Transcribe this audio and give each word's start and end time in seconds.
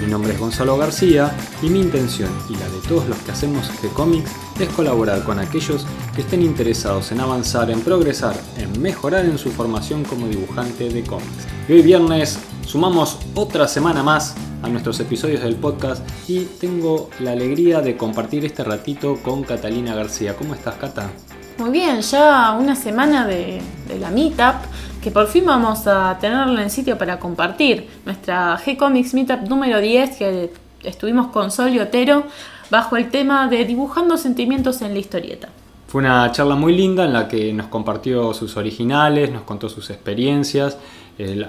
Mi 0.00 0.06
nombre 0.06 0.32
es 0.32 0.40
Gonzalo 0.40 0.76
García 0.76 1.32
y 1.62 1.68
mi 1.68 1.80
intención 1.80 2.30
y 2.48 2.54
la 2.54 2.68
de 2.68 2.78
todos 2.88 3.06
los 3.08 3.16
que 3.18 3.30
hacemos 3.30 3.70
G-Comics 3.80 4.30
es 4.58 4.68
colaborar 4.70 5.22
con 5.22 5.38
aquellos 5.38 5.86
que 6.14 6.22
estén 6.22 6.42
interesados 6.42 7.12
en 7.12 7.20
avanzar, 7.20 7.70
en 7.70 7.80
progresar, 7.80 8.34
en 8.56 8.80
mejorar 8.82 9.24
en 9.24 9.38
su 9.38 9.50
formación 9.50 10.04
como 10.04 10.26
dibujante 10.26 10.88
de 10.88 11.04
cómics. 11.04 11.46
Y 11.68 11.74
hoy 11.74 11.82
viernes 11.82 12.38
sumamos 12.66 13.18
otra 13.34 13.68
semana 13.68 14.02
más 14.02 14.34
a 14.62 14.68
nuestros 14.68 14.98
episodios 15.00 15.42
del 15.42 15.56
podcast 15.56 16.02
y 16.28 16.40
tengo 16.40 17.10
la 17.20 17.32
alegría 17.32 17.80
de 17.80 17.96
compartir 17.96 18.44
este 18.44 18.64
ratito 18.64 19.16
con 19.22 19.44
Catalina 19.44 19.94
García. 19.94 20.34
¿Cómo 20.36 20.54
estás, 20.54 20.74
Cata? 20.76 21.10
Muy 21.58 21.70
bien, 21.70 22.00
ya 22.00 22.56
una 22.58 22.74
semana 22.74 23.26
de, 23.26 23.62
la 24.00 24.10
Meetup, 24.10 24.56
que 25.04 25.10
por 25.10 25.26
fin 25.26 25.44
vamos 25.44 25.86
a 25.86 26.16
tenerla 26.18 26.62
en 26.62 26.70
sitio 26.70 26.96
para 26.96 27.18
compartir. 27.18 27.86
Nuestra 28.06 28.56
G-Comics 28.56 29.12
Meetup 29.12 29.46
número 29.50 29.78
10, 29.78 30.16
que 30.16 30.50
estuvimos 30.82 31.26
con 31.26 31.50
Sol 31.50 31.74
y 31.74 31.78
Otero, 31.78 32.24
bajo 32.70 32.96
el 32.96 33.10
tema 33.10 33.46
de 33.48 33.66
dibujando 33.66 34.16
sentimientos 34.16 34.80
en 34.80 34.94
la 34.94 34.98
historieta. 35.00 35.50
Fue 35.88 36.00
una 36.00 36.32
charla 36.32 36.54
muy 36.54 36.74
linda 36.74 37.04
en 37.04 37.12
la 37.12 37.28
que 37.28 37.52
nos 37.52 37.66
compartió 37.66 38.32
sus 38.32 38.56
originales, 38.56 39.30
nos 39.30 39.42
contó 39.42 39.68
sus 39.68 39.90
experiencias 39.90 40.78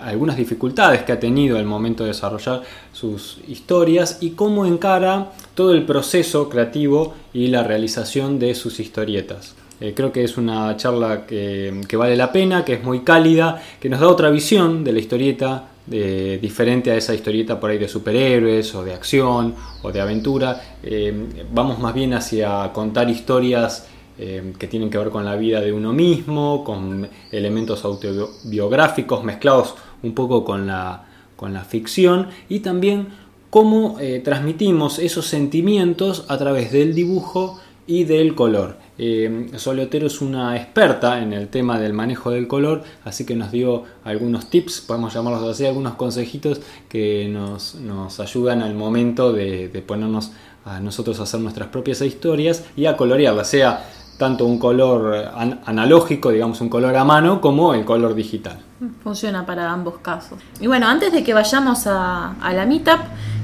algunas 0.04 0.38
dificultades 0.38 1.04
que 1.04 1.14
ha 1.14 1.20
tenido 1.20 1.58
al 1.58 1.66
momento 1.66 2.04
de 2.04 2.10
desarrollar 2.10 2.62
sus 2.92 3.40
historias 3.48 4.20
y 4.22 4.32
cómo 4.32 4.66
encara 4.66 5.32
todo 5.56 5.74
el 5.74 5.86
proceso 5.86 6.50
creativo 6.50 7.16
y 7.34 7.48
la 7.48 7.64
realización 7.64 8.38
de 8.38 8.54
sus 8.54 8.80
historietas. 8.80 9.56
Eh, 9.82 9.94
creo 9.94 10.12
que 10.12 10.24
es 10.24 10.38
una 10.38 10.78
charla 10.78 11.26
que, 11.26 11.84
vale 11.98 12.16
la 12.16 12.32
pena, 12.32 12.64
que 12.64 12.74
es 12.74 12.84
muy 12.84 13.02
cálida, 13.02 13.62
que 13.80 13.90
nos 13.90 14.00
da 14.00 14.08
otra 14.08 14.30
visión 14.30 14.84
de 14.84 14.94
la 14.94 15.00
historieta, 15.00 15.70
diferente 15.88 16.90
a 16.90 16.96
esa 16.96 17.14
historieta 17.14 17.60
por 17.60 17.70
ahí 17.70 17.78
de 17.78 17.88
superhéroes 17.88 18.74
o 18.74 18.84
de 18.84 18.92
acción 18.92 19.54
o 19.84 19.92
de 19.92 20.02
aventura. 20.02 20.78
Eh, 20.82 21.46
vamos 21.54 21.78
más 21.78 21.94
bien 21.94 22.16
hacia 22.16 22.72
contar 22.74 23.08
historias 23.08 23.88
eh, 24.18 24.54
que 24.58 24.66
tienen 24.66 24.90
que 24.90 24.98
ver 24.98 25.12
con 25.12 25.26
la 25.26 25.36
vida 25.36 25.62
de 25.62 25.72
uno 25.72 25.94
mismo, 25.94 26.64
con 26.64 27.08
elementos 27.32 27.86
autobiográficos 27.86 29.24
mezclados 29.24 29.76
un 30.02 30.16
poco 30.16 30.44
con 30.44 30.66
la, 30.66 31.06
con 31.36 31.54
la 31.54 31.64
ficción 31.64 32.30
y 32.50 32.62
también 32.62 33.10
cómo 33.52 33.98
transmitimos 34.24 34.98
esos 34.98 35.28
sentimientos 35.28 36.26
a 36.30 36.38
través 36.38 36.72
del 36.72 36.96
dibujo 36.96 37.60
y 37.86 38.06
del 38.06 38.34
color. 38.34 38.85
Eh, 38.98 39.50
Solotero 39.58 40.08
es 40.08 40.22
una 40.22 40.56
experta 40.56 41.22
en 41.22 41.34
el 41.34 41.50
tema 41.50 41.80
del 41.80 41.94
manejo 41.94 42.32
del 42.32 42.48
color, 42.48 42.84
así 43.04 43.26
que 43.26 43.36
nos 43.36 43.52
dio 43.52 43.84
algunos 44.04 44.50
tips, 44.50 44.82
podemos 44.82 45.14
llamarlos 45.14 45.44
así, 45.44 45.66
algunos 45.66 45.96
consejitos 45.96 46.62
que 46.88 47.28
nos, 47.28 47.76
ayudan 48.20 48.62
al 48.62 48.74
momento 48.74 49.34
de, 49.34 49.84
ponernos 49.86 50.32
a 50.64 50.80
nosotros 50.80 51.20
a 51.20 51.24
hacer 51.24 51.42
nuestras 51.42 51.68
propias 51.70 52.02
historias 52.02 52.64
y 52.76 52.86
a 52.86 52.96
colorearlas, 52.96 53.50
sea 53.50 53.86
tanto 54.18 54.46
un 54.46 54.58
color 54.58 55.30
analógico, 55.66 56.32
digamos 56.32 56.62
un 56.62 56.70
color 56.70 56.96
a 56.96 57.04
mano, 57.04 57.42
como 57.42 57.74
el 57.74 57.84
color 57.84 58.16
digital. 58.16 58.60
Funciona 59.04 59.46
para 59.46 59.72
ambos 59.72 59.98
casos. 59.98 60.40
Y 60.60 60.68
bueno, 60.68 60.88
antes 60.88 61.12
de 61.12 61.24
que 61.24 61.34
vayamos 61.34 61.86
a, 61.86 62.36
la 62.42 62.66
Meetup, 62.66 63.00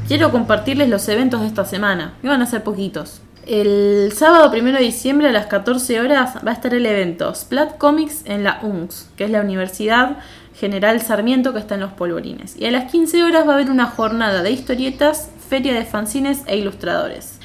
quiero 0.07 0.31
compartirles 0.31 0.89
los 0.89 1.07
eventos 1.09 1.41
de 1.41 1.47
esta 1.47 1.65
semana, 1.65 2.13
que 2.21 2.27
van 2.27 2.41
a 2.41 2.45
ser 2.45 2.63
poquitos. 2.63 3.21
El 3.47 4.11
sábado 4.13 4.51
1 4.55 4.71
de 4.73 4.83
diciembre 4.83 5.27
a 5.27 5.31
las 5.31 5.47
14 5.47 5.99
horas 5.99 6.35
va 6.45 6.51
a 6.51 6.53
estar 6.53 6.75
el 6.75 6.85
evento 6.85 7.33
Splat 7.33 7.79
Comics 7.79 8.21
en 8.25 8.43
la 8.43 8.59
UNCS, 8.61 9.09
que 9.17 9.23
es 9.23 9.31
la 9.31 9.41
Universidad 9.41 10.17
General 10.55 11.01
Sarmiento 11.01 11.51
que 11.51 11.57
está 11.57 11.73
en 11.73 11.81
Los 11.81 11.93
Polvorines. 11.93 12.55
Y 12.55 12.65
a 12.65 12.71
las 12.71 12.91
15 12.91 13.23
horas 13.23 13.47
va 13.47 13.53
a 13.53 13.55
haber 13.55 13.71
una 13.71 13.87
jornada 13.87 14.43
de 14.43 14.51
historietas, 14.51 15.31
feria 15.49 15.73
de 15.73 15.85
fanzines 15.85 16.43
e 16.45 16.57
ilustradores. 16.57 17.39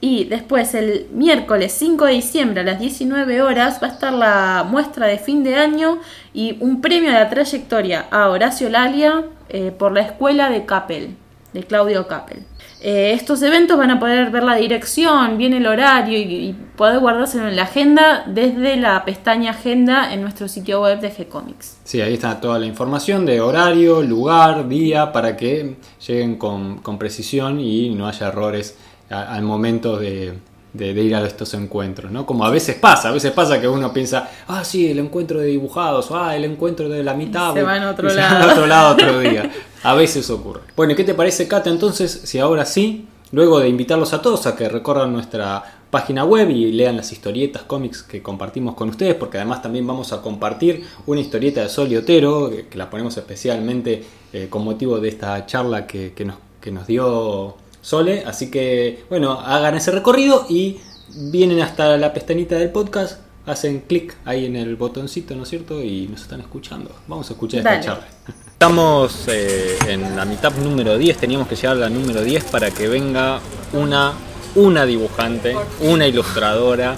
Y 0.00 0.24
después 0.26 0.72
el 0.74 1.08
miércoles 1.12 1.72
5 1.72 2.04
de 2.04 2.12
diciembre 2.12 2.60
a 2.60 2.64
las 2.64 2.78
19 2.78 3.42
horas 3.42 3.80
va 3.82 3.88
a 3.88 3.90
estar 3.90 4.12
la 4.12 4.64
muestra 4.68 5.08
de 5.08 5.18
fin 5.18 5.42
de 5.42 5.56
año 5.56 5.98
y 6.32 6.58
un 6.60 6.80
premio 6.80 7.10
de 7.10 7.18
la 7.18 7.28
trayectoria 7.28 8.06
a 8.12 8.28
Horacio 8.28 8.68
Lalia 8.68 9.24
eh, 9.48 9.72
por 9.76 9.92
la 9.92 10.02
escuela 10.02 10.48
de 10.48 10.64
Capel, 10.64 11.16
de 11.52 11.64
Claudio 11.64 12.06
Capel. 12.06 12.44
Eh, 12.86 13.12
estos 13.14 13.40
eventos 13.40 13.78
van 13.78 13.90
a 13.90 13.98
poder 13.98 14.30
ver 14.30 14.42
la 14.42 14.56
dirección, 14.56 15.38
bien 15.38 15.54
el 15.54 15.66
horario 15.66 16.18
y, 16.18 16.22
y, 16.22 16.56
poder 16.76 16.98
guardárselo 16.98 17.48
en 17.48 17.56
la 17.56 17.62
agenda 17.62 18.24
desde 18.26 18.76
la 18.76 19.06
pestaña 19.06 19.52
agenda 19.52 20.12
en 20.12 20.20
nuestro 20.20 20.48
sitio 20.48 20.82
web 20.82 21.00
de 21.00 21.10
G-Comics. 21.10 21.78
Sí, 21.82 22.02
ahí 22.02 22.12
está 22.12 22.38
toda 22.42 22.58
la 22.58 22.66
información 22.66 23.24
de 23.24 23.40
horario, 23.40 24.02
lugar, 24.02 24.68
día, 24.68 25.12
para 25.12 25.34
que 25.34 25.76
lleguen 26.06 26.36
con, 26.36 26.76
con 26.76 26.98
precisión 26.98 27.58
y 27.58 27.88
no 27.88 28.06
haya 28.06 28.28
errores 28.28 28.76
al 29.08 29.42
momento 29.44 29.96
de, 29.96 30.34
ir 30.74 31.14
a 31.14 31.26
estos 31.26 31.54
encuentros, 31.54 32.12
¿no? 32.12 32.26
Como 32.26 32.44
a 32.44 32.50
veces 32.50 32.76
pasa, 32.76 33.08
a 33.08 33.12
veces 33.12 33.32
pasa 33.32 33.58
que 33.62 33.66
uno 33.66 33.94
piensa, 33.94 34.28
ah, 34.48 34.62
sí, 34.62 34.90
el 34.90 34.98
encuentro 34.98 35.40
de 35.40 35.46
dibujados, 35.46 36.10
ah, 36.10 36.36
el 36.36 36.44
encuentro 36.44 36.90
de 36.90 37.02
la 37.02 37.14
mitad. 37.14 37.54
se 37.54 37.62
va 37.62 37.78
en 37.78 37.84
otro 37.84 38.10
lado. 38.10 38.52
otro 38.52 38.66
lado 38.66 38.92
otro 38.92 39.20
día. 39.20 39.50
A 39.84 39.94
veces 39.94 40.30
ocurre. 40.30 40.62
Bueno, 40.76 40.96
¿qué 40.96 41.04
te 41.04 41.12
parece, 41.12 41.46
Kata? 41.46 41.68
Entonces, 41.68 42.22
si 42.24 42.38
ahora 42.38 42.64
sí, 42.64 43.06
luego 43.32 43.60
de 43.60 43.68
invitarlos 43.68 44.14
a 44.14 44.22
todos 44.22 44.46
a 44.46 44.56
que 44.56 44.66
recorran 44.68 45.12
nuestra 45.12 45.82
página 45.90 46.24
web 46.24 46.48
y 46.48 46.72
lean 46.72 46.96
las 46.96 47.12
historietas, 47.12 47.64
cómics 47.64 48.02
que 48.02 48.22
compartimos 48.22 48.74
con 48.76 48.88
ustedes, 48.88 49.14
porque 49.14 49.36
además 49.36 49.60
también 49.60 49.86
vamos 49.86 50.14
a 50.14 50.22
compartir 50.22 50.84
una 51.04 51.20
historieta 51.20 51.60
de 51.60 51.68
Sol 51.68 51.92
y 51.92 51.96
Otero, 51.96 52.50
que, 52.50 52.78
la 52.78 52.88
ponemos 52.88 53.14
especialmente 53.18 54.02
eh, 54.32 54.46
con 54.48 54.64
motivo 54.64 54.98
de 54.98 55.10
esta 55.10 55.44
charla 55.44 55.86
que, 55.86 56.14
nos, 56.24 56.36
que 56.62 56.70
nos 56.70 56.86
dio 56.86 57.54
Sole. 57.82 58.24
Así 58.26 58.50
que, 58.50 59.04
bueno, 59.10 59.32
hagan 59.32 59.74
ese 59.76 59.90
recorrido 59.90 60.46
y 60.48 60.78
vienen 61.14 61.60
hasta 61.60 61.98
la 61.98 62.14
pestañita 62.14 62.56
del 62.56 62.70
podcast, 62.70 63.20
hacen 63.44 63.80
clic 63.80 64.16
ahí 64.24 64.46
en 64.46 64.56
el 64.56 64.76
botoncito, 64.76 65.36
¿no 65.36 65.42
es 65.42 65.50
cierto? 65.50 65.82
Y 65.82 66.08
nos 66.08 66.22
están 66.22 66.40
escuchando. 66.40 66.90
Vamos 67.06 67.28
a 67.28 67.34
escuchar 67.34 67.58
esta 67.58 67.80
charla. 67.80 68.08
Estamos 68.64 69.26
eh, 69.28 69.76
en 69.88 70.16
la 70.16 70.24
mitad 70.24 70.50
número 70.54 70.96
10, 70.96 71.18
teníamos 71.18 71.48
que 71.48 71.54
llegar 71.54 71.76
a 71.76 71.80
la 71.80 71.90
número 71.90 72.22
10 72.22 72.44
para 72.44 72.70
que 72.70 72.88
venga 72.88 73.38
una, 73.74 74.14
una 74.54 74.86
dibujante, 74.86 75.54
una 75.80 76.06
ilustradora 76.06 76.96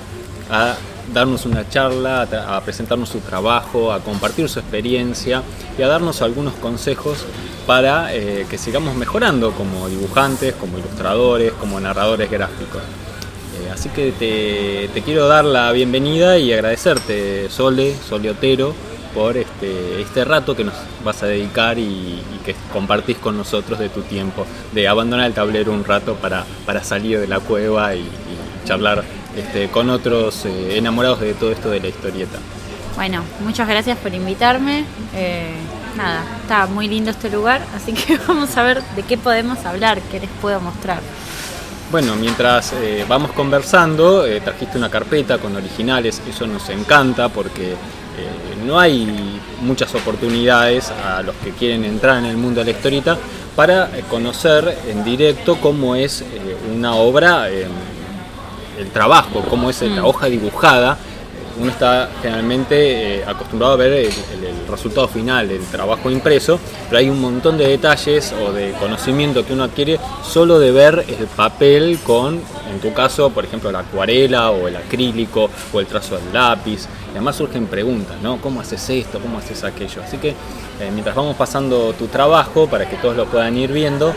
a 0.49 0.77
darnos 1.13 1.45
una 1.45 1.69
charla, 1.69 2.23
a, 2.23 2.61
presentarnos 2.61 3.09
su 3.09 3.19
trabajo, 3.19 3.93
a 3.93 3.99
compartir 3.99 4.49
su 4.49 4.61
experiencia 4.61 5.43
y 5.77 5.83
a 5.83 5.89
darnos 5.89 6.23
algunos 6.23 6.55
consejos 6.55 7.25
para 7.67 8.15
eh, 8.15 8.47
que 8.49 8.59
sigamos 8.59 8.95
mejorando 8.95 9.51
como 9.51 9.89
dibujantes, 9.89 10.55
como 10.55 10.79
ilustradores, 10.79 11.51
como 11.55 11.81
narradores 11.81 12.31
gráficos. 12.31 12.81
Eh, 12.81 13.71
así 13.75 13.89
que 13.89 14.13
te, 14.93 15.03
quiero 15.03 15.27
dar 15.27 15.45
la 15.45 15.73
bienvenida 15.73 16.39
y 16.39 16.53
agradecerte, 16.53 17.51
Sole, 17.51 17.93
Soleotero, 18.09 18.73
por 19.17 19.39
este, 19.39 20.03
este 20.03 20.27
rato 20.27 20.55
que 20.55 20.63
nos 20.63 20.75
vas 21.03 21.23
a 21.23 21.27
dedicar 21.27 21.79
y, 21.79 22.21
que 22.45 22.55
compartís 22.73 23.17
con 23.17 23.37
nosotros 23.37 23.79
de 23.79 23.89
tu 23.89 24.03
tiempo, 24.03 24.47
de 24.73 24.87
abandonar 24.87 25.27
el 25.27 25.33
tablero 25.33 25.73
un 25.73 25.85
rato 25.85 26.15
para, 26.15 26.45
para 26.65 26.85
salir 26.85 27.19
de 27.19 27.27
la 27.27 27.41
cueva 27.41 27.93
y 27.97 28.07
charlar 28.65 29.03
este, 29.35 29.69
con 29.69 29.91
otros 29.91 30.45
eh, 30.45 30.77
enamorados 30.77 31.21
de 31.21 31.35
todo 31.35 31.51
esto 31.51 31.71
de 31.71 31.81
la 31.81 31.89
historieta. 31.89 32.39
Bueno, 32.95 33.25
muchas 33.41 33.67
gracias 33.67 33.99
por 33.99 34.15
invitarme. 34.15 34.85
Eh, 35.15 35.57
nada, 35.97 36.23
está 36.43 36.67
muy 36.67 36.87
lindo 36.87 37.11
este 37.11 37.31
lugar, 37.31 37.63
así 37.75 37.95
que 37.95 38.19
vamos 38.29 38.55
a 38.57 38.63
ver 38.63 38.83
de 38.95 39.03
qué 39.03 39.17
podemos 39.17 39.65
hablar, 39.65 40.01
qué 40.11 40.21
les 40.21 40.31
puedo 40.43 40.61
mostrar. 40.61 41.01
Bueno, 41.91 42.15
mientras 42.17 42.75
eh, 42.75 43.05
vamos 43.09 43.33
conversando, 43.33 44.25
trajiste 44.45 44.77
una 44.77 44.91
carpeta 44.91 45.39
con 45.39 45.57
originales, 45.57 46.21
eso 46.29 46.47
nos 46.47 46.69
encanta 46.69 47.29
porque 47.29 47.77
no 48.67 48.79
hay 48.79 49.41
muchas 49.61 49.95
oportunidades 49.95 50.91
a 50.91 51.23
los 51.23 51.35
que 51.37 51.51
quieren 51.51 51.85
entrar 51.85 52.19
en 52.19 52.27
el 52.27 52.37
mundo 52.37 52.61
de 52.61 52.67
la 52.67 52.71
historieta 52.73 53.19
para 53.55 53.91
conocer 54.11 54.77
en 54.89 55.05
directo 55.05 55.57
cómo 55.61 55.97
es 55.97 56.25
una 56.75 56.95
obra 56.95 57.49
el 57.49 58.91
trabajo, 58.93 59.43
cómo 59.49 59.71
es 59.71 59.83
la 59.83 60.03
mm. 60.03 60.05
hoja 60.05 60.27
dibujada, 60.27 60.99
uno 61.59 61.71
está 61.71 62.09
generalmente 62.21 63.19
eh, 63.19 63.25
acostumbrado 63.27 63.75
a 63.75 63.77
ver 63.77 63.93
el, 63.93 64.11
resultado 64.69 65.07
final 65.07 65.49
del 65.49 65.65
trabajo 65.67 66.11
impreso, 66.11 66.59
pero 66.89 66.99
hay 66.99 67.09
un 67.09 67.21
montón 67.21 67.57
de 67.57 67.69
detalles 67.69 68.33
o 68.33 68.53
de 68.53 68.73
conocimiento 68.73 69.47
que 69.47 69.53
uno 69.53 69.63
adquiere 69.63 70.01
solo 70.25 70.59
de 70.59 70.73
ver 70.73 71.05
el 71.07 71.29
papel 71.29 72.01
con, 72.03 72.41
en 72.69 72.81
tu 72.81 72.93
caso, 72.93 73.31
por 73.31 73.45
ejemplo, 73.45 73.71
la 73.71 73.79
acuarela 73.81 74.51
o 74.51 74.67
el 74.67 74.75
acrílico 74.77 75.49
o 75.73 75.81
el 75.81 75.87
trazo 75.87 76.17
del 76.17 76.33
lápiz. 76.33 76.87
Y 77.09 77.11
además 77.13 77.37
surgen 77.37 77.67
preguntas, 77.67 78.17
¿no? 78.23 78.39
¿Cómo 78.41 78.61
haces 78.61 78.91
esto? 78.91 79.21
¿Cómo 79.21 79.39
haces 79.39 79.63
aquello? 79.63 80.03
Así 80.03 80.19
que 80.19 80.31
eh, 80.31 80.91
mientras 80.93 81.15
vamos 81.15 81.37
pasando 81.37 81.93
tu 81.93 82.09
trabajo, 82.09 82.67
para 82.67 82.91
que 82.91 82.97
todos 82.97 83.17
lo 83.17 83.27
puedan 83.27 83.57
ir 83.57 83.71
viendo, 83.71 84.11
eh, 84.11 84.15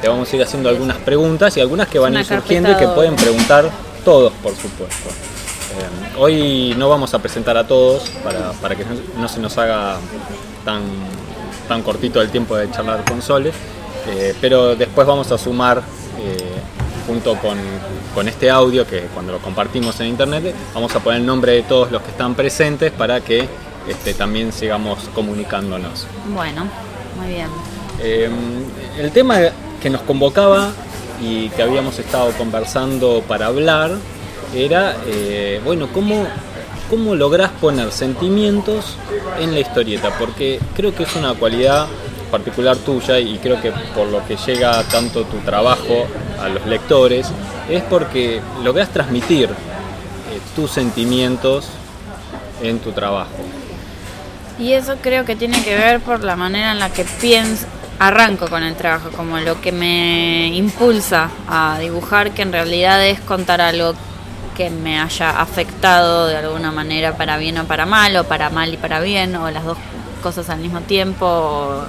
te 0.00 0.08
vamos 0.08 0.32
a 0.32 0.36
ir 0.36 0.42
haciendo 0.42 0.68
algunas 0.68 0.98
preguntas 0.98 1.56
y 1.56 1.60
algunas 1.60 1.88
que 1.88 1.98
van 1.98 2.16
a 2.16 2.20
ir 2.20 2.26
surgiendo 2.26 2.70
y 2.70 2.76
que 2.76 2.86
pueden 2.86 3.16
preguntar 3.16 3.68
todos, 4.04 4.32
por 4.34 4.54
supuesto. 4.54 5.31
Eh, 5.72 6.18
hoy 6.18 6.74
no 6.76 6.88
vamos 6.88 7.14
a 7.14 7.18
presentar 7.18 7.56
a 7.56 7.66
todos 7.66 8.10
para, 8.60 8.76
que 8.76 8.84
no, 9.16 9.28
se 9.28 9.40
nos 9.40 9.56
haga 9.58 9.96
tan, 10.64 10.82
tan 11.68 11.82
cortito 11.82 12.20
el 12.20 12.30
tiempo 12.30 12.56
de 12.56 12.70
charlar 12.70 13.04
con 13.04 13.22
Sole, 13.22 13.52
pero 14.40 14.76
después 14.76 15.06
vamos 15.06 15.30
a 15.32 15.38
sumar 15.38 15.82
junto 17.06 17.36
con, 17.36 17.58
con, 18.14 18.28
este 18.28 18.50
audio 18.50 18.86
que 18.86 19.02
cuando 19.14 19.32
lo 19.32 19.38
compartimos 19.38 19.98
en 20.00 20.08
internet 20.08 20.54
vamos 20.74 20.94
a 20.94 21.00
poner 21.00 21.20
el 21.20 21.26
nombre 21.26 21.52
de 21.52 21.62
todos 21.62 21.90
los 21.90 22.02
que 22.02 22.10
están 22.10 22.34
presentes 22.34 22.92
para 22.92 23.20
que 23.20 23.48
este, 23.88 24.14
también 24.14 24.52
sigamos 24.52 24.98
comunicándonos. 25.14 26.06
Bueno, 26.34 26.66
muy 27.16 27.28
bien. 27.28 27.48
El 28.98 29.10
tema 29.12 29.38
que 29.80 29.90
nos 29.90 30.02
convocaba 30.02 30.70
y 31.20 31.48
que 31.50 31.62
habíamos 31.62 31.98
estado 31.98 32.30
conversando 32.32 33.22
para 33.26 33.46
hablar 33.46 33.92
era, 34.54 34.96
eh, 35.06 35.60
bueno, 35.64 35.88
¿cómo, 35.92 36.26
cómo 36.90 37.14
lográs 37.14 37.50
poner 37.52 37.90
sentimientos 37.92 38.96
en 39.40 39.54
la 39.54 39.60
historieta, 39.60 40.10
porque 40.18 40.60
creo 40.74 40.94
que 40.94 41.04
es 41.04 41.16
una 41.16 41.34
cualidad 41.34 41.86
particular 42.30 42.76
tuya 42.78 43.18
y 43.18 43.38
creo 43.38 43.60
que 43.60 43.72
por 43.94 44.08
lo 44.08 44.26
que 44.26 44.36
llega 44.36 44.82
tanto 44.84 45.24
tu 45.24 45.38
trabajo 45.38 46.06
a 46.40 46.48
los 46.48 46.66
lectores 46.66 47.28
es 47.68 47.82
porque 47.82 48.40
logras 48.64 48.88
transmitir 48.88 49.50
eh, 49.50 50.40
tus 50.56 50.70
sentimientos 50.70 51.68
en 52.62 52.78
tu 52.78 52.92
trabajo. 52.92 53.30
Y 54.58 54.72
eso 54.72 54.96
creo 55.00 55.24
que 55.24 55.36
tiene 55.36 55.62
que 55.62 55.76
ver 55.76 56.00
por 56.00 56.24
la 56.24 56.36
manera 56.36 56.72
en 56.72 56.78
la 56.78 56.90
que 56.90 57.04
pienso, 57.20 57.66
arranco 57.98 58.48
con 58.48 58.62
el 58.62 58.74
trabajo, 58.74 59.10
como 59.10 59.38
lo 59.38 59.60
que 59.60 59.72
me 59.72 60.48
impulsa 60.48 61.30
a 61.48 61.78
dibujar, 61.80 62.32
que 62.32 62.42
en 62.42 62.52
realidad 62.52 63.04
es 63.06 63.20
contar 63.20 63.60
algo 63.60 63.94
que 64.56 64.70
me 64.70 65.00
haya 65.00 65.40
afectado 65.40 66.26
de 66.26 66.36
alguna 66.36 66.72
manera 66.72 67.16
para 67.16 67.36
bien 67.36 67.58
o 67.58 67.64
para 67.64 67.86
mal, 67.86 68.16
o 68.16 68.24
para 68.24 68.50
mal 68.50 68.72
y 68.72 68.76
para 68.76 69.00
bien, 69.00 69.34
o 69.36 69.50
las 69.50 69.64
dos 69.64 69.78
cosas 70.22 70.48
al 70.50 70.60
mismo 70.60 70.80
tiempo. 70.80 71.84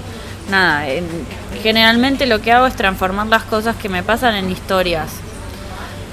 nada, 0.49 0.85
generalmente 1.61 2.25
lo 2.25 2.41
que 2.41 2.51
hago 2.51 2.65
es 2.67 2.75
transformar 2.75 3.27
las 3.27 3.43
cosas 3.43 3.75
que 3.75 3.89
me 3.89 4.03
pasan 4.03 4.35
en 4.35 4.49
historias 4.51 5.11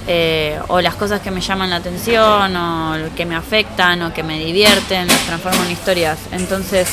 eh, 0.07 0.59
o 0.69 0.81
las 0.81 0.95
cosas 0.95 1.21
que 1.21 1.31
me 1.31 1.41
llaman 1.41 1.71
la 1.71 1.77
atención 1.77 2.57
o 2.57 2.97
que 3.15 3.25
me 3.25 3.37
afectan 3.37 4.03
o 4.03 4.13
que 4.13 4.23
me 4.23 4.39
divierten, 4.39 5.07
las 5.07 5.21
transformo 5.21 5.63
en 5.65 5.71
historias. 5.71 6.19
Entonces, 6.33 6.89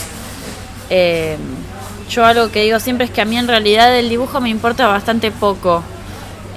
eh, 0.89 1.38
yo 2.09 2.25
algo 2.25 2.51
que 2.51 2.63
digo 2.63 2.80
siempre 2.80 3.06
es 3.06 3.12
que 3.12 3.21
a 3.21 3.25
mí 3.25 3.38
en 3.38 3.48
realidad 3.48 3.98
el 3.98 4.09
dibujo 4.09 4.39
me 4.39 4.50
importa 4.50 4.88
bastante 4.88 5.31
poco. 5.31 5.83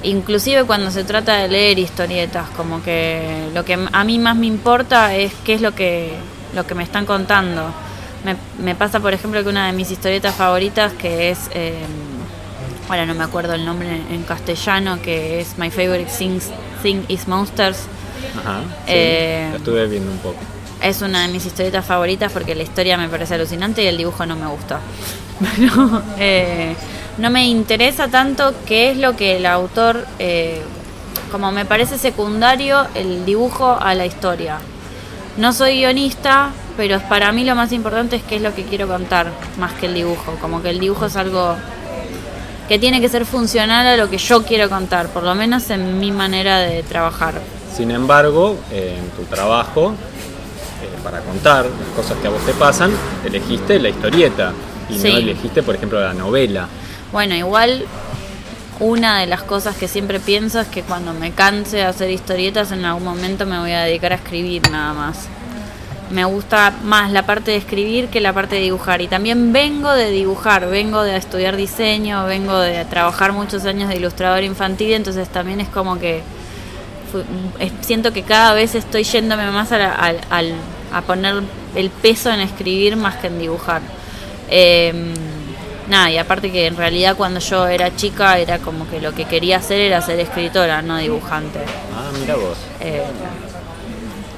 Inclusive 0.02 0.64
cuando 0.64 0.90
se 0.90 1.04
trata 1.04 1.36
de 1.36 1.48
leer 1.48 1.78
historietas, 1.78 2.48
como 2.50 2.82
que 2.82 3.48
lo 3.54 3.64
que 3.64 3.78
a 3.92 4.04
mí 4.04 4.18
más 4.18 4.36
me 4.36 4.46
importa 4.46 5.14
es 5.14 5.32
qué 5.44 5.54
es 5.54 5.60
lo 5.60 5.74
que, 5.74 6.12
lo 6.54 6.66
que 6.66 6.74
me 6.74 6.82
están 6.82 7.06
contando. 7.06 7.72
Me, 8.24 8.36
me 8.62 8.74
pasa, 8.74 9.00
por 9.00 9.12
ejemplo, 9.12 9.42
que 9.42 9.48
una 9.48 9.66
de 9.66 9.72
mis 9.72 9.90
historietas 9.90 10.34
favoritas, 10.34 10.92
que 10.94 11.30
es... 11.30 11.50
Eh, 11.54 11.84
ahora 12.88 13.06
no 13.06 13.14
me 13.14 13.22
acuerdo 13.22 13.54
el 13.54 13.64
nombre 13.64 13.88
en 14.10 14.22
castellano, 14.24 15.00
que 15.00 15.40
es 15.40 15.56
My 15.58 15.70
Favorite 15.70 16.10
Thing 16.10 17.02
is 17.08 17.28
Monsters. 17.28 17.86
Ajá, 18.38 18.62
eh, 18.86 19.52
estuve 19.54 19.86
viendo 19.86 20.10
un 20.10 20.18
poco. 20.18 20.38
Es 20.82 21.02
una 21.02 21.26
de 21.26 21.32
mis 21.32 21.44
historietas 21.46 21.84
favoritas 21.84 22.32
porque 22.32 22.54
la 22.54 22.62
historia 22.62 22.96
me 22.96 23.08
parece 23.08 23.34
alucinante 23.34 23.82
y 23.82 23.86
el 23.86 23.96
dibujo 23.96 24.26
no 24.26 24.34
me 24.34 24.46
gusta. 24.46 24.80
Pero 25.56 26.02
eh, 26.18 26.74
no 27.20 27.30
me 27.30 27.46
interesa 27.46 28.08
tanto 28.08 28.54
qué 28.66 28.90
es 28.90 28.96
lo 28.96 29.14
que 29.14 29.36
el 29.36 29.44
autor, 29.44 30.06
eh, 30.18 30.62
como 31.30 31.52
me 31.52 31.66
parece 31.66 31.98
secundario, 31.98 32.86
el 32.94 33.26
dibujo 33.26 33.76
a 33.78 33.94
la 33.94 34.06
historia. 34.06 34.58
No 35.36 35.52
soy 35.52 35.80
guionista, 35.80 36.50
pero 36.78 36.98
para 37.08 37.30
mí 37.32 37.44
lo 37.44 37.54
más 37.54 37.72
importante 37.72 38.16
es 38.16 38.22
qué 38.22 38.36
es 38.36 38.42
lo 38.42 38.54
que 38.54 38.64
quiero 38.64 38.88
contar, 38.88 39.30
más 39.58 39.74
que 39.74 39.86
el 39.86 39.94
dibujo. 39.94 40.34
Como 40.40 40.62
que 40.62 40.70
el 40.70 40.80
dibujo 40.80 41.06
es 41.06 41.16
algo 41.16 41.56
que 42.68 42.78
tiene 42.78 43.02
que 43.02 43.08
ser 43.10 43.26
funcional 43.26 43.86
a 43.86 43.96
lo 43.96 44.08
que 44.08 44.16
yo 44.16 44.42
quiero 44.42 44.70
contar, 44.70 45.08
por 45.08 45.22
lo 45.22 45.34
menos 45.34 45.68
en 45.68 46.00
mi 46.00 46.12
manera 46.12 46.60
de 46.60 46.82
trabajar. 46.82 47.34
Sin 47.76 47.90
embargo, 47.90 48.56
en 48.72 49.10
tu 49.10 49.24
trabajo, 49.24 49.92
eh, 50.82 50.98
para 51.04 51.20
contar 51.20 51.66
las 51.66 51.88
cosas 51.94 52.16
que 52.18 52.28
a 52.28 52.30
vos 52.30 52.40
te 52.46 52.52
pasan, 52.54 52.92
elegiste 53.24 53.78
la 53.78 53.90
historieta 53.90 54.52
y 54.88 54.98
no 54.98 55.16
elegiste, 55.18 55.62
por 55.62 55.74
ejemplo, 55.74 56.00
la 56.00 56.14
novela. 56.14 56.66
Bueno, 57.12 57.34
igual 57.34 57.86
una 58.78 59.20
de 59.20 59.26
las 59.26 59.42
cosas 59.42 59.76
que 59.76 59.88
siempre 59.88 60.20
pienso 60.20 60.60
es 60.60 60.68
que 60.68 60.82
cuando 60.82 61.12
me 61.12 61.32
canse 61.32 61.78
de 61.78 61.84
hacer 61.84 62.10
historietas, 62.10 62.72
en 62.72 62.84
algún 62.84 63.04
momento 63.04 63.46
me 63.46 63.58
voy 63.58 63.72
a 63.72 63.82
dedicar 63.82 64.12
a 64.12 64.16
escribir 64.16 64.70
nada 64.70 64.94
más 64.94 65.28
me 66.10 66.24
gusta 66.24 66.72
más 66.82 67.12
la 67.12 67.24
parte 67.24 67.52
de 67.52 67.56
escribir 67.56 68.08
que 68.08 68.20
la 68.20 68.32
parte 68.32 68.56
de 68.56 68.62
dibujar. 68.62 69.00
Y 69.00 69.08
también 69.08 69.52
vengo 69.52 69.92
de 69.92 70.10
dibujar, 70.10 70.68
vengo 70.68 71.02
de 71.02 71.16
estudiar 71.16 71.56
diseño, 71.56 72.26
vengo 72.26 72.58
de 72.58 72.84
trabajar 72.84 73.32
muchos 73.32 73.64
años 73.64 73.88
de 73.88 73.96
ilustrador 73.96 74.42
infantil, 74.42 74.92
entonces 74.92 75.28
también 75.28 75.60
es 75.60 75.68
como 75.68 75.98
que 75.98 76.22
siento 77.80 78.12
que 78.12 78.22
cada 78.22 78.54
vez 78.54 78.74
estoy 78.74 79.02
yéndome 79.02 79.50
más 79.50 79.72
a, 79.72 80.14
a, 80.92 81.02
poner 81.02 81.42
el 81.74 81.90
peso 81.90 82.30
en 82.30 82.40
escribir 82.40 82.96
más 82.96 83.16
que 83.16 83.28
en 83.28 83.38
dibujar. 83.38 83.82
Em, 84.48 85.12
nada, 85.90 86.10
y 86.10 86.16
aparte 86.16 86.50
que 86.50 86.66
en 86.66 86.76
realidad 86.76 87.16
cuando 87.16 87.40
yo 87.40 87.66
era 87.66 87.94
chica 87.94 88.38
era 88.38 88.58
como 88.58 88.88
que 88.88 89.00
lo 89.00 89.12
que 89.12 89.26
quería 89.26 89.58
hacer 89.58 89.80
era 89.80 90.00
ser 90.00 90.20
escritora, 90.20 90.80
no 90.80 90.96
dibujante. 90.96 91.58
Ah, 91.94 92.10
mira 92.18 92.36
vos. 92.36 92.56
Eh, 92.80 93.02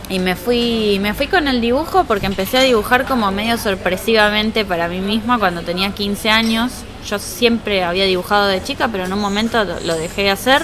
y 0.08 0.18
me 0.18 0.36
fui, 0.36 0.98
me 1.00 1.14
fui 1.14 1.26
con 1.26 1.48
el 1.48 1.60
dibujo 1.60 2.04
porque 2.04 2.26
empecé 2.26 2.58
a 2.58 2.62
dibujar 2.62 3.06
como 3.06 3.30
medio 3.30 3.56
sorpresivamente 3.56 4.64
para 4.64 4.88
mí 4.88 5.00
misma 5.00 5.38
cuando 5.38 5.62
tenía 5.62 5.92
15 5.92 6.28
años. 6.28 6.72
Yo 7.08 7.18
siempre 7.18 7.82
había 7.82 8.04
dibujado 8.04 8.46
de 8.46 8.62
chica, 8.62 8.88
pero 8.88 9.04
en 9.04 9.12
un 9.12 9.20
momento 9.20 9.64
lo 9.64 9.94
dejé 9.94 10.24
de 10.24 10.30
hacer. 10.30 10.62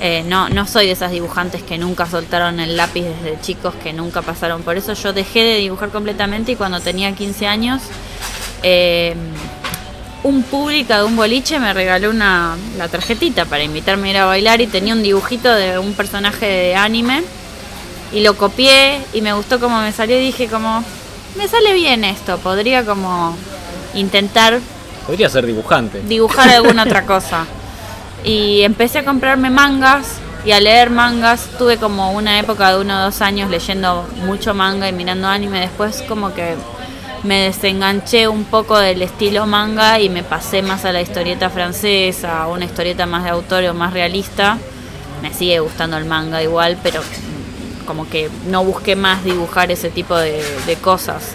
Eh, 0.00 0.24
no, 0.26 0.48
no 0.48 0.66
soy 0.66 0.86
de 0.86 0.92
esas 0.92 1.12
dibujantes 1.12 1.62
que 1.62 1.78
nunca 1.78 2.06
soltaron 2.06 2.58
el 2.58 2.76
lápiz 2.76 3.02
desde 3.02 3.40
chicos, 3.40 3.74
que 3.82 3.92
nunca 3.92 4.22
pasaron 4.22 4.62
por 4.62 4.76
eso. 4.76 4.94
Yo 4.94 5.12
dejé 5.12 5.44
de 5.44 5.56
dibujar 5.58 5.90
completamente 5.90 6.52
y 6.52 6.56
cuando 6.56 6.80
tenía 6.80 7.14
15 7.14 7.46
años, 7.46 7.82
eh, 8.62 9.14
un 10.24 10.42
público 10.44 10.94
de 10.94 11.02
un 11.02 11.16
boliche 11.16 11.58
me 11.58 11.72
regaló 11.72 12.10
una, 12.10 12.56
la 12.78 12.88
tarjetita 12.88 13.44
para 13.44 13.64
invitarme 13.64 14.08
a 14.08 14.10
ir 14.10 14.16
a 14.18 14.26
bailar 14.26 14.60
y 14.60 14.66
tenía 14.66 14.94
un 14.94 15.02
dibujito 15.02 15.52
de 15.52 15.78
un 15.78 15.94
personaje 15.94 16.46
de 16.46 16.76
anime 16.76 17.22
y 18.12 18.20
lo 18.20 18.36
copié 18.36 19.00
y 19.12 19.22
me 19.22 19.32
gustó 19.32 19.58
como 19.58 19.80
me 19.80 19.90
salió 19.92 20.16
y 20.16 20.20
dije 20.26 20.46
como, 20.46 20.84
me 21.36 21.48
sale 21.48 21.72
bien 21.74 22.04
esto, 22.04 22.38
podría 22.38 22.84
como 22.84 23.36
intentar... 23.94 24.60
Podría 25.06 25.28
ser 25.28 25.46
dibujante. 25.46 26.00
Dibujar 26.02 26.50
alguna 26.50 26.84
otra 26.84 27.04
cosa. 27.06 27.46
Y 28.24 28.62
empecé 28.62 29.00
a 29.00 29.04
comprarme 29.04 29.50
mangas 29.50 30.18
y 30.44 30.52
a 30.52 30.60
leer 30.60 30.90
mangas. 30.90 31.48
Tuve 31.58 31.78
como 31.78 32.12
una 32.12 32.38
época 32.38 32.70
de 32.70 32.80
uno 32.80 33.00
o 33.00 33.04
dos 33.04 33.20
años 33.20 33.50
leyendo 33.50 34.06
mucho 34.24 34.54
manga 34.54 34.88
y 34.88 34.92
mirando 34.92 35.26
anime. 35.26 35.58
Después 35.58 36.02
como 36.06 36.32
que 36.34 36.54
me 37.24 37.44
desenganché 37.44 38.26
un 38.26 38.44
poco 38.44 38.78
del 38.78 39.02
estilo 39.02 39.46
manga 39.46 40.00
y 40.00 40.08
me 40.08 40.24
pasé 40.24 40.60
más 40.62 40.84
a 40.84 40.92
la 40.92 41.00
historieta 41.00 41.50
francesa, 41.50 42.42
a 42.42 42.48
una 42.48 42.64
historieta 42.64 43.06
más 43.06 43.24
de 43.24 43.30
autor 43.30 43.64
o 43.64 43.74
más 43.74 43.92
realista. 43.92 44.58
Me 45.22 45.32
sigue 45.32 45.60
gustando 45.60 45.96
el 45.96 46.04
manga 46.04 46.42
igual, 46.42 46.78
pero 46.82 47.00
como 47.86 48.08
que 48.08 48.28
no 48.46 48.64
busqué 48.64 48.96
más 48.96 49.22
dibujar 49.24 49.70
ese 49.70 49.90
tipo 49.90 50.16
de, 50.16 50.42
cosas. 50.80 51.34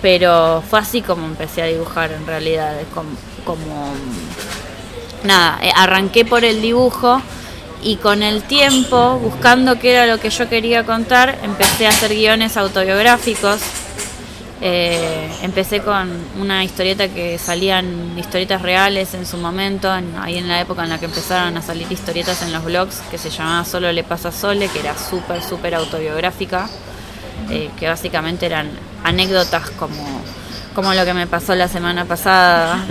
Pero 0.00 0.62
fue 0.68 0.78
así 0.78 1.02
como 1.02 1.26
empecé 1.26 1.62
a 1.62 1.66
dibujar 1.66 2.12
en 2.12 2.26
realidad, 2.26 2.74
como, 2.94 3.10
como 3.44 3.92
nada, 5.24 5.58
eh, 5.62 5.70
arranqué 5.76 6.24
por 6.24 6.46
el 6.46 6.62
dibujo 6.62 7.20
y 7.82 7.96
con 7.96 8.22
el 8.22 8.42
tiempo, 8.42 9.18
buscando 9.18 9.78
qué 9.78 9.92
era 9.92 10.06
lo 10.06 10.18
que 10.18 10.30
yo 10.30 10.48
quería 10.48 10.86
contar, 10.86 11.38
empecé 11.42 11.86
a 11.86 11.90
hacer 11.90 12.14
guiones 12.14 12.56
autobiográficos 12.56 13.60
eh, 14.62 15.30
empecé 15.42 15.80
con 15.80 16.10
una 16.38 16.62
historieta 16.62 17.08
que 17.08 17.38
salían 17.38 18.18
historietas 18.18 18.60
reales 18.60 19.14
en 19.14 19.24
su 19.24 19.38
momento, 19.38 19.90
ahí 20.20 20.36
en 20.36 20.48
la 20.48 20.60
época 20.60 20.84
en 20.84 20.90
la 20.90 20.98
que 20.98 21.06
empezaron 21.06 21.56
a 21.56 21.62
salir 21.62 21.90
historietas 21.90 22.42
en 22.42 22.52
los 22.52 22.62
blogs, 22.64 23.00
que 23.10 23.16
se 23.16 23.30
llamaba 23.30 23.64
Solo 23.64 23.90
le 23.90 24.04
pasa 24.04 24.28
a 24.28 24.32
Sole, 24.32 24.68
que 24.68 24.80
era 24.80 24.96
súper, 24.98 25.42
súper 25.42 25.74
autobiográfica. 25.74 26.68
eh, 27.48 27.70
que 27.78 27.88
básicamente 27.88 28.46
eran 28.46 28.68
anécdotas 29.02 29.70
como, 29.70 30.22
como 30.74 30.92
lo 30.92 31.04
que 31.06 31.14
me 31.14 31.26
pasó 31.26 31.54
la 31.54 31.66
semana 31.68 32.04
pasada, 32.04 32.84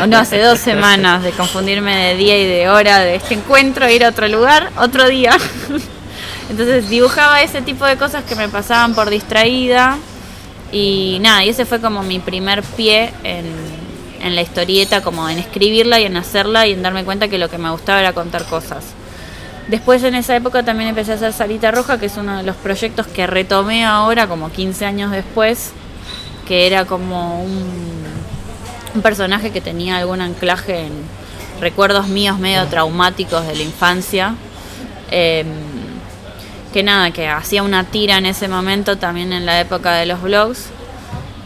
o 0.00 0.06
no, 0.06 0.16
hace 0.16 0.40
dos 0.40 0.60
semanas, 0.60 1.24
de 1.24 1.32
confundirme 1.32 1.94
de 1.96 2.16
día 2.16 2.38
y 2.38 2.46
de 2.46 2.68
hora 2.68 3.00
de 3.00 3.16
este 3.16 3.34
encuentro, 3.34 3.90
ir 3.90 4.04
a 4.04 4.10
otro 4.10 4.28
lugar, 4.28 4.70
otro 4.78 5.08
día. 5.08 5.36
Entonces 6.50 6.88
dibujaba 6.88 7.42
ese 7.42 7.62
tipo 7.62 7.84
de 7.84 7.96
cosas 7.96 8.22
que 8.24 8.36
me 8.36 8.48
pasaban 8.48 8.94
por 8.94 9.10
distraída 9.10 9.98
y 10.72 11.18
nada, 11.20 11.44
y 11.44 11.50
ese 11.50 11.64
fue 11.64 11.80
como 11.80 12.02
mi 12.02 12.18
primer 12.18 12.62
pie 12.62 13.12
en, 13.22 13.46
en 14.22 14.34
la 14.34 14.42
historieta, 14.42 15.02
como 15.02 15.28
en 15.28 15.38
escribirla 15.38 16.00
y 16.00 16.04
en 16.04 16.16
hacerla 16.16 16.66
y 16.66 16.72
en 16.72 16.82
darme 16.82 17.04
cuenta 17.04 17.28
que 17.28 17.38
lo 17.38 17.48
que 17.48 17.58
me 17.58 17.70
gustaba 17.70 18.00
era 18.00 18.12
contar 18.12 18.44
cosas. 18.44 18.84
Después 19.68 20.04
en 20.04 20.14
esa 20.14 20.36
época 20.36 20.62
también 20.62 20.90
empecé 20.90 21.12
a 21.12 21.14
hacer 21.16 21.32
Sarita 21.32 21.72
Roja, 21.72 21.98
que 21.98 22.06
es 22.06 22.16
uno 22.16 22.36
de 22.36 22.44
los 22.44 22.54
proyectos 22.56 23.06
que 23.08 23.26
retomé 23.26 23.84
ahora, 23.84 24.28
como 24.28 24.50
15 24.50 24.84
años 24.84 25.10
después, 25.10 25.72
que 26.46 26.66
era 26.66 26.84
como 26.84 27.42
un, 27.42 28.06
personaje 29.02 29.50
que 29.50 29.60
tenía 29.60 29.98
algún 29.98 30.22
anclaje 30.22 30.86
en 30.86 30.92
recuerdos 31.60 32.08
míos 32.08 32.38
medio 32.38 32.64
traumáticos 32.66 33.46
de 33.46 33.54
la 33.54 33.62
infancia. 33.62 34.34
Eh, 35.10 35.44
que 36.76 36.82
nada, 36.82 37.10
que 37.10 37.26
hacía 37.26 37.62
una 37.62 37.84
tira 37.84 38.18
en 38.18 38.26
ese 38.26 38.48
momento 38.48 38.98
también 38.98 39.32
en 39.32 39.46
la 39.46 39.58
época 39.58 39.94
de 39.94 40.04
los 40.04 40.20
blogs. 40.20 40.66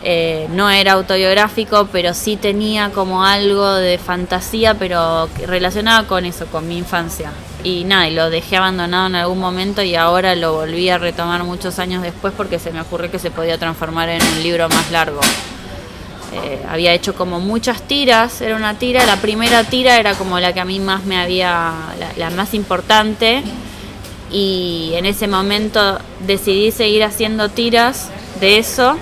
Eh, 0.03 0.49
no 0.51 0.71
era 0.71 0.95
autobiográfico, 0.95 1.89
pero 1.93 2.15
sí 2.15 2.35
tenía 2.35 2.91
como 2.91 3.25
algo 3.25 3.75
de 3.75 3.97
fantasía, 3.99 4.75
pero 4.75 5.29
relacionado 5.47 6.09
con 6.09 6.25
eso, 6.25 6.47
con 6.47 6.67
mi 6.67 6.79
infancia. 6.79 7.31
Y 7.63 7.85
nada, 7.85 8.09
y 8.09 8.15
lo 8.15 8.29
dejé 8.29 8.57
abandonado 8.57 9.07
en 9.07 9.15
algún 9.15 9.39
momento 9.39 9.83
y 9.83 9.95
ahora 9.95 10.35
lo 10.35 10.55
volví 10.55 10.91
a 10.91 10.99
retomar 10.99 11.45
muchos 11.45 11.79
años 11.79 12.03
después 12.03 12.35
porque 12.37 12.59
se 12.59 12.73
me 12.73 12.81
ocurrió 12.81 13.09
que 13.09 13.21
se 13.21 13.31
podía 13.31 13.57
transformar 13.57 14.09
en 14.09 14.21
un 14.21 14.43
libro 14.43 14.69
más 14.69 14.91
largo. 14.91 15.21
Eh, 16.33 16.61
había 16.69 16.93
hecho 16.93 17.15
como 17.15 17.39
muchas 17.39 17.83
tiras, 17.83 18.41
era 18.41 18.57
una 18.57 18.81
tira, 18.81 19.07
la 19.07 19.19
primera 19.19 19.63
tira 19.63 19.97
era 19.97 20.15
como 20.15 20.41
la 20.41 20.53
que 20.53 20.59
a 20.59 20.65
mí 20.65 20.81
más 20.81 21.05
me 21.05 21.21
había, 21.21 21.73
la, 22.01 22.09
la 22.17 22.31
más 22.31 22.53
importante 22.53 23.45
y 24.31 24.93
en 24.95 25.07
ese 25.07 25.27
momento 25.27 25.99
decidí 26.27 26.71
seguir 26.71 27.05
haciendo 27.05 27.49
tiras 27.49 28.11
de 28.41 28.59
eso 28.59 28.97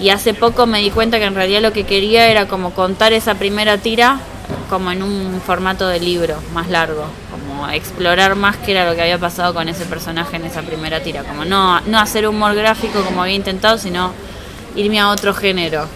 y 0.00 0.10
hace 0.10 0.34
poco 0.34 0.66
me 0.66 0.80
di 0.80 0.90
cuenta 0.90 1.18
que 1.18 1.24
en 1.24 1.34
realidad 1.34 1.60
lo 1.60 1.72
que 1.72 1.84
quería 1.84 2.28
era 2.28 2.48
como 2.48 2.72
contar 2.72 3.12
esa 3.12 3.34
primera 3.34 3.78
tira 3.78 4.20
como 4.68 4.90
en 4.90 5.02
un 5.02 5.40
formato 5.44 5.88
de 5.88 6.00
libro 6.00 6.36
más 6.54 6.68
largo, 6.68 7.04
como 7.30 7.68
explorar 7.68 8.36
más 8.36 8.56
qué 8.56 8.72
era 8.72 8.88
lo 8.88 8.94
que 8.94 9.02
había 9.02 9.18
pasado 9.18 9.52
con 9.52 9.68
ese 9.68 9.84
personaje 9.84 10.36
en 10.36 10.44
esa 10.44 10.62
primera 10.62 11.00
tira, 11.00 11.24
como 11.24 11.44
no, 11.44 11.80
no 11.82 11.98
hacer 11.98 12.26
humor 12.26 12.54
gráfico 12.54 13.02
como 13.02 13.22
había 13.22 13.34
intentado, 13.34 13.78
sino 13.78 14.12
irme 14.76 15.00
a 15.00 15.10
otro 15.10 15.34
género 15.34 15.86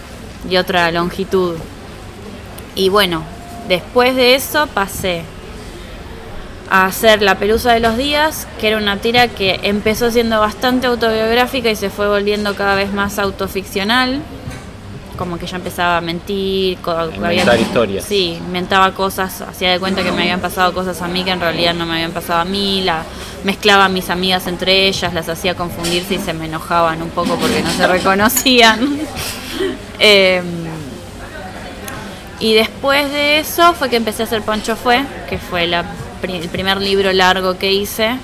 y 0.49 0.57
otra 0.57 0.91
longitud. 0.91 1.55
Y 2.75 2.89
bueno, 2.89 3.23
después 3.67 4.15
de 4.15 4.35
eso 4.35 4.67
pasé 4.67 5.23
a 6.69 6.85
hacer 6.85 7.21
La 7.21 7.37
Pelusa 7.37 7.73
de 7.73 7.79
los 7.79 7.97
Días, 7.97 8.47
que 8.59 8.67
era 8.67 8.77
una 8.77 8.97
tira 8.97 9.27
que 9.27 9.59
empezó 9.63 10.11
siendo 10.11 10.39
bastante 10.39 10.87
autobiográfica 10.87 11.69
y 11.69 11.75
se 11.75 11.89
fue 11.89 12.07
volviendo 12.07 12.55
cada 12.55 12.75
vez 12.75 12.91
más 12.91 13.19
autoficcional. 13.19 14.21
Como 15.17 15.37
que 15.37 15.47
ya 15.47 15.55
empezaba 15.55 15.97
a 15.97 16.01
mentir, 16.01 16.77
inventar 17.15 17.57
historias. 17.57 18.03
Sí, 18.03 18.37
inventaba 18.37 18.93
cosas, 18.93 19.39
hacía 19.41 19.71
de 19.71 19.79
cuenta 19.79 20.03
que 20.03 20.11
me 20.11 20.23
habían 20.23 20.41
pasado 20.41 20.73
cosas 20.73 21.01
a 21.01 21.07
mí 21.07 21.23
que 21.23 21.31
en 21.31 21.39
realidad 21.39 21.73
no 21.73 21.85
me 21.85 21.93
habían 21.93 22.11
pasado 22.11 22.41
a 22.41 22.45
mí, 22.45 22.81
la, 22.83 23.03
mezclaba 23.45 23.85
a 23.85 23.89
mis 23.89 24.09
amigas 24.09 24.45
entre 24.47 24.87
ellas, 24.87 25.13
las 25.13 25.29
hacía 25.29 25.55
confundirse 25.55 26.15
y 26.15 26.17
se 26.17 26.33
me 26.33 26.45
enojaban 26.45 27.01
un 27.01 27.11
poco 27.11 27.35
porque 27.37 27.61
no 27.61 27.71
se 27.71 27.87
reconocían. 27.87 28.99
eh, 29.99 30.41
y 32.39 32.53
después 32.53 33.09
de 33.11 33.39
eso 33.39 33.73
fue 33.73 33.89
que 33.89 33.95
empecé 33.95 34.23
a 34.23 34.25
hacer 34.25 34.41
Poncho 34.41 34.75
Fue, 34.75 35.01
que 35.29 35.37
fue 35.37 35.67
la 35.67 35.85
el 36.23 36.49
primer 36.49 36.81
libro 36.81 37.11
largo 37.13 37.57
que 37.57 37.71
hice, 37.71 38.17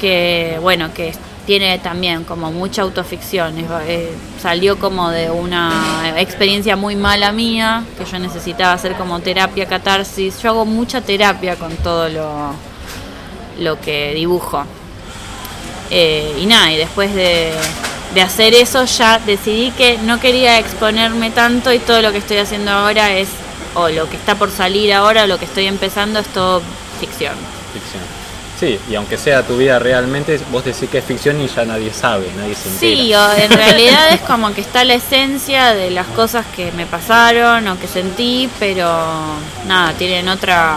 que 0.00 0.58
bueno, 0.60 0.92
que 0.92 1.14
tiene 1.46 1.78
también 1.78 2.24
como 2.24 2.50
mucha 2.50 2.82
autoficción, 2.82 3.54
eh, 3.86 4.12
salió 4.40 4.78
como 4.78 5.10
de 5.10 5.30
una 5.30 6.14
experiencia 6.16 6.76
muy 6.76 6.96
mala 6.96 7.32
mía, 7.32 7.84
que 7.98 8.04
yo 8.04 8.18
necesitaba 8.18 8.72
hacer 8.72 8.94
como 8.94 9.20
terapia, 9.20 9.66
catarsis, 9.66 10.42
yo 10.42 10.50
hago 10.50 10.64
mucha 10.64 11.00
terapia 11.02 11.56
con 11.56 11.76
todo 11.76 12.08
lo, 12.08 12.54
lo 13.58 13.80
que 13.80 14.14
dibujo. 14.14 14.64
Eh, 15.90 16.38
y 16.40 16.46
nada, 16.46 16.72
y 16.72 16.76
después 16.76 17.14
de, 17.14 17.52
de 18.14 18.20
hacer 18.22 18.54
eso 18.54 18.84
ya 18.86 19.18
decidí 19.18 19.70
que 19.72 19.98
no 19.98 20.18
quería 20.18 20.58
exponerme 20.58 21.30
tanto 21.30 21.72
y 21.72 21.78
todo 21.78 22.00
lo 22.00 22.10
que 22.10 22.18
estoy 22.18 22.38
haciendo 22.38 22.70
ahora 22.70 23.12
es, 23.12 23.28
o 23.74 23.88
lo 23.90 24.08
que 24.08 24.16
está 24.16 24.36
por 24.36 24.50
salir 24.50 24.94
ahora, 24.94 25.26
lo 25.26 25.38
que 25.38 25.44
estoy 25.44 25.66
empezando 25.66 26.20
es 26.20 26.26
todo 26.28 26.62
ficción. 27.06 27.34
Ficción. 27.72 28.02
Sí, 28.58 28.78
y 28.88 28.94
aunque 28.94 29.18
sea 29.18 29.42
tu 29.42 29.56
vida 29.56 29.78
realmente, 29.78 30.40
vos 30.52 30.64
decís 30.64 30.88
que 30.88 30.98
es 30.98 31.04
ficción 31.04 31.40
y 31.40 31.48
ya 31.48 31.64
nadie 31.64 31.92
sabe, 31.92 32.30
nadie 32.36 32.54
se 32.54 32.68
entera. 32.68 32.96
Sí, 32.96 33.14
o 33.14 33.44
en 33.44 33.50
realidad 33.58 34.12
es 34.12 34.20
como 34.20 34.54
que 34.54 34.60
está 34.60 34.84
la 34.84 34.94
esencia 34.94 35.74
de 35.74 35.90
las 35.90 36.06
cosas 36.08 36.46
que 36.54 36.70
me 36.72 36.86
pasaron 36.86 37.66
o 37.68 37.78
que 37.78 37.88
sentí, 37.88 38.48
pero 38.60 38.88
nada, 39.66 39.92
tienen 39.94 40.28
otra, 40.28 40.76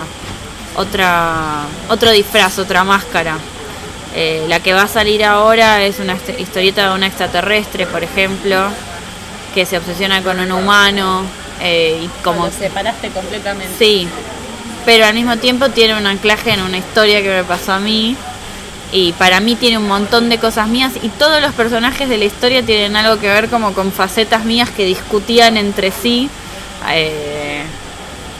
otra, 0.76 1.66
otro 1.90 2.12
disfraz, 2.12 2.58
otra 2.58 2.84
máscara. 2.84 3.38
Eh, 4.16 4.46
la 4.48 4.60
que 4.60 4.74
va 4.74 4.84
a 4.84 4.88
salir 4.88 5.24
ahora 5.24 5.84
es 5.84 6.00
una 6.00 6.18
historieta 6.40 6.90
de 6.90 6.96
una 6.96 7.06
extraterrestre, 7.06 7.86
por 7.86 8.04
ejemplo, 8.04 8.70
que 9.54 9.66
se 9.66 9.78
obsesiona 9.78 10.24
con 10.24 10.40
un 10.40 10.52
humano 10.52 11.24
eh, 11.62 12.02
y 12.04 12.24
como 12.24 12.46
Lo 12.46 12.52
separaste 12.52 13.10
completamente. 13.10 13.76
Sí, 13.78 14.08
pero 14.88 15.06
al 15.06 15.14
mismo 15.14 15.36
tiempo 15.36 15.68
tiene 15.68 15.98
un 15.98 16.08
anclaje 16.08 16.52
en 16.52 16.62
una 16.62 16.78
historia 16.78 17.22
que 17.22 17.28
me 17.28 17.44
pasó 17.44 17.74
a 17.74 17.80
mí. 17.80 18.16
Y 18.94 19.12
para 19.12 19.42
mí 19.42 19.58
tiene 19.58 19.78
un 19.78 19.86
montón 19.86 20.30
de 20.30 20.38
cosas 20.38 20.70
mías 20.70 20.94
y 21.04 21.10
todos 21.10 21.42
los 21.42 21.52
personajes 21.52 22.08
de 22.08 22.18
la 22.18 22.24
historia 22.24 22.64
tienen 22.64 22.96
algo 22.96 23.20
que 23.20 23.28
ver 23.28 23.50
como 23.50 23.74
con 23.74 23.92
facetas 23.92 24.46
mías 24.46 24.70
que 24.70 24.86
discutían 24.86 25.58
entre 25.58 25.92
sí, 25.92 26.30
eh, 26.90 27.64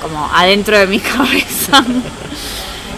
como 0.02 0.26
adentro 0.34 0.78
de 0.80 0.88
mi 0.88 1.00
cabeza. 1.02 1.84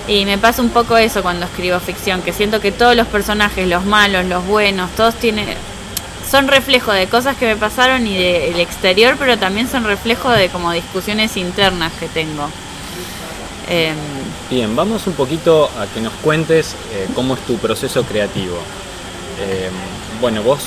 y 0.08 0.26
me 0.26 0.38
pasa 0.38 0.62
un 0.62 0.70
poco 0.70 0.96
eso 0.96 1.24
cuando 1.24 1.48
escribo 1.48 1.80
ficción, 1.80 2.22
que 2.22 2.34
siento 2.34 2.62
que 2.62 2.72
todos 2.72 2.96
los 2.96 3.08
personajes, 3.08 3.68
los 3.68 3.84
malos, 3.84 4.28
los 4.28 4.46
buenos, 4.46 4.92
todos 4.92 5.16
tienen 5.16 5.48
son 6.30 6.48
reflejo 6.48 6.92
de 6.92 7.08
cosas 7.08 7.36
que 7.36 7.48
me 7.48 7.56
pasaron 7.56 8.06
y 8.06 8.16
del 8.16 8.60
exterior, 8.60 9.16
pero 9.18 9.40
también 9.40 9.68
son 9.68 9.86
reflejo 9.86 10.30
de 10.30 10.50
como 10.50 10.72
discusiones 10.72 11.36
internas 11.36 11.92
que 12.00 12.08
tengo. 12.08 12.48
Eh, 13.70 13.94
Bien, 14.50 14.76
vamos 14.76 15.06
un 15.06 15.14
poquito 15.14 15.70
a 15.80 15.86
que 15.86 16.02
nos 16.02 16.14
cuentes 16.14 16.76
eh, 16.92 17.08
cómo 17.14 17.36
es 17.36 17.42
tu 17.42 17.58
proceso 17.58 18.04
creativo. 18.04 18.58
Eh, 19.40 19.70
bueno, 20.20 20.42
vos 20.42 20.60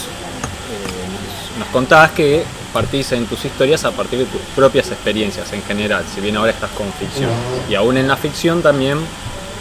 nos, 1.10 1.58
nos 1.58 1.68
contabas 1.68 2.12
que 2.12 2.44
partís 2.72 3.10
en 3.10 3.26
tus 3.26 3.44
historias 3.44 3.84
a 3.84 3.90
partir 3.90 4.20
de 4.20 4.24
tus 4.26 4.40
propias 4.54 4.88
experiencias 4.92 5.52
en 5.52 5.62
general, 5.64 6.04
si 6.14 6.20
bien 6.20 6.36
ahora 6.36 6.52
estás 6.52 6.70
con 6.70 6.92
ficción. 6.92 7.30
Y 7.68 7.74
aún 7.74 7.96
en 7.96 8.06
la 8.06 8.16
ficción 8.16 8.62
también 8.62 8.98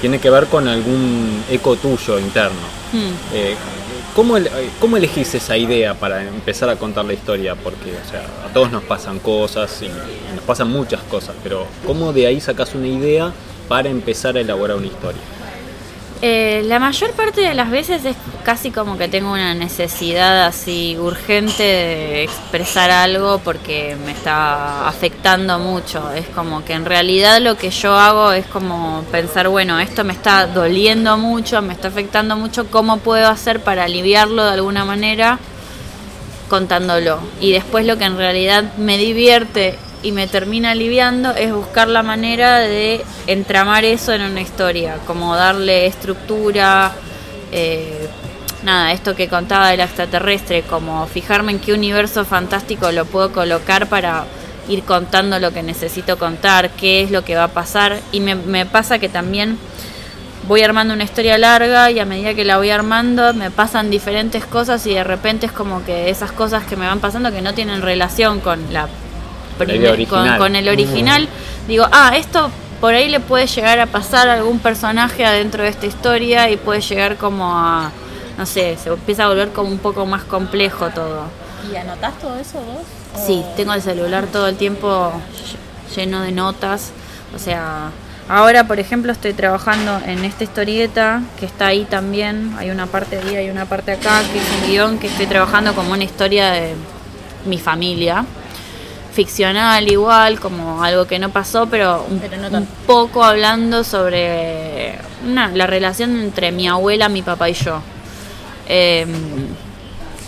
tiene 0.01 0.19
que 0.19 0.29
ver 0.29 0.45
con 0.45 0.67
algún 0.67 1.43
eco 1.49 1.75
tuyo 1.75 2.19
interno. 2.19 2.61
Hmm. 2.93 3.11
Eh, 4.11 4.13
¿cómo, 4.15 4.37
el- 4.37 4.49
¿Cómo 4.79 4.97
elegís 4.97 5.33
esa 5.35 5.57
idea 5.57 5.93
para 5.93 6.23
empezar 6.27 6.69
a 6.69 6.75
contar 6.75 7.05
la 7.05 7.13
historia? 7.13 7.55
Porque 7.55 7.91
o 7.91 8.09
sea, 8.09 8.23
a 8.45 8.53
todos 8.53 8.71
nos 8.71 8.83
pasan 8.83 9.19
cosas 9.19 9.81
y, 9.81 9.85
y 9.85 10.35
nos 10.35 10.43
pasan 10.45 10.69
muchas 10.69 11.01
cosas, 11.03 11.35
pero 11.43 11.65
¿cómo 11.85 12.13
de 12.13 12.27
ahí 12.27 12.39
sacas 12.41 12.75
una 12.75 12.87
idea 12.87 13.31
para 13.67 13.89
empezar 13.89 14.37
a 14.37 14.41
elaborar 14.41 14.77
una 14.77 14.87
historia? 14.87 15.21
Eh, 16.23 16.61
la 16.65 16.77
mayor 16.77 17.11
parte 17.13 17.41
de 17.41 17.55
las 17.55 17.71
veces 17.71 18.05
es 18.05 18.15
casi 18.43 18.69
como 18.69 18.95
que 18.95 19.07
tengo 19.07 19.31
una 19.31 19.55
necesidad 19.55 20.45
así 20.45 20.95
urgente 20.99 21.63
de 21.63 22.23
expresar 22.23 22.91
algo 22.91 23.39
porque 23.39 23.97
me 24.05 24.11
está 24.11 24.87
afectando 24.87 25.57
mucho. 25.57 26.11
Es 26.11 26.27
como 26.27 26.63
que 26.63 26.73
en 26.73 26.85
realidad 26.85 27.41
lo 27.41 27.57
que 27.57 27.71
yo 27.71 27.95
hago 27.97 28.31
es 28.33 28.45
como 28.45 29.03
pensar, 29.11 29.47
bueno, 29.47 29.79
esto 29.79 30.03
me 30.03 30.13
está 30.13 30.45
doliendo 30.45 31.17
mucho, 31.17 31.61
me 31.63 31.73
está 31.73 31.87
afectando 31.87 32.35
mucho, 32.35 32.69
¿cómo 32.69 32.97
puedo 32.97 33.27
hacer 33.27 33.61
para 33.61 33.85
aliviarlo 33.85 34.45
de 34.45 34.51
alguna 34.51 34.85
manera? 34.85 35.39
contándolo. 36.51 37.21
Y 37.39 37.53
después 37.53 37.85
lo 37.85 37.97
que 37.97 38.03
en 38.03 38.17
realidad 38.17 38.73
me 38.75 38.97
divierte 38.97 39.79
y 40.03 40.11
me 40.11 40.27
termina 40.27 40.71
aliviando 40.71 41.31
es 41.35 41.53
buscar 41.53 41.87
la 41.87 42.03
manera 42.03 42.59
de 42.59 43.03
entramar 43.27 43.85
eso 43.85 44.13
en 44.13 44.21
una 44.21 44.41
historia, 44.41 44.97
como 45.05 45.35
darle 45.35 45.85
estructura, 45.85 46.91
eh, 47.51 48.07
nada, 48.63 48.91
esto 48.91 49.15
que 49.15 49.27
contaba 49.27 49.69
del 49.69 49.81
extraterrestre, 49.81 50.63
como 50.63 51.05
fijarme 51.07 51.51
en 51.51 51.59
qué 51.59 51.73
universo 51.73 52.25
fantástico 52.25 52.91
lo 52.91 53.05
puedo 53.05 53.31
colocar 53.31 53.87
para 53.87 54.25
ir 54.67 54.83
contando 54.83 55.39
lo 55.39 55.51
que 55.51 55.63
necesito 55.63 56.17
contar, 56.17 56.71
qué 56.71 57.01
es 57.01 57.11
lo 57.11 57.23
que 57.23 57.35
va 57.35 57.45
a 57.45 57.47
pasar. 57.49 57.99
Y 58.11 58.19
me, 58.19 58.35
me 58.35 58.65
pasa 58.65 58.99
que 58.99 59.09
también 59.09 59.57
voy 60.47 60.61
armando 60.61 60.93
una 60.93 61.03
historia 61.03 61.37
larga 61.37 61.91
y 61.91 61.99
a 61.99 62.05
medida 62.05 62.33
que 62.33 62.45
la 62.45 62.57
voy 62.57 62.69
armando 62.69 63.33
me 63.33 63.51
pasan 63.51 63.89
diferentes 63.89 64.45
cosas 64.45 64.85
y 64.87 64.93
de 64.93 65.03
repente 65.03 65.45
es 65.45 65.51
como 65.51 65.83
que 65.83 66.09
esas 66.09 66.31
cosas 66.31 66.63
que 66.65 66.75
me 66.75 66.87
van 66.87 66.99
pasando 66.99 67.31
que 67.31 67.41
no 67.41 67.53
tienen 67.53 67.81
relación 67.81 68.39
con 68.39 68.73
la, 68.73 68.87
primer- 69.67 69.91
con, 70.37 70.55
el 70.55 70.67
original, 70.69 71.27
digo, 71.67 71.85
ah, 71.91 72.13
esto 72.15 72.49
por 72.79 72.93
ahí 72.93 73.09
le 73.09 73.19
puede 73.19 73.45
llegar 73.47 73.79
a 73.79 73.85
pasar 73.85 74.27
a 74.29 74.33
algún 74.33 74.59
personaje 74.59 75.25
adentro 75.25 75.63
de 75.63 75.69
esta 75.69 75.85
historia 75.85 76.49
y 76.49 76.57
puede 76.57 76.81
llegar 76.81 77.17
como 77.17 77.55
a, 77.57 77.91
no 78.37 78.45
sé, 78.45 78.75
se 78.81 78.89
empieza 78.89 79.25
a 79.25 79.27
volver 79.27 79.49
como 79.49 79.69
un 79.69 79.77
poco 79.77 80.05
más 80.05 80.23
complejo 80.23 80.89
todo. 80.89 81.25
¿Y 81.71 81.75
anotás 81.75 82.17
todo 82.19 82.37
eso 82.37 82.59
vos? 82.59 83.23
Sí, 83.27 83.43
¿O- 83.45 83.55
tengo 83.55 83.73
el 83.73 83.81
celular 83.83 84.25
todo 84.27 84.47
el 84.47 84.55
tiempo 84.55 85.11
ll- 85.11 85.95
lleno 85.95 86.21
de 86.21 86.31
notas. 86.31 86.91
O 87.35 87.39
sea, 87.39 87.91
ahora 88.27 88.63
por 88.65 88.79
ejemplo 88.79 89.11
estoy 89.11 89.33
trabajando 89.33 89.99
en 90.07 90.25
esta 90.25 90.43
historieta 90.43 91.21
que 91.39 91.45
está 91.45 91.67
ahí 91.67 91.85
también. 91.85 92.55
Hay 92.57 92.71
una 92.71 92.87
parte 92.87 93.19
ahí, 93.19 93.35
hay 93.35 93.49
una 93.51 93.65
parte 93.65 93.91
acá, 93.91 94.21
que 94.33 94.39
es 94.39 94.45
un 94.59 94.71
guion 94.71 94.97
que 94.97 95.05
estoy 95.07 95.27
trabajando 95.27 95.75
como 95.75 95.91
una 95.91 96.03
historia 96.03 96.49
de 96.51 96.73
mi 97.45 97.59
familia. 97.59 98.25
Ficcional 99.13 99.91
igual, 99.91 100.39
como 100.39 100.83
algo 100.83 101.05
que 101.05 101.19
no 101.19 101.29
pasó, 101.29 101.67
pero 101.67 102.05
un, 102.09 102.19
Pero 102.19 102.37
no 102.37 102.57
un 102.57 102.65
poco 102.87 103.23
hablando 103.23 103.83
sobre 103.83 104.95
una, 105.27 105.49
la 105.49 105.67
relación 105.67 106.17
entre 106.17 106.51
mi 106.51 106.67
abuela, 106.67 107.09
mi 107.09 107.21
papá 107.21 107.49
y 107.49 107.53
yo. 107.53 107.81
Em, 108.67 109.09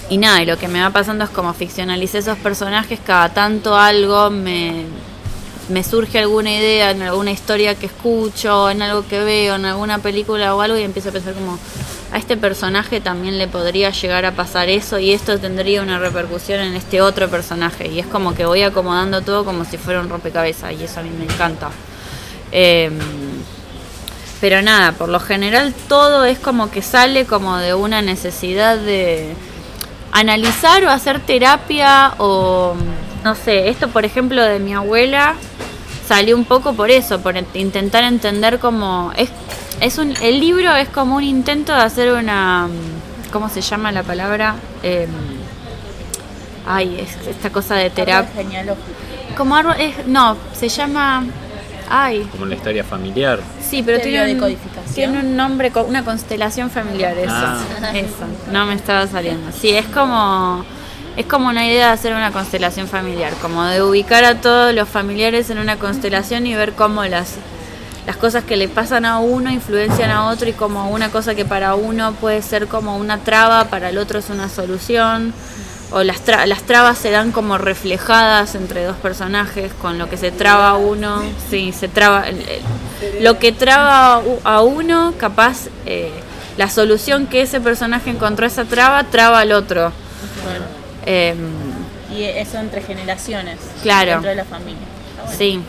y 0.10 0.18
nada, 0.18 0.44
y 0.44 0.46
lo 0.46 0.58
que 0.58 0.68
me 0.68 0.82
va 0.82 0.90
pasando 0.90 1.24
es 1.24 1.30
como 1.30 1.54
ficcionalicé 1.54 2.18
esos 2.18 2.38
personajes, 2.38 3.00
cada 3.06 3.30
tanto 3.30 3.78
algo 3.78 4.30
me, 4.30 4.84
me 5.70 5.84
surge 5.84 6.20
alguna 6.20 6.52
idea 6.52 6.92
en 6.92 7.02
alguna 7.02 7.32
historia 7.32 7.76
que 7.76 7.86
escucho, 7.86 8.70
en 8.70 8.82
algo 8.82 9.08
que 9.08 9.24
veo, 9.24 9.56
en 9.56 9.66
alguna 9.66 10.00
película 10.00 10.56
o 10.56 10.62
algo, 10.62 10.78
y 10.78 10.84
empiezo 10.84 11.10
a 11.10 11.12
pensar 11.12 11.34
como, 11.34 11.58
a 12.12 12.18
este 12.18 12.38
personaje 12.38 13.02
también 13.02 13.38
le 13.38 13.48
podría 13.48 13.90
llegar 13.90 14.26
a 14.26 14.34
pasar 14.34 14.70
eso 14.70 15.00
y 15.00 15.14
esto 15.14 15.40
tendría 15.40 15.82
una 15.82 15.98
repercusión 15.98 16.60
en 16.60 16.76
este 16.76 17.02
otro 17.02 17.28
personaje. 17.28 17.88
Y 17.88 18.00
es 18.00 18.06
como 18.06 18.36
que 18.36 18.46
voy 18.46 18.62
acomodando 18.62 19.22
todo 19.22 19.44
como 19.46 19.66
si 19.66 19.78
fuera 19.78 20.00
un 20.00 20.10
rompecabezas, 20.10 20.74
y 20.74 20.84
eso 20.84 21.00
a 21.00 21.04
mí 21.04 21.10
me 21.10 21.26
encanta. 21.26 21.70
Em, 22.52 23.00
pero 24.40 24.62
nada, 24.62 24.92
por 24.92 25.10
lo 25.10 25.20
general 25.20 25.74
todo 25.88 26.26
es 26.26 26.38
como 26.38 26.70
que 26.70 26.82
sale 26.82 27.26
como 27.26 27.58
de 27.58 27.74
una 27.74 28.02
necesidad 28.02 28.78
de 28.78 29.34
analizar 30.12 30.84
o 30.84 30.90
hacer 30.90 31.20
terapia 31.22 32.14
o 32.20 32.76
no 33.24 33.36
sé, 33.36 33.70
esto 33.70 33.88
por 33.88 34.06
ejemplo 34.06 34.44
de 34.44 34.60
mi 34.60 34.74
abuela 34.74 35.36
salió 36.14 36.36
un 36.38 36.46
poco 36.46 36.74
por 36.74 36.92
eso, 36.92 37.20
por 37.22 37.34
ent- 37.36 37.56
intentar 37.56 38.04
entender 38.04 38.60
como 38.60 39.12
es 39.18 39.30
es 39.82 39.98
un 39.98 40.14
el 40.22 40.40
libro 40.40 40.76
es 40.76 40.88
como 40.90 41.16
un 41.16 41.24
intento 41.24 41.74
de 41.74 41.82
hacer 41.82 42.14
una 42.14 42.68
¿cómo 43.32 43.50
se 43.50 43.62
llama 43.62 43.92
la 43.92 44.04
palabra? 44.04 44.56
Em, 44.84 45.10
ay, 46.68 47.00
es 47.00 47.28
esta 47.28 47.50
cosa 47.50 47.76
de 47.76 47.90
terapia. 47.90 48.30
Como 49.36 49.56
árbol, 49.56 49.74
es, 49.80 50.06
no, 50.06 50.38
se 50.56 50.70
llama 50.70 51.26
ay, 51.90 52.28
Como 52.32 52.46
la 52.46 52.54
historia 52.56 52.84
familiar. 52.84 53.40
Sí, 53.60 53.82
pero 53.84 54.00
tiene 54.00 54.34
un, 54.36 54.58
tiene 54.94 55.20
un 55.20 55.36
nombre, 55.36 55.72
co- 55.72 55.84
una 55.84 56.06
constelación 56.06 56.70
familiar, 56.70 57.18
eso. 57.18 57.34
Ah. 57.36 57.58
Eso, 57.96 58.26
no 58.52 58.66
me 58.68 58.76
estaba 58.76 59.08
saliendo. 59.08 59.52
Sí, 59.52 59.70
es 59.72 59.88
como 59.88 60.64
es 61.18 61.26
como 61.26 61.50
una 61.50 61.66
idea 61.66 61.88
de 61.88 61.94
hacer 61.94 62.14
una 62.14 62.32
constelación 62.32 62.88
familiar, 62.88 63.34
como 63.42 63.64
de 63.66 63.82
ubicar 63.84 64.24
a 64.26 64.42
todos 64.42 64.74
los 64.74 64.90
familiares 64.90 65.50
en 65.50 65.58
una 65.60 65.78
constelación 65.78 66.48
y 66.48 66.56
ver 66.56 66.74
cómo 66.74 67.04
las 67.06 67.36
las 68.06 68.18
cosas 68.18 68.44
que 68.44 68.58
le 68.58 68.68
pasan 68.68 69.06
a 69.06 69.20
uno 69.20 69.50
influencian 69.50 70.12
a 70.12 70.28
otro 70.28 70.50
y 70.50 70.52
como 70.52 70.90
una 70.90 71.08
cosa 71.10 71.36
que 71.36 71.46
para 71.46 71.76
uno 71.76 72.12
puede 72.20 72.42
ser 72.42 72.68
como 72.68 72.98
una 72.98 73.20
traba, 73.20 73.66
para 73.66 73.88
el 73.90 73.98
otro 73.98 74.20
es 74.20 74.30
una 74.30 74.50
solución. 74.50 75.34
O 75.90 76.04
las, 76.04 76.26
tra- 76.26 76.46
las 76.48 76.64
trabas 76.64 76.98
se 76.98 77.12
dan 77.12 77.32
como 77.32 77.58
reflejadas 77.58 78.56
entre 78.56 78.84
dos 78.84 78.98
personajes, 78.98 79.72
con 79.82 80.00
lo 80.00 80.10
que 80.10 80.18
se 80.18 80.32
traba 80.32 80.76
uno, 80.76 81.22
sí, 81.50 81.72
se 81.72 81.88
traba, 81.88 82.26
lo 83.22 83.38
que 83.40 83.52
traba 83.54 84.22
a 84.44 84.62
uno, 84.64 85.14
capaz 85.18 85.68
eh, 85.86 86.12
la 86.58 86.70
solución 86.70 87.28
que 87.28 87.44
ese 87.44 87.62
personaje 87.62 88.10
encontró 88.10 88.46
a 88.46 88.48
esa 88.48 88.66
traba, 88.66 89.04
traba 89.06 89.40
al 89.40 89.52
otro. 89.54 89.94
Em, 91.06 91.38
y 92.16 92.24
eso 92.24 92.58
entre 92.60 92.82
generaciones. 92.82 93.58
Claro. 93.82 94.12
Dentro 94.12 94.30
de 94.30 94.36
la 94.36 94.46
familia. 94.46 94.82
Bueno. 95.18 95.38
Sí, 95.38 95.60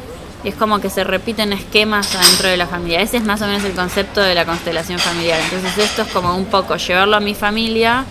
y 0.44 0.48
es 0.48 0.54
como 0.54 0.80
que 0.80 0.90
se 0.90 1.04
repiten 1.04 1.52
esquemas 1.52 2.12
dentro 2.12 2.48
de 2.48 2.56
la 2.56 2.66
familia. 2.66 3.00
Ese 3.00 3.16
es 3.16 3.24
más 3.24 3.40
o 3.42 3.46
menos 3.46 3.64
el 3.64 3.72
concepto 3.72 4.20
de 4.20 4.34
la 4.34 4.44
constelación 4.44 4.98
familiar. 4.98 5.40
Entonces 5.40 5.78
esto 5.78 6.02
es 6.02 6.08
como 6.08 6.36
un 6.36 6.44
poco 6.46 6.76
llevarlo 6.76 7.16
a 7.16 7.20
mi 7.20 7.34
familia, 7.34 8.04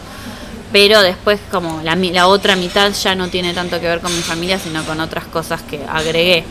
pero 0.71 1.01
después 1.01 1.39
como 1.51 1.81
la, 1.83 1.95
la 1.95 2.27
otra 2.27 2.55
mitad 2.55 2.91
ya 2.91 3.13
no 3.13 3.27
tiene 3.27 3.53
tanto 3.53 3.79
que 3.79 3.88
ver 3.88 3.99
con 3.99 4.15
mi 4.15 4.21
familia, 4.23 4.57
sino 4.57 4.83
con 4.83 4.99
otras 4.99 5.25
cosas 5.25 5.62
que 5.62 5.81
agregué. 5.88 6.43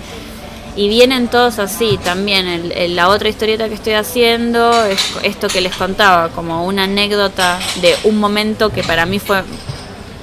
Y 0.76 0.88
vienen 0.88 1.28
todos 1.28 1.58
así 1.58 1.98
también. 2.02 2.46
El- 2.46 2.72
el- 2.72 2.96
la 2.96 3.08
otra 3.08 3.28
historieta 3.28 3.68
que 3.68 3.74
estoy 3.74 3.94
haciendo 3.94 4.84
es 4.84 5.00
esto 5.24 5.48
que 5.48 5.60
les 5.60 5.74
contaba, 5.74 6.28
como 6.28 6.64
una 6.64 6.84
anécdota 6.84 7.58
de 7.82 7.94
un 8.04 8.18
momento 8.18 8.70
que 8.70 8.82
para 8.84 9.04
mí 9.04 9.18
fue 9.18 9.42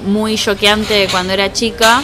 muy 0.04 0.36
choqueante 0.36 1.08
cuando 1.10 1.32
era 1.32 1.52
chica, 1.52 2.02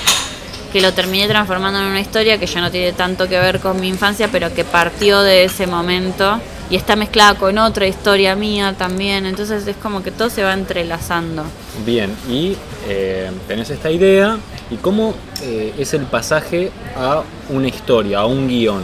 que 0.72 0.80
lo 0.80 0.92
terminé 0.92 1.26
transformando 1.28 1.80
en 1.80 1.86
una 1.86 2.00
historia 2.00 2.38
que 2.38 2.46
ya 2.46 2.60
no 2.60 2.70
tiene 2.70 2.92
tanto 2.92 3.28
que 3.28 3.38
ver 3.38 3.60
con 3.60 3.80
mi 3.80 3.88
infancia, 3.88 4.28
pero 4.30 4.52
que 4.52 4.64
partió 4.64 5.22
de 5.22 5.44
ese 5.44 5.66
momento 5.66 6.40
y 6.68 6.76
está 6.76 6.96
mezclada 6.96 7.36
con 7.36 7.56
otra 7.58 7.86
historia 7.86 8.34
mía 8.34 8.74
también. 8.76 9.26
Entonces 9.26 9.66
es 9.66 9.76
como 9.76 10.02
que 10.02 10.10
todo 10.10 10.28
se 10.30 10.42
va 10.42 10.52
entrelazando. 10.52 11.44
Bien, 11.84 12.14
y 12.28 12.56
eh, 12.88 13.30
tenés 13.48 13.70
esta 13.70 13.90
idea, 13.90 14.36
¿y 14.70 14.76
cómo 14.76 15.14
eh, 15.42 15.74
es 15.78 15.94
el 15.94 16.02
pasaje 16.02 16.70
a 16.96 17.22
una 17.48 17.68
historia, 17.68 18.20
a 18.20 18.26
un 18.26 18.48
guion? 18.48 18.82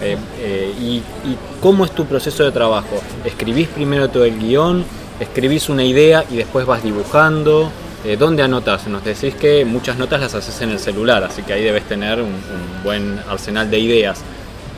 Eh, 0.00 0.74
y, 0.78 0.96
y 0.96 1.36
cómo 1.60 1.84
es 1.84 1.92
tu 1.92 2.04
proceso 2.04 2.44
de 2.44 2.52
trabajo? 2.52 3.00
¿Escribís 3.24 3.68
primero 3.68 4.08
todo 4.08 4.24
el 4.24 4.38
guion? 4.38 4.84
¿Escribís 5.18 5.68
una 5.68 5.84
idea 5.84 6.24
y 6.30 6.36
después 6.36 6.66
vas 6.66 6.82
dibujando? 6.82 7.70
Eh, 8.04 8.18
¿Dónde 8.18 8.42
anotas? 8.42 8.86
Nos 8.86 9.02
decís 9.02 9.34
que 9.34 9.64
muchas 9.64 9.96
notas 9.96 10.20
las 10.20 10.34
haces 10.34 10.60
en 10.60 10.68
el 10.70 10.78
celular, 10.78 11.24
así 11.24 11.42
que 11.42 11.54
ahí 11.54 11.64
debes 11.64 11.84
tener 11.84 12.20
un, 12.20 12.34
buen 12.84 13.18
arsenal 13.30 13.70
de 13.70 13.78
ideas. 13.78 14.20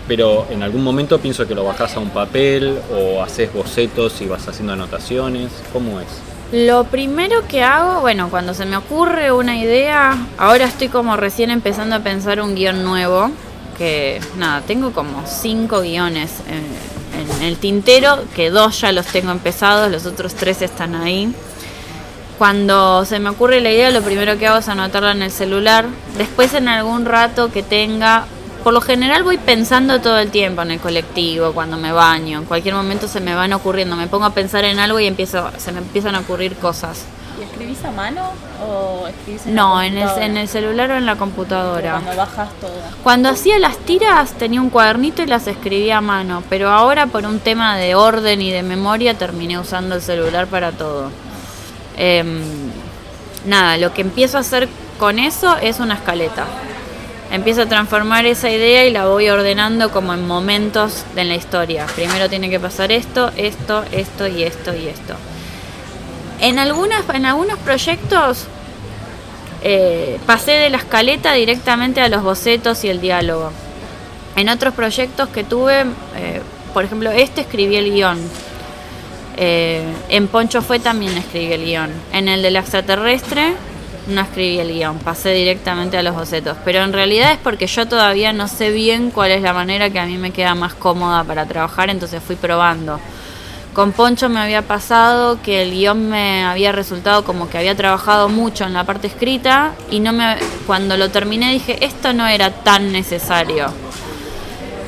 Pero 0.07 0.47
en 0.49 0.63
algún 0.63 0.85
momento 0.85 1.19
pienso 1.19 1.45
que 1.49 1.57
lo 1.57 1.65
bajás 1.65 1.97
a 1.97 1.99
un 1.99 2.11
papel 2.11 2.79
o 2.93 3.21
haces 3.21 3.53
bocetos 3.53 4.21
y 4.21 4.27
vas 4.27 4.47
haciendo 4.47 4.75
anotaciones. 4.75 5.51
¿Cómo 5.73 6.01
es? 6.01 6.07
Lo 6.53 6.85
primero 6.85 7.49
que 7.49 7.65
hago, 7.65 8.01
bueno, 8.01 8.29
cuando 8.31 8.55
se 8.55 8.65
me 8.65 8.77
ocurre 8.77 9.33
una 9.33 9.59
idea, 9.59 10.17
ahora 10.39 10.67
estoy 10.67 10.87
como 10.87 11.17
recién 11.17 11.51
empezando 11.51 11.97
a 11.97 12.01
pensar 12.01 12.41
un 12.41 12.55
guion 12.55 12.85
nuevo, 12.85 13.33
que 13.77 14.21
nada, 14.39 14.61
tengo 14.61 14.93
como 14.93 15.27
cinco 15.27 15.81
guiones 15.81 16.31
en 16.49 17.43
el 17.43 17.57
tintero, 17.57 18.23
que 18.37 18.51
dos 18.51 18.81
ya 18.81 18.93
los 18.93 19.07
tengo 19.07 19.33
empezados, 19.33 19.91
los 19.91 20.07
otros 20.07 20.35
tres 20.35 20.63
están 20.63 20.95
ahí. 20.95 21.35
Cuando 22.39 23.07
se 23.07 23.19
me 23.19 23.31
ocurre 23.31 23.61
la 23.61 23.71
idea, 23.71 23.91
lo 23.91 24.03
primero 24.03 24.37
que 24.37 24.47
hago 24.47 24.59
es 24.59 24.69
anotarla 24.69 25.13
en 25.13 25.23
el 25.23 25.31
celular. 25.31 25.87
Después 26.19 26.53
en 26.53 26.69
algún 26.69 27.07
rato 27.07 27.51
que 27.51 27.63
tenga, 27.63 28.27
por 28.63 28.75
lo 28.75 28.83
general 28.83 29.23
voy 29.23 29.39
pensando 29.39 30.01
todo 30.03 30.19
el 30.19 30.31
tiempo 30.31 30.61
en 30.61 30.73
el 30.73 30.81
colectivo, 30.81 31.53
cuando 31.53 31.79
me 31.79 31.93
baño, 31.93 32.41
en 32.41 32.45
cualquier 32.45 32.75
momento 32.75 33.09
se 33.09 33.21
me 33.21 33.35
van 33.35 33.55
ocurriendo, 33.55 33.97
me 33.97 34.07
pongo 34.07 34.27
a 34.27 34.35
pensar 34.35 34.65
en 34.65 34.79
algo 34.79 35.01
y 35.01 35.07
empiezo, 35.07 35.51
se 35.57 35.73
me 35.73 35.79
empiezan 35.79 36.15
a 36.15 36.21
ocurrir 36.21 36.57
cosas. 36.57 37.05
¿Y 37.41 37.45
escribís 37.45 37.83
a 37.85 37.91
mano 37.91 38.33
o 38.67 39.07
escribís 39.09 39.47
en 39.47 39.55
No, 39.55 39.77
la 39.77 39.87
en 39.87 39.97
el, 39.97 40.09
en 40.19 40.37
el 40.37 40.49
celular 40.49 40.91
o 40.91 40.97
en 40.97 41.07
la 41.07 41.17
computadora. 41.17 41.93
Cuando 41.93 42.17
bajas 42.17 42.49
todo. 42.61 42.73
Cuando 43.03 43.29
hacía 43.31 43.59
las 43.59 43.79
tiras 43.79 44.33
tenía 44.33 44.61
un 44.61 44.69
cuadernito 44.69 45.23
y 45.23 45.27
las 45.27 45.47
escribía 45.47 45.99
a 45.99 46.01
mano, 46.03 46.43
pero 46.51 46.71
ahora 46.71 47.07
por 47.07 47.25
un 47.25 47.39
tema 47.39 47.77
de 47.77 47.95
orden 47.95 48.43
y 48.43 48.51
de 48.51 48.63
memoria 48.63 49.15
terminé 49.15 49.59
usando 49.59 49.95
el 49.95 50.03
celular 50.03 50.49
para 50.49 50.73
todo. 50.73 51.11
Em, 51.97 52.43
nada, 53.47 53.79
lo 53.79 53.93
que 53.95 54.03
empiezo 54.03 54.37
a 54.37 54.41
hacer 54.41 54.69
con 54.99 55.19
eso 55.19 55.57
es 55.57 55.81
una 55.81 55.95
escaleta. 55.95 56.47
Empiezo 57.31 57.63
a 57.63 57.67
transformar 57.67 58.25
esa 58.25 58.51
idea 58.51 58.85
y 58.85 58.93
la 58.93 59.07
voy 59.07 59.29
ordenando 59.29 59.91
como 59.91 60.15
en 60.15 60.27
momentos 60.27 61.05
de 61.15 61.25
la 61.25 61.35
historia. 61.35 61.87
Primero 61.95 62.29
tiene 62.29 62.49
que 62.51 62.61
pasar 62.61 62.93
esto, 62.93 63.33
esto, 63.37 63.85
esto 63.91 64.29
y 64.29 64.45
esto 64.45 64.75
y 64.75 64.87
esto. 64.87 65.15
En, 66.41 66.59
algunas, 66.59 67.03
en 67.13 67.27
algunos 67.27 67.59
proyectos 67.59 68.47
eh, 69.63 70.21
pasé 70.27 70.53
de 70.53 70.71
la 70.71 70.77
escaleta 70.77 71.33
directamente 71.33 72.01
a 72.01 72.09
los 72.09 72.23
bocetos 72.23 72.85
y 72.85 72.89
el 72.89 73.01
diálogo. 73.01 73.51
En 74.37 74.49
otros 74.49 74.75
proyectos 74.75 75.29
que 75.31 75.45
tuve, 75.45 75.81
eh, 76.17 76.43
por 76.73 76.85
ejemplo, 76.85 77.11
este 77.11 77.41
escribí 77.41 77.77
el 77.77 77.91
guion. 77.91 78.19
Eh, 79.37 79.85
en 80.09 80.29
Poncho 80.29 80.63
fue 80.63 80.79
también 80.79 81.17
escribí 81.17 81.53
el 81.53 81.65
guion. 81.65 81.91
En 82.13 82.29
el 82.29 82.43
del 82.43 82.57
extraterrestre 82.57 83.55
no 84.09 84.21
escribí 84.21 84.59
el 84.59 84.73
guion, 84.73 84.99
pasé 84.99 85.33
directamente 85.33 85.99
a 85.99 86.03
los 86.03 86.15
bocetos. 86.15 86.57
Pero 86.65 86.83
en 86.83 86.93
realidad 86.93 87.33
es 87.33 87.39
porque 87.39 87.67
yo 87.67 87.87
todavía 87.87 88.33
no 88.33 88.49
sé 88.49 88.71
bien 88.71 89.11
cuál 89.11 89.31
es 89.33 89.43
la 89.43 89.53
manera 89.53 89.91
que 89.91 89.99
a 89.99 90.07
mí 90.07 90.17
me 90.17 90.31
queda 90.31 90.55
más 90.55 90.75
cómoda 90.75 91.25
para 91.25 91.47
trabajar, 91.47 91.91
entonces 91.91 92.23
fui 92.23 92.37
probando. 92.37 93.01
con 93.75 93.93
Poncho 93.93 94.31
me 94.31 94.41
había 94.41 94.63
pasado 94.63 95.43
que 95.43 95.63
el 95.63 95.73
guion 95.73 96.09
me 96.09 96.45
había 96.45 96.73
resultado 96.73 97.25
como 97.25 97.51
que 97.51 97.59
había 97.59 97.75
trabajado 97.75 98.31
mucho 98.31 98.65
en 98.65 98.73
la 98.73 98.85
parte 98.85 99.07
escrita 99.07 99.75
y 99.91 100.01
no 100.01 100.15
me 100.15 100.37
cuando 100.67 100.97
lo 100.97 101.11
terminé 101.11 101.53
dije 101.53 101.85
esto 101.85 102.15
no 102.15 102.27
era 102.27 102.51
tan 102.51 102.91
necesario. 102.91 103.86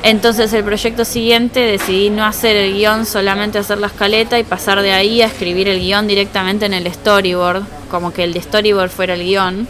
Entonces 0.02 0.52
el 0.52 0.64
proyecto 0.64 1.04
siguiente 1.04 1.60
decidí 1.60 2.10
no 2.10 2.24
hacer 2.24 2.56
el 2.56 2.74
guion, 2.74 3.04
solamente 3.04 3.58
hacer 3.58 3.78
la 3.78 3.88
escaleta 3.88 4.38
y 4.38 4.44
pasar 4.44 4.80
de 4.82 4.92
ahí 4.92 5.22
a 5.22 5.26
escribir 5.26 5.68
el 5.68 5.80
guion 5.80 6.06
directamente 6.06 6.66
en 6.66 6.74
el 6.74 6.92
storyboard, 6.92 7.64
como 7.90 8.12
que 8.12 8.24
el 8.24 8.32
de 8.32 8.40
storyboard 8.40 8.90
fuera 8.90 9.14
el 9.14 9.24
guion 9.24 9.68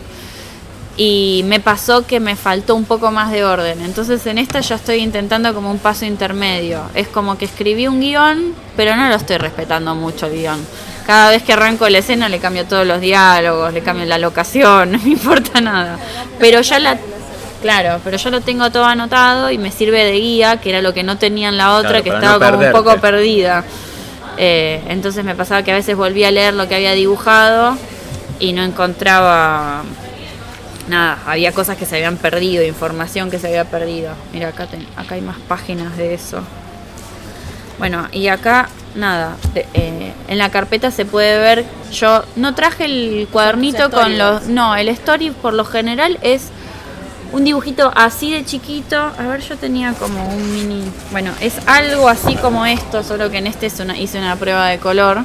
y 0.98 1.44
me 1.46 1.60
pasó 1.60 2.04
que 2.04 2.18
me 2.18 2.34
faltó 2.34 2.74
un 2.74 2.84
poco 2.84 3.12
más 3.12 3.30
de 3.30 3.44
orden. 3.44 3.80
Entonces 3.82 4.26
en 4.26 4.36
esta 4.36 4.60
ya 4.60 4.74
estoy 4.74 4.96
intentando 4.96 5.54
como 5.54 5.70
un 5.70 5.78
paso 5.78 6.04
intermedio. 6.04 6.82
Es 6.92 7.06
como 7.06 7.38
que 7.38 7.44
escribí 7.44 7.86
un 7.86 8.00
guion, 8.00 8.52
pero 8.76 8.96
no 8.96 9.08
lo 9.08 9.14
estoy 9.14 9.38
respetando 9.38 9.94
mucho 9.94 10.26
el 10.26 10.32
guion. 10.32 10.58
Cada 11.06 11.30
vez 11.30 11.44
que 11.44 11.52
arranco 11.52 11.88
la 11.88 11.98
escena 11.98 12.28
le 12.28 12.40
cambio 12.40 12.66
todos 12.66 12.84
los 12.84 13.00
diálogos, 13.00 13.72
le 13.72 13.80
cambio 13.80 14.04
la 14.06 14.18
locación, 14.18 14.92
no 14.92 14.98
me 14.98 15.10
importa 15.10 15.60
nada. 15.60 15.98
Pero 16.38 16.60
ya 16.60 16.78
la... 16.80 16.98
Claro, 17.62 18.00
pero 18.04 18.16
yo 18.16 18.30
lo 18.30 18.40
tengo 18.40 18.70
todo 18.70 18.84
anotado 18.84 19.50
y 19.50 19.58
me 19.58 19.72
sirve 19.72 20.04
de 20.04 20.12
guía, 20.12 20.58
que 20.58 20.70
era 20.70 20.80
lo 20.80 20.94
que 20.94 21.02
no 21.02 21.18
tenía 21.18 21.48
en 21.48 21.56
la 21.56 21.74
otra, 21.74 22.02
que 22.02 22.10
estaba 22.10 22.52
como 22.52 22.64
un 22.64 22.72
poco 22.72 22.96
perdida. 22.98 23.64
Eh, 24.36 24.80
entonces 24.88 25.24
me 25.24 25.34
pasaba 25.34 25.64
que 25.64 25.72
a 25.72 25.74
veces 25.74 25.96
volvía 25.96 26.28
a 26.28 26.30
leer 26.30 26.54
lo 26.54 26.68
que 26.68 26.76
había 26.76 26.92
dibujado 26.92 27.76
y 28.38 28.52
no 28.52 28.62
encontraba 28.62 29.82
nada, 30.88 31.18
había 31.26 31.52
cosas 31.52 31.76
que 31.76 31.86
se 31.86 31.96
habían 31.96 32.16
perdido, 32.16 32.64
información 32.64 33.30
que 33.30 33.38
se 33.38 33.48
había 33.48 33.64
perdido. 33.64 34.12
Mira, 34.32 34.48
acá, 34.48 34.68
acá 34.96 35.14
hay 35.16 35.20
más 35.20 35.36
páginas 35.48 35.96
de 35.96 36.14
eso. 36.14 36.40
Bueno, 37.78 38.08
y 38.10 38.28
acá, 38.28 38.68
nada, 38.94 39.36
eh, 39.54 40.12
en 40.26 40.38
la 40.38 40.50
carpeta 40.50 40.90
se 40.90 41.04
puede 41.04 41.38
ver, 41.38 41.64
yo 41.92 42.24
no 42.34 42.54
traje 42.54 42.86
el 42.86 43.28
cuadernito 43.30 43.90
con 43.90 44.18
los... 44.18 44.46
No, 44.46 44.74
el 44.74 44.88
story 44.88 45.30
por 45.30 45.54
lo 45.54 45.64
general 45.64 46.18
es 46.22 46.48
un 47.32 47.44
dibujito 47.44 47.92
así 47.94 48.32
de 48.32 48.44
chiquito. 48.44 48.96
A 48.96 49.26
ver, 49.28 49.40
yo 49.40 49.56
tenía 49.56 49.92
como 49.94 50.26
un 50.28 50.52
mini... 50.52 50.84
Bueno, 51.10 51.32
es 51.40 51.54
algo 51.66 52.08
así 52.08 52.34
como 52.36 52.66
esto, 52.66 53.02
solo 53.02 53.30
que 53.30 53.38
en 53.38 53.46
este 53.46 53.66
hice 53.66 54.18
una 54.18 54.36
prueba 54.36 54.68
de 54.68 54.78
color. 54.78 55.24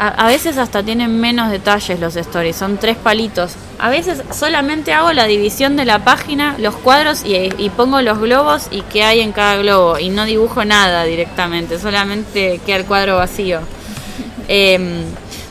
A, 0.00 0.28
veces 0.28 0.58
hasta 0.58 0.84
tienen 0.84 1.18
menos 1.18 1.50
detalles 1.50 1.98
los 1.98 2.14
stories, 2.14 2.54
son 2.54 2.78
tres 2.78 2.96
palitos. 2.96 3.54
A 3.80 3.88
veces 3.88 4.22
solamente 4.32 4.92
hago 4.92 5.12
la 5.12 5.26
división 5.26 5.74
de 5.74 5.84
la 5.84 6.04
página, 6.04 6.54
los 6.58 6.76
cuadros 6.76 7.24
y, 7.24 7.68
pongo 7.70 8.00
los 8.00 8.20
globos 8.20 8.68
y 8.70 8.82
qué 8.82 9.02
hay 9.02 9.20
en 9.20 9.32
cada 9.32 9.56
globo. 9.56 9.98
Y 9.98 10.10
no 10.10 10.24
dibujo 10.24 10.64
nada 10.64 11.02
directamente, 11.02 11.80
solamente 11.80 12.60
queda 12.64 12.76
el 12.76 12.84
cuadro 12.84 13.16
vacío. 13.16 13.60
Em, 14.50 15.02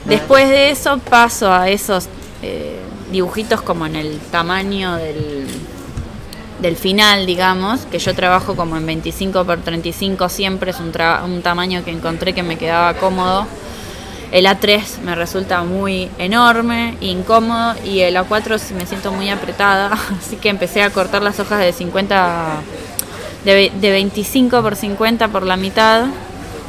después 0.05 0.49
de 0.49 0.71
eso 0.71 0.97
paso 0.97 1.53
a 1.53 1.69
esos 1.69 2.07
eh, 2.41 2.79
dibujitos 3.11 3.61
como 3.61 3.85
en 3.85 3.95
el 3.95 4.19
tamaño 4.31 4.95
del, 4.95 5.47
del 6.61 6.75
final, 6.75 7.25
digamos, 7.25 7.85
que 7.85 7.99
yo 7.99 8.13
trabajo 8.15 8.55
como 8.55 8.77
en 8.77 8.85
25 8.85 9.45
por 9.45 9.59
35 9.59 10.29
siempre, 10.29 10.71
es 10.71 10.79
un, 10.79 10.91
un 11.25 11.41
tamaño 11.41 11.83
que 11.83 11.91
encontré 11.91 12.33
que 12.33 12.43
me 12.43 12.57
quedaba 12.57 12.93
cómodo 12.95 13.47
el 14.31 14.45
A3 14.45 14.99
me 15.03 15.15
resulta 15.15 15.63
muy 15.63 16.09
enorme, 16.17 16.97
incómodo 16.99 17.75
y 17.85 18.01
el 18.01 18.15
A4 18.17 18.59
me 18.73 18.85
siento 18.85 19.11
muy 19.11 19.29
apretada, 19.29 19.97
así 20.19 20.35
que 20.35 20.49
empecé 20.49 20.81
a 20.81 20.89
cortar 20.89 21.21
las 21.21 21.39
hojas 21.39 21.59
de 21.59 21.71
50 21.71 22.61
de, 23.45 23.71
25 23.79 24.61
por 24.61 24.75
50 24.75 25.29
por 25.29 25.43
la 25.43 25.55
mitad. 25.55 26.07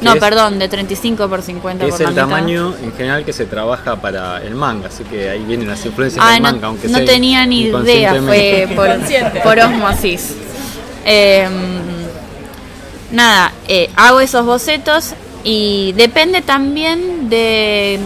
No, 0.01 0.15
perdón, 0.15 0.59
de 0.59 0.69
35 0.69 1.27
por 1.27 1.41
50 1.41 1.85
es 1.85 1.99
el 1.99 2.15
tamaño 2.15 2.73
en 2.81 2.93
general 2.93 3.25
que 3.25 3.33
se 3.33 3.45
trabaja 3.45 3.97
para 3.97 4.41
el 4.41 4.55
manga, 4.55 4.87
así 4.87 5.03
que 5.03 5.29
ahí 5.29 5.43
vienen 5.43 5.67
las 5.67 5.85
influencias 5.85 6.25
del 6.25 6.41
manga, 6.41 6.67
aunque 6.67 6.87
no 6.87 7.03
tenía 7.03 7.45
ni 7.45 7.63
idea, 7.63 8.21
fue 8.21 8.67
por, 9.43 9.59
osmosis. 9.59 10.35
Em, 11.05 11.51
nada, 13.11 13.51
eh, 13.67 13.89
hago 13.95 14.21
esos 14.21 14.45
bocetos 14.45 15.13
y 15.43 15.93
depende 15.93 16.41
también 16.41 17.29
de 17.29 17.99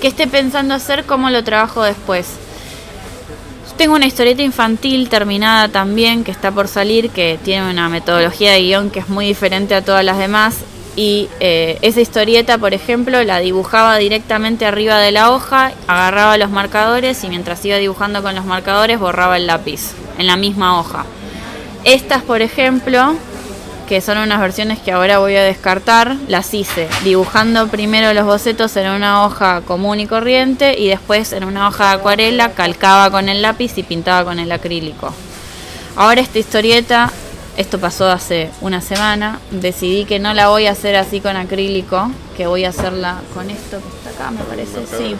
qué 0.00 0.08
esté 0.08 0.26
pensando 0.26 0.74
hacer, 0.74 1.04
cómo 1.04 1.30
lo 1.30 1.44
trabajo 1.44 1.82
después. 1.82 2.26
Tengo 3.76 3.96
una 3.96 4.06
historieta 4.06 4.42
infantil 4.42 5.08
terminada 5.08 5.68
también 5.68 6.24
que 6.24 6.30
está 6.30 6.52
por 6.52 6.68
salir, 6.68 7.10
que 7.10 7.38
tiene 7.42 7.70
una 7.70 7.88
metodología 7.88 8.52
de 8.52 8.62
guion 8.62 8.90
que 8.90 9.00
es 9.00 9.08
muy 9.08 9.26
diferente 9.26 9.74
a 9.74 9.82
todas 9.82 10.04
las 10.04 10.18
demás. 10.18 10.58
Y 10.94 11.28
eh, 11.40 11.78
esa 11.80 12.00
historieta, 12.00 12.58
por 12.58 12.74
ejemplo, 12.74 13.22
la 13.24 13.38
dibujaba 13.38 13.96
directamente 13.96 14.66
arriba 14.66 14.98
de 14.98 15.10
la 15.10 15.30
hoja, 15.30 15.72
agarraba 15.86 16.36
los 16.36 16.50
marcadores 16.50 17.24
y 17.24 17.28
mientras 17.28 17.64
iba 17.64 17.76
dibujando 17.76 18.22
con 18.22 18.34
los 18.34 18.44
marcadores 18.44 18.98
borraba 18.98 19.38
el 19.38 19.46
lápiz 19.46 19.92
en 20.18 20.26
la 20.26 20.36
misma 20.36 20.78
hoja. 20.78 21.06
Estas, 21.84 22.22
por 22.22 22.42
ejemplo, 22.42 23.14
que 23.88 24.00
son 24.00 24.18
unas 24.18 24.40
versiones 24.40 24.78
que 24.78 24.92
ahora 24.92 25.18
voy 25.18 25.36
a 25.36 25.42
descartar, 25.42 26.16
las 26.28 26.54
hice 26.54 26.88
dibujando 27.04 27.68
primero 27.68 28.12
los 28.14 28.24
bocetos 28.24 28.76
en 28.76 28.90
una 28.90 29.24
hoja 29.24 29.62
común 29.62 30.00
y 30.00 30.06
corriente 30.06 30.78
y 30.78 30.88
después 30.88 31.32
en 31.32 31.44
una 31.44 31.68
hoja 31.68 31.88
de 31.88 31.94
acuarela 31.96 32.52
calcaba 32.52 33.10
con 33.10 33.28
el 33.28 33.42
lápiz 33.42 33.76
y 33.76 33.82
pintaba 33.82 34.24
con 34.24 34.38
el 34.38 34.52
acrílico. 34.52 35.12
Ahora 35.96 36.20
esta 36.20 36.38
historieta, 36.38 37.12
esto 37.56 37.78
pasó 37.78 38.08
hace 38.08 38.50
una 38.60 38.80
semana, 38.80 39.40
decidí 39.50 40.04
que 40.04 40.18
no 40.18 40.32
la 40.34 40.48
voy 40.48 40.66
a 40.66 40.72
hacer 40.72 40.96
así 40.96 41.20
con 41.20 41.36
acrílico, 41.36 42.10
que 42.36 42.46
voy 42.46 42.64
a 42.64 42.70
hacerla 42.70 43.20
con 43.34 43.50
esto 43.50 43.78
que 43.78 43.88
está 43.88 44.10
acá, 44.10 44.30
me 44.30 44.42
parece, 44.42 44.86
sí. 44.86 45.16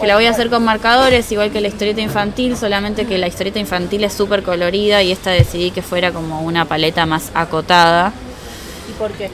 Que 0.00 0.06
la 0.06 0.14
voy 0.14 0.26
a 0.26 0.30
hacer 0.30 0.48
con 0.48 0.64
marcadores, 0.64 1.30
igual 1.32 1.50
que 1.50 1.60
la 1.60 1.68
historieta 1.68 2.00
infantil, 2.00 2.56
solamente 2.56 3.04
que 3.04 3.18
la 3.18 3.26
historieta 3.26 3.58
infantil 3.58 4.04
es 4.04 4.12
súper 4.12 4.42
colorida 4.42 5.02
y 5.02 5.10
esta 5.10 5.30
decidí 5.30 5.70
que 5.70 5.82
fuera 5.82 6.12
como 6.12 6.42
una 6.42 6.64
paleta 6.64 7.04
más 7.06 7.30
acotada. 7.34 8.12
¿Y 8.88 8.92
por 8.92 9.10
qué? 9.12 9.30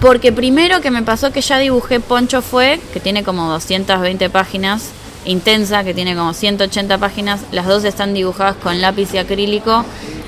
Porque 0.00 0.32
primero 0.32 0.80
que 0.80 0.90
me 0.90 1.02
pasó 1.02 1.32
que 1.32 1.40
ya 1.40 1.58
dibujé 1.58 2.00
Poncho 2.00 2.42
Fue, 2.42 2.80
que 2.92 3.00
tiene 3.00 3.22
como 3.22 3.50
220 3.50 4.30
páginas, 4.30 4.90
Intensa, 5.26 5.82
que 5.84 5.92
tiene 5.92 6.14
como 6.14 6.32
180 6.32 6.98
páginas, 6.98 7.40
las 7.50 7.66
dos 7.66 7.84
están 7.84 8.14
dibujadas 8.14 8.56
con 8.56 8.80
lápiz 8.80 9.12
y 9.12 9.18
acrílico, 9.18 9.84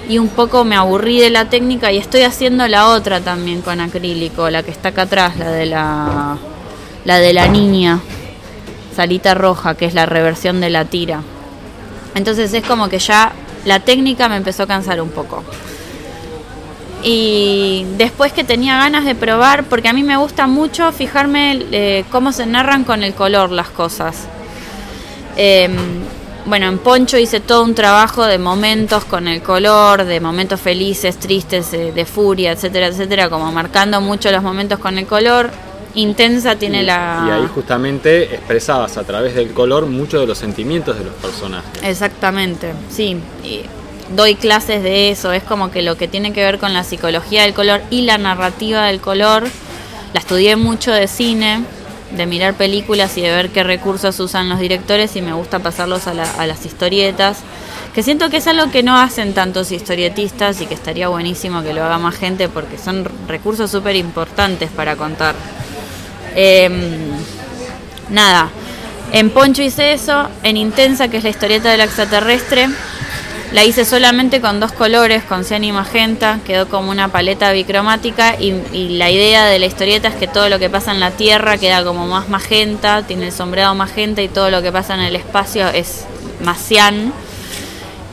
y 0.09 0.18
un 0.18 0.29
poco 0.29 0.64
me 0.64 0.75
aburrí 0.75 1.21
de 1.21 1.29
la 1.29 1.44
técnica 1.51 1.92
y 1.92 1.99
estoy 1.99 2.23
haciendo 2.23 2.66
la 2.66 2.88
otra 2.88 3.21
también 3.21 3.61
con 3.61 3.81
acrílico, 3.81 4.49
la 4.49 4.62
que 4.62 4.71
está 4.71 4.88
acá 4.88 5.03
atrás, 5.03 5.37
la 5.37 5.51
de 5.51 5.66
la, 5.66 6.38
la, 7.05 7.18
de 7.18 7.33
la 7.35 7.47
niña 7.49 8.01
salita 8.97 9.35
roja, 9.35 9.75
que 9.75 9.85
es 9.85 9.94
la 9.94 10.07
reversión 10.07 10.61
de 10.61 10.71
la 10.71 10.87
tira. 10.87 11.21
Entonces 12.14 12.53
es 12.55 12.64
como 12.64 12.88
que 12.88 12.99
ya 12.99 13.33
la 13.66 13.81
técnica 13.81 14.29
me 14.31 14.37
empezó 14.37 14.62
a 14.62 14.66
cansar 14.66 15.01
un 15.03 15.11
poco. 15.11 15.44
Y 17.03 17.87
después 17.97 18.33
que 18.33 18.42
tenía 18.44 18.79
ganas 18.79 19.05
de 19.05 19.14
probar, 19.14 19.64
porque 19.64 19.88
a 19.88 19.92
mí 19.92 20.03
me 20.03 20.16
gusta 20.16 20.47
mucho 20.47 20.90
fijarme 20.90 21.66
eh, 21.71 22.05
cómo 22.11 22.33
se 22.33 22.47
narran 22.47 22.85
con 22.85 23.05
el 23.05 23.14
color 23.14 23.53
las 23.53 23.68
cosas. 23.68 24.27
Em, 25.37 25.77
bueno, 26.48 26.66
en 26.66 26.78
Poncho 26.78 27.18
hice 27.18 27.40
todo 27.40 27.62
un 27.62 27.74
trabajo 27.74 28.24
de 28.24 28.38
momentos 28.38 29.04
con 29.04 29.28
el 29.28 29.42
color, 29.42 30.04
de 30.04 30.20
momentos 30.20 30.61
felices, 30.61 31.18
tristes, 31.18 31.70
de, 31.70 31.92
de 31.92 32.04
furia, 32.04 32.52
etcétera, 32.52 32.87
etcétera, 32.87 33.28
como 33.28 33.52
marcando 33.52 34.00
mucho 34.00 34.30
los 34.30 34.42
momentos 34.42 34.78
con 34.78 34.98
el 34.98 35.06
color 35.06 35.50
intensa 35.94 36.56
tiene 36.56 36.82
la... 36.82 37.24
Y 37.26 37.30
ahí 37.30 37.48
justamente 37.52 38.34
expresabas 38.34 38.96
a 38.96 39.04
través 39.04 39.34
del 39.34 39.52
color 39.52 39.87
muchos 39.87 40.20
de 40.20 40.26
los 40.26 40.38
sentimientos 40.38 40.98
de 40.98 41.04
los 41.04 41.14
personajes. 41.14 41.82
Exactamente, 41.82 42.72
sí. 42.90 43.16
Y 43.44 43.62
doy 44.14 44.34
clases 44.34 44.82
de 44.82 45.11
eso, 45.11 45.32
es 45.32 45.42
como 45.42 45.70
que 45.70 45.82
lo 45.82 45.96
que 45.96 46.08
tiene 46.08 46.32
que 46.32 46.42
ver 46.42 46.58
con 46.58 46.72
la 46.72 46.84
psicología 46.84 47.42
del 47.42 47.54
color 47.54 47.80
y 47.90 48.02
la 48.02 48.18
narrativa 48.18 48.87
del 48.87 49.00
color, 49.00 49.44
la 50.12 50.20
estudié 50.20 50.56
mucho 50.56 50.92
de 50.92 51.08
cine, 51.08 51.64
de 52.11 52.27
mirar 52.27 52.55
películas 52.55 53.16
y 53.18 53.23
de 53.23 53.31
ver 53.31 53.51
qué 53.51 53.62
recursos 53.64 54.18
usan 54.21 54.49
los 54.49 54.59
directores 54.59 55.14
y 55.16 55.23
me 55.23 55.33
gusta 55.33 55.59
pasarlos 55.59 56.07
a, 56.07 56.12
a 56.12 56.47
las 56.47 56.64
historietas 56.64 57.38
que 57.99 58.03
siento 58.05 58.31
que 58.31 58.37
es 58.37 58.47
algo 58.47 58.71
que 58.71 58.85
no 58.85 58.97
hacen 58.97 59.35
tantos 59.35 59.73
historietistas 59.73 60.61
y 60.61 60.66
que 60.66 60.75
estaría 60.75 61.09
buenísimo 61.09 61.62
que 61.62 61.75
lo 61.75 61.83
haga 61.83 61.99
más 61.99 62.16
gente 62.16 62.49
porque 62.49 62.79
son 62.79 63.05
recursos 63.27 63.71
súper 63.71 63.97
importantes 63.97 64.71
para 64.71 64.94
contar. 64.94 65.35
Em, 66.37 67.11
nada, 68.11 68.51
en 69.11 69.31
Poncho 69.31 69.62
hice 69.62 69.92
eso, 69.92 70.29
en 70.44 70.57
Intensa, 70.57 71.09
que 71.09 71.16
es 71.16 71.25
la 71.25 71.31
historieta 71.31 71.73
del 71.73 71.81
extraterrestre, 71.81 72.68
la 73.52 73.64
hice 73.64 73.87
solamente 73.87 74.42
con 74.42 74.61
dos 74.61 74.72
colores, 74.72 75.24
con 75.24 75.42
cian 75.42 75.64
y 75.64 75.72
magenta, 75.72 76.38
quedó 76.44 76.68
como 76.68 76.90
una 76.90 77.08
paleta 77.08 77.50
bicromática 77.52 78.37
y, 78.38 78.52
la 78.98 79.11
idea 79.11 79.46
de 79.46 79.58
la 79.58 79.66
historieta 79.66 80.08
es 80.08 80.16
que 80.16 80.26
todo 80.26 80.50
lo 80.50 80.58
que 80.58 80.68
pasa 80.68 80.92
en 80.92 81.00
la 81.00 81.12
Tierra 81.12 81.56
queda 81.56 81.82
como 81.82 82.06
más 82.06 82.28
magenta, 82.28 83.06
tiene 83.06 83.26
el 83.26 83.32
sombreado 83.32 83.74
magenta 83.74 84.20
y 84.20 84.28
todo 84.28 84.50
lo 84.50 84.61
que 84.61 84.70
pasa 84.70 84.94
en 84.94 85.00
el 85.00 85.16
espacio 85.16 85.68
es 85.68 86.04
más 86.44 86.58
cian. 86.58 87.12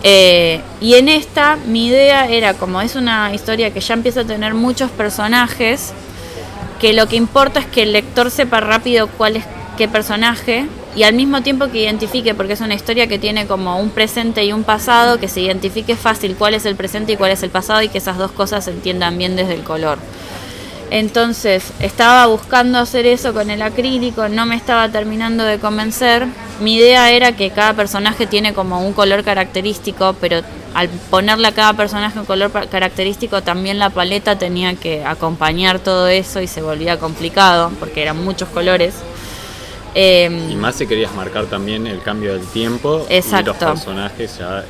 Eh, 0.03 0.61
y 0.79 0.93
en 0.93 1.09
esta 1.09 1.57
mi 1.65 1.87
idea 1.87 2.29
era, 2.29 2.53
como 2.53 2.79
es 2.81 2.95
una 2.95 3.33
historia 3.33 3.73
que 3.73 3.81
ya 3.81 3.95
empieza 3.95 4.21
a 4.21 4.25
tener 4.25 4.53
muchos 4.53 4.89
personajes, 4.91 5.91
que 6.79 6.93
lo 6.93 7.07
que 7.07 7.17
importa 7.17 7.59
es 7.59 7.65
que 7.65 7.83
el 7.83 7.91
lector 7.91 8.31
sepa 8.31 8.61
rápido 8.61 9.07
cuál 9.07 9.35
es 9.35 9.45
qué 9.77 9.89
personaje 9.89 10.65
y 10.95 11.03
al 11.03 11.13
mismo 11.13 11.41
tiempo 11.41 11.67
que 11.67 11.83
identifique, 11.83 12.33
porque 12.33 12.53
es 12.53 12.61
una 12.61 12.73
historia 12.73 13.07
que 13.07 13.19
tiene 13.19 13.47
como 13.47 13.79
un 13.79 13.89
presente 13.89 14.45
y 14.45 14.53
un 14.53 14.63
pasado, 14.63 15.19
que 15.19 15.27
se 15.27 15.41
identifique 15.41 15.95
fácil 15.95 16.35
cuál 16.35 16.53
es 16.53 16.65
el 16.65 16.75
presente 16.75 17.13
y 17.13 17.17
cuál 17.17 17.31
es 17.31 17.43
el 17.43 17.49
pasado 17.49 17.81
y 17.81 17.89
que 17.89 17.97
esas 17.97 18.17
dos 18.17 18.31
cosas 18.31 18.65
se 18.65 18.71
entiendan 18.71 19.17
bien 19.17 19.35
desde 19.35 19.55
el 19.55 19.63
color. 19.63 19.99
Entonces 20.91 21.73
estaba 21.79 22.27
buscando 22.27 22.77
hacer 22.77 23.05
eso 23.05 23.33
con 23.33 23.49
el 23.49 23.61
acrílico, 23.61 24.29
no 24.29 24.45
me 24.45 24.55
estaba 24.55 24.87
terminando 24.87 25.43
de 25.43 25.59
convencer. 25.59 26.27
Mi 26.61 26.75
idea 26.75 27.11
era 27.11 27.33
que 27.33 27.49
cada 27.49 27.73
personaje 27.73 28.27
tiene 28.27 28.53
como 28.53 28.79
un 28.85 28.93
color 28.93 29.23
característico, 29.23 30.15
pero 30.21 30.41
al 30.73 30.87
ponerle 30.87 31.47
a 31.47 31.51
cada 31.53 31.73
personaje 31.73 32.19
un 32.19 32.25
color 32.25 32.51
característico 32.69 33.41
también 33.41 33.79
la 33.79 33.89
paleta 33.89 34.37
tenía 34.37 34.75
que 34.75 35.03
acompañar 35.03 35.79
todo 35.79 36.07
eso 36.07 36.39
y 36.39 36.47
se 36.47 36.61
volvía 36.61 36.99
complicado 36.99 37.71
porque 37.79 38.01
eran 38.01 38.23
muchos 38.23 38.47
colores. 38.49 38.93
Em, 39.97 40.51
y 40.51 40.55
más 40.55 40.75
si 40.75 40.85
querías 40.87 41.13
marcar 41.13 41.45
también 41.45 41.87
el 41.87 42.01
cambio 42.01 42.33
del 42.33 42.45
tiempo 42.47 43.05
exacto. 43.09 43.39
y 43.39 43.45
los 43.45 43.55
personajes 43.55 44.37
ya 44.37 44.59
eh, 44.59 44.63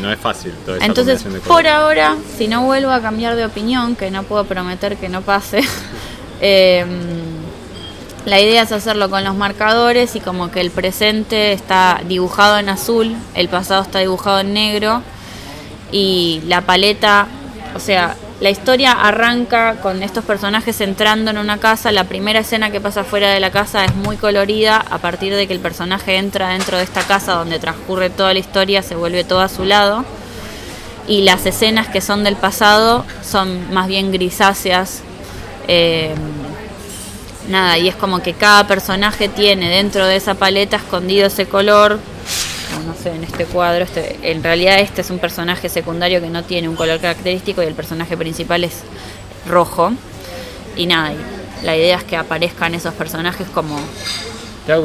no 0.00 0.12
es 0.12 0.18
fácil. 0.18 0.52
Toda 0.64 0.78
esa 0.78 0.86
Entonces, 0.86 1.24
por 1.46 1.68
ahora, 1.68 2.16
si 2.36 2.48
no 2.48 2.64
vuelvo 2.64 2.90
a 2.90 3.00
cambiar 3.00 3.36
de 3.36 3.44
opinión, 3.44 3.94
que 3.94 4.10
no 4.10 4.24
puedo 4.24 4.44
prometer 4.44 4.96
que 4.96 5.08
no 5.08 5.22
pase, 5.22 5.60
em, 6.40 6.88
la 8.24 8.40
idea 8.40 8.62
es 8.62 8.72
hacerlo 8.72 9.08
con 9.08 9.22
los 9.22 9.36
marcadores 9.36 10.16
y 10.16 10.20
como 10.20 10.50
que 10.50 10.60
el 10.60 10.72
presente 10.72 11.52
está 11.52 12.00
dibujado 12.08 12.58
en 12.58 12.68
azul, 12.68 13.14
el 13.36 13.48
pasado 13.48 13.82
está 13.82 14.00
dibujado 14.00 14.40
en 14.40 14.52
negro 14.52 15.00
y 15.92 16.42
la 16.46 16.62
paleta, 16.62 17.28
o 17.76 17.78
sea, 17.78 18.16
la 18.38 18.50
historia 18.50 18.92
arranca 18.92 19.76
con 19.80 20.02
estos 20.02 20.22
personajes 20.24 20.82
entrando 20.82 21.30
en 21.30 21.38
una 21.38 21.56
casa. 21.56 21.90
La 21.90 22.04
primera 22.04 22.40
escena 22.40 22.70
que 22.70 22.82
pasa 22.82 23.02
fuera 23.02 23.30
de 23.30 23.40
la 23.40 23.50
casa 23.50 23.86
es 23.86 23.94
muy 23.94 24.16
colorida. 24.16 24.76
A 24.90 24.98
partir 24.98 25.34
de 25.34 25.46
que 25.46 25.54
el 25.54 25.60
personaje 25.60 26.16
entra 26.16 26.50
dentro 26.50 26.76
de 26.76 26.84
esta 26.84 27.02
casa 27.02 27.32
donde 27.32 27.58
transcurre 27.58 28.10
toda 28.10 28.34
la 28.34 28.38
historia, 28.38 28.82
se 28.82 28.94
vuelve 28.94 29.24
todo 29.24 29.40
a 29.40 29.48
su 29.48 29.64
lado. 29.64 30.04
Y 31.08 31.22
las 31.22 31.46
escenas 31.46 31.88
que 31.88 32.02
son 32.02 32.24
del 32.24 32.36
pasado 32.36 33.06
son 33.22 33.72
más 33.72 33.88
bien 33.88 34.12
grisáceas. 34.12 35.00
Eh, 35.66 36.14
nada, 37.48 37.78
y 37.78 37.88
es 37.88 37.94
como 37.94 38.20
que 38.20 38.34
cada 38.34 38.66
personaje 38.66 39.28
tiene 39.28 39.70
dentro 39.70 40.04
de 40.04 40.16
esa 40.16 40.34
paleta 40.34 40.76
escondido 40.76 41.28
ese 41.28 41.46
color 41.46 41.98
en 43.04 43.24
este 43.24 43.44
cuadro, 43.44 43.84
este, 43.84 44.18
en 44.22 44.42
realidad 44.42 44.78
este 44.80 45.02
es 45.02 45.10
un 45.10 45.18
personaje 45.18 45.68
secundario 45.68 46.20
que 46.20 46.30
no 46.30 46.42
tiene 46.44 46.68
un 46.68 46.76
color 46.76 46.98
característico 47.00 47.62
y 47.62 47.66
el 47.66 47.74
personaje 47.74 48.16
principal 48.16 48.64
es 48.64 48.82
rojo. 49.48 49.92
Y 50.76 50.86
nada, 50.86 51.12
la 51.62 51.76
idea 51.76 51.96
es 51.98 52.04
que 52.04 52.16
aparezcan 52.16 52.74
esos 52.74 52.94
personajes 52.94 53.46
como 53.48 53.78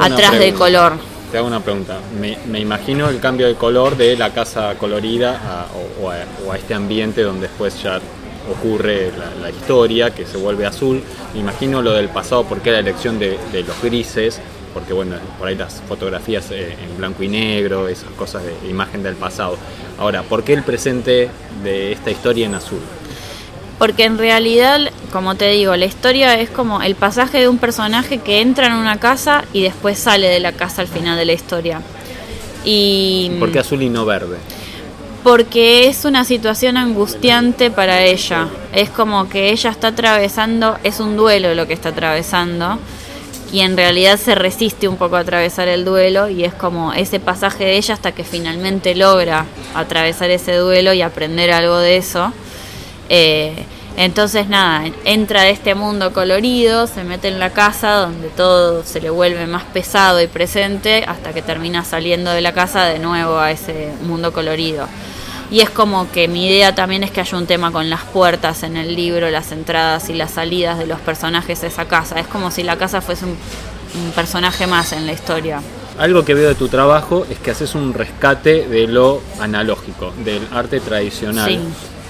atrás 0.00 0.38
del 0.38 0.54
color. 0.54 0.94
Te 1.30 1.38
hago 1.38 1.46
una 1.46 1.60
pregunta. 1.60 1.98
Me, 2.20 2.60
imagino 2.60 3.08
el 3.08 3.18
cambio 3.20 3.46
de 3.46 3.54
color 3.54 3.96
de 3.96 4.16
la 4.16 4.34
casa 4.34 4.74
colorida 4.74 5.68
o, 6.02 6.10
a, 6.10 6.56
este 6.56 6.74
ambiente 6.74 7.22
donde 7.22 7.48
después 7.48 7.82
ya 7.82 8.00
ocurre 8.50 9.10
la, 9.40 9.50
historia, 9.50 10.10
que 10.10 10.26
se 10.26 10.36
vuelve 10.36 10.66
azul. 10.66 11.02
Me 11.32 11.40
imagino 11.40 11.80
lo 11.80 11.92
del 11.92 12.08
pasado, 12.08 12.44
porque 12.44 12.70
la 12.70 12.80
elección 12.80 13.18
de, 13.18 13.38
de 13.50 13.62
los 13.62 13.80
grises 13.82 14.40
porque 14.72 14.92
bueno, 14.92 15.16
por 15.38 15.48
ahí 15.48 15.56
las 15.56 15.82
fotografías 15.88 16.50
eh, 16.50 16.76
en 16.82 16.96
blanco 16.96 17.22
y 17.22 17.28
negro, 17.28 17.88
esas 17.88 18.10
cosas 18.10 18.42
de 18.44 18.68
imagen 18.68 19.02
del 19.02 19.14
pasado. 19.14 19.56
Ahora, 19.98 20.22
¿por 20.22 20.44
qué 20.44 20.54
el 20.54 20.62
presente 20.62 21.30
de 21.62 21.92
esta 21.92 22.10
historia 22.10 22.46
en 22.46 22.54
azul? 22.54 22.80
Porque 23.78 24.04
en 24.04 24.16
realidad, 24.16 24.80
como 25.12 25.34
te 25.34 25.48
digo, 25.50 25.74
la 25.76 25.86
historia 25.86 26.40
es 26.40 26.50
como 26.50 26.82
el 26.82 26.94
pasaje 26.94 27.40
de 27.40 27.48
un 27.48 27.58
personaje 27.58 28.18
que 28.18 28.40
entra 28.40 28.66
en 28.68 28.74
una 28.74 28.98
casa 28.98 29.44
y 29.52 29.62
después 29.62 29.98
sale 29.98 30.28
de 30.28 30.40
la 30.40 30.52
casa 30.52 30.82
al 30.82 30.88
final 30.88 31.18
de 31.18 31.24
la 31.24 31.32
historia. 31.32 31.80
Y 32.64 33.32
¿Por 33.40 33.50
qué 33.50 33.58
azul 33.58 33.82
y 33.82 33.88
no 33.88 34.04
verde? 34.04 34.36
Porque 35.24 35.88
es 35.88 36.04
una 36.04 36.24
situación 36.24 36.76
angustiante 36.76 37.70
para 37.70 38.02
ella. 38.02 38.48
Es 38.72 38.88
como 38.90 39.28
que 39.28 39.50
ella 39.50 39.70
está 39.70 39.88
atravesando, 39.88 40.78
es 40.84 41.00
un 41.00 41.16
duelo 41.16 41.54
lo 41.54 41.66
que 41.66 41.72
está 41.72 41.90
atravesando 41.90 42.78
y 43.52 43.60
en 43.60 43.76
realidad 43.76 44.18
se 44.18 44.34
resiste 44.34 44.88
un 44.88 44.96
poco 44.96 45.16
a 45.16 45.20
atravesar 45.20 45.68
el 45.68 45.84
duelo 45.84 46.30
y 46.30 46.42
es 46.42 46.54
como 46.54 46.94
ese 46.94 47.20
pasaje 47.20 47.64
de 47.64 47.76
ella 47.76 47.94
hasta 47.94 48.12
que 48.12 48.24
finalmente 48.24 48.94
logra 48.94 49.44
atravesar 49.74 50.30
ese 50.30 50.56
duelo 50.56 50.94
y 50.94 51.02
aprender 51.02 51.52
algo 51.52 51.76
de 51.76 51.98
eso. 51.98 52.32
Eh, 53.10 53.52
entonces 53.98 54.48
nada, 54.48 54.90
entra 55.04 55.42
de 55.42 55.50
este 55.50 55.74
mundo 55.74 56.14
colorido, 56.14 56.86
se 56.86 57.04
mete 57.04 57.28
en 57.28 57.38
la 57.38 57.50
casa 57.50 57.96
donde 57.96 58.28
todo 58.28 58.84
se 58.84 59.02
le 59.02 59.10
vuelve 59.10 59.46
más 59.46 59.64
pesado 59.64 60.22
y 60.22 60.28
presente 60.28 61.04
hasta 61.06 61.34
que 61.34 61.42
termina 61.42 61.84
saliendo 61.84 62.30
de 62.30 62.40
la 62.40 62.54
casa 62.54 62.86
de 62.86 62.98
nuevo 62.98 63.38
a 63.38 63.50
ese 63.50 63.90
mundo 64.02 64.32
colorido. 64.32 64.88
Y 65.52 65.60
es 65.60 65.68
como 65.68 66.10
que 66.10 66.28
mi 66.28 66.46
idea 66.46 66.74
también 66.74 67.02
es 67.02 67.10
que 67.10 67.20
haya 67.20 67.36
un 67.36 67.44
tema 67.44 67.70
con 67.70 67.90
las 67.90 68.04
puertas 68.04 68.62
en 68.62 68.74
el 68.78 68.96
libro, 68.96 69.30
las 69.30 69.52
entradas 69.52 70.08
y 70.08 70.14
las 70.14 70.30
salidas 70.30 70.78
de 70.78 70.86
los 70.86 70.98
personajes 71.00 71.60
de 71.60 71.66
esa 71.66 71.84
casa. 71.84 72.18
Es 72.18 72.26
como 72.26 72.50
si 72.50 72.62
la 72.62 72.78
casa 72.78 73.02
fuese 73.02 73.26
un, 73.26 73.36
personaje 74.14 74.66
más 74.66 74.94
en 74.94 75.04
la 75.04 75.12
historia. 75.12 75.60
Algo 75.98 76.24
que 76.24 76.32
veo 76.32 76.48
de 76.48 76.54
tu 76.54 76.68
trabajo 76.68 77.26
es 77.28 77.38
que 77.38 77.50
haces 77.50 77.74
un 77.74 77.92
rescate 77.92 78.66
de 78.66 78.86
lo 78.86 79.20
analógico, 79.40 80.14
del 80.24 80.40
arte 80.54 80.80
tradicional. 80.80 81.60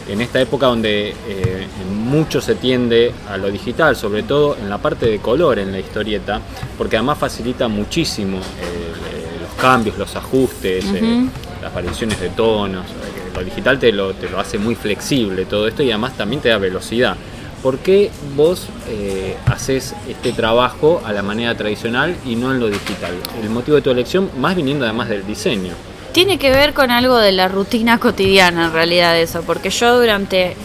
En 0.09 0.21
esta 0.21 0.41
época 0.41 0.67
donde 0.67 1.09
eh, 1.27 1.67
mucho 1.93 2.41
se 2.41 2.55
tiende 2.55 3.13
a 3.29 3.37
lo 3.39 3.51
digital, 3.51 3.97
sobre 3.97 4.23
todo 4.23 4.57
en 4.57 4.71
la 4.71 4.79
parte 4.79 5.07
de 5.07 5.19
color 5.19 5.59
en 5.59 5.73
la 5.73 5.81
historieta, 5.81 6.41
porque 6.79 6.97
además 6.97 7.19
facilita 7.19 7.67
muchísimo 7.67 8.39
eh, 8.39 8.41
eh, 8.41 9.39
los 9.41 9.61
cambios, 9.61 9.99
los 9.99 10.15
ajustes, 10.15 10.85
las 11.61 11.75
variaciones 11.75 12.21
de 12.21 12.29
tonos 12.29 12.87
lo 13.35 13.45
digital 13.45 13.79
te 13.79 13.93
lo, 13.93 14.15
te 14.15 14.29
lo 14.29 14.39
hace 14.39 14.59
muy 14.59 14.75
flexible 14.75 15.45
todo 15.45 15.67
esto 15.69 15.83
y 15.83 15.91
además 15.91 16.17
también 16.17 16.43
te 16.43 16.49
da 16.49 16.59
velocidad. 16.59 17.17
¿Por 17.63 17.79
qué 17.79 18.11
vos 18.35 18.67
eh, 18.89 19.37
haces 19.47 19.95
este 20.09 20.33
trabajo 20.33 21.01
a 21.05 21.13
la 21.13 21.23
manera 21.23 21.57
tradicional 21.57 22.17
y 22.27 22.35
no 22.35 22.51
en 22.51 22.59
lo 22.59 22.69
digital? 22.69 23.15
El 23.41 23.51
motivo 23.51 23.77
de 23.77 23.83
tu 23.83 23.91
elección, 23.91 24.31
más 24.39 24.57
viniendo 24.57 24.85
además 24.85 25.09
del 25.09 25.25
diseño. 25.25 25.73
Tiene 26.13 26.39
que 26.39 26.51
ver 26.51 26.75
con 26.75 26.91
algo 26.91 27.19
de 27.19 27.31
la 27.31 27.47
rutina 27.47 27.99
cotidiana 27.99 28.67
en 28.67 28.73
realidad 28.73 29.17
eso, 29.17 29.43
porque 29.43 29.71
yo 29.71 29.99
durante 29.99 30.57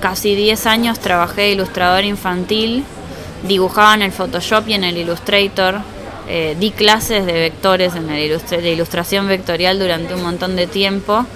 casi 0.00 0.34
10 0.34 0.66
años 0.66 0.98
trabajé 0.98 1.42
de 1.42 1.52
ilustrador 1.52 2.04
infantil, 2.04 2.84
dibujaba 3.46 3.94
en 3.94 4.02
el 4.02 4.12
Photoshop 4.12 4.68
y 4.68 4.74
en 4.74 4.82
el 4.82 4.96
Illustrator, 4.96 5.76
eh, 6.28 6.56
di 6.58 6.72
clases 6.72 7.26
de 7.26 7.32
vectores 7.32 7.94
en 7.94 8.10
el 8.10 8.40
de 8.40 8.72
ilustración 8.72 9.28
vectorial 9.28 9.78
durante 9.78 10.14
un 10.14 10.22
montón 10.22 10.56
de 10.56 10.66
tiempo 10.66 11.26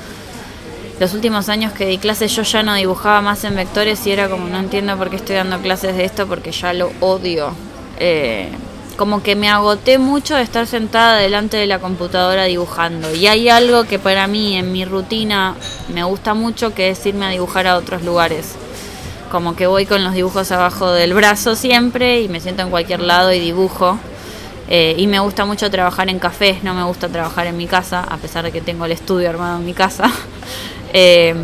los 1.01 1.13
últimos 1.15 1.49
años 1.49 1.73
que 1.73 1.87
di 1.87 1.99
clases 1.99 2.35
yo 2.35 2.43
ya 2.43 2.63
no 2.63 2.75
dibujaba 2.75 3.21
más 3.21 3.45
en 3.45 3.57
vectores 3.57 4.07
y 4.07 4.13
era 4.13 4.29
como 4.29 4.49
no 4.49 4.59
entiendo 4.59 4.97
por 4.97 5.11
qué 5.11 5.17
estoy 5.17 5.37
dando 5.37 5.59
clases 5.61 5.97
de 5.97 6.05
esto 6.05 6.27
porque 6.27 6.53
ya 6.53 6.73
lo 6.73 6.93
odio. 7.01 7.53
Eh, 7.99 8.51
como 8.97 9.23
que 9.23 9.35
me 9.35 9.49
agoté 9.49 9.99
mucho 9.99 10.37
de 10.37 10.43
estar 10.43 10.67
sentada 10.67 11.19
delante 11.19 11.57
de 11.57 11.67
la 11.67 11.81
computadora 11.81 12.45
dibujando. 12.45 13.13
Y 13.15 13.27
hay 13.27 13.49
algo 13.49 13.85
que 13.85 13.99
para 13.99 14.27
mí 14.27 14.57
en 14.57 14.73
mi 14.73 14.85
rutina 14.85 15.57
me 15.93 16.05
gusta 16.05 16.35
mucho 16.35 16.75
que 16.75 16.91
es 16.91 17.05
irme 17.05 17.27
a 17.27 17.31
dibujar 17.31 17.67
a 17.67 17.77
otros 17.77 18.03
lugares. 18.03 18.55
Como 19.33 19.57
que 19.57 19.67
voy 19.67 19.87
con 19.87 20.05
los 20.05 20.15
dibujos 20.15 20.53
abajo 20.53 20.93
del 20.93 21.13
brazo 21.13 21.57
siempre 21.57 22.21
y 22.21 22.29
me 22.29 22.41
siento 22.41 22.63
en 22.63 22.71
cualquier 22.71 23.01
lado 23.01 23.33
y 23.33 23.41
dibujo. 23.41 23.99
Eh, 24.69 24.95
y 24.97 25.07
me 25.09 25.19
gusta 25.19 25.45
mucho 25.45 25.71
trabajar 25.71 26.09
en 26.09 26.19
cafés, 26.19 26.63
no 26.63 26.73
me 26.73 26.85
gusta 26.85 27.09
trabajar 27.09 27.47
en 27.49 27.57
mi 27.57 27.67
casa, 27.67 28.01
a 28.01 28.17
pesar 28.17 28.45
de 28.45 28.53
que 28.53 28.61
tengo 28.61 28.87
el 28.87 28.93
estudio 28.93 29.29
armado 29.29 29.59
en 29.59 29.67
mi 29.67 29.75
casa. 29.75 30.11
Eh, 30.97 31.35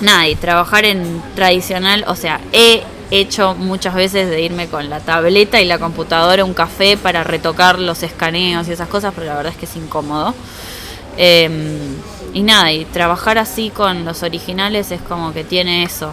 nada, 0.00 0.28
y 0.28 0.34
trabajar 0.34 0.84
en 0.84 1.22
tradicional, 1.36 2.04
o 2.08 2.16
sea, 2.16 2.40
he 2.52 2.82
hecho 3.12 3.54
muchas 3.54 3.94
veces 3.94 4.28
de 4.28 4.42
irme 4.42 4.66
con 4.66 4.90
la 4.90 4.98
tableta 4.98 5.60
y 5.60 5.64
la 5.64 5.78
computadora 5.78 6.44
un 6.44 6.54
café 6.54 6.96
para 6.96 7.22
retocar 7.22 7.78
los 7.78 8.02
escaneos 8.02 8.66
y 8.68 8.72
esas 8.72 8.88
cosas, 8.88 9.12
pero 9.14 9.28
la 9.28 9.36
verdad 9.36 9.52
es 9.52 9.58
que 9.58 9.66
es 9.66 9.76
incómodo. 9.76 10.34
Em, 11.16 11.78
y 12.34 12.42
nada, 12.42 12.72
y 12.72 12.84
trabajar 12.84 13.38
así 13.38 13.70
con 13.70 14.04
los 14.04 14.24
originales 14.24 14.90
es 14.90 15.00
como 15.02 15.32
que 15.32 15.44
tiene 15.44 15.84
eso. 15.84 16.12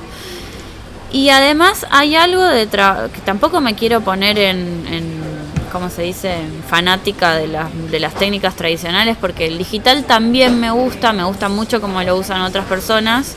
Y 1.11 1.29
además 1.29 1.87
hay 1.89 2.15
algo 2.15 2.43
de 2.43 2.67
que 2.67 3.21
tampoco 3.25 3.59
me 3.59 3.73
quiero 3.73 4.01
poner 4.01 4.37
en 4.37 5.34
como 5.71 5.89
se 5.89 6.03
dice, 6.03 6.35
fanática 6.69 7.35
de, 7.35 7.47
de 7.91 7.99
las 7.99 8.13
técnicas 8.13 8.55
tradicionales, 8.55 9.17
porque 9.19 9.47
el 9.47 9.57
digital 9.57 10.03
también 10.03 10.59
me 10.59 10.71
gusta, 10.71 11.13
me 11.13 11.23
gusta 11.23 11.49
mucho 11.49 11.81
como 11.81 12.01
lo 12.03 12.15
usan 12.17 12.41
otras 12.41 12.65
personas, 12.65 13.35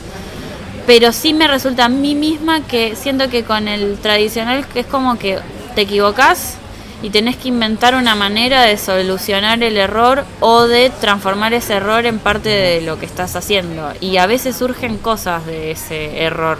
pero 0.87 1.11
sí 1.11 1.33
me 1.33 1.47
resulta 1.47 1.85
a 1.85 1.89
mí 1.89 2.15
misma 2.15 2.61
que 2.61 2.95
siento 2.95 3.29
que 3.29 3.43
con 3.43 3.67
el 3.67 3.97
tradicional 3.99 4.65
que 4.67 4.81
es 4.81 4.85
como 4.85 5.19
que 5.19 5.39
te 5.75 5.81
equivocas 5.81 6.55
y 7.01 7.11
tenés 7.11 7.37
que 7.37 7.47
inventar 7.47 7.95
una 7.95 8.15
manera 8.15 8.63
de 8.63 8.77
solucionar 8.77 9.61
el 9.63 9.77
error 9.77 10.25
o 10.39 10.67
de 10.67 10.89
transformar 10.89 11.53
ese 11.53 11.75
error 11.75 12.05
en 12.05 12.19
parte 12.19 12.49
de 12.49 12.81
lo 12.81 12.99
que 12.99 13.05
estás 13.05 13.35
haciendo. 13.35 13.93
Y 14.01 14.17
a 14.17 14.25
veces 14.25 14.57
surgen 14.57 14.97
cosas 14.97 15.45
de 15.45 15.71
ese 15.71 16.23
error 16.23 16.57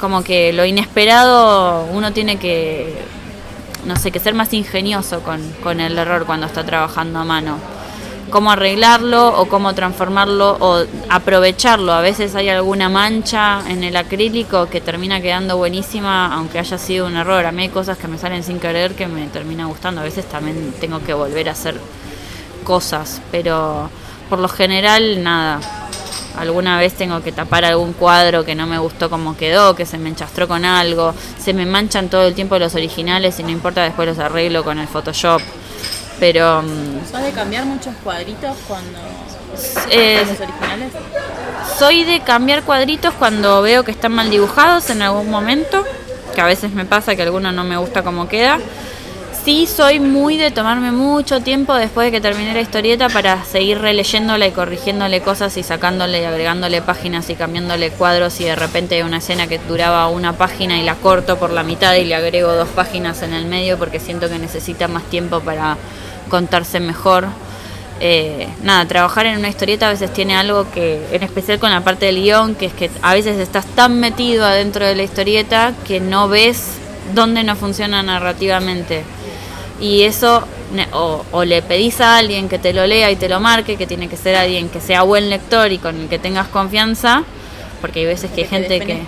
como 0.00 0.24
que 0.24 0.52
lo 0.52 0.64
inesperado 0.64 1.84
uno 1.92 2.12
tiene 2.12 2.38
que, 2.38 2.94
no 3.84 3.96
sé, 3.96 4.10
que 4.10 4.20
ser 4.20 4.34
más 4.34 4.52
ingenioso 4.52 5.20
con, 5.20 5.40
con 5.62 5.80
el 5.80 5.98
error 5.98 6.26
cuando 6.26 6.46
está 6.46 6.64
trabajando 6.64 7.18
a 7.18 7.24
mano 7.24 7.58
cómo 8.30 8.52
arreglarlo 8.52 9.40
o 9.40 9.46
cómo 9.46 9.74
transformarlo 9.74 10.56
o 10.60 10.84
aprovecharlo. 11.08 11.92
A 11.92 12.00
veces 12.00 12.34
hay 12.34 12.48
alguna 12.48 12.88
mancha 12.88 13.62
en 13.68 13.84
el 13.84 13.96
acrílico 13.96 14.68
que 14.68 14.80
termina 14.80 15.20
quedando 15.20 15.56
buenísima, 15.56 16.32
aunque 16.34 16.58
haya 16.58 16.78
sido 16.78 17.06
un 17.06 17.16
error. 17.16 17.44
A 17.44 17.52
mí 17.52 17.62
hay 17.62 17.68
cosas 17.68 17.98
que 17.98 18.08
me 18.08 18.16
salen 18.16 18.42
sin 18.42 18.58
querer 18.58 18.94
que 18.94 19.06
me 19.06 19.26
termina 19.26 19.66
gustando. 19.66 20.00
A 20.00 20.04
veces 20.04 20.24
también 20.26 20.72
tengo 20.80 21.00
que 21.04 21.12
volver 21.12 21.48
a 21.48 21.52
hacer 21.52 21.74
cosas, 22.64 23.20
pero 23.30 23.90
por 24.30 24.38
lo 24.38 24.48
general 24.48 25.22
nada. 25.22 25.60
Alguna 26.36 26.78
vez 26.78 26.94
tengo 26.94 27.22
que 27.22 27.32
tapar 27.32 27.64
algún 27.64 27.92
cuadro 27.92 28.44
que 28.44 28.54
no 28.54 28.66
me 28.66 28.78
gustó 28.78 29.10
como 29.10 29.36
quedó, 29.36 29.74
que 29.74 29.86
se 29.86 29.98
me 29.98 30.08
enchastró 30.08 30.48
con 30.48 30.64
algo. 30.64 31.14
Se 31.38 31.52
me 31.52 31.66
manchan 31.66 32.08
todo 32.08 32.26
el 32.26 32.34
tiempo 32.34 32.58
los 32.58 32.74
originales 32.74 33.38
y 33.40 33.42
no 33.42 33.50
importa, 33.50 33.82
después 33.82 34.08
los 34.08 34.18
arreglo 34.18 34.64
con 34.64 34.78
el 34.78 34.88
Photoshop. 34.88 35.42
Pero. 36.20 36.62
Mm, 36.62 37.10
¿Sos 37.10 37.22
de 37.22 37.32
cambiar 37.32 37.64
muchos 37.64 37.94
cuadritos 38.04 38.56
cuando. 38.68 38.98
Eh, 39.90 40.24
los 40.26 40.40
originales? 40.40 40.92
Soy 41.78 42.04
de 42.04 42.20
cambiar 42.20 42.62
cuadritos 42.62 43.14
cuando 43.14 43.62
veo 43.62 43.84
que 43.84 43.90
están 43.90 44.12
mal 44.12 44.30
dibujados 44.30 44.90
en 44.90 45.02
algún 45.02 45.30
momento. 45.30 45.84
Que 46.34 46.40
a 46.40 46.46
veces 46.46 46.72
me 46.72 46.84
pasa 46.84 47.16
que 47.16 47.22
alguno 47.22 47.50
no 47.50 47.64
me 47.64 47.76
gusta 47.76 48.02
como 48.02 48.28
queda. 48.28 48.58
Sí, 49.44 49.66
soy 49.66 50.00
muy 50.00 50.36
de 50.36 50.50
tomarme 50.50 50.92
mucho 50.92 51.40
tiempo 51.40 51.74
después 51.74 52.06
de 52.06 52.12
que 52.12 52.20
termine 52.20 52.52
la 52.52 52.60
historieta 52.60 53.08
para 53.08 53.42
seguir 53.42 53.78
releyéndola 53.78 54.46
y 54.46 54.50
corrigiéndole 54.50 55.22
cosas 55.22 55.56
y 55.56 55.62
sacándole 55.62 56.20
y 56.20 56.24
agregándole 56.24 56.82
páginas 56.82 57.30
y 57.30 57.36
cambiándole 57.36 57.90
cuadros 57.90 58.38
y 58.42 58.44
de 58.44 58.54
repente 58.54 58.96
hay 58.96 59.02
una 59.02 59.16
escena 59.16 59.46
que 59.46 59.58
duraba 59.58 60.08
una 60.08 60.34
página 60.34 60.78
y 60.78 60.82
la 60.82 60.94
corto 60.96 61.38
por 61.38 61.52
la 61.52 61.62
mitad 61.62 61.94
y 61.94 62.04
le 62.04 62.16
agrego 62.16 62.52
dos 62.52 62.68
páginas 62.68 63.22
en 63.22 63.32
el 63.32 63.46
medio 63.46 63.78
porque 63.78 63.98
siento 63.98 64.28
que 64.28 64.38
necesita 64.38 64.88
más 64.88 65.04
tiempo 65.04 65.40
para 65.40 65.78
contarse 66.28 66.78
mejor. 66.78 67.28
Eh, 67.98 68.46
nada, 68.62 68.84
trabajar 68.84 69.24
en 69.24 69.38
una 69.38 69.48
historieta 69.48 69.86
a 69.86 69.90
veces 69.90 70.12
tiene 70.12 70.36
algo 70.36 70.70
que, 70.70 71.02
en 71.12 71.22
especial 71.22 71.58
con 71.58 71.70
la 71.70 71.80
parte 71.80 72.04
del 72.06 72.22
guion, 72.22 72.54
que 72.56 72.66
es 72.66 72.74
que 72.74 72.90
a 73.00 73.14
veces 73.14 73.38
estás 73.38 73.64
tan 73.64 74.00
metido 74.00 74.44
adentro 74.44 74.84
de 74.84 74.94
la 74.94 75.02
historieta 75.02 75.72
que 75.86 75.98
no 75.98 76.28
ves 76.28 76.72
dónde 77.14 77.42
no 77.42 77.56
funciona 77.56 78.02
narrativamente. 78.02 79.02
Y 79.80 80.02
eso, 80.02 80.44
o, 80.92 81.24
o, 81.32 81.44
le 81.44 81.62
pedís 81.62 82.00
a 82.00 82.18
alguien 82.18 82.48
que 82.48 82.58
te 82.58 82.72
lo 82.72 82.86
lea 82.86 83.10
y 83.10 83.16
te 83.16 83.28
lo 83.28 83.40
marque, 83.40 83.76
que 83.76 83.86
tiene 83.86 84.08
que 84.08 84.16
ser 84.16 84.36
alguien 84.36 84.68
que 84.68 84.80
sea 84.80 85.02
buen 85.02 85.30
lector 85.30 85.72
y 85.72 85.78
con 85.78 85.98
el 85.98 86.08
que 86.08 86.18
tengas 86.18 86.48
confianza, 86.48 87.24
porque 87.80 88.00
hay 88.00 88.06
veces 88.06 88.30
que, 88.30 88.42
hay 88.42 88.48
gente 88.48 88.80
que... 88.80 89.00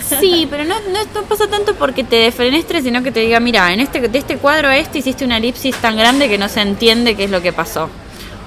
sí, 0.20 0.46
pero 0.48 0.64
no, 0.64 0.74
no, 0.74 1.22
pasa 1.22 1.48
tanto 1.48 1.74
porque 1.74 2.04
te 2.04 2.16
defenestre, 2.16 2.80
sino 2.80 3.02
que 3.02 3.10
te 3.10 3.20
diga, 3.20 3.40
mira, 3.40 3.72
en 3.72 3.80
este, 3.80 4.00
de 4.00 4.18
este 4.18 4.36
cuadro 4.36 4.68
a 4.68 4.76
este 4.76 4.98
hiciste 4.98 5.24
una 5.24 5.38
elipsis 5.38 5.74
tan 5.76 5.96
grande 5.96 6.28
que 6.28 6.38
no 6.38 6.48
se 6.48 6.60
entiende 6.60 7.16
qué 7.16 7.24
es 7.24 7.30
lo 7.30 7.42
que 7.42 7.52
pasó. 7.52 7.88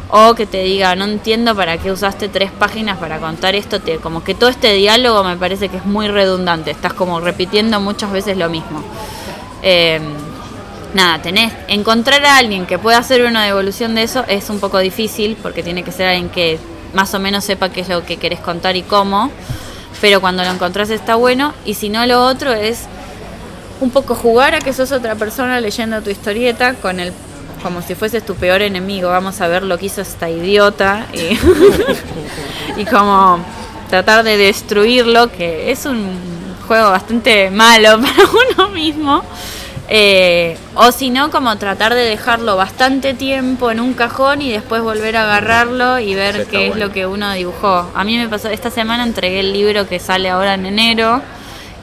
O 0.09 0.35
que 0.35 0.45
te 0.45 0.63
diga, 0.63 0.95
no 0.95 1.05
entiendo 1.05 1.55
para 1.55 1.77
qué 1.77 1.91
usaste 1.91 2.27
tres 2.27 2.51
páginas 2.51 2.97
para 2.97 3.19
contar 3.19 3.55
esto, 3.55 3.79
te, 3.79 3.97
como 3.97 4.23
que 4.23 4.35
todo 4.35 4.49
este 4.49 4.73
diálogo 4.73 5.23
me 5.23 5.37
parece 5.37 5.69
que 5.69 5.77
es 5.77 5.85
muy 5.85 6.07
redundante, 6.07 6.71
estás 6.71 6.93
como 6.93 7.19
repitiendo 7.19 7.79
muchas 7.79 8.11
veces 8.11 8.37
lo 8.37 8.49
mismo. 8.49 8.83
Em, 9.61 10.01
nada, 10.93 11.21
tenés, 11.21 11.53
encontrar 11.67 12.23
a 12.25 12.37
alguien 12.37 12.65
que 12.65 12.77
pueda 12.77 12.97
hacer 12.97 13.23
una 13.23 13.43
devolución 13.45 13.95
de 13.95 14.03
eso 14.03 14.23
es 14.27 14.49
un 14.49 14.59
poco 14.59 14.79
difícil 14.79 15.37
porque 15.41 15.63
tiene 15.63 15.83
que 15.83 15.91
ser 15.91 16.07
alguien 16.07 16.29
que 16.29 16.59
más 16.93 17.13
o 17.13 17.19
menos 17.19 17.45
sepa 17.45 17.69
qué 17.69 17.81
es 17.81 17.89
lo 17.89 18.05
que 18.05 18.17
querés 18.17 18.39
contar 18.39 18.75
y 18.75 18.83
cómo, 18.83 19.31
pero 20.01 20.21
cuando 20.21 20.43
lo 20.43 20.49
encontrás 20.49 20.89
está 20.89 21.15
bueno, 21.15 21.53
y 21.65 21.75
si 21.75 21.89
no 21.89 22.05
lo 22.05 22.25
otro 22.25 22.51
es 22.51 22.85
un 23.79 23.91
poco 23.91 24.15
jugar 24.15 24.53
a 24.55 24.59
que 24.59 24.73
sos 24.73 24.91
otra 24.91 25.15
persona 25.15 25.59
leyendo 25.59 26.01
tu 26.01 26.09
historieta 26.09 26.73
con 26.75 26.99
el 26.99 27.13
como 27.63 27.81
si 27.83 27.93
fueses 27.93 28.25
tu 28.25 28.33
peor 28.35 28.63
enemigo, 28.63 29.09
vamos 29.09 29.39
a 29.39 29.47
ver 29.47 29.61
lo 29.61 29.77
que 29.77 29.85
hizo 29.85 30.01
esta 30.01 30.29
idiota 30.29 31.05
y, 31.13 31.37
y 32.81 32.85
como 32.85 33.39
tratar 33.87 34.23
de 34.23 34.37
destruirlo, 34.37 35.31
que 35.31 35.71
es 35.71 35.85
un 35.85 36.17
juego 36.67 36.89
bastante 36.89 37.51
malo 37.51 37.99
para 38.01 38.23
uno 38.57 38.69
mismo. 38.69 39.23
Eh, 39.89 40.57
o 40.75 40.91
si 40.91 41.09
no, 41.09 41.31
como 41.31 41.57
tratar 41.57 41.93
de 41.93 42.01
dejarlo 42.01 42.55
bastante 42.55 43.13
tiempo 43.13 43.71
en 43.71 43.79
un 43.79 43.93
cajón 43.93 44.41
y 44.41 44.51
después 44.51 44.81
volver 44.81 45.17
a 45.17 45.23
agarrarlo 45.23 45.99
y 45.99 46.15
ver 46.15 46.47
qué 46.47 46.67
es 46.67 46.75
lo 46.77 46.91
que 46.91 47.05
uno 47.05 47.33
dibujó. 47.33 47.91
A 47.93 48.03
mí 48.03 48.17
me 48.17 48.29
pasó, 48.29 48.49
esta 48.49 48.71
semana 48.71 49.03
entregué 49.03 49.41
el 49.41 49.51
libro 49.51 49.87
que 49.87 49.99
sale 49.99 50.29
ahora 50.29 50.53
en 50.53 50.65
enero 50.65 51.21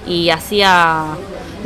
y 0.07 0.31
hacía 0.31 1.05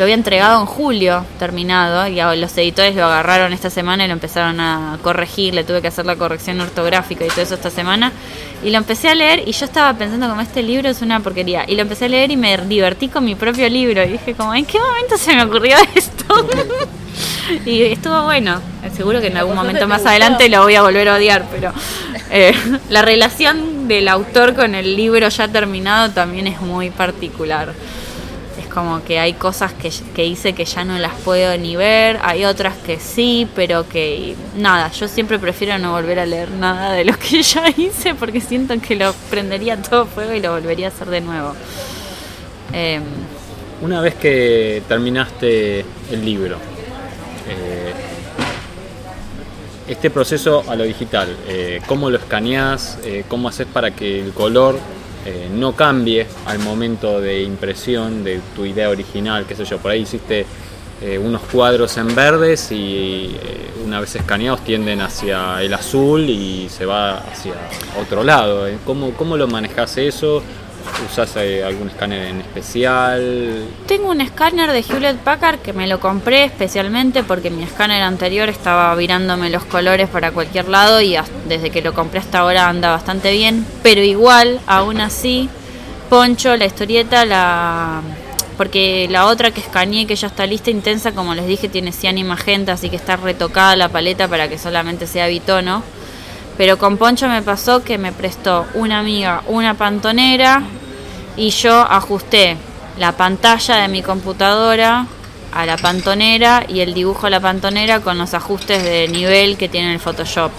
lo 0.03 0.07
había 0.07 0.17
entregado 0.17 0.61
en 0.61 0.67
julio, 0.67 1.25
terminado, 1.39 2.09
y 2.09 2.17
los 2.37 2.59
editores 2.59 2.97
lo 2.97 3.05
agarraron 3.05 3.53
esta 3.53 3.71
semana 3.71 4.05
y 4.05 4.09
lo 4.09 4.15
empezaron 4.15 4.59
a 4.59 4.99
corregir, 5.01 5.55
le 5.55 5.63
tuve 5.63 5.81
que 5.81 5.87
hacer 5.87 6.07
la 6.07 6.17
corrección 6.17 6.61
ortográfica 6.61 7.25
y 7.25 7.29
todo 7.29 7.43
eso 7.43 7.55
esta 7.55 7.71
semana, 7.71 8.11
y 8.65 8.71
lo 8.71 8.79
empecé 8.79 9.11
a 9.11 9.15
leer 9.15 9.45
y 9.47 9.53
yo 9.53 9.65
estaba 9.65 9.97
pensando 9.97 10.29
como 10.29 10.41
este 10.41 10.61
libro 10.61 10.89
es 10.89 11.03
una 11.03 11.21
porquería, 11.21 11.67
y 11.69 11.77
lo 11.77 11.83
empecé 11.83 12.07
a 12.07 12.09
leer 12.09 12.33
y 12.33 12.37
me 12.37 12.59
divertí 12.59 13.07
con 13.11 13.25
mi 13.25 13.37
propio 13.37 13.69
libro, 13.69 14.03
y 14.03 14.09
dije 14.09 14.35
como, 14.35 14.53
¿en 14.57 14.65
qué 14.65 14.81
momento 14.81 15.17
se 15.17 15.37
me 15.37 15.45
ocurrió 15.45 15.77
esto? 15.95 16.49
y 17.65 17.83
estuvo 17.83 18.25
bueno, 18.25 18.61
seguro 18.97 19.21
que 19.21 19.29
en 19.29 19.37
algún 19.37 19.55
momento 19.55 19.87
más 19.87 20.05
adelante 20.05 20.49
lo 20.49 20.63
voy 20.63 20.75
a 20.75 20.83
volver 20.83 21.11
a 21.11 21.15
odiar, 21.15 21.45
pero 21.49 21.73
eh, 22.29 22.53
la 22.91 23.03
relación 23.03 23.87
del 23.87 24.09
autor 24.09 24.57
con 24.57 24.75
el 24.75 24.97
libro 24.97 25.29
ya 25.29 25.47
terminado 25.47 26.11
también 26.11 26.49
es 26.49 26.61
muy 26.61 26.91
particular 26.91 27.73
como 28.73 29.05
que 29.05 29.19
hay 29.19 29.35
cosas 29.35 29.73
que, 29.73 29.93
que, 30.15 30.25
hice 30.25 30.55
que 30.55 30.65
ya 30.65 30.85
no 30.85 30.99
las 30.99 31.15
puedo 31.21 31.57
ni 31.59 31.77
ver, 31.77 32.19
hay 32.23 32.45
otras 32.45 32.77
que 32.79 32.99
sí, 32.99 33.47
pero 33.55 33.89
que 33.89 34.35
nada, 34.57 34.91
yo 34.93 35.09
siempre 35.09 35.39
prefiero 35.39 35.79
no 35.79 35.93
volver 35.93 36.19
a 36.19 36.27
leer 36.27 36.51
nada 36.51 36.93
de 36.93 37.05
lo 37.05 37.19
que 37.19 37.43
ya 37.43 37.69
hice 37.77 38.15
porque 38.15 38.41
siento 38.41 38.75
que 38.81 38.97
lo 38.97 39.13
prendería 39.31 39.81
todo 39.81 40.07
fuego 40.07 40.33
y 40.33 40.41
lo 40.41 40.53
volvería 40.53 40.87
a 40.87 40.91
hacer 40.91 41.09
de 41.09 41.21
nuevo. 41.21 41.55
Em, 42.73 43.03
Una 43.83 44.01
vez 44.01 44.15
que 44.15 44.83
terminaste 44.89 45.85
el 46.11 46.25
libro, 46.25 46.57
eh, 47.49 47.93
este 49.89 50.11
proceso 50.11 50.65
a 50.69 50.77
lo 50.77 50.85
digital, 50.85 51.37
eh, 51.49 51.83
¿cómo 51.87 52.09
lo 52.09 52.17
escaneás? 52.17 52.99
Eh, 53.05 53.25
¿Cómo 53.29 53.49
haces 53.49 53.67
para 53.67 53.91
que 53.91 54.21
el 54.21 54.33
color 54.33 54.79
eh, 55.25 55.49
no 55.53 55.75
cambie 55.75 56.27
al 56.47 56.59
momento 56.59 57.21
de 57.21 57.43
impresión 57.43 58.25
de 58.25 58.41
tu 58.57 58.65
idea 58.65 58.91
original, 58.91 59.47
qué 59.47 59.55
sé 59.55 59.65
yo, 59.65 59.79
por 59.79 59.93
ahí 59.93 60.03
hiciste 60.03 60.47
eh, 61.01 61.19
unos 61.19 61.43
cuadros 61.43 61.97
en 61.97 62.15
verdes 62.15 62.71
y 62.71 63.37
eh, 63.41 63.71
una 63.85 64.01
vez 64.01 64.15
escaneados 64.15 64.63
tienden 64.63 65.01
hacia 65.01 65.63
el 65.63 65.75
azul 65.75 66.29
y 66.29 66.69
se 66.69 66.87
va 66.87 67.19
hacia 67.19 67.55
otro 68.01 68.23
lado. 68.23 68.69
¿Cómo, 68.85 69.13
¿Cómo 69.15 69.37
lo 69.37 69.49
manejas 69.49 69.97
eso? 69.99 70.43
¿Usas 71.11 71.37
eh, 71.37 71.65
algún 71.65 71.89
escáner 71.89 72.29
en 72.29 72.41
especial? 72.41 73.67
Tengo 73.87 74.11
un 74.11 74.21
escáner 74.21 74.73
de 74.73 74.81
Hewlett 74.81 75.19
Packard 75.19 75.59
que 75.59 75.73
me 75.73 75.87
lo 75.87 76.01
compré 76.01 76.45
especialmente 76.45 77.23
porque 77.23 77.51
mi 77.51 77.63
escáner 77.63 78.03
anterior 78.03 78.49
estaba 78.49 78.95
virándome 78.95 79.51
los 79.51 79.65
colores 79.65 80.09
para 80.09 80.31
cualquier 80.31 80.69
lado 80.69 81.01
y 81.01 81.17
desde 81.49 81.71
que 81.71 81.83
lo 81.83 81.95
compré 81.95 82.21
hasta 82.21 82.41
ahora 82.41 82.69
anda 82.69 82.91
bastante 82.91 83.33
bien. 83.33 83.67
Pero 83.83 84.01
igual, 84.01 84.61
aún 84.67 85.01
así, 85.01 85.49
Poncho, 86.09 86.57
la 86.57 86.67
historieta, 86.67 87.25
la 87.25 88.03
porque 88.57 89.09
la 89.11 89.27
otra 89.27 89.51
que 89.51 89.61
escaneé 89.61 90.07
que 90.07 90.15
ya 90.15 90.29
está 90.29 90.47
lista 90.47 90.71
intensa, 90.71 91.13
como 91.13 91.35
les 91.35 91.47
dije, 91.47 91.69
tiene 91.69 91.91
cian 91.91 92.19
y 92.19 92.25
magenta, 92.25 92.75
así 92.75 92.91
que 92.91 92.97
está 92.97 93.17
retocada 93.17 93.77
la 93.77 93.89
paleta 93.89 94.29
para 94.29 94.49
que 94.49 94.59
solamente 94.59 95.07
sea 95.07 95.27
bitono. 95.27 95.83
Pero 96.57 96.79
con 96.79 96.99
Poncho 96.99 97.29
me 97.29 97.43
pasó 97.43 97.83
que 97.83 97.99
me 97.99 98.13
prestó 98.13 98.67
una 98.75 98.99
amiga 98.99 99.43
una 99.47 99.75
pantonera 99.75 100.63
y 101.37 101.51
yo 101.51 101.81
ajusté 101.81 102.57
la 102.99 103.13
pantalla 103.13 103.77
de 103.77 103.89
mi 103.89 104.03
computadora 104.03 105.07
a 105.53 105.67
la 105.67 105.77
pantonera 105.77 106.65
y 106.69 106.81
el 106.81 106.95
dibujo 106.95 107.27
a 107.27 107.31
la 107.31 107.41
pantonera 107.41 108.01
con 108.01 108.19
los 108.19 108.35
ajustes 108.35 108.83
de 108.83 109.09
nivel 109.09 109.57
que 109.57 109.69
tiene 109.69 109.93
el 109.93 110.01
Photoshop. 110.01 110.51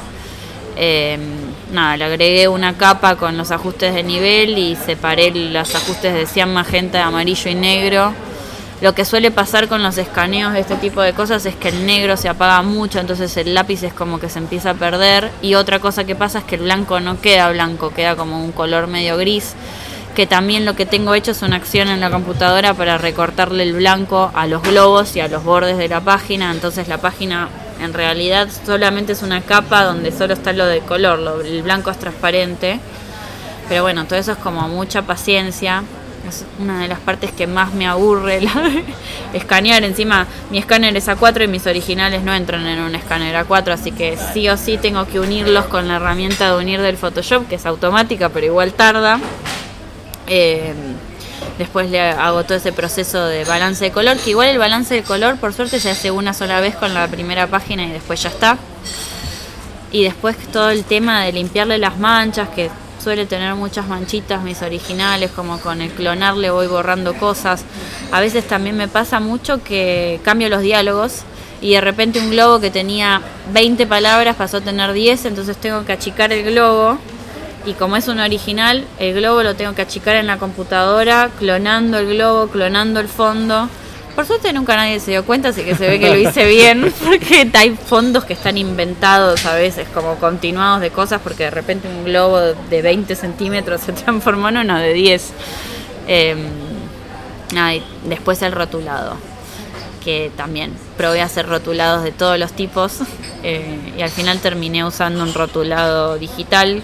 Em, 0.75 1.21
nada, 1.71 1.97
le 1.97 2.05
agregué 2.05 2.47
una 2.47 2.75
capa 2.75 3.15
con 3.15 3.37
los 3.37 3.51
ajustes 3.51 3.93
de 3.93 4.03
nivel 4.03 4.57
y 4.57 4.75
separé 4.75 5.29
los 5.31 5.75
ajustes 5.75 6.13
de 6.13 6.25
cian, 6.25 6.51
magenta, 6.53 7.05
amarillo 7.05 7.51
y 7.51 7.55
negro 7.55 8.13
lo 8.83 8.93
que 8.93 9.05
suele 9.05 9.31
pasar 9.31 9.69
con 9.69 9.81
los 9.81 9.97
escaneos 9.97 10.51
de 10.51 10.59
este 10.59 10.75
tipo 10.75 11.01
de 11.01 11.13
cosas 11.13 11.45
es 11.45 11.55
que 11.55 11.69
el 11.69 11.85
negro 11.85 12.17
se 12.17 12.27
apaga 12.27 12.61
mucho, 12.63 12.99
entonces 12.99 13.37
el 13.37 13.53
lápiz 13.53 13.81
es 13.81 13.93
como 13.93 14.19
que 14.19 14.27
se 14.27 14.39
empieza 14.39 14.71
a 14.71 14.73
perder. 14.73 15.31
Y 15.41 15.55
otra 15.55 15.79
cosa 15.79 16.03
que 16.03 16.17
pasa 16.17 16.39
es 16.39 16.43
que 16.43 16.55
el 16.55 16.63
blanco 16.63 16.99
no 16.99 17.21
queda 17.21 17.49
blanco, 17.49 17.93
queda 17.93 18.17
como 18.17 18.43
un 18.43 18.51
color 18.51 18.87
medio 18.87 19.15
gris. 19.15 19.53
Que 20.17 20.27
también 20.27 20.65
lo 20.65 20.75
que 20.75 20.85
tengo 20.85 21.15
hecho 21.15 21.31
es 21.31 21.41
una 21.43 21.55
acción 21.55 21.87
en 21.87 22.01
la 22.01 22.09
computadora 22.09 22.73
para 22.73 22.97
recortarle 22.97 23.63
el 23.63 23.71
blanco 23.71 24.29
a 24.35 24.47
los 24.47 24.61
globos 24.61 25.15
y 25.15 25.21
a 25.21 25.29
los 25.29 25.45
bordes 25.45 25.77
de 25.77 25.87
la 25.87 26.01
página. 26.01 26.51
Entonces 26.51 26.89
la 26.89 26.97
página 26.97 27.47
en 27.79 27.93
realidad 27.93 28.49
solamente 28.65 29.13
es 29.13 29.23
una 29.23 29.39
capa 29.39 29.85
donde 29.85 30.11
solo 30.11 30.33
está 30.33 30.51
lo 30.51 30.65
de 30.65 30.81
color, 30.81 31.45
el 31.45 31.63
blanco 31.63 31.89
es 31.89 31.99
transparente. 31.99 32.81
Pero 33.69 33.83
bueno, 33.83 34.03
todo 34.03 34.19
eso 34.19 34.33
es 34.33 34.37
como 34.39 34.67
mucha 34.67 35.03
paciencia 35.03 35.83
Es 36.27 36.45
una 36.57 36.81
de 36.81 36.87
las 36.87 36.99
partes 36.99 37.31
que 37.31 37.47
más 37.47 37.73
me 37.73 37.85
aburre, 37.85 38.41
la 38.41 38.53
escanear. 39.33 39.83
Encima, 39.83 40.25
mi 40.51 40.57
escáner 40.57 40.95
es 40.95 41.07
A4 41.07 41.43
y 41.43 41.47
mis 41.47 41.67
originales 41.67 42.23
no 42.23 42.33
entran 42.33 42.65
en 42.65 42.79
un 42.79 42.95
escáner 42.95 43.35
A4, 43.35 43.71
así 43.71 43.91
que 43.91 44.17
sí 44.33 44.47
o 44.47 44.55
sí 44.55 44.77
tengo 44.77 45.05
que 45.05 45.19
unirlos 45.19 45.65
con 45.65 45.87
la 45.87 45.97
herramienta 45.97 46.51
de 46.51 46.57
unir 46.57 46.81
del 46.81 46.97
Photoshop, 46.97 47.47
que 47.47 47.55
es 47.55 47.65
automática, 47.65 48.29
pero 48.29 48.45
igual 48.45 48.73
tarda. 48.73 49.19
Eh, 50.27 50.73
después 51.57 51.89
le 51.89 51.99
hago 52.01 52.43
todo 52.45 52.57
ese 52.57 52.71
proceso 52.71 53.25
de 53.25 53.43
balance 53.43 53.83
de 53.83 53.91
color, 53.91 54.17
que 54.17 54.29
igual 54.29 54.47
el 54.47 54.57
balance 54.57 54.93
de 54.93 55.03
color, 55.03 55.37
por 55.37 55.53
suerte, 55.53 55.79
se 55.79 55.89
hace 55.89 56.09
una 56.09 56.33
sola 56.33 56.61
vez 56.61 56.75
con 56.75 56.93
la 56.93 57.07
primera 57.07 57.47
página 57.47 57.83
y 57.83 57.91
después 57.91 58.23
ya 58.23 58.29
está. 58.29 58.57
Y 59.91 60.03
después 60.03 60.37
todo 60.51 60.69
el 60.69 60.85
tema 60.85 61.23
de 61.23 61.33
limpiarle 61.33 61.77
las 61.77 61.99
manchas, 61.99 62.49
que 62.49 62.71
suele 63.03 63.25
tener 63.25 63.53
muchas 63.55 63.87
manchitas 63.87 64.41
mis 64.43 64.61
originales, 64.61 65.29
como 65.31 65.59
con 65.59 65.81
el 65.81 65.91
clonar 65.91 66.37
le 66.37 66.49
voy 66.49 66.67
borrando 66.67 67.13
cosas. 67.15 67.65
A 68.11 68.21
veces 68.21 68.47
también 68.47 68.77
me 68.77 68.87
pasa 68.87 69.19
mucho 69.19 69.61
que 69.61 70.21
cambio 70.23 70.47
los 70.47 70.61
diálogos 70.61 71.23
y 71.61 71.73
de 71.73 71.81
repente 71.81 72.19
un 72.19 72.29
globo 72.29 72.59
que 72.59 72.71
tenía 72.71 73.21
20 73.51 73.85
palabras 73.87 74.35
pasó 74.37 74.57
a 74.57 74.61
tener 74.61 74.93
10, 74.93 75.25
entonces 75.25 75.57
tengo 75.57 75.85
que 75.85 75.91
achicar 75.91 76.31
el 76.31 76.43
globo. 76.45 76.97
Y 77.65 77.73
como 77.73 77.95
es 77.95 78.07
un 78.07 78.19
original, 78.19 78.85
el 78.99 79.13
globo 79.13 79.43
lo 79.43 79.55
tengo 79.55 79.73
que 79.73 79.81
achicar 79.81 80.15
en 80.15 80.27
la 80.27 80.37
computadora, 80.37 81.29
clonando 81.39 81.97
el 81.99 82.07
globo, 82.07 82.47
clonando 82.47 82.99
el 82.99 83.07
fondo. 83.07 83.69
Por 84.15 84.27
suerte 84.27 84.53
nunca 84.53 84.75
nadie 84.75 84.99
se 84.99 85.11
dio 85.11 85.25
cuenta, 85.25 85.49
así 85.49 85.63
que 85.63 85.75
se 85.75 85.87
ve 85.87 85.99
que 85.99 86.09
lo 86.09 86.17
hice 86.17 86.45
bien, 86.45 86.93
porque 87.03 87.49
hay 87.53 87.75
fondos 87.75 88.25
que 88.25 88.33
están 88.33 88.57
inventados 88.57 89.45
a 89.45 89.55
veces, 89.55 89.87
como 89.93 90.15
continuados 90.15 90.81
de 90.81 90.91
cosas, 90.91 91.19
porque 91.23 91.45
de 91.45 91.51
repente 91.51 91.87
un 91.87 92.05
globo 92.05 92.39
de 92.39 92.81
20 92.81 93.15
centímetros 93.15 93.81
se 93.81 93.91
transformó 93.93 94.49
en 94.49 94.57
uno 94.57 94.77
de 94.77 94.93
10. 94.93 95.33
Eh, 96.07 96.35
después 98.05 98.41
el 98.41 98.51
rotulado, 98.51 99.15
que 100.03 100.31
también 100.35 100.73
probé 100.97 101.21
a 101.21 101.25
hacer 101.25 101.47
rotulados 101.47 102.03
de 102.03 102.11
todos 102.11 102.37
los 102.39 102.51
tipos 102.53 102.99
eh, 103.43 103.93
y 103.97 104.01
al 104.01 104.09
final 104.09 104.39
terminé 104.39 104.83
usando 104.83 105.23
un 105.23 105.33
rotulado 105.33 106.17
digital. 106.17 106.81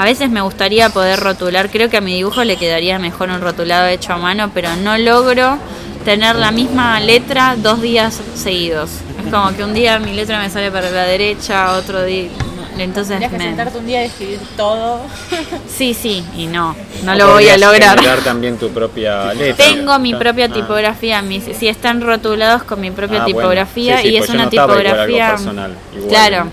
A 0.00 0.04
veces 0.04 0.30
me 0.30 0.40
gustaría 0.40 0.88
poder 0.88 1.20
rotular, 1.20 1.68
creo 1.68 1.90
que 1.90 1.98
a 1.98 2.00
mi 2.00 2.14
dibujo 2.14 2.42
le 2.42 2.56
quedaría 2.56 2.98
mejor 2.98 3.28
un 3.28 3.42
rotulado 3.42 3.86
hecho 3.86 4.14
a 4.14 4.16
mano, 4.16 4.50
pero 4.54 4.74
no 4.76 4.96
logro 4.96 5.58
tener 6.06 6.36
la 6.36 6.50
misma 6.52 6.98
letra 7.00 7.54
dos 7.58 7.82
días 7.82 8.18
seguidos. 8.34 8.88
Es 9.22 9.30
como 9.30 9.54
que 9.54 9.62
un 9.62 9.74
día 9.74 9.98
mi 9.98 10.14
letra 10.14 10.38
me 10.40 10.48
sale 10.48 10.70
para 10.70 10.88
la 10.90 11.04
derecha, 11.04 11.72
otro 11.74 12.02
día... 12.02 12.30
Entonces 12.78 13.18
Tendrías 13.18 13.30
que 13.32 13.36
me- 13.36 13.44
sentarte 13.44 13.76
un 13.78 13.86
día 13.86 14.02
y 14.02 14.06
escribir 14.06 14.38
todo. 14.56 15.02
Sí, 15.68 15.92
sí, 15.92 16.24
y 16.34 16.46
no, 16.46 16.74
no 17.04 17.12
O 17.12 17.14
lo 17.16 17.32
voy 17.34 17.48
a 17.50 17.58
lograr. 17.58 17.98
generar 17.98 18.20
también 18.20 18.56
tu 18.56 18.70
propia 18.70 19.34
letra. 19.34 19.66
Tengo 19.66 19.98
mi 19.98 20.14
Ah, 20.14 20.18
propia 20.18 20.46
ah. 20.46 20.54
tipografía, 20.54 21.20
mis, 21.20 21.44
sí 21.58 21.68
están 21.68 22.00
rotulados 22.00 22.62
con 22.62 22.80
mi 22.80 22.90
propia 22.90 23.18
Ah, 23.18 23.24
bueno. 23.24 23.38
tipografía 23.38 23.98
Sí, 23.98 24.08
sí, 24.08 24.14
y 24.14 24.18
pues 24.18 24.30
es 24.30 24.34
una 24.34 24.44
notaba 24.44 24.72
igual 24.72 24.86
algo 24.86 24.96
tipografía 25.04 25.28
personal, 25.30 25.74
igual. 25.94 26.08
Claro, 26.08 26.46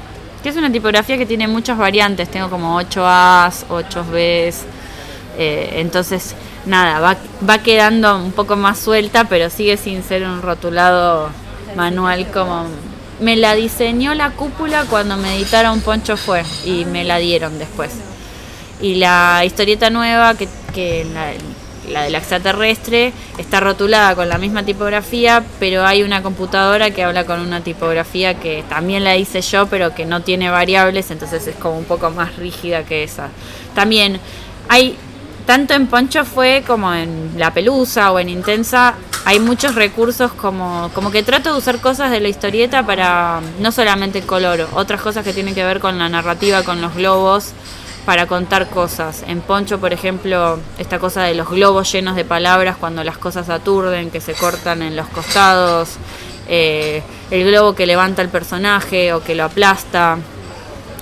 que 0.47 0.51
es 0.51 0.55
una 0.57 0.71
tipografía 0.71 1.17
que 1.17 1.25
tiene 1.25 1.45
muchas 1.45 1.77
variantes, 1.77 2.31
tengo 2.31 2.49
como 2.49 2.77
8 2.77 3.03
A's, 3.05 3.65
8 3.67 4.05
B's, 4.05 4.63
eh, 5.37 5.71
entonces 5.73 6.35
nada, 6.65 7.01
va, 7.01 7.17
va 7.47 7.57
quedando 7.57 8.17
un 8.17 8.31
poco 8.31 8.55
más 8.55 8.79
suelta, 8.79 9.25
pero 9.25 9.49
sigue 9.49 9.75
sin 9.75 10.03
ser 10.03 10.23
un 10.23 10.41
rotulado 10.41 11.27
manual 11.75 12.31
como... 12.31 12.63
Me 13.19 13.35
la 13.35 13.55
diseñó 13.55 14.13
la 14.13 14.29
cúpula 14.29 14.85
cuando 14.89 15.17
me 15.17 15.35
editaron 15.35 15.81
Poncho 15.81 16.15
Fue 16.15 16.45
y 16.63 16.85
me 16.85 17.03
la 17.03 17.17
dieron 17.17 17.59
después. 17.59 17.91
Y 18.79 18.95
la 18.95 19.43
historieta 19.43 19.89
nueva, 19.89 20.35
que, 20.35 20.47
que 20.73 21.05
la, 21.13 21.33
la 21.87 22.03
del 22.03 22.15
extraterrestre, 22.15 23.13
está 23.37 23.59
rotulada 23.59 24.15
con 24.15 24.29
la 24.29 24.37
misma 24.37 24.63
tipografía, 24.63 25.43
pero 25.59 25.85
hay 25.85 26.03
una 26.03 26.21
computadora 26.21 26.91
que 26.91 27.03
habla 27.03 27.25
con 27.25 27.39
una 27.39 27.61
tipografía 27.61 28.35
que 28.39 28.63
también 28.69 29.03
la 29.03 29.15
hice 29.17 29.41
yo, 29.41 29.67
pero 29.67 29.95
que 29.95 30.05
no 30.05 30.21
tiene 30.21 30.49
variables, 30.49 31.11
entonces 31.11 31.47
es 31.47 31.55
como 31.55 31.77
un 31.77 31.85
poco 31.85 32.09
más 32.09 32.35
rígida 32.35 32.83
que 32.83 33.03
esa. 33.03 33.29
También 33.73 34.19
hay, 34.69 34.97
tanto 35.45 35.73
en 35.73 35.87
Poncho 35.87 36.25
fue 36.25 36.63
como 36.65 36.93
en 36.93 37.33
La 37.37 37.53
Pelusa 37.53 38.11
o 38.11 38.19
en 38.19 38.29
Intensa, 38.29 38.95
hay 39.25 39.39
muchos 39.39 39.75
recursos 39.75 40.31
como, 40.31 40.89
como 40.93 41.11
que 41.11 41.21
trato 41.21 41.51
de 41.51 41.57
usar 41.57 41.81
cosas 41.81 42.11
de 42.11 42.21
la 42.21 42.29
historieta 42.29 42.85
para 42.85 43.41
no 43.59 43.73
solamente 43.73 44.19
el 44.19 44.25
color, 44.25 44.69
otras 44.73 45.01
cosas 45.01 45.25
que 45.25 45.33
tienen 45.33 45.53
que 45.53 45.65
ver 45.65 45.81
con 45.81 45.97
la 45.97 46.07
narrativa, 46.07 46.63
con 46.63 46.81
los 46.81 46.95
globos, 46.95 47.51
para 48.07 48.25
contar 48.25 48.69
cosas. 48.69 49.25
En 49.27 49.41
Poncho, 49.41 49.81
por 49.81 49.91
ejemplo, 49.91 50.59
esta 50.77 50.97
cosa 50.97 51.23
de 51.23 51.35
los 51.35 51.49
globos 51.49 51.91
llenos 51.91 52.15
de 52.15 52.23
palabras 52.23 52.77
cuando 52.79 53.03
las 53.03 53.17
cosas 53.17 53.49
aturden, 53.49 54.11
que 54.11 54.21
se 54.21 54.33
cortan 54.33 54.81
en 54.81 54.95
los 54.95 55.09
costados, 55.09 55.89
eh, 56.47 57.03
el 57.31 57.43
globo 57.45 57.75
que 57.75 57.85
levanta 57.85 58.21
el 58.21 58.29
personaje 58.29 59.11
o 59.11 59.21
que 59.21 59.35
lo 59.35 59.43
aplasta. 59.43 60.19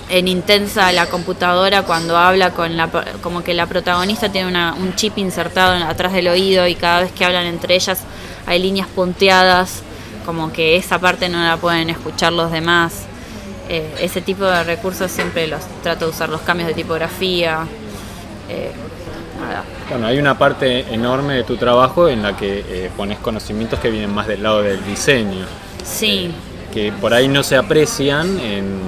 En 0.08 0.26
Intensa 0.26 0.90
la 0.90 1.06
computadora 1.06 1.82
cuando 1.82 2.16
habla 2.16 2.50
con 2.50 2.76
la 2.76 2.88
como 3.22 3.44
que 3.44 3.54
la 3.54 3.66
protagonista 3.66 4.28
tiene 4.32 4.48
una- 4.48 4.74
un 4.74 4.96
chip 4.96 5.16
insertado 5.18 5.84
atrás 5.84 6.12
del 6.12 6.26
oído 6.26 6.66
y 6.66 6.74
cada 6.74 7.02
vez 7.02 7.12
que 7.12 7.24
hablan 7.24 7.46
entre 7.46 7.76
ellas 7.76 8.00
hay 8.46 8.60
líneas 8.60 8.88
punteadas 8.88 9.82
como 10.24 10.52
que 10.52 10.74
esa 10.76 10.98
parte 10.98 11.28
no 11.28 11.38
la 11.38 11.56
pueden 11.56 11.88
escuchar 11.90 12.32
los 12.32 12.50
demás 12.50 13.04
Eh, 13.68 13.94
ese 14.00 14.20
tipo 14.20 14.44
de 14.44 14.62
recursos 14.64 15.10
siempre 15.10 15.46
los 15.48 15.60
trato 15.82 16.04
de 16.06 16.10
usar 16.12 16.28
los 16.28 16.40
cambios 16.42 16.68
de 16.68 16.74
tipografía 16.74 17.66
eh, 18.48 18.70
nada. 19.40 19.64
Bueno, 19.90 20.06
hay 20.06 20.18
una 20.18 20.38
parte 20.38 20.80
enorme 20.92 21.34
de 21.34 21.42
tu 21.44 21.56
trabajo 21.56 22.08
en 22.08 22.22
la 22.22 22.36
que 22.36 22.64
eh, 22.68 22.90
pones 22.96 23.18
conocimientos 23.18 23.80
que 23.80 23.90
vienen 23.90 24.14
más 24.14 24.26
del 24.28 24.42
lado 24.42 24.62
del 24.62 24.84
diseño, 24.84 25.46
sí 25.84 26.30
que 26.72 26.92
por 26.92 27.14
ahí 27.14 27.26
no 27.26 27.42
se 27.42 27.56
aprecian 27.56 28.38
en, 28.38 28.80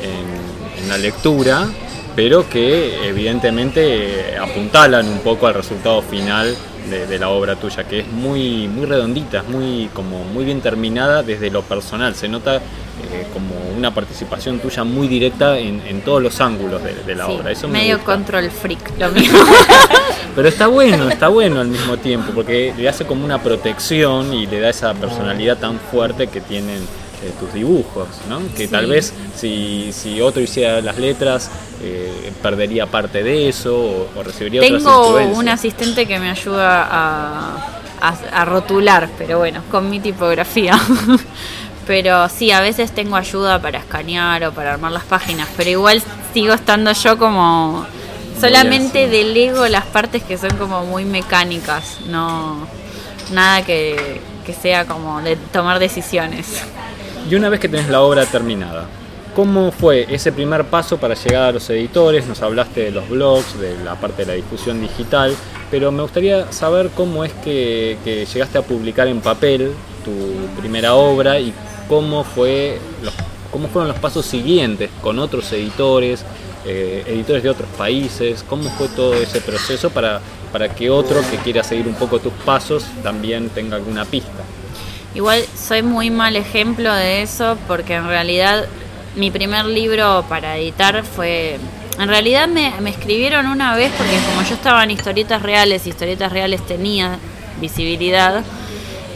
en- 0.00 0.80
en 0.82 0.88
la 0.88 0.96
lectura, 0.96 1.68
pero 2.16 2.48
que 2.48 3.06
evidentemente 3.06 4.36
apuntalan 4.38 5.06
un 5.06 5.18
poco 5.18 5.46
al 5.46 5.52
resultado 5.54 6.00
final 6.02 6.56
de, 6.90 7.06
de 7.06 7.18
la 7.18 7.28
obra 7.30 7.56
tuya, 7.56 7.84
que 7.84 8.00
es 8.00 8.08
muy, 8.08 8.68
muy 8.68 8.86
redondita, 8.86 9.38
es 9.38 9.48
muy, 9.48 9.88
como 9.94 10.24
muy 10.24 10.44
bien 10.44 10.60
terminada 10.60 11.22
desde 11.22 11.50
lo 11.50 11.62
personal. 11.62 12.14
Se 12.14 12.28
nota 12.28 12.56
eh, 12.56 13.26
como 13.32 13.54
una 13.76 13.94
participación 13.94 14.58
tuya 14.58 14.84
muy 14.84 15.08
directa 15.08 15.58
en, 15.58 15.80
en 15.86 16.02
todos 16.02 16.22
los 16.22 16.40
ángulos 16.40 16.82
de, 16.82 16.94
de 16.94 17.14
la 17.14 17.26
sí, 17.26 17.32
obra. 17.32 17.50
Eso 17.50 17.68
me 17.68 17.80
medio 17.80 18.00
control 18.00 18.50
freak 18.50 18.98
lo 18.98 19.08
mismo 19.12 19.38
Pero 20.34 20.48
está 20.48 20.66
bueno, 20.66 21.08
está 21.08 21.28
bueno 21.28 21.60
al 21.60 21.68
mismo 21.68 21.96
tiempo, 21.96 22.32
porque 22.34 22.74
le 22.76 22.88
hace 22.88 23.06
como 23.06 23.24
una 23.24 23.42
protección 23.42 24.34
y 24.34 24.46
le 24.46 24.60
da 24.60 24.68
esa 24.68 24.94
personalidad 24.94 25.58
tan 25.58 25.78
fuerte 25.78 26.26
que 26.26 26.40
tienen 26.40 26.80
eh, 27.22 27.32
tus 27.38 27.52
dibujos, 27.52 28.08
¿no? 28.28 28.40
Que 28.56 28.68
tal 28.68 28.86
vez 28.86 29.12
si, 29.36 29.90
si 29.92 30.20
otro 30.20 30.40
hiciera 30.42 30.80
las 30.80 30.98
letras 30.98 31.50
eh, 31.82 32.32
perdería 32.42 32.86
parte 32.86 33.22
de 33.22 33.48
eso 33.48 33.74
o, 33.76 34.08
o 34.18 34.22
recibiría 34.22 34.60
otras 34.62 34.82
Tengo 34.82 35.04
influencias. 35.06 35.38
un 35.38 35.48
asistente 35.48 36.06
que 36.06 36.18
me 36.18 36.30
ayuda 36.30 36.82
a, 36.90 37.56
a- 38.00 38.40
a 38.40 38.44
rotular, 38.44 39.08
pero 39.18 39.38
bueno, 39.38 39.62
con 39.70 39.88
mi 39.90 40.00
tipografía. 40.00 40.78
pero 41.86 42.28
sí, 42.28 42.50
a 42.52 42.60
veces 42.60 42.92
tengo 42.92 43.16
ayuda 43.16 43.60
para 43.60 43.78
escanear 43.78 44.44
o 44.44 44.52
para 44.52 44.72
armar 44.74 44.92
las 44.92 45.04
páginas, 45.04 45.48
pero 45.56 45.70
igual 45.70 46.02
sigo 46.32 46.54
estando 46.54 46.92
yo 46.92 47.18
como... 47.18 47.86
Solamente 48.40 49.06
delego 49.06 49.66
las 49.68 49.84
partes 49.84 50.22
que 50.22 50.38
son 50.38 50.56
como 50.56 50.84
muy 50.86 51.04
mecánicas, 51.04 51.98
no 52.06 52.66
nada 53.32 53.62
que, 53.66 54.18
que 54.46 54.54
sea 54.54 54.86
como 54.86 55.20
de 55.20 55.36
tomar 55.36 55.78
decisiones. 55.78 56.46
Y 57.30 57.36
una 57.36 57.48
vez 57.48 57.60
que 57.60 57.68
tenés 57.68 57.88
la 57.88 58.02
obra 58.02 58.26
terminada, 58.26 58.86
¿cómo 59.36 59.70
fue 59.70 60.04
ese 60.12 60.32
primer 60.32 60.64
paso 60.64 60.98
para 60.98 61.14
llegar 61.14 61.44
a 61.44 61.52
los 61.52 61.70
editores? 61.70 62.26
Nos 62.26 62.42
hablaste 62.42 62.80
de 62.80 62.90
los 62.90 63.08
blogs, 63.08 63.56
de 63.60 63.76
la 63.84 63.94
parte 63.94 64.22
de 64.22 64.26
la 64.26 64.34
difusión 64.34 64.80
digital, 64.80 65.36
pero 65.70 65.92
me 65.92 66.02
gustaría 66.02 66.50
saber 66.50 66.90
cómo 66.92 67.24
es 67.24 67.32
que, 67.34 67.96
llegaste 68.04 68.58
a 68.58 68.62
publicar 68.62 69.06
en 69.06 69.20
papel 69.20 69.70
tu 70.04 70.60
primera 70.60 70.96
obra 70.96 71.38
y 71.38 71.54
cómo, 71.88 72.24
fue 72.24 72.80
los, 73.00 73.14
cómo 73.52 73.68
fueron 73.68 73.86
los 73.86 74.00
pasos 74.00 74.26
siguientes 74.26 74.90
con 75.00 75.20
otros 75.20 75.52
editores, 75.52 76.24
eh, 76.66 77.04
editores 77.06 77.44
de 77.44 77.50
otros 77.50 77.68
países, 77.78 78.42
cómo 78.42 78.68
fue 78.70 78.88
todo 78.88 79.14
ese 79.14 79.40
proceso 79.40 79.90
para, 79.90 80.20
para 80.50 80.74
que 80.74 80.90
otro 80.90 81.20
que 81.30 81.36
quiera 81.36 81.62
seguir 81.62 81.86
un 81.86 81.94
poco 81.94 82.18
tus 82.18 82.32
pasos 82.44 82.86
también 83.04 83.50
tenga 83.50 83.76
alguna 83.76 84.04
pista. 84.04 84.42
Igual 85.14 85.44
soy 85.56 85.82
muy 85.82 86.10
mal 86.10 86.36
ejemplo 86.36 86.92
de 86.94 87.22
eso 87.22 87.58
porque 87.66 87.94
en 87.94 88.06
realidad 88.06 88.66
mi 89.16 89.30
primer 89.30 89.64
libro 89.66 90.24
para 90.28 90.56
editar 90.56 91.04
fue... 91.04 91.58
En 91.98 92.08
realidad 92.08 92.48
me, 92.48 92.72
me 92.80 92.90
escribieron 92.90 93.46
una 93.46 93.74
vez 93.74 93.92
porque 93.98 94.16
como 94.28 94.42
yo 94.42 94.54
estaba 94.54 94.82
en 94.84 94.92
historietas 94.92 95.42
reales, 95.42 95.86
historietas 95.86 96.32
reales 96.32 96.64
tenía 96.64 97.18
visibilidad, 97.60 98.42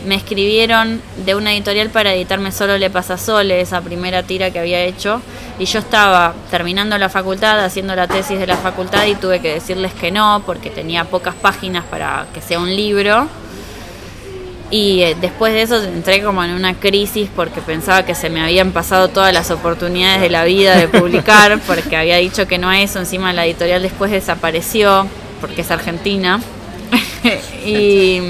me 0.05 0.17
escribieron 0.17 1.01
de 1.25 1.35
una 1.35 1.53
editorial 1.53 1.91
para 1.91 2.13
editarme 2.15 2.53
Solo 2.53 2.79
le 2.79 2.91
pasa 2.91 3.17
Sole, 3.17 3.61
esa 3.61 3.81
primera 3.81 4.23
tira 4.23 4.51
que 4.51 4.59
había 4.59 4.83
hecho, 4.83 5.21
y 5.59 5.65
yo 5.65 5.79
estaba 5.79 6.35
terminando 6.51 6.99
la 6.99 7.09
facultad, 7.09 7.65
haciendo 7.65 7.97
la 7.97 8.07
tesis 8.07 8.39
de 8.39 8.47
la 8.47 8.57
facultad 8.57 9.07
y 9.07 9.15
tuve 9.15 9.41
que 9.41 9.55
decirles 9.55 9.93
que 9.95 10.11
no, 10.11 10.43
porque 10.45 10.71
tenía 10.71 11.05
pocas 11.05 11.35
páginas 11.35 11.85
para 11.85 12.27
que 12.35 12.41
sea 12.41 12.59
un 12.59 12.75
libro. 12.75 13.29
Y 14.75 15.03
eh, 15.03 15.17
después 15.21 15.53
de 15.53 15.63
eso 15.63 15.81
entré 15.81 16.21
como 16.21 16.43
en 16.43 16.51
una 16.51 16.75
crisis 16.75 17.29
porque 17.37 17.61
pensaba 17.61 18.05
que 18.05 18.17
se 18.17 18.29
me 18.29 18.43
habían 18.43 18.73
pasado 18.73 19.07
todas 19.07 19.33
las 19.33 19.53
oportunidades 19.53 20.21
de 20.21 20.31
la 20.31 20.43
vida 20.43 20.77
de 20.77 20.89
publicar, 20.89 21.61
porque 21.67 21.97
había 21.97 22.17
dicho 22.17 22.49
que 22.49 22.59
no 22.59 22.69
a 22.69 22.81
eso, 22.81 22.99
encima 22.99 23.33
la 23.33 23.47
editorial 23.47 23.83
después 23.83 24.11
desapareció, 24.11 25.07
porque 25.41 25.61
es 25.61 25.71
argentina. 25.71 26.41
y 27.65 28.21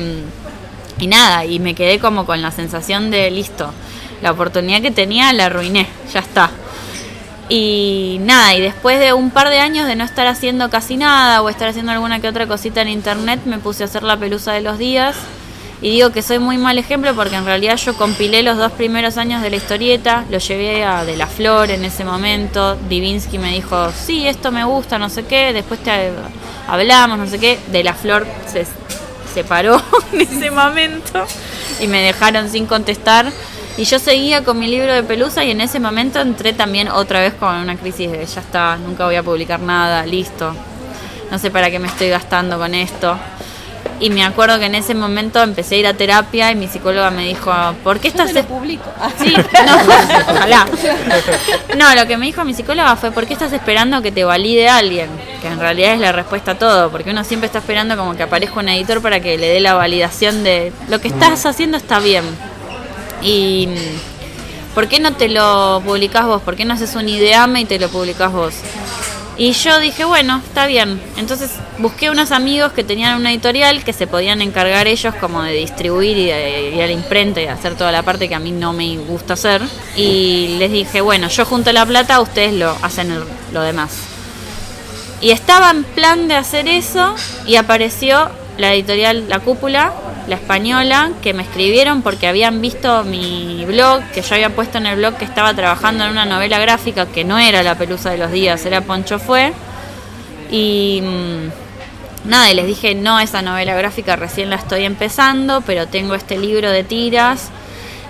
y 0.98 1.06
nada, 1.06 1.44
y 1.44 1.58
me 1.60 1.74
quedé 1.74 1.98
como 1.98 2.24
con 2.26 2.40
la 2.40 2.50
sensación 2.50 3.10
de 3.10 3.30
listo, 3.30 3.72
la 4.22 4.30
oportunidad 4.30 4.82
que 4.82 4.90
tenía 4.90 5.32
la 5.32 5.46
arruiné, 5.46 5.86
ya 6.12 6.20
está. 6.20 6.50
Y 7.48 8.18
nada, 8.20 8.54
y 8.54 8.60
después 8.60 9.00
de 9.00 9.12
un 9.12 9.30
par 9.30 9.50
de 9.50 9.60
años 9.60 9.86
de 9.86 9.96
no 9.96 10.04
estar 10.04 10.26
haciendo 10.26 10.70
casi 10.70 10.96
nada 10.96 11.42
o 11.42 11.48
estar 11.48 11.68
haciendo 11.68 11.92
alguna 11.92 12.20
que 12.20 12.28
otra 12.28 12.46
cosita 12.46 12.82
en 12.82 12.88
internet, 12.88 13.40
me 13.44 13.58
puse 13.58 13.82
a 13.82 13.86
hacer 13.86 14.02
la 14.02 14.16
pelusa 14.16 14.52
de 14.52 14.60
los 14.60 14.78
días. 14.78 15.16
Y 15.84 15.90
digo 15.90 16.12
que 16.12 16.22
soy 16.22 16.38
muy 16.38 16.56
mal 16.56 16.78
ejemplo 16.78 17.14
porque 17.14 17.36
en 17.36 17.44
realidad 17.44 17.76
yo 17.76 17.94
compilé 17.94 18.42
los 18.42 18.56
dos 18.56 18.72
primeros 18.72 19.18
años 19.18 19.42
de 19.42 19.50
la 19.50 19.56
historieta, 19.56 20.24
lo 20.30 20.38
llevé 20.38 20.82
a 20.82 21.04
De 21.04 21.14
la 21.14 21.26
Flor 21.26 21.70
en 21.70 21.84
ese 21.84 22.06
momento. 22.06 22.76
Divinsky 22.88 23.36
me 23.36 23.52
dijo, 23.52 23.92
sí, 23.92 24.26
esto 24.26 24.50
me 24.50 24.64
gusta, 24.64 24.98
no 24.98 25.10
sé 25.10 25.26
qué. 25.26 25.52
Después 25.52 25.80
te 25.82 26.10
hablamos, 26.66 27.18
no 27.18 27.26
sé 27.26 27.38
qué. 27.38 27.58
De 27.70 27.84
la 27.84 27.92
Flor 27.92 28.26
se 28.50 28.64
se 29.34 29.44
paró 29.44 29.82
en 30.12 30.22
ese 30.22 30.50
momento 30.50 31.26
y 31.80 31.86
me 31.86 32.00
dejaron 32.00 32.48
sin 32.48 32.64
contestar. 32.64 33.30
Y 33.76 33.84
yo 33.84 33.98
seguía 33.98 34.42
con 34.42 34.58
mi 34.58 34.68
libro 34.68 34.90
de 34.90 35.02
pelusa 35.02 35.44
y 35.44 35.50
en 35.50 35.60
ese 35.60 35.80
momento 35.80 36.18
entré 36.18 36.54
también 36.54 36.88
otra 36.88 37.20
vez 37.20 37.34
con 37.34 37.54
una 37.56 37.76
crisis 37.76 38.10
de 38.10 38.24
ya 38.24 38.40
está, 38.40 38.76
nunca 38.76 39.04
voy 39.04 39.16
a 39.16 39.22
publicar 39.22 39.60
nada, 39.60 40.06
listo. 40.06 40.54
No 41.30 41.38
sé 41.38 41.50
para 41.50 41.70
qué 41.70 41.78
me 41.78 41.88
estoy 41.88 42.08
gastando 42.08 42.56
con 42.56 42.74
esto. 42.74 43.18
Y 44.00 44.10
me 44.10 44.24
acuerdo 44.24 44.58
que 44.58 44.66
en 44.66 44.74
ese 44.74 44.94
momento 44.94 45.42
empecé 45.42 45.76
a 45.76 45.78
ir 45.78 45.86
a 45.86 45.94
terapia 45.94 46.50
y 46.50 46.56
mi 46.56 46.66
psicóloga 46.66 47.10
me 47.10 47.26
dijo, 47.26 47.52
¿por 47.82 48.00
qué 48.00 48.08
estás... 48.08 48.32
Yo 48.34 48.44
público. 48.44 48.84
Sí, 49.22 49.34
no, 49.66 49.76
ojalá. 50.32 50.66
No, 51.76 51.94
lo 51.94 52.06
que 52.06 52.16
me 52.16 52.26
dijo 52.26 52.44
mi 52.44 52.54
psicóloga 52.54 52.96
fue, 52.96 53.12
¿por 53.12 53.26
qué 53.26 53.34
estás 53.34 53.52
esperando 53.52 54.02
que 54.02 54.10
te 54.10 54.24
valide 54.24 54.68
alguien? 54.68 55.08
Que 55.40 55.48
en 55.48 55.60
realidad 55.60 55.94
es 55.94 56.00
la 56.00 56.12
respuesta 56.12 56.52
a 56.52 56.58
todo, 56.58 56.90
porque 56.90 57.10
uno 57.10 57.24
siempre 57.24 57.46
está 57.46 57.60
esperando 57.60 57.96
como 57.96 58.16
que 58.16 58.24
aparezca 58.24 58.60
un 58.60 58.68
editor 58.68 59.00
para 59.00 59.20
que 59.20 59.38
le 59.38 59.48
dé 59.48 59.60
la 59.60 59.74
validación 59.74 60.42
de 60.42 60.72
lo 60.88 61.00
que 61.00 61.08
estás 61.08 61.46
haciendo 61.46 61.76
está 61.76 62.00
bien. 62.00 62.24
Y 63.22 63.68
¿por 64.74 64.88
qué 64.88 64.98
no 65.00 65.12
te 65.12 65.28
lo 65.28 65.82
publicás 65.84 66.26
vos? 66.26 66.42
¿Por 66.42 66.56
qué 66.56 66.64
no 66.64 66.74
haces 66.74 66.94
un 66.96 67.08
ideame 67.08 67.60
y 67.60 67.64
te 67.64 67.78
lo 67.78 67.88
publicás 67.88 68.32
vos? 68.32 68.54
Y 69.36 69.52
yo 69.52 69.80
dije, 69.80 70.04
bueno, 70.04 70.40
está 70.46 70.66
bien. 70.66 71.00
Entonces 71.16 71.50
busqué 71.78 72.10
unos 72.10 72.30
amigos 72.30 72.72
que 72.72 72.84
tenían 72.84 73.18
una 73.18 73.32
editorial 73.32 73.82
que 73.82 73.92
se 73.92 74.06
podían 74.06 74.40
encargar 74.42 74.86
ellos 74.86 75.14
como 75.16 75.42
de 75.42 75.52
distribuir 75.52 76.16
y 76.16 76.26
de 76.26 76.70
ir 76.70 76.82
a 76.82 76.86
la 76.86 76.92
imprenta 76.92 77.42
y 77.42 77.46
hacer 77.46 77.74
toda 77.74 77.90
la 77.90 78.02
parte 78.02 78.28
que 78.28 78.34
a 78.34 78.38
mí 78.38 78.52
no 78.52 78.72
me 78.72 78.96
gusta 78.96 79.34
hacer. 79.34 79.60
Y 79.96 80.56
les 80.58 80.70
dije, 80.70 81.00
bueno, 81.00 81.28
yo 81.28 81.44
junto 81.44 81.72
la 81.72 81.84
plata, 81.84 82.20
ustedes 82.20 82.52
lo 82.52 82.76
hacen 82.82 83.12
lo 83.52 83.62
demás. 83.62 83.90
Y 85.20 85.30
estaba 85.30 85.70
en 85.70 85.84
plan 85.84 86.28
de 86.28 86.34
hacer 86.34 86.68
eso 86.68 87.14
y 87.46 87.56
apareció 87.56 88.30
la 88.58 88.72
editorial 88.72 89.28
La 89.28 89.40
Cúpula 89.40 89.92
la 90.26 90.36
española, 90.36 91.10
que 91.22 91.34
me 91.34 91.42
escribieron 91.42 92.02
porque 92.02 92.26
habían 92.26 92.60
visto 92.60 93.04
mi 93.04 93.64
blog, 93.66 94.02
que 94.12 94.22
yo 94.22 94.34
había 94.34 94.50
puesto 94.50 94.78
en 94.78 94.86
el 94.86 94.96
blog 94.96 95.16
que 95.16 95.24
estaba 95.24 95.52
trabajando 95.54 96.04
en 96.04 96.10
una 96.10 96.24
novela 96.24 96.58
gráfica 96.58 97.06
que 97.06 97.24
no 97.24 97.38
era 97.38 97.62
La 97.62 97.76
Pelusa 97.76 98.10
de 98.10 98.18
los 98.18 98.32
Días, 98.32 98.64
era 98.64 98.80
Poncho 98.80 99.18
Fue. 99.18 99.52
Y 100.50 101.02
mm, 101.02 102.28
nada, 102.30 102.52
les 102.54 102.66
dije, 102.66 102.94
no, 102.94 103.20
esa 103.20 103.42
novela 103.42 103.74
gráfica 103.74 104.16
recién 104.16 104.50
la 104.50 104.56
estoy 104.56 104.84
empezando, 104.84 105.60
pero 105.60 105.86
tengo 105.88 106.14
este 106.14 106.38
libro 106.38 106.70
de 106.70 106.84
tiras. 106.84 107.50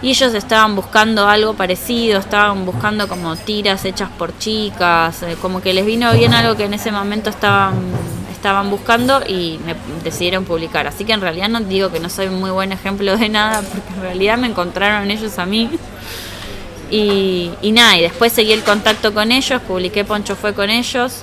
Y 0.02 0.10
ellos 0.10 0.34
estaban 0.34 0.76
buscando 0.76 1.26
algo 1.28 1.54
parecido, 1.54 2.20
estaban 2.20 2.66
buscando 2.66 3.08
como 3.08 3.36
tiras 3.36 3.84
hechas 3.86 4.10
por 4.18 4.36
chicas, 4.38 5.22
eh, 5.22 5.36
como 5.40 5.62
que 5.62 5.72
les 5.72 5.86
vino 5.86 6.12
bien 6.12 6.34
algo 6.34 6.56
que 6.56 6.64
en 6.64 6.74
ese 6.74 6.92
momento 6.92 7.30
estaban 7.30 7.74
estaban 8.44 8.68
buscando 8.68 9.22
y 9.26 9.58
me 9.64 9.74
decidieron 10.04 10.44
publicar. 10.44 10.86
Así 10.86 11.06
que 11.06 11.14
en 11.14 11.22
realidad 11.22 11.48
no 11.48 11.60
digo 11.60 11.90
que 11.90 11.98
no 11.98 12.10
soy 12.10 12.28
muy 12.28 12.50
buen 12.50 12.72
ejemplo 12.72 13.16
de 13.16 13.30
nada, 13.30 13.62
porque 13.62 13.94
en 13.96 14.02
realidad 14.02 14.36
me 14.36 14.48
encontraron 14.48 15.10
ellos 15.10 15.38
a 15.38 15.46
mí. 15.46 15.70
Y, 16.90 17.50
y 17.62 17.72
nada, 17.72 17.96
y 17.96 18.02
después 18.02 18.34
seguí 18.34 18.52
el 18.52 18.62
contacto 18.62 19.14
con 19.14 19.32
ellos, 19.32 19.62
publiqué 19.62 20.04
Poncho 20.04 20.36
fue 20.36 20.52
con 20.52 20.68
ellos. 20.68 21.22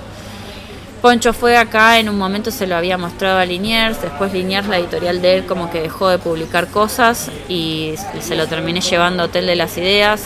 Poncho 1.03 1.31
fue 1.31 1.57
acá, 1.57 1.99
en 1.99 2.09
un 2.09 2.17
momento 2.17 2.49
se 2.49 2.65
lo 2.65 2.75
había 2.75 2.97
mostrado 2.97 3.37
a 3.37 3.45
Liniers, 3.45 4.01
después 4.01 4.33
Liniers, 4.33 4.67
la 4.67 4.79
editorial 4.79 5.21
de 5.21 5.35
él, 5.35 5.45
como 5.45 5.69
que 5.69 5.79
dejó 5.79 6.09
de 6.09 6.17
publicar 6.17 6.69
cosas 6.69 7.29
y 7.47 7.93
se 8.19 8.35
lo 8.35 8.47
terminé 8.47 8.81
llevando 8.81 9.21
a 9.21 9.25
Hotel 9.27 9.45
de 9.45 9.55
las 9.55 9.77
Ideas. 9.77 10.23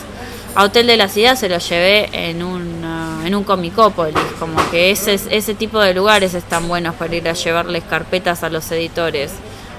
A 0.55 0.63
Hotel 0.63 0.87
de 0.87 0.95
las 0.95 1.15
Ideas 1.17 1.39
se 1.39 1.49
lo 1.49 1.57
llevé 1.57 2.29
en 2.29 2.41
un 2.41 2.85
en 3.25 3.35
un 3.35 3.43
comicópolis, 3.43 4.23
como 4.39 4.57
que 4.69 4.91
ese, 4.91 5.19
ese 5.29 5.55
tipo 5.55 5.79
de 5.79 5.93
lugares 5.93 6.33
están 6.33 6.67
buenos 6.67 6.95
para 6.95 7.15
ir 7.15 7.27
a 7.27 7.33
llevarles 7.33 7.83
carpetas 7.83 8.43
a 8.43 8.49
los 8.49 8.71
editores. 8.71 9.31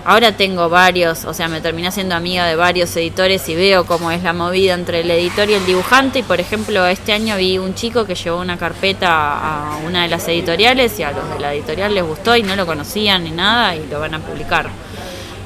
Ahora 0.09 0.31
tengo 0.37 0.69
varios, 0.69 1.25
o 1.25 1.35
sea, 1.35 1.49
me 1.49 1.61
terminé 1.61 1.91
siendo 1.91 2.15
amiga 2.15 2.47
de 2.47 2.55
varios 2.55 2.97
editores 2.97 3.49
y 3.49 3.57
veo 3.57 3.87
cómo 3.87 4.13
es 4.13 4.23
la 4.23 4.33
movida 4.33 4.75
entre 4.75 5.01
el 5.01 5.11
editor 5.11 5.51
y 5.51 5.55
el 5.55 5.67
dibujante. 5.67 6.21
Y 6.21 6.23
por 6.23 6.39
ejemplo, 6.39 6.87
este 6.87 7.13
año 7.13 7.37
vi 7.37 7.59
un 7.59 7.75
chico 7.75 8.05
que 8.05 8.15
llevó 8.15 8.41
una 8.41 8.57
carpeta 8.57 9.09
a 9.11 9.79
una 9.79 10.03
de 10.03 10.09
las 10.09 10.29
editoriales 10.29 10.97
y 11.01 11.03
a 11.03 11.11
los 11.11 11.29
de 11.31 11.41
la 11.41 11.53
editorial 11.53 11.93
les 11.93 12.05
gustó 12.05 12.37
y 12.37 12.45
no 12.45 12.55
lo 12.55 12.67
conocían 12.67 13.25
ni 13.25 13.33
nada 13.33 13.75
y 13.75 13.85
lo 13.89 13.99
van 13.99 14.15
a 14.15 14.21
publicar. 14.21 14.71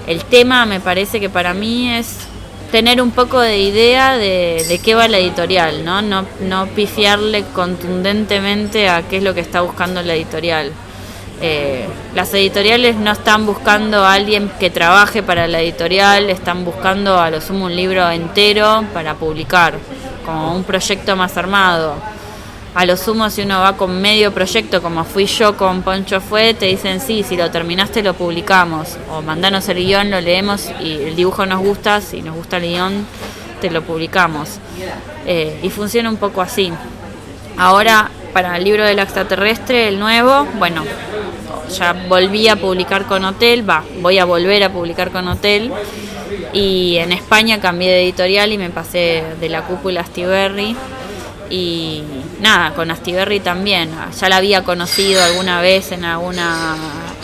El 0.07 0.25
tema 0.25 0.67
me 0.67 0.79
parece 0.79 1.21
que 1.21 1.31
para 1.31 1.55
mí 1.55 1.95
es 1.95 2.19
tener 2.71 3.03
un 3.03 3.11
poco 3.11 3.41
de 3.41 3.59
idea 3.59 4.17
de, 4.17 4.81
qué 4.83 4.95
va 4.95 5.09
la 5.09 5.19
editorial, 5.19 5.85
¿no? 5.85 6.03
¿no? 6.03 6.25
No 6.41 6.67
pifiarle 6.69 7.45
contundentemente 7.53 8.89
a 8.89 9.03
qué 9.03 9.19
es 9.19 9.23
lo 9.23 9.35
que 9.35 9.41
está 9.41 9.61
buscando 9.61 10.03
la 10.03 10.15
editorial. 10.15 10.73
Eh, 11.43 11.87
las 12.15 12.33
editoriales 12.35 12.97
no 12.97 13.13
están 13.13 13.47
buscando 13.47 14.05
a 14.05 14.13
alguien 14.13 14.51
que 14.61 14.71
trabaje 14.71 15.23
para 15.23 15.49
la 15.49 15.61
editorial, 15.61 16.29
están 16.29 16.65
buscando 16.65 17.19
a 17.19 17.31
lo 17.31 17.41
sumo 17.41 17.65
un 17.65 17.75
libro 17.75 18.09
entero 18.11 18.85
para 18.93 19.15
publicar, 19.15 19.75
como 20.27 20.55
un 20.55 20.65
proyecto 20.65 21.17
más 21.17 21.37
armado 21.37 21.95
a 22.75 22.87
lo 22.87 22.97
sumo 22.97 23.31
si 23.31 23.43
uno 23.43 23.61
va 23.61 23.77
con 23.77 24.01
medio 24.01 24.33
proyecto 24.33 24.81
como 24.81 25.05
fui 25.05 25.27
yo 25.27 25.57
con 25.57 25.83
Poncho 25.83 26.21
Fue, 26.21 26.55
te 26.55 26.67
dicen 26.67 27.01
sí, 27.01 27.25
si 27.25 27.37
lo 27.37 27.51
terminaste 27.51 28.03
lo 28.03 28.15
publicamos 28.15 28.97
o 29.13 29.23
mandanos 29.23 29.69
el 29.69 29.79
guion, 29.79 30.11
lo 30.11 30.21
leemos 30.21 30.71
y 30.81 30.93
el 30.93 31.17
dibujo 31.17 31.47
nos 31.47 31.61
gusta, 31.61 32.01
si 32.01 32.23
nos 32.23 32.37
gusta 32.37 32.59
el 32.59 32.65
guion 32.65 33.07
te 33.61 33.71
lo 33.71 33.83
publicamos. 33.83 34.59
Eh, 35.27 35.61
y 35.63 35.69
funciona 35.71 36.09
un 36.09 36.17
poco 36.17 36.41
así. 36.41 36.73
Ahora 37.57 38.11
para 38.33 38.57
el 38.57 38.65
libro 38.65 38.85
del 38.85 38.99
extraterrestre, 38.99 39.89
el 39.89 39.99
nuevo, 39.99 40.47
bueno, 40.59 40.85
ya 41.77 41.93
volví 42.09 42.49
a 42.49 42.57
publicar 42.57 43.07
con 43.07 43.25
Hotel, 43.25 43.69
va, 43.69 43.85
voy 44.01 44.19
a 44.19 44.25
volver 44.25 44.63
a 44.65 44.73
publicar 44.73 45.11
con 45.11 45.29
Hotel. 45.29 45.73
Y 46.53 46.97
en 46.97 47.13
España 47.13 47.61
cambié 47.61 47.91
de 47.91 48.03
editorial 48.03 48.53
y 48.53 48.59
me 48.59 48.71
pasé 48.71 49.25
de 49.41 49.49
la 49.49 49.63
cúpula 49.63 50.01
a 50.01 50.07
Stiberry 50.07 50.77
y 51.49 52.03
nada, 52.41 52.75
con 52.75 52.91
Astiberri 52.91 53.41
también. 53.41 53.91
Ya 54.19 54.29
la 54.29 54.37
había 54.37 54.65
conocido 54.65 55.23
alguna 55.23 55.61
vez 55.61 55.93
en 55.93 56.05
alguna 56.05 56.77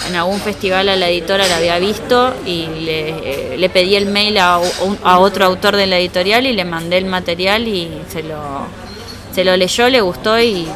en 0.09 0.15
algún 0.15 0.41
festival 0.41 0.89
a 0.89 0.97
la 0.97 1.09
editora, 1.09 1.49
la 1.49 1.57
había 1.57 1.79
visto 1.79 2.35
y 2.45 2.67
le, 2.67 3.09
eh, 3.55 3.57
le 3.57 3.69
pedí 3.71 3.97
el 3.97 4.07
mail 4.07 4.39
a, 4.39 4.61
a, 5.03 5.19
otro 5.19 5.47
autor 5.47 5.75
de 5.75 5.87
la 5.87 5.99
editorial 5.99 6.47
y 6.47 6.53
le 6.53 6.65
mandé 6.65 6.99
el 6.99 7.07
material 7.07 7.67
y 7.67 7.91
se 8.09 8.23
lo, 8.23 8.67
se 9.33 9.43
lo 9.43 9.57
leyó, 9.57 9.89
le 9.89 10.03
gustó 10.03 10.39
y, 10.39 10.69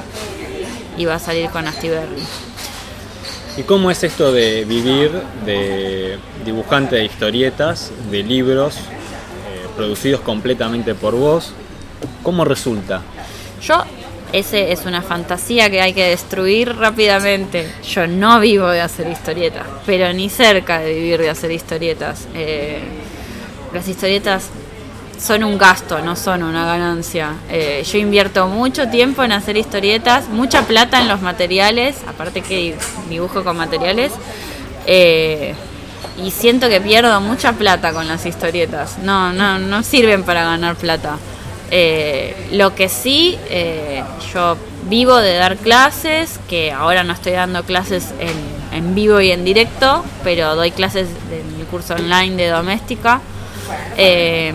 iba 1.01 1.15
a 1.15 1.19
salir 1.19 1.49
con 1.51 1.67
Astiberri. 1.67 2.23
¿Y 3.57 3.63
cómo 3.63 3.91
es 3.91 4.05
esto 4.05 4.33
de 4.33 4.65
vivir 4.65 5.11
de 5.45 6.19
dibujante 6.45 6.97
de 6.97 7.05
historietas, 7.05 7.91
de 8.11 8.23
libros, 8.23 8.77
eh, 8.77 8.81
producidos 9.77 10.21
completamente 10.21 10.95
por 10.95 11.15
vos? 11.15 11.53
¿Cómo 12.23 12.45
resulta? 12.45 13.03
Yo, 13.63 13.83
ese 14.33 14.73
es 14.73 14.85
una 14.87 15.03
fantasía 15.03 15.71
que 15.71 15.81
hay 15.81 15.93
que 15.93 16.09
destruir 16.09 16.77
rápidamente. 16.77 17.71
Yo 17.89 18.07
no 18.07 18.41
vivo 18.41 18.69
de 18.69 18.81
hacer 18.81 19.09
historietas, 19.09 19.67
pero 19.87 20.13
ni 20.13 20.29
cerca 20.29 20.81
de 20.81 20.95
vivir 20.95 21.21
de 21.21 21.31
hacer 21.31 21.51
historietas. 21.51 22.27
Eh, 22.35 22.81
las 23.73 23.89
historietas 23.89 24.51
son 25.19 25.45
un 25.45 25.59
gasto, 25.59 26.01
no 26.01 26.17
son 26.17 26.43
una 26.43 26.65
ganancia. 26.65 27.35
Eh, 27.51 27.85
yo 27.91 27.99
invierto 27.99 28.47
mucho 28.49 28.89
tiempo 28.89 29.23
en 29.23 29.33
hacer 29.33 29.57
historietas, 29.57 30.29
mucha 30.29 30.63
plata 30.63 31.01
en 31.01 31.09
los 31.09 31.21
materiales, 31.21 31.97
aparte 32.07 32.41
que 32.41 32.77
dibujo 33.09 33.45
con 33.45 33.57
materiales. 33.57 34.13
Eh, 34.87 35.55
y 36.17 36.31
siento 36.31 36.69
que 36.69 36.81
pierdo 36.81 37.21
mucha 37.21 37.53
plata 37.53 37.93
con 37.93 38.09
las 38.09 38.27
historietas. 38.27 38.99
No, 38.99 39.33
no, 39.33 39.59
no 39.59 39.83
sirven 39.83 40.23
para 40.23 40.45
ganar 40.45 40.77
plata. 40.77 41.17
Eh, 41.71 42.49
lo 42.53 42.75
que 42.75 42.89
sí, 42.89 43.39
eh, 43.49 44.03
yo 44.35 44.57
vivo 44.89 45.17
de 45.17 45.35
dar 45.35 45.57
clases, 45.57 46.41
que 46.49 46.73
ahora 46.73 47.05
no 47.05 47.13
estoy 47.13 47.33
dando 47.33 47.63
clases 47.63 48.13
en, 48.19 48.77
en 48.77 48.95
vivo 48.95 49.21
y 49.21 49.31
en 49.31 49.45
directo, 49.45 50.05
pero 50.25 50.57
doy 50.57 50.73
clases 50.73 51.09
en 51.31 51.59
mi 51.59 51.65
curso 51.65 51.95
online 51.95 52.37
de 52.37 52.49
doméstica. 52.49 53.21
Eh, 53.97 54.53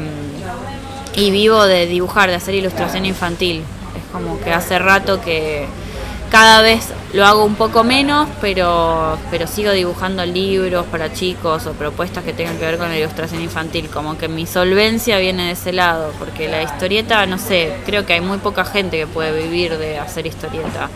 y 1.16 1.32
vivo 1.32 1.63
de 1.66 1.88
dibujar, 1.88 2.30
de 2.30 2.36
hacer 2.36 2.55
ilustración 2.55 3.05
infantil. 3.05 3.63
Es 3.97 4.11
como 4.11 4.39
que 4.41 4.51
hace 4.51 4.80
rato 4.80 5.22
que 5.22 5.66
cada 6.36 6.61
vez 6.61 6.89
lo 7.13 7.25
hago 7.25 7.45
un 7.45 7.55
poco 7.55 7.86
menos, 7.86 8.27
pero, 8.41 9.17
pero 9.31 9.47
sigo 9.47 9.71
dibujando 9.71 10.25
libros 10.25 10.86
para 10.88 11.13
chicos 11.13 11.65
o 11.65 11.71
propuestas 11.71 12.25
que 12.25 12.33
tengan 12.33 12.57
que 12.57 12.65
ver 12.65 12.77
con 12.77 12.89
la 12.89 12.99
ilustración 12.99 13.41
infantil. 13.41 13.88
Como 13.88 14.17
que 14.17 14.27
mi 14.27 14.45
solvencia 14.45 15.17
viene 15.17 15.45
de 15.45 15.51
ese 15.53 15.71
lado, 15.71 16.11
porque 16.19 16.49
la 16.49 16.61
historieta, 16.61 17.25
no 17.25 17.38
sé, 17.38 17.77
creo 17.86 18.05
que 18.05 18.11
hay 18.11 18.19
muy 18.19 18.39
poca 18.39 18.65
gente 18.65 18.97
que 18.97 19.07
puede 19.07 19.43
vivir 19.43 19.77
de 19.77 19.97
hacer 19.97 20.27
historieta. 20.27 20.89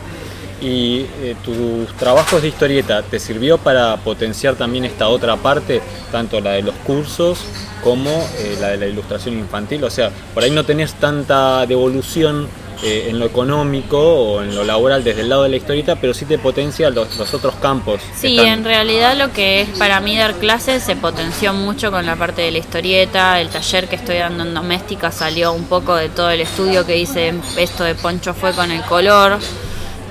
¿Y 0.60 1.06
eh, 1.22 1.38
tus 1.42 1.96
trabajos 1.96 2.42
de 2.42 2.50
historieta 2.50 3.02
te 3.02 3.18
sirvió 3.18 3.58
para 3.58 3.96
potenciar 3.96 4.56
también 4.56 4.84
esta 4.84 5.08
otra 5.08 5.38
parte, 5.38 5.82
tanto 6.12 6.42
la 6.42 6.52
de 6.52 6.64
los 6.64 6.76
cursos 6.86 7.40
como 7.82 8.10
eh, 8.10 8.58
la 8.60 8.68
de 8.72 8.78
la 8.78 8.88
ilustración 8.88 9.40
infantil? 9.40 9.86
O 9.86 9.90
sea, 9.90 10.12
por 10.34 10.44
ahí 10.44 10.52
no 10.52 10.66
tenés 10.66 10.96
tanta 10.96 11.66
devolución 11.66 12.50
eh, 12.84 13.08
en 13.10 13.20
lo 13.20 13.26
económico 13.26 14.00
o 14.00 14.42
en 14.42 14.56
lo 14.56 14.64
laboral 14.64 15.04
desde 15.04 15.22
el 15.22 15.30
lado 15.30 15.44
de 15.44 15.50
la 15.50 15.58
historieta, 15.58 15.98
pero 15.98 16.14
sí 16.14 16.26
te 16.26 16.38
potencia 16.38 16.90
los, 16.90 17.18
los 17.18 17.34
otros 17.34 17.56
campos. 17.56 18.00
Sí, 18.16 18.38
están- 18.38 18.60
en 18.60 18.64
realidad 18.64 19.18
lo 19.18 19.32
que 19.34 19.62
es 19.62 19.70
para 19.78 20.00
mí 20.00 20.16
dar 20.18 20.36
clases 20.36 20.84
se 20.84 20.96
potenció 20.96 21.54
mucho 21.54 21.92
con 21.92 22.06
la 22.06 22.16
parte 22.16 22.42
de 22.42 22.52
la 22.52 22.58
historieta. 22.60 23.40
El 23.42 23.50
taller 23.50 23.88
que 23.88 23.96
estoy 23.98 24.18
dando 24.18 24.44
en 24.44 24.54
doméstica 24.54 25.12
salió 25.12 25.52
un 25.54 25.66
poco 25.66 25.96
de 25.96 26.10
todo 26.10 26.30
el 26.30 26.42
estudio 26.42 26.86
que 26.86 26.98
hice. 26.98 27.34
Esto 27.58 27.84
de 27.84 27.96
Poncho 27.96 28.34
fue 28.34 28.54
con 28.54 28.72
el 28.72 28.82
color. 28.84 29.38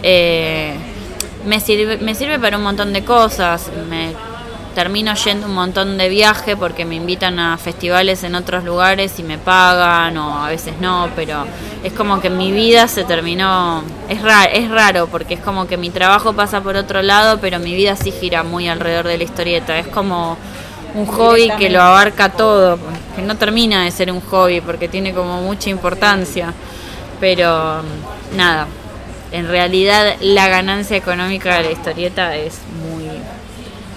Eh, 0.02 0.74
me, 1.46 1.60
sirve, 1.60 1.96
me 1.98 2.14
sirve 2.14 2.38
para 2.38 2.56
un 2.56 2.62
montón 2.62 2.92
de 2.92 3.04
cosas. 3.04 3.70
Me 3.88 4.12
termino 4.78 5.12
yendo 5.14 5.48
un 5.48 5.54
montón 5.54 5.98
de 5.98 6.08
viaje 6.08 6.56
porque 6.56 6.84
me 6.84 6.94
invitan 6.94 7.40
a 7.40 7.58
festivales 7.58 8.22
en 8.22 8.36
otros 8.36 8.62
lugares 8.62 9.18
y 9.18 9.24
me 9.24 9.36
pagan 9.36 10.16
o 10.16 10.44
a 10.44 10.48
veces 10.48 10.74
no, 10.80 11.10
pero 11.16 11.46
es 11.82 11.92
como 11.92 12.20
que 12.20 12.30
mi 12.30 12.52
vida 12.52 12.86
se 12.86 13.02
terminó, 13.02 13.82
es 14.08 14.22
raro, 14.22 14.50
es 14.52 14.70
raro 14.70 15.08
porque 15.08 15.34
es 15.34 15.40
como 15.40 15.66
que 15.66 15.76
mi 15.76 15.90
trabajo 15.90 16.32
pasa 16.34 16.60
por 16.60 16.76
otro 16.76 17.02
lado, 17.02 17.40
pero 17.40 17.58
mi 17.58 17.74
vida 17.74 17.96
sí 17.96 18.12
gira 18.12 18.44
muy 18.44 18.68
alrededor 18.68 19.08
de 19.08 19.18
la 19.18 19.24
historieta, 19.24 19.76
es 19.76 19.88
como 19.88 20.36
un 20.94 21.06
hobby 21.06 21.50
que 21.58 21.70
lo 21.70 21.82
abarca 21.82 22.28
todo, 22.28 22.78
que 23.16 23.22
no 23.22 23.36
termina 23.36 23.82
de 23.82 23.90
ser 23.90 24.12
un 24.12 24.20
hobby 24.20 24.60
porque 24.60 24.86
tiene 24.86 25.12
como 25.12 25.42
mucha 25.42 25.70
importancia, 25.70 26.54
pero 27.18 27.82
nada, 28.36 28.68
en 29.32 29.48
realidad 29.48 30.14
la 30.20 30.46
ganancia 30.46 30.96
económica 30.96 31.56
de 31.56 31.64
la 31.64 31.72
historieta 31.72 32.36
es 32.36 32.60
muy 32.80 32.87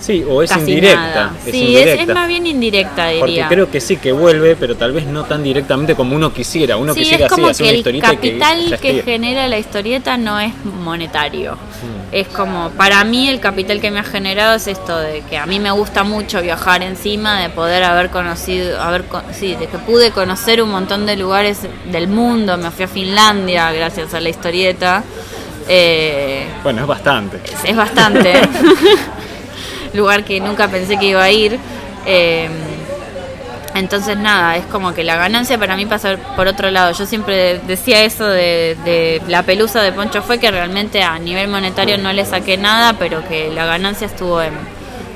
Sí, 0.02 0.26
o 0.28 0.42
es 0.42 0.50
casi 0.50 0.62
indirecta. 0.62 1.00
nada. 1.00 1.34
es 1.46 1.52
sí, 1.52 1.64
indirecta. 1.64 2.04
Es, 2.04 2.16
más 2.16 2.28
bien 2.28 2.48
indirecta, 2.48 3.10
Porque 3.20 3.32
diría. 3.34 3.48
creo 3.48 3.70
que 3.70 3.80
sí 3.80 3.98
que 3.98 4.12
vuelve, 4.12 4.56
pero 4.56 4.76
tal 4.76 4.92
vez 4.94 5.06
no 5.06 5.24
tan 5.26 5.44
directamente 5.44 5.94
como 5.94 6.16
uno 6.16 6.34
quisiera. 6.34 6.76
Uno 6.76 6.94
sí, 6.96 7.02
quisiera 7.02 7.28
es 7.28 7.32
como 7.32 7.48
así, 7.48 7.64
hacer 7.64 7.66
que 7.66 7.70
una 7.70 7.72
el 7.72 7.78
historieta 7.78 8.14
y 8.14 8.16
capital 8.16 8.80
que, 8.80 9.04
genera 9.04 9.48
la 9.48 9.60
historieta 9.60 10.18
no 10.18 10.40
es 10.40 10.54
monetario. 10.66 11.54
Mm. 11.54 12.16
Es 12.16 12.28
como, 12.30 12.72
para 12.72 13.04
mí 13.04 13.30
el 13.30 13.40
capital 13.40 13.80
que 13.80 13.92
me 13.92 14.00
ha 14.00 14.04
generado 14.04 14.56
es 14.56 14.68
esto 14.68 14.98
de 14.98 15.22
que 15.22 15.38
a 15.38 15.46
mí 15.46 15.60
me 15.60 15.70
gusta 15.72 16.04
mucho 16.04 16.42
viajar 16.42 16.82
encima, 16.82 17.40
de 17.40 17.50
poder 17.50 17.84
haber 17.84 18.10
conocido, 18.10 18.82
haber, 18.82 19.06
sí, 19.34 19.56
de 19.56 19.68
que 19.68 19.78
pude 19.78 20.10
conocer 20.12 20.64
un 20.64 20.72
montón 20.72 21.06
de 21.06 21.16
lugares 21.16 21.60
del 21.92 22.08
mundo. 22.08 22.58
Me 22.58 22.72
fui 22.72 22.86
a 22.86 22.88
Finlandia 22.88 23.72
gracias 23.72 24.16
a 24.16 24.20
la 24.20 24.30
historieta. 24.30 25.04
Eh, 25.68 26.48
Bueno, 26.64 26.82
es 26.82 26.88
bastante. 26.88 27.38
es, 27.46 27.70
es 27.70 27.76
bastante. 27.78 28.34
Lugar 29.94 30.24
que 30.24 30.40
nunca 30.40 30.68
pensé 30.68 30.98
que 30.98 31.08
iba 31.08 31.24
a 31.24 31.32
ir. 31.32 31.60
Eh, 32.06 32.50
entonces 33.74 34.18
nada, 34.18 34.58
es 34.58 34.66
como 34.66 34.94
que 34.94 35.04
la 35.04 35.16
ganancia 35.16 35.58
para 35.58 35.78
mí 35.78 35.86
pasa 35.86 36.18
por 36.36 36.48
otro 36.48 36.70
lado. 36.72 36.92
Yo 36.92 37.06
siempre 37.06 37.60
decía 37.60 38.04
eso 38.04 38.28
de, 38.28 38.78
de 38.84 39.22
la 39.28 39.44
pelusa 39.44 39.82
de 39.82 39.94
Poncho 39.94 40.22
fue 40.22 40.40
que 40.40 40.52
realmente 40.52 41.04
a 41.04 41.18
nivel 41.20 41.48
monetario 41.48 41.98
no 41.98 42.12
le 42.12 42.26
saqué 42.26 42.58
nada, 42.58 42.94
pero 43.00 43.26
que 43.28 43.50
la 43.50 43.66
ganancia 43.66 44.08
estuvo 44.08 44.42
en 44.42 44.54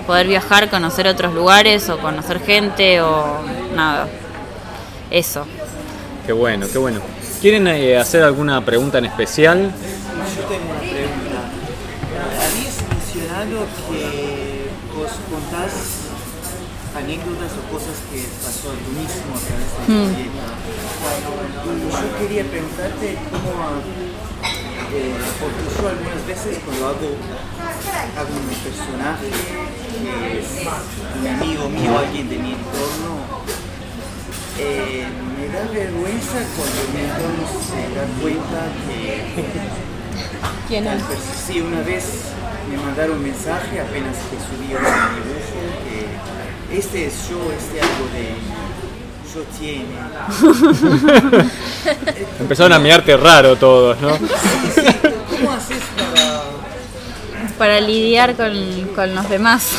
poder 0.07 0.27
viajar, 0.27 0.69
conocer 0.69 1.07
otros 1.07 1.33
lugares 1.33 1.89
o 1.89 1.97
conocer 1.97 2.39
gente 2.39 3.01
o 3.01 3.39
nada. 3.75 4.07
Eso. 5.11 5.45
Qué 6.25 6.31
bueno, 6.31 6.67
qué 6.71 6.77
bueno. 6.77 7.01
¿Quieren 7.41 7.67
eh, 7.67 7.97
hacer 7.97 8.23
alguna 8.23 8.63
pregunta 8.63 8.97
en 8.97 9.05
especial? 9.05 9.71
Yo 10.35 10.43
tengo 10.45 10.71
una 10.71 10.79
pregunta. 10.79 11.39
Habías 12.41 12.81
mencionado 12.89 13.67
que 13.91 14.34
contás 15.55 15.71
anécdotas 16.95 17.51
o 17.55 17.63
cosas 17.71 17.97
que 18.11 18.23
pasó 18.43 18.71
tú 18.71 18.91
mismo 18.91 19.35
a 19.35 19.39
través 19.39 19.69
de. 19.87 20.23
Y 21.65 21.91
yo 21.91 22.07
quería 22.19 22.43
preguntarte 22.43 23.17
cómo, 23.31 23.51
eh, 24.93 25.15
porque 25.39 25.63
yo 25.75 25.89
algunas 25.89 26.25
veces 26.27 26.59
cuando 26.65 26.87
hago, 26.87 27.09
hago 28.19 28.33
un 28.35 28.47
personaje 28.63 29.27
que 29.91 30.39
es 30.39 30.49
un 31.19 31.27
amigo 31.27 31.69
mío, 31.69 31.97
alguien 31.97 32.29
de 32.29 32.37
mi 32.37 32.51
entorno, 32.51 33.45
eh, 34.57 35.07
me 35.37 35.47
da 35.49 35.63
vergüenza 35.71 36.39
cuando 36.55 36.79
mi 36.93 36.99
entorno 37.03 37.43
se 37.59 37.81
da 37.95 38.05
cuenta 38.21 38.59
que 38.87 39.05
¿Quién 40.67 40.87
es? 40.87 41.03
Sí, 41.45 41.61
una 41.61 41.81
vez 41.81 42.03
me 42.69 42.77
mandaron 42.77 43.17
un 43.17 43.23
mensaje 43.23 43.79
apenas 43.79 44.15
que 44.29 44.37
subí 44.37 44.71
el 44.71 44.79
dibujo 44.79 45.59
que 45.83 46.77
este 46.77 47.07
es 47.07 47.29
yo, 47.29 47.37
este 47.51 47.81
algo 47.81 48.07
de 48.13 48.35
yo 49.33 49.41
tiene. 49.59 49.95
Empezaron 52.39 52.73
a 52.73 52.79
mirarte 52.79 53.17
raro 53.17 53.55
todos, 53.55 53.99
¿no? 54.01 54.09
¿Cómo 54.09 55.51
haces 55.51 55.81
para 55.95 56.43
Para 57.57 57.81
lidiar 57.81 58.35
con, 58.35 58.53
con 58.95 59.13
los 59.13 59.29
demás. 59.29 59.71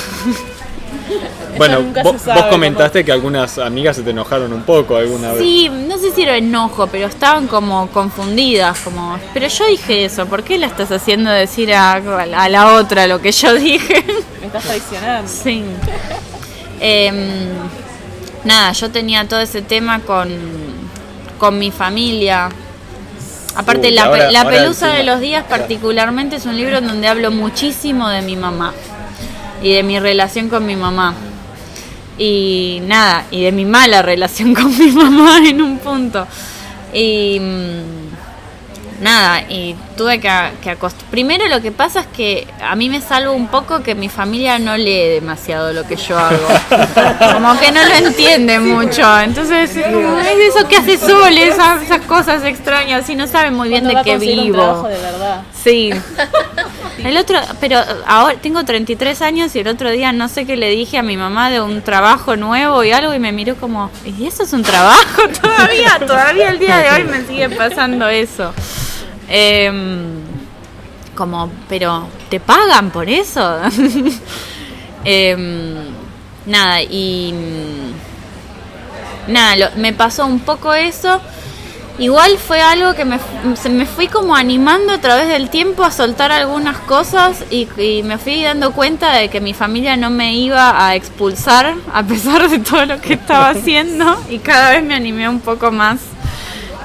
Bueno, 1.57 1.83
vos, 2.03 2.21
sabe, 2.21 2.41
vos 2.43 2.51
comentaste 2.51 3.05
que 3.05 3.13
algunas 3.13 3.59
amigas 3.59 3.97
se 3.97 4.03
te 4.03 4.11
enojaron 4.11 4.53
un 4.53 4.63
poco 4.63 4.97
alguna 4.97 5.33
vez. 5.33 5.43
Sí, 5.43 5.69
no 5.71 5.97
sé 5.99 6.11
si 6.13 6.23
era 6.23 6.37
enojo, 6.37 6.87
pero 6.87 7.07
estaban 7.07 7.47
como 7.47 7.89
confundidas, 7.89 8.79
como, 8.81 9.19
pero 9.33 9.47
yo 9.49 9.67
dije 9.67 10.05
eso, 10.05 10.27
¿por 10.27 10.43
qué 10.43 10.59
la 10.59 10.67
estás 10.67 10.93
haciendo 10.93 11.31
decir 11.31 11.73
a, 11.73 11.93
a 11.95 12.49
la 12.49 12.75
otra 12.75 13.07
lo 13.07 13.21
que 13.23 13.33
yo 13.33 13.55
dije? 13.55 14.05
Me 14.41 14.47
estás 14.47 14.65
traicionando. 14.65 15.29
sí. 15.31 15.65
Em, 16.81 17.17
nada, 18.45 18.73
yo 18.73 18.91
tenía 18.91 19.27
todo 19.27 19.41
ese 19.41 19.63
tema 19.63 20.01
con, 20.01 20.29
con 21.39 21.59
mi 21.59 21.71
familia. 21.71 22.51
Aparte, 23.55 23.89
Uy, 23.89 23.95
la, 23.95 24.05
ahora- 24.05 24.31
la 24.31 24.43
ahora 24.43 24.57
pelusa 24.59 24.89
de 24.89 25.03
los 25.05 25.21
días 25.21 25.45
particularmente 25.49 26.37
es 26.37 26.45
un 26.45 26.57
libro 26.57 26.77
en 26.79 26.87
donde 26.87 27.09
hablo 27.09 27.31
muchísimo 27.31 28.09
de 28.11 28.21
mi 28.21 28.37
mamá 28.37 28.75
y 29.63 29.73
de 29.73 29.83
mi 29.83 29.99
relación 29.99 30.49
con 30.49 30.67
mi 30.67 30.77
mamá. 30.77 31.15
Y 32.19 32.81
nada, 32.85 33.25
y 33.31 33.45
de 33.45 33.53
mi 33.53 33.65
mala 33.65 34.03
relación 34.03 34.55
con 34.61 34.77
mi 34.79 34.91
mamá 34.91 35.39
en 35.47 35.61
un 35.61 35.79
punto. 35.79 36.27
Y 36.93 37.39
mm, 37.41 39.03
nada, 39.03 39.43
y 39.43 39.75
tuve 39.97 40.19
que, 40.21 40.31
que 40.63 40.71
acostumbrarme. 40.71 41.11
Primero 41.11 41.47
lo 41.49 41.61
que 41.61 41.73
pasa 41.73 42.01
es 42.01 42.07
que 42.07 42.47
a 42.63 42.75
mí 42.75 42.89
me 42.89 43.01
salvo 43.01 43.33
un 43.33 43.49
poco 43.49 43.83
que 43.83 43.95
mi 43.95 44.09
familia 44.09 44.59
no 44.59 44.77
lee 44.77 45.09
demasiado 45.09 45.73
lo 45.73 45.87
que 45.87 45.97
yo 45.97 46.19
hago. 46.19 46.47
Como 47.35 47.59
que 47.59 47.73
no 47.73 47.85
lo 47.85 47.95
entiende 47.95 48.59
mucho. 48.61 49.21
Entonces 49.21 49.77
es 49.77 49.87
como, 49.87 50.19
es 50.21 50.55
eso 50.55 50.67
que 50.69 50.77
hace 50.77 50.97
Sol, 50.97 51.37
esas, 51.37 51.83
esas 51.83 52.01
cosas 52.03 52.45
extrañas, 52.45 53.09
y 53.11 53.15
no 53.15 53.27
sabe 53.27 53.51
muy 53.51 53.69
bien 53.69 53.87
de 53.87 53.97
qué 54.03 54.19
vivo. 54.19 54.83
de 54.89 54.99
verdad. 54.99 55.43
Sí. 55.63 55.91
El 57.05 57.17
otro, 57.19 57.39
pero 57.61 57.79
ahora 58.07 58.37
tengo 58.41 58.65
33 58.65 59.21
años 59.23 59.55
y 59.55 59.59
el 59.61 59.69
otro 59.69 59.91
día 59.91 60.13
no 60.13 60.29
sé 60.29 60.47
qué 60.47 60.57
le 60.57 60.71
dije 60.71 60.97
a 60.99 61.03
mi 61.03 61.17
mamá 61.17 61.51
de 61.51 61.61
un 61.61 61.83
trabajo 61.83 62.37
nuevo 62.37 62.83
y 62.85 62.93
algo 62.93 63.13
y 63.15 63.19
me 63.19 63.33
miró 63.33 63.57
como, 63.57 63.91
¿y 64.05 64.27
eso 64.27 64.43
es 64.45 64.53
un 64.53 64.63
trabajo 64.63 65.23
todavía? 65.43 65.99
Todavía 66.07 66.49
el 66.51 66.59
día 66.59 66.79
de 66.79 66.91
hoy 66.91 67.05
me 67.05 67.25
sigue 67.27 67.51
pasando 67.51 68.09
eso. 68.09 68.53
Em, 69.29 70.21
como, 71.15 71.51
pero 71.69 72.09
¿te 72.31 72.41
pagan 72.41 72.91
por 72.91 73.09
eso? 73.09 73.59
Em, 75.05 75.75
nada, 76.47 76.83
y 76.83 77.33
nada, 79.29 79.57
lo- 79.57 79.71
me 79.77 79.93
pasó 79.93 80.27
un 80.27 80.41
poco 80.41 80.75
eso 80.75 81.21
Igual 81.99 82.37
fue 82.37 82.61
algo 82.61 82.95
que 82.95 83.07
me, 83.07 83.19
se 83.57 83.71
me 83.71 83.87
fui 83.87 84.09
como 84.09 84.37
animando 84.37 84.93
a 84.93 84.99
través 84.99 85.29
del 85.29 85.49
tiempo 85.49 85.83
a 85.83 85.91
soltar 85.91 86.31
algunas 86.31 86.77
cosas 86.79 87.43
y, 87.51 87.69
y 87.81 88.03
me 88.03 88.19
fui 88.19 88.43
dando 88.43 88.73
cuenta 88.73 89.15
de 89.15 89.29
que 89.29 89.41
mi 89.41 89.55
familia 89.55 89.97
no 89.97 90.11
me 90.11 90.35
iba 90.35 90.87
a 90.87 90.95
expulsar 90.95 91.75
a 91.93 92.03
pesar 92.03 92.51
de 92.51 92.59
todo 92.59 92.85
lo 92.85 93.01
que 93.01 93.15
estaba 93.15 93.49
haciendo 93.51 94.19
y 94.29 94.39
cada 94.39 94.73
vez 94.73 94.85
me 94.85 94.95
animé 94.95 95.27
un 95.29 95.41
poco 95.41 95.73
más. 95.73 96.01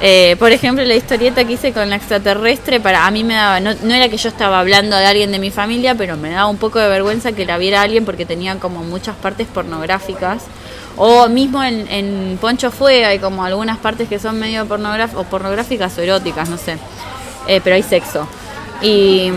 Eh, 0.04 0.36
por 0.40 0.52
ejemplo, 0.52 0.84
la 0.84 0.96
historieta 0.96 1.46
que 1.46 1.54
hice 1.54 1.74
con 1.74 1.88
la 1.90 1.96
extraterrestre, 1.96 2.80
para 2.80 3.06
a 3.06 3.12
mí 3.12 3.24
me 3.24 3.36
daba, 3.36 3.60
no, 3.60 3.72
no 3.84 3.94
era 3.94 4.10
que 4.10 4.18
yo 4.18 4.30
estaba 4.30 4.60
hablando 4.60 4.96
de 4.96 5.06
alguien 5.06 5.32
de 5.32 5.38
mi 5.38 5.52
familia, 5.52 5.94
pero 5.94 6.18
me 6.18 6.32
daba 6.32 6.48
un 6.48 6.58
poco 6.58 6.80
de 6.80 6.88
vergüenza 6.88 7.34
que 7.34 7.46
la 7.46 7.60
viera 7.60 7.84
alguien 7.84 8.04
porque 8.04 8.26
tenía 8.26 8.56
como 8.56 8.84
muchas 8.84 9.16
partes 9.16 9.48
pornográficas. 9.48 10.44
O 11.04 11.28
mismo 11.30 11.64
en, 11.64 11.88
en 11.90 12.38
Poncho 12.40 12.70
Fue 12.70 13.06
hay 13.06 13.18
como 13.18 13.44
algunas 13.44 13.78
partes 13.80 14.08
que 14.08 14.20
son 14.20 14.38
medio 14.40 14.68
pornográficas 14.68 15.20
o 15.20 15.24
pornográficas 15.28 15.98
o 15.98 16.02
eróticas, 16.02 16.48
no 16.48 16.58
sé. 16.58 16.78
Eh, 17.48 17.60
pero 17.64 17.76
hay 17.76 17.82
sexo. 17.82 18.28
Y, 18.84 19.32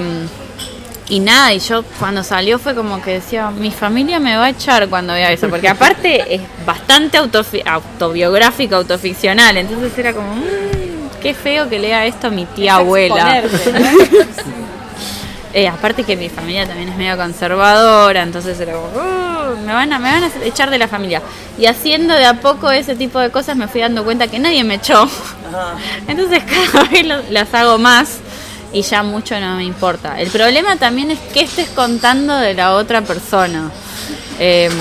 y 1.08 1.20
nada, 1.20 1.54
y 1.54 1.60
yo 1.60 1.82
cuando 1.98 2.22
salió 2.22 2.58
fue 2.58 2.74
como 2.74 3.00
que 3.00 3.12
decía, 3.12 3.50
mi 3.50 3.70
familia 3.70 4.18
me 4.20 4.36
va 4.36 4.44
a 4.44 4.50
echar 4.50 4.88
cuando 4.90 5.14
vea 5.14 5.32
eso, 5.32 5.48
porque 5.48 5.68
aparte 5.68 6.34
es 6.34 6.42
bastante 6.66 7.18
autofi- 7.18 7.62
autobiográfico, 7.66 8.76
autoficcional, 8.76 9.56
entonces 9.56 9.96
era 9.96 10.12
como, 10.12 10.34
"Mm, 10.34 11.20
qué 11.22 11.32
feo 11.32 11.68
que 11.70 11.78
lea 11.78 12.04
esto 12.04 12.30
mi 12.30 12.44
tía 12.44 12.74
abuela. 12.76 13.42
Eh, 15.55 15.68
aparte 15.68 16.02
que 16.02 16.16
mi 16.16 16.28
familia 16.28 16.66
también 16.66 16.88
es 16.88 16.96
medio 16.96 17.16
conservadora, 17.16 18.22
entonces 18.22 18.59
era 18.59 18.72
como, 18.72 18.86
"Uh, 18.88 19.57
me 19.64 19.72
van 19.72 19.92
a 19.92 19.98
me 20.00 20.11
van 20.11 20.24
a 20.24 20.30
echar 20.44 20.68
de 20.68 20.78
la 20.78 20.88
familia. 20.88 21.22
Y 21.57 21.66
haciendo 21.66 22.12
de 22.14 22.26
a 22.26 22.40
poco 22.40 22.70
ese 22.72 22.96
tipo 22.96 23.20
de 23.20 23.30
cosas 23.30 23.57
me 23.57 23.68
fui 23.68 23.80
dando 23.80 24.02
cuenta 24.05 24.26
que 24.26 24.38
nadie 24.40 24.64
me 24.64 24.74
echó. 24.74 25.09
Entonces 26.09 26.42
cada 26.72 26.88
vez 26.88 27.07
lo- 27.07 27.22
las 27.30 27.55
hago 27.55 27.78
más 27.78 28.18
y 28.72 28.82
ya 28.82 29.05
mucho 29.05 29.38
no 29.38 29.55
me 29.57 29.62
importa. 29.64 30.20
El 30.20 30.28
problema 30.30 30.74
también 30.76 31.12
es 31.12 31.20
que 31.32 31.42
estés 31.42 31.68
contando 31.68 32.34
de 32.36 32.55
la 32.55 32.72
otra 32.74 33.02
persona. 33.02 33.70
Em, 34.40 34.72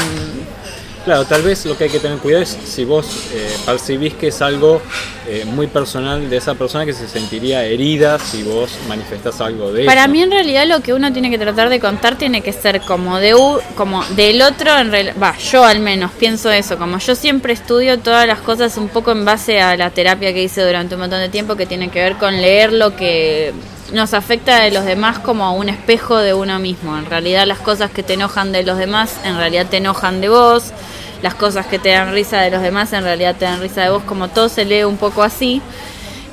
Claro, 1.06 1.26
tal 1.26 1.41
vez 1.41 1.66
lo 1.66 1.78
que 1.78 1.84
hay 1.84 1.89
que 1.89 1.99
tener 1.99 2.18
cuidado 2.20 2.43
es 2.43 2.58
si 2.64 2.86
vos 2.86 3.06
eh, 3.34 3.58
percibís 3.66 4.14
que 4.14 4.28
es 4.30 4.41
algo 4.41 4.82
eh, 5.28 5.43
muy 5.45 5.68
personal 5.68 6.30
de 6.30 6.38
esa 6.38 6.56
persona 6.56 6.86
que 6.86 6.93
se 6.93 7.10
sentiría 7.10 7.62
herida 7.66 8.18
si 8.20 8.41
vos 8.43 8.72
manifestás 8.88 9.41
algo 9.41 9.74
de 9.74 9.84
Para 9.84 10.04
eso. 10.04 10.10
mí 10.12 10.22
en 10.22 10.32
realidad 10.32 10.66
lo 10.66 10.80
que 10.80 10.93
uno 10.93 11.12
tiene 11.12 11.30
que 11.30 11.38
tratar 11.38 11.68
de 11.68 11.82
contar 11.82 12.18
tiene 12.18 12.39
que 12.39 12.54
ser 12.54 12.80
como 12.82 13.18
de 13.20 13.36
u- 13.36 13.60
como 13.76 14.01
del 14.16 14.41
otro 14.43 14.78
en 14.78 14.91
real- 14.91 15.14
va, 15.22 15.36
yo 15.38 15.66
al 15.66 15.82
menos 15.82 16.10
pienso 16.18 16.49
eso, 16.49 16.78
como 16.78 16.97
yo 16.99 17.16
siempre 17.16 17.51
estudio 17.51 17.99
todas 17.99 18.26
las 18.26 18.39
cosas 18.39 18.78
un 18.78 18.88
poco 18.88 19.12
en 19.12 19.26
base 19.26 19.60
a 19.60 19.76
la 19.76 19.89
terapia 19.89 20.34
que 20.34 20.43
hice 20.43 20.64
durante 20.66 20.95
un 20.95 21.01
montón 21.01 21.20
de 21.20 21.28
tiempo 21.28 21.58
que 21.58 21.66
tiene 21.66 21.89
que 21.89 22.01
ver 22.01 22.16
con 22.16 22.34
leer 22.41 22.72
lo 22.72 22.95
que 22.95 23.54
nos 23.91 24.14
afecta 24.14 24.60
de 24.62 24.72
los 24.72 24.86
demás 24.86 25.20
como 25.20 25.54
un 25.56 25.68
espejo 25.68 26.18
de 26.18 26.34
uno 26.34 26.58
mismo. 26.60 26.97
En 26.97 27.06
realidad 27.06 27.45
las 27.45 27.60
cosas 27.60 27.91
que 27.91 28.01
te 28.04 28.14
enojan 28.14 28.54
de 28.54 28.64
los 28.64 28.78
demás 28.78 29.18
en 29.26 29.36
realidad 29.36 29.68
te 29.70 29.78
enojan 29.78 30.22
de 30.22 30.30
vos. 30.30 30.72
Las 31.24 31.34
cosas 31.34 31.65
que 31.65 31.80
te 31.80 31.89
dan 31.89 32.11
risa 32.13 32.39
de 32.41 32.51
los 32.51 32.61
demás 32.61 32.93
en 32.93 33.03
realidad 33.03 33.36
te 33.36 33.45
dan 33.45 33.59
risa 33.61 33.82
de 33.82 33.89
vos, 33.89 34.03
como 34.03 34.28
todo 34.28 34.47
se 34.49 34.65
lee 34.65 34.84
un 34.84 34.97
poco 34.97 35.24
así. 35.24 35.61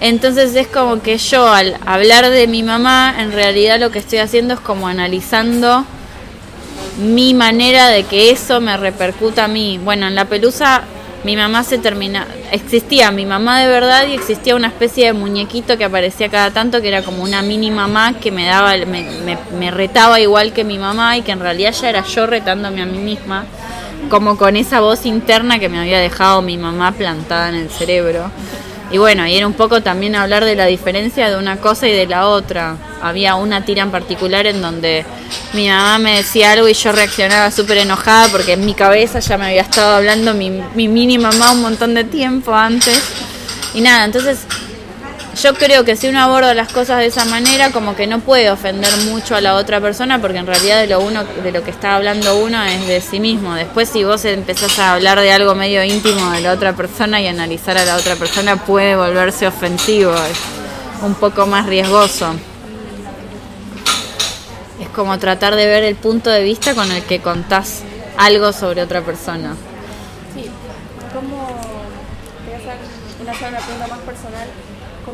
Entonces 0.01 0.55
es 0.57 0.67
como 0.67 1.01
que 1.01 1.17
yo 1.17 1.49
al 1.51 1.77
hablar 1.87 2.29
de 2.29 2.47
mi 2.47 2.63
mamá, 2.63 3.15
en 3.19 3.33
realidad 3.33 3.79
lo 3.81 3.91
que 3.91 3.99
estoy 4.01 4.19
haciendo 4.19 4.55
es 4.55 4.61
como 4.61 4.89
analizando 4.89 5.85
mi 6.99 7.33
manera 7.35 7.89
de 7.89 8.03
que 8.05 8.31
eso 8.31 8.61
me 8.61 8.77
repercuta 8.77 9.45
a 9.45 9.49
mí. 9.49 9.79
Bueno, 9.83 10.07
en 10.07 10.15
la 10.15 10.25
pelusa 10.27 10.83
mi 11.23 11.37
mamá 11.37 11.63
se 11.65 11.77
termina, 11.77 12.27
existía 12.51 13.11
mi 13.11 13.27
mamá 13.27 13.61
de 13.61 13.69
verdad 13.69 14.07
y 14.07 14.15
existía 14.15 14.57
una 14.57 14.69
especie 14.69 15.05
de 15.07 15.13
muñequito 15.13 15.77
que 15.77 15.85
aparecía 15.85 16.31
cada 16.31 16.51
tanto 16.51 16.81
que 16.81 16.89
era 16.89 17.03
como 17.03 17.23
una 17.23 17.43
mini 17.43 17.71
mamá 17.71 18.15
que 18.19 18.31
me 18.31 18.47
daba, 18.47 18.75
me, 18.87 19.03
me- 19.03 19.39
me 19.59 19.71
retaba 19.71 20.19
igual 20.19 20.55
que 20.55 20.65
mi 20.65 20.79
mamá 20.79 21.19
y 21.19 21.23
que 21.23 21.33
en 21.33 21.41
realidad 21.41 21.75
ya 21.79 21.91
era 21.91 22.05
yo 22.07 22.27
retándome 22.27 22.81
a 22.81 22.87
mí 22.87 22.97
misma, 22.99 23.45
como 24.11 24.37
con 24.37 24.57
esa 24.57 24.81
voz 24.81 25.07
interna 25.07 25.59
que 25.59 25.71
me 25.71 25.79
había 25.79 26.01
dejado 26.01 26.43
mi 26.43 26.59
mamá 26.59 26.93
plantada 26.93 27.49
en 27.49 27.55
el 27.55 27.71
cerebro. 27.71 28.31
Y 28.91 28.99
bueno, 28.99 29.25
y 29.27 29.37
era 29.37 29.47
un 29.47 29.53
poco 29.53 29.83
también 29.83 30.17
hablar 30.17 30.45
de 30.45 30.57
la 30.57 30.67
diferencia 30.67 31.31
de 31.31 31.37
una 31.37 31.59
cosa 31.59 31.87
y 31.87 31.93
de 31.93 32.07
la 32.07 32.27
otra. 32.27 32.77
Había 33.01 33.37
una 33.37 33.65
tira 33.65 33.83
en 33.83 33.93
particular 33.93 34.47
en 34.47 34.61
donde 34.61 35.07
mi 35.53 35.69
mamá 35.69 35.99
me 35.99 36.17
decía 36.17 36.53
algo 36.53 36.69
y 36.69 36.75
yo 36.75 36.91
reaccionaba 36.91 37.53
súper 37.53 37.79
enojada 37.79 38.29
porque 38.29 38.55
en 38.55 38.67
mi 38.67 38.75
cabeza 38.75 39.21
ya 39.21 39.39
me 39.39 39.47
había 39.47 39.63
estado 39.63 39.95
hablando 39.95 40.35
mi, 40.35 40.51
mi 40.75 40.89
mini 40.89 41.19
mamá 41.19 41.53
un 41.53 41.63
montón 41.63 41.95
de 41.95 42.03
tiempo 42.03 42.53
antes. 42.53 43.01
Y 43.75 43.81
nada, 43.81 44.05
entonces 44.05 44.41
yo 45.37 45.55
creo 45.55 45.85
que 45.85 45.97
si 45.97 46.09
uno 46.09 46.21
aborda 46.21 46.55
las 46.55 46.73
cosas 46.73 46.99
de 46.99 47.07
esa 47.07 47.25
manera, 47.25 47.71
como 47.71 47.95
que 47.95 48.07
no 48.07 48.21
puede 48.21 48.51
ofender 48.51 48.93
mucho 49.07 49.37
a 49.37 49.41
la 49.41 49.55
otra 49.55 49.81
persona, 49.81 50.21
porque 50.21 50.39
en 50.39 50.47
realidad 50.47 50.81
de 50.81 50.89
lo 50.89 51.01
uno, 51.01 51.25
de 51.25 51.53
lo 51.53 51.63
que 51.63 51.71
está 51.71 51.97
hablando 51.97 52.37
uno 52.39 52.63
es 52.65 52.87
de 52.87 53.01
sí 53.01 53.21
mismo. 53.21 53.55
Después, 53.55 53.89
si 53.89 54.05
vos 54.05 54.25
empezás 54.25 54.79
a 54.79 54.95
hablar 54.95 55.21
de 55.21 55.33
algo 55.33 55.55
medio 55.55 55.85
íntimo 55.85 56.31
de 56.33 56.41
la 56.41 56.53
otra 56.53 56.75
persona 56.75 57.21
y 57.21 57.29
analizar 57.29 57.79
a 57.79 57.85
la 57.85 57.97
otra 57.97 58.17
persona, 58.17 58.57
puede 58.57 58.97
volverse 58.97 59.47
ofensivo, 59.47 60.13
es 60.13 60.39
un 61.03 61.15
poco 61.15 61.47
más 61.47 61.67
riesgoso. 61.67 62.35
Es 64.81 64.89
como 64.89 65.19
tratar 65.19 65.55
de 65.57 65.67
ver 65.67 65.85
el 65.85 65.95
punto 65.95 66.31
de 66.31 66.43
vista 66.43 66.75
con 66.75 66.91
el 66.91 67.03
que 67.05 67.21
contás 67.21 67.83
algo 68.19 68.53
sobre 68.53 68.83
otra 68.83 69.03
persona. 69.03 69.55
Sí, 70.35 70.51
¿cómo, 71.15 71.61
te 72.45 73.23
voy 73.23 73.31
hacer 73.31 73.49
una 73.49 73.61
pregunta 73.61 73.87
más 73.87 73.99
personal, 74.01 74.49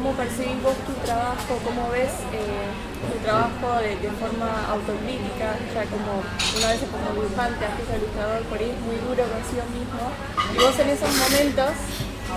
cómo 0.07 0.19
percibís 0.19 0.63
vos 0.63 0.79
tu 0.87 0.95
trabajo, 1.03 1.59
cómo 1.67 1.91
ves 1.91 2.15
eh, 2.31 2.71
tu 3.11 3.19
trabajo 3.27 3.83
de, 3.83 4.07
forma 4.23 4.47
autocrítica, 4.71 5.59
ya 5.75 5.83
como 5.91 6.23
una 6.23 6.69
vez 6.71 6.79
como 6.87 7.11
dibujante, 7.11 7.59
artista 7.67 7.99
ilustrador, 7.99 8.43
por 8.47 8.59
ahí 8.59 8.71
muy 8.87 9.03
duro 9.03 9.27
consigo 9.27 9.67
mismo, 9.75 10.07
y 10.55 10.57
vos 10.63 10.79
en 10.79 10.89
esos 10.95 11.11
momentos, 11.11 11.75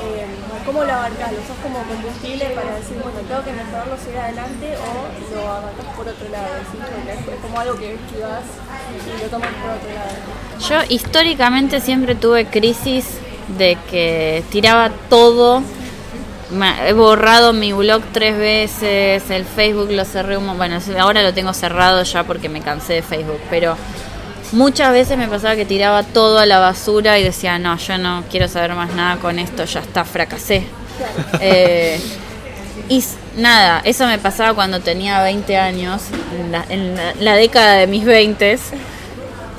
eh, 0.01 0.25
¿cómo 0.65 0.81
lo 0.81 0.93
abarcás? 0.97 1.29
¿Lo 1.29 1.45
sos 1.45 1.61
como 1.61 1.77
combustible 1.85 2.57
para 2.57 2.73
decir, 2.73 2.97
bueno, 3.05 3.21
tengo 3.29 3.43
que 3.45 3.53
mejorarlo, 3.53 3.93
seguir 4.01 4.17
adelante, 4.17 4.67
o 4.73 4.89
lo 5.29 5.41
abarcás 5.45 5.89
por 5.93 6.07
otro 6.09 6.25
lado? 6.33 6.49
es, 6.57 7.37
como 7.37 7.53
algo 7.53 7.77
que 7.77 7.93
esquivás 7.93 8.49
y 8.97 9.21
lo 9.21 9.29
tomas 9.29 9.53
por 9.61 9.77
otro 9.77 9.93
lado. 9.93 10.17
Yo 10.57 10.77
históricamente 10.89 11.81
siempre 11.81 12.15
tuve 12.17 12.49
crisis 12.49 13.05
de 13.61 13.77
que 13.91 14.41
tiraba 14.49 14.89
todo. 15.09 15.61
He 16.87 16.93
borrado 16.93 17.53
mi 17.53 17.73
blog 17.73 18.01
tres 18.11 18.35
veces, 18.37 19.29
el 19.29 19.45
Facebook 19.45 19.91
lo 19.91 20.03
cerré 20.03 20.35
un 20.37 20.57
Bueno, 20.57 20.79
ahora 20.99 21.21
lo 21.21 21.33
tengo 21.33 21.53
cerrado 21.53 22.01
ya 22.03 22.23
porque 22.23 22.49
me 22.49 22.61
cansé 22.61 22.93
de 22.93 23.01
Facebook, 23.03 23.39
pero 23.51 23.77
muchas 24.51 24.91
veces 24.91 25.15
me 25.17 25.27
pasaba 25.27 25.55
que 25.55 25.65
tiraba 25.65 26.01
todo 26.01 26.39
a 26.39 26.47
la 26.47 26.57
basura 26.57 27.19
y 27.19 27.23
decía, 27.23 27.59
no, 27.59 27.77
yo 27.77 27.99
no 27.99 28.23
quiero 28.31 28.47
saber 28.47 28.73
más 28.73 28.93
nada 28.95 29.17
con 29.17 29.37
esto, 29.37 29.63
ya 29.65 29.79
está, 29.81 30.03
fracasé. 30.05 30.63
Eh, 31.39 31.99
y 32.89 33.01
nada, 33.37 33.81
eso 33.85 34.05
me 34.07 34.17
pasaba 34.17 34.53
cuando 34.53 34.79
tenía 34.81 35.21
20 35.21 35.55
años, 35.57 36.01
en 36.37 36.51
la, 36.51 36.65
en 36.69 36.95
la- 36.95 37.13
la 37.19 37.35
década 37.35 37.73
de 37.75 37.87
mis 37.87 38.03
20 38.03 38.57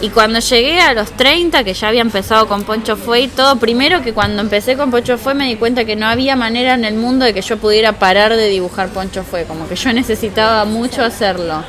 y 0.01 0.09
cuando 0.09 0.39
llegué 0.41 0.81
a 0.81 0.95
los 0.95 1.11
30, 1.13 1.63
que 1.63 1.75
ya 1.75 1.89
había 1.89 2.01
empezado 2.01 2.49
con 2.49 2.65
Poncho 2.65 2.97
Fue 2.97 3.21
y 3.21 3.29
todo, 3.29 3.57
primero 3.57 4.01
que 4.03 4.15
cuando 4.15 4.41
empecé 4.41 4.77
con 4.77 4.91
Poncho 4.91 5.19
Fue 5.19 5.35
me 5.35 5.47
di 5.47 5.57
cuenta 5.57 5.85
que 5.85 5.95
no 5.95 6.07
había 6.07 6.37
manera 6.37 6.75
en 6.75 6.87
el 6.87 6.95
mundo 6.95 7.27
de 7.27 7.35
que 7.35 7.43
yo 7.43 7.59
pudiera 7.59 7.93
parar 7.93 8.35
de 8.35 8.49
dibujar 8.49 8.89
Poncho 8.89 9.25
Fue, 9.25 9.45
como 9.45 9.69
que 9.69 9.77
yo 9.77 9.93
necesitaba 9.93 10.65
mucho 10.65 11.03
hacerlo. 11.03 11.63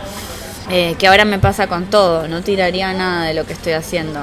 Eh, 0.69 0.95
que 0.97 1.07
ahora 1.07 1.25
me 1.25 1.37
pasa 1.37 1.67
con 1.67 1.89
todo, 1.89 2.29
no 2.29 2.41
tiraría 2.41 2.93
nada 2.93 3.25
de 3.25 3.33
lo 3.33 3.45
que 3.45 3.51
estoy 3.51 3.73
haciendo. 3.73 4.21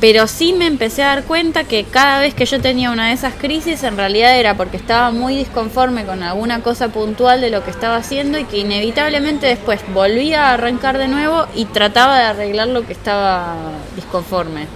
Pero 0.00 0.26
sí 0.26 0.54
me 0.54 0.66
empecé 0.66 1.02
a 1.02 1.08
dar 1.08 1.24
cuenta 1.24 1.64
que 1.64 1.84
cada 1.84 2.20
vez 2.20 2.32
que 2.32 2.46
yo 2.46 2.58
tenía 2.58 2.90
una 2.90 3.08
de 3.08 3.12
esas 3.12 3.34
crisis, 3.34 3.82
en 3.82 3.98
realidad 3.98 4.38
era 4.38 4.54
porque 4.56 4.78
estaba 4.78 5.10
muy 5.10 5.36
disconforme 5.36 6.06
con 6.06 6.22
alguna 6.22 6.62
cosa 6.62 6.88
puntual 6.88 7.42
de 7.42 7.50
lo 7.50 7.62
que 7.62 7.70
estaba 7.70 7.96
haciendo 7.96 8.38
y 8.38 8.44
que 8.44 8.56
inevitablemente 8.58 9.46
después 9.46 9.80
volvía 9.92 10.46
a 10.46 10.54
arrancar 10.54 10.96
de 10.96 11.06
nuevo 11.06 11.46
y 11.54 11.66
trataba 11.66 12.16
de 12.16 12.24
arreglar 12.24 12.68
lo 12.68 12.86
que 12.86 12.94
estaba 12.94 13.56
disconforme. 13.94 14.68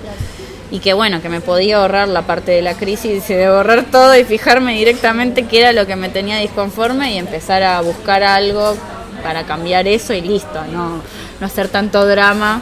Y 0.70 0.80
que 0.80 0.92
bueno, 0.92 1.22
que 1.22 1.30
me 1.30 1.40
podía 1.40 1.78
ahorrar 1.78 2.08
la 2.08 2.22
parte 2.22 2.52
de 2.52 2.60
la 2.60 2.74
crisis 2.74 3.30
y 3.30 3.34
de 3.34 3.48
borrar 3.48 3.84
todo 3.84 4.14
y 4.18 4.24
fijarme 4.24 4.74
directamente 4.74 5.44
qué 5.46 5.60
era 5.60 5.72
lo 5.72 5.86
que 5.86 5.96
me 5.96 6.10
tenía 6.10 6.36
disconforme 6.36 7.14
y 7.14 7.18
empezar 7.18 7.62
a 7.62 7.80
buscar 7.80 8.22
algo 8.22 8.76
para 9.22 9.44
cambiar 9.44 9.88
eso 9.88 10.12
y 10.12 10.20
listo, 10.20 10.62
no, 10.70 11.00
no 11.40 11.46
hacer 11.46 11.68
tanto 11.68 12.06
drama. 12.06 12.60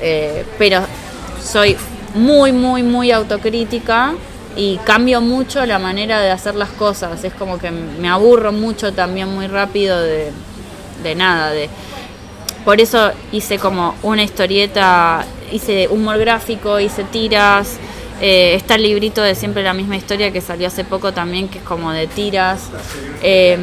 Eh, 0.00 0.44
pero 0.58 0.82
soy 1.42 1.76
muy, 2.16 2.52
muy, 2.52 2.82
muy 2.82 3.12
autocrítica 3.12 4.14
y 4.56 4.78
cambio 4.78 5.20
mucho 5.20 5.64
la 5.66 5.78
manera 5.78 6.20
de 6.20 6.30
hacer 6.30 6.54
las 6.54 6.70
cosas. 6.70 7.22
Es 7.24 7.32
como 7.34 7.58
que 7.58 7.70
me 7.70 8.08
aburro 8.08 8.52
mucho 8.52 8.92
también 8.92 9.28
muy 9.28 9.46
rápido 9.46 10.00
de, 10.00 10.32
de 11.02 11.14
nada. 11.14 11.50
De, 11.50 11.68
por 12.64 12.80
eso 12.80 13.12
hice 13.30 13.58
como 13.58 13.94
una 14.02 14.22
historieta, 14.22 15.24
hice 15.52 15.88
humor 15.88 16.18
gráfico, 16.18 16.80
hice 16.80 17.04
tiras, 17.04 17.78
Eh, 18.18 18.54
está 18.54 18.76
el 18.76 18.82
librito 18.82 19.20
de 19.20 19.34
Siempre 19.34 19.62
la 19.62 19.74
misma 19.74 19.94
historia 19.94 20.32
que 20.32 20.40
salió 20.40 20.68
hace 20.68 20.84
poco 20.84 21.12
también, 21.12 21.48
que 21.48 21.58
es 21.58 21.64
como 21.64 21.92
de 21.92 22.06
tiras. 22.06 22.70
Eh, 23.22 23.58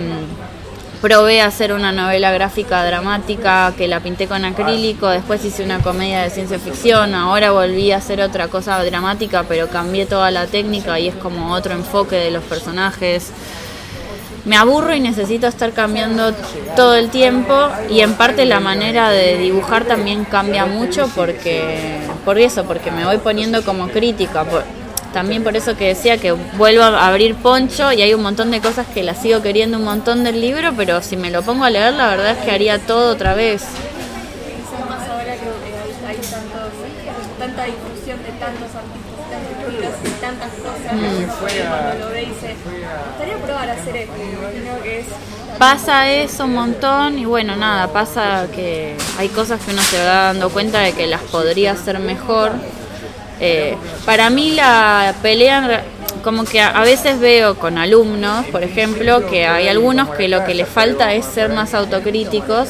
probé 1.04 1.42
hacer 1.42 1.74
una 1.74 1.92
novela 1.92 2.32
gráfica 2.32 2.86
dramática 2.86 3.74
que 3.78 3.90
la 3.90 4.00
pinté 4.00 4.26
con 4.26 4.46
acrílico, 4.46 5.10
después 5.10 5.44
hice 5.44 5.62
una 5.62 5.80
comedia 5.80 6.22
de 6.22 6.30
ciencia 6.30 6.58
ficción, 6.60 7.14
ahora 7.14 7.52
volví 7.52 7.92
a 7.92 7.98
hacer 7.98 8.22
otra 8.22 8.48
cosa 8.48 8.82
dramática, 8.82 9.44
pero 9.46 9.68
cambié 9.68 10.06
toda 10.06 10.32
la 10.32 10.48
técnica 10.48 10.98
y 11.02 11.10
es 11.10 11.16
como 11.16 11.52
otro 11.54 11.74
enfoque 11.74 12.16
de 12.16 12.32
los 12.32 12.42
personajes. 12.46 13.32
Me 14.46 14.56
aburro 14.56 14.96
y 14.96 15.02
necesito 15.02 15.46
estar 15.46 15.74
cambiando 15.74 16.34
todo 16.78 16.96
el 16.96 17.10
tiempo 17.10 17.54
y 17.90 18.00
en 18.00 18.14
parte 18.14 18.46
la 18.46 18.62
manera 18.62 19.10
de 19.10 19.38
dibujar 19.38 19.84
también 19.84 20.24
cambia 20.24 20.66
mucho 20.66 21.10
porque 21.14 22.00
por 22.24 22.40
eso, 22.40 22.64
porque 22.64 22.92
me 22.92 23.04
voy 23.04 23.18
poniendo 23.18 23.62
como 23.64 23.90
crítica. 23.90 24.46
Por, 24.46 24.64
también 25.14 25.44
por 25.44 25.56
eso 25.56 25.78
que 25.78 25.88
decía 25.90 26.18
que 26.18 26.32
vuelvo 26.32 26.84
a 26.84 27.08
abrir 27.08 27.36
Poncho 27.36 27.92
y 27.94 28.02
hay 28.02 28.14
un 28.14 28.24
montón 28.24 28.52
de 28.52 28.60
cosas 28.60 28.88
que 28.88 29.04
las 29.04 29.22
sigo 29.22 29.42
queriendo 29.42 29.78
un 29.78 29.84
montón 29.84 30.24
del 30.24 30.42
libro, 30.42 30.74
pero 30.76 31.02
si 31.02 31.16
me 31.16 31.30
lo 31.30 31.44
pongo 31.44 31.64
a 31.64 31.70
leer, 31.70 31.94
la 31.94 32.10
verdad 32.10 32.32
es 32.32 32.44
que 32.44 32.52
haría 32.52 32.80
todo 32.80 33.12
otra 33.12 33.36
vez. 33.36 33.62
Quizás 33.62 34.90
más 34.90 35.08
ahora 35.08 35.36
que 35.36 36.10
hay, 36.10 36.10
hay 36.10 36.18
tantos, 36.18 36.74
tanta 37.38 37.66
difusión 37.66 38.18
de 38.24 38.32
tantos 38.40 38.70
artistas, 38.74 39.30
tantos 39.30 39.72
libros 39.72 39.94
y 40.04 40.10
tantas 40.20 40.50
cosas, 40.54 40.90
que 40.90 41.62
uno 41.62 41.70
cuando 41.70 42.06
lo 42.06 42.12
ve 42.12 42.20
dice, 42.26 42.56
me 42.66 43.10
gustaría 43.10 43.38
probar 43.46 43.70
a 43.70 43.74
hacer 43.74 43.96
esto, 43.96 44.14
me 44.18 44.32
imagino 44.32 44.82
que 44.82 45.00
es... 45.00 45.06
Pasa 45.60 46.12
eso 46.12 46.46
un 46.46 46.56
montón 46.56 47.20
y 47.20 47.26
bueno, 47.26 47.56
nada, 47.56 47.88
pasa 47.94 48.48
que 48.54 48.98
hay 49.20 49.30
cosas 49.30 49.62
que 49.62 49.72
uno 49.72 49.84
se 49.84 50.00
va 50.00 50.34
dando 50.34 50.50
cuenta 50.50 50.80
de 50.80 50.94
que 50.94 51.06
las 51.06 51.22
podría 51.22 51.74
hacer 51.74 52.00
mejor 52.00 52.54
eh, 53.40 53.76
para 54.06 54.30
mí 54.30 54.52
la 54.52 55.16
pelea, 55.22 55.84
como 56.24 56.46
que 56.46 56.62
a 56.62 56.82
veces 56.82 57.20
veo 57.20 57.56
con 57.56 57.78
alumnos, 57.78 58.46
por 58.48 58.64
ejemplo, 58.64 59.28
que 59.28 59.46
hay 59.46 59.68
algunos 59.68 60.10
que 60.10 60.28
lo 60.28 60.46
que 60.46 60.54
les 60.54 60.68
falta 60.68 61.14
es 61.14 61.26
ser 61.26 61.50
más 61.50 61.74
autocríticos, 61.74 62.70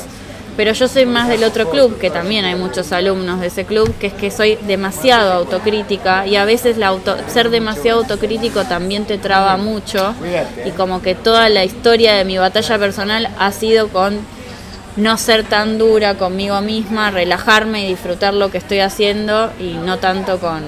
pero 0.56 0.72
yo 0.74 0.88
soy 0.88 1.06
más 1.06 1.30
del 1.30 1.44
otro 1.44 1.70
club, 1.70 1.98
que 1.98 2.10
también 2.10 2.46
hay 2.46 2.56
muchos 2.56 2.92
alumnos 2.92 3.42
de 3.42 3.48
ese 3.48 3.66
club, 3.66 3.94
que 4.00 4.08
es 4.08 4.14
que 4.14 4.30
soy 4.30 4.58
demasiado 4.68 5.34
autocrítica 5.34 6.28
y 6.28 6.36
a 6.36 6.46
veces 6.46 6.78
la 6.78 6.88
auto, 6.88 7.16
ser 7.28 7.50
demasiado 7.50 8.02
autocrítico 8.02 8.64
también 8.64 9.06
te 9.06 9.18
traba 9.18 9.58
mucho 9.58 10.14
y 10.66 10.72
como 10.72 11.02
que 11.02 11.16
toda 11.16 11.50
la 11.50 11.64
historia 11.64 12.14
de 12.14 12.26
mi 12.26 12.38
batalla 12.38 12.78
personal 12.78 13.30
ha 13.40 13.52
sido 13.52 13.88
con 13.88 14.20
no 14.96 15.18
ser 15.18 15.44
tan 15.44 15.78
dura 15.78 16.16
conmigo 16.16 16.62
misma, 16.62 17.12
relajarme 17.12 17.86
y 17.86 17.90
disfrutar 17.90 18.34
lo 18.34 18.52
que 18.52 18.60
estoy 18.60 18.80
haciendo 18.80 19.52
y 19.60 19.74
no 19.74 20.00
tanto 20.00 20.40
con 20.40 20.64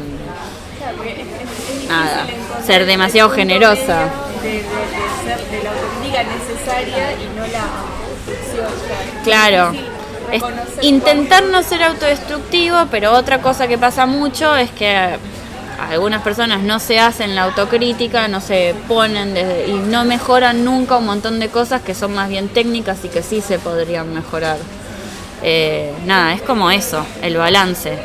nada, 1.88 2.26
ser 2.66 2.86
demasiado 2.86 3.30
generosa. 3.30 4.10
De, 4.42 4.50
de, 4.50 4.58
de, 4.58 4.64
ser, 4.64 5.50
de 5.50 5.64
la 5.64 5.72
autocrítica 5.72 6.24
necesaria 6.24 7.12
y 7.14 7.38
no 7.38 7.48
la. 7.48 7.66
Claro. 9.24 9.72
Sí, 9.72 10.88
intentar 10.88 11.44
no 11.44 11.62
ser 11.62 11.84
autodestructivo, 11.84 12.88
pero 12.90 13.12
otra 13.12 13.42
cosa 13.42 13.68
que 13.68 13.78
pasa 13.78 14.06
mucho 14.06 14.56
es 14.56 14.72
que 14.72 15.18
algunas 15.80 16.22
personas 16.22 16.62
no 16.62 16.80
se 16.80 17.00
hacen 17.00 17.36
la 17.36 17.44
autocrítica, 17.44 18.28
no 18.28 18.42
se 18.42 18.76
ponen 18.88 19.34
desde- 19.34 19.68
y 19.68 19.74
no 19.74 20.06
mejoran 20.06 20.64
nunca 20.64 20.98
un 20.98 21.06
montón 21.06 21.40
de 21.40 21.50
cosas 21.50 21.82
que 21.82 21.94
son 21.94 22.14
más 22.14 22.30
bien 22.30 22.50
técnicas 22.50 23.04
y 23.04 23.10
que 23.10 23.22
sí 23.22 23.42
se 23.42 23.60
podrían 23.60 24.14
mejorar. 24.14 24.58
Eh, 25.44 25.94
nada, 26.06 26.34
es 26.34 26.42
como 26.42 26.72
eso, 26.72 27.06
el 27.22 27.38
balance. 27.38 27.98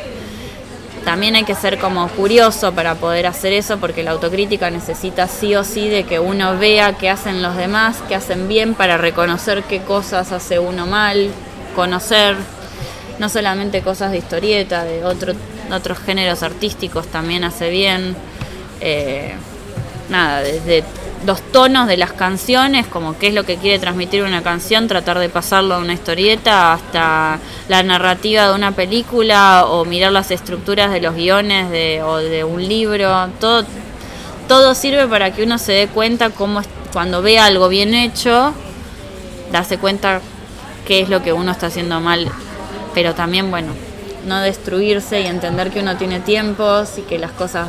También 1.04 1.34
hay 1.34 1.44
que 1.44 1.54
ser 1.54 1.78
como 1.78 2.06
curioso 2.08 2.72
para 2.72 2.94
poder 2.96 3.26
hacer 3.26 3.54
eso 3.54 3.78
porque 3.78 4.02
la 4.02 4.10
autocrítica 4.10 4.70
necesita 4.70 5.28
sí 5.28 5.54
o 5.54 5.64
sí 5.64 5.88
de 5.88 6.04
que 6.04 6.18
uno 6.18 6.58
vea 6.58 6.98
qué 6.98 7.08
hacen 7.08 7.40
los 7.40 7.56
demás, 7.56 7.96
qué 8.08 8.14
hacen 8.14 8.48
bien 8.48 8.74
para 8.74 8.98
reconocer 8.98 9.62
qué 9.62 9.80
cosas 9.80 10.30
hace 10.32 10.58
uno 10.58 10.86
mal, 10.86 11.30
conocer 11.74 12.36
no 13.20 13.28
solamente 13.28 13.82
cosas 13.82 14.12
de 14.12 14.18
historieta, 14.18 14.82
de 14.82 15.04
otro, 15.04 15.34
otros 15.70 15.98
géneros 15.98 16.42
artísticos 16.42 17.06
también 17.06 17.44
hace 17.44 17.68
bien. 17.68 18.16
Eh, 18.80 19.34
nada, 20.08 20.40
desde 20.40 20.82
los 21.26 21.42
tonos 21.52 21.86
de 21.86 21.98
las 21.98 22.12
canciones, 22.14 22.86
como 22.86 23.18
qué 23.18 23.28
es 23.28 23.34
lo 23.34 23.44
que 23.44 23.58
quiere 23.58 23.78
transmitir 23.78 24.22
una 24.22 24.42
canción, 24.42 24.88
tratar 24.88 25.18
de 25.18 25.28
pasarlo 25.28 25.74
a 25.74 25.78
una 25.78 25.92
historieta, 25.92 26.72
hasta 26.72 27.38
la 27.68 27.82
narrativa 27.82 28.48
de 28.48 28.54
una 28.54 28.72
película 28.72 29.66
o 29.66 29.84
mirar 29.84 30.12
las 30.12 30.30
estructuras 30.30 30.90
de 30.90 31.02
los 31.02 31.14
guiones 31.14 31.70
de, 31.70 32.02
o 32.02 32.16
de 32.16 32.42
un 32.42 32.66
libro, 32.66 33.28
todo, 33.38 33.66
todo 34.48 34.74
sirve 34.74 35.06
para 35.08 35.30
que 35.30 35.42
uno 35.42 35.58
se 35.58 35.72
dé 35.72 35.88
cuenta 35.88 36.30
cómo 36.30 36.62
cuando 36.90 37.20
ve 37.20 37.38
algo 37.38 37.68
bien 37.68 37.92
hecho, 37.94 38.54
darse 39.52 39.76
cuenta 39.76 40.22
qué 40.86 41.00
es 41.00 41.10
lo 41.10 41.22
que 41.22 41.34
uno 41.34 41.52
está 41.52 41.66
haciendo 41.66 42.00
mal, 42.00 42.32
pero 42.94 43.14
también, 43.14 43.50
bueno, 43.50 43.72
no 44.26 44.40
destruirse 44.40 45.20
y 45.20 45.26
entender 45.26 45.70
que 45.70 45.80
uno 45.80 45.96
tiene 45.96 46.20
tiempos 46.20 46.98
y 46.98 47.02
que 47.02 47.18
las 47.18 47.30
cosas 47.32 47.68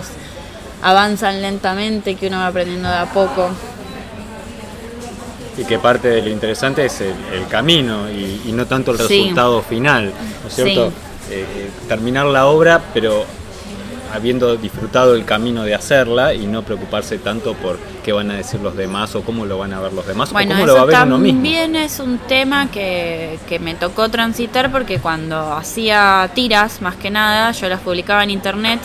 avanzan 0.81 1.41
lentamente, 1.41 2.15
que 2.15 2.27
uno 2.27 2.37
va 2.37 2.47
aprendiendo 2.47 2.89
de 2.89 2.95
a 2.95 3.05
poco. 3.05 3.49
Y 5.57 5.65
que 5.65 5.77
parte 5.79 6.07
de 6.07 6.21
lo 6.21 6.29
interesante 6.29 6.85
es 6.85 7.01
el, 7.01 7.13
el 7.33 7.47
camino 7.47 8.09
y, 8.09 8.41
y 8.45 8.51
no 8.53 8.65
tanto 8.65 8.91
el 8.91 8.97
Sí. 8.99 9.19
resultado 9.21 9.61
final, 9.61 10.11
¿no 10.41 10.47
es 10.47 10.55
cierto? 10.55 10.89
Sí. 11.27 11.33
Eh, 11.33 11.45
eh, 11.55 11.69
terminar 11.87 12.25
la 12.25 12.47
obra, 12.47 12.81
pero 12.93 13.25
habiendo 14.13 14.55
disfrutado 14.57 15.15
el 15.15 15.25
camino 15.25 15.63
de 15.63 15.75
hacerla 15.75 16.33
y 16.33 16.45
no 16.45 16.63
preocuparse 16.63 17.17
tanto 17.17 17.53
por 17.53 17.77
qué 18.03 18.11
van 18.11 18.31
a 18.31 18.35
decir 18.35 18.59
los 18.59 18.75
demás 18.75 19.15
o 19.15 19.23
cómo 19.23 19.45
lo 19.45 19.57
van 19.57 19.73
a 19.73 19.79
ver 19.79 19.93
los 19.93 20.05
demás 20.05 20.31
Bueno, 20.31 20.51
o 20.51 20.53
cómo 20.55 20.65
lo 20.65 20.75
va 20.75 20.81
a 20.81 20.85
ver 20.85 21.07
uno 21.07 21.17
mismo. 21.17 21.37
también 21.37 21.75
es 21.75 21.99
un 21.99 22.17
tema 22.19 22.69
que, 22.69 23.39
que 23.47 23.59
me 23.59 23.75
tocó 23.75 24.09
transitar 24.09 24.71
porque 24.71 24.99
cuando 24.99 25.53
hacía 25.53 26.29
tiras, 26.33 26.81
más 26.81 26.95
que 26.95 27.09
nada, 27.09 27.51
yo 27.51 27.69
las 27.69 27.81
publicaba 27.81 28.23
en 28.23 28.31
internet. 28.31 28.79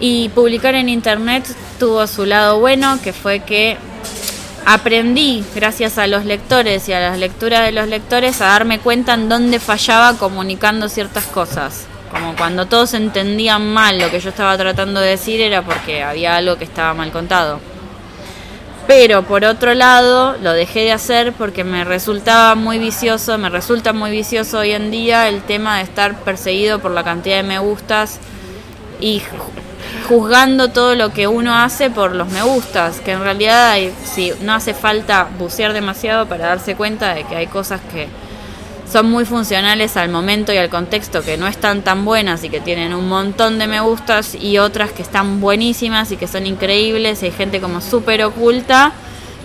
Y 0.00 0.28
publicar 0.30 0.74
en 0.74 0.88
internet 0.88 1.44
tuvo 1.78 2.06
su 2.06 2.26
lado 2.26 2.58
bueno, 2.58 2.98
que 3.02 3.12
fue 3.12 3.40
que 3.40 3.76
aprendí, 4.66 5.44
gracias 5.54 5.98
a 5.98 6.06
los 6.06 6.24
lectores 6.24 6.88
y 6.88 6.92
a 6.92 7.00
las 7.00 7.18
lecturas 7.18 7.64
de 7.64 7.72
los 7.72 7.88
lectores, 7.88 8.40
a 8.40 8.46
darme 8.46 8.80
cuenta 8.80 9.14
en 9.14 9.28
dónde 9.28 9.60
fallaba 9.60 10.18
comunicando 10.18 10.88
ciertas 10.88 11.24
cosas. 11.26 11.86
Como 12.14 12.36
cuando 12.36 12.66
todos 12.66 12.94
entendían 12.94 13.72
mal 13.74 13.98
lo 13.98 14.08
que 14.10 14.20
yo 14.20 14.28
estaba 14.30 14.56
tratando 14.56 15.00
de 15.00 15.10
decir 15.10 15.40
era 15.40 15.62
porque 15.62 16.02
había 16.02 16.36
algo 16.36 16.56
que 16.56 16.64
estaba 16.64 16.94
mal 16.94 17.10
contado. 17.10 17.58
Pero 18.86 19.22
por 19.22 19.44
otro 19.44 19.74
lado, 19.74 20.36
lo 20.40 20.52
dejé 20.52 20.80
de 20.80 20.92
hacer 20.92 21.32
porque 21.32 21.64
me 21.64 21.84
resultaba 21.84 22.54
muy 22.54 22.78
vicioso, 22.78 23.36
me 23.38 23.48
resulta 23.48 23.92
muy 23.92 24.10
vicioso 24.10 24.58
hoy 24.58 24.72
en 24.72 24.90
día 24.90 25.28
el 25.28 25.42
tema 25.42 25.78
de 25.78 25.82
estar 25.84 26.16
perseguido 26.20 26.78
por 26.78 26.92
la 26.92 27.02
cantidad 27.02 27.36
de 27.36 27.42
me 27.42 27.58
gustas 27.58 28.18
y 29.00 29.20
ju- 29.20 30.06
juzgando 30.08 30.68
todo 30.68 30.94
lo 30.94 31.12
que 31.12 31.26
uno 31.26 31.54
hace 31.56 31.88
por 31.90 32.14
los 32.14 32.28
me 32.28 32.42
gustas, 32.42 33.00
que 33.00 33.12
en 33.12 33.22
realidad 33.22 33.74
sí, 34.04 34.32
no 34.42 34.52
hace 34.52 34.74
falta 34.74 35.28
bucear 35.38 35.72
demasiado 35.72 36.26
para 36.26 36.46
darse 36.46 36.76
cuenta 36.76 37.14
de 37.14 37.24
que 37.24 37.36
hay 37.36 37.46
cosas 37.46 37.80
que 37.90 38.06
son 38.90 39.10
muy 39.10 39.24
funcionales 39.24 39.96
al 39.96 40.10
momento 40.10 40.52
y 40.52 40.56
al 40.58 40.68
contexto 40.68 41.22
que 41.22 41.36
no 41.36 41.46
están 41.46 41.82
tan 41.82 42.04
buenas 42.04 42.44
y 42.44 42.50
que 42.50 42.60
tienen 42.60 42.94
un 42.94 43.08
montón 43.08 43.58
de 43.58 43.66
me 43.66 43.80
gustas 43.80 44.34
y 44.34 44.58
otras 44.58 44.92
que 44.92 45.02
están 45.02 45.40
buenísimas 45.40 46.12
y 46.12 46.16
que 46.16 46.26
son 46.26 46.46
increíbles. 46.46 47.22
Hay 47.22 47.32
gente 47.32 47.60
como 47.60 47.80
súper 47.80 48.22
oculta 48.24 48.92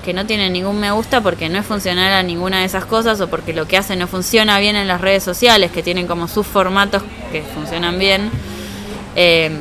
que 0.04 0.14
no 0.14 0.26
tiene 0.26 0.50
ningún 0.50 0.80
me 0.80 0.92
gusta 0.92 1.22
porque 1.22 1.50
no 1.50 1.60
es 1.60 1.66
funcional 1.66 2.12
a 2.14 2.24
ninguna 2.24 2.60
de 2.60 2.66
esas 2.66 2.86
cosas 2.86 3.20
o 3.22 3.28
porque 3.28 3.54
lo 3.54 3.68
que 3.68 3.78
hace 3.78 3.96
no 3.96 4.08
funciona 4.08 4.60
bien 4.60 4.76
en 4.76 4.88
las 4.88 5.02
redes 5.02 5.24
sociales 5.24 5.72
que 5.72 5.84
tienen 5.84 6.08
como 6.08 6.28
sus 6.28 6.46
formatos 6.46 7.04
que 7.32 7.42
funcionan 7.42 8.00
bien. 8.00 8.32
Eh, 9.16 9.52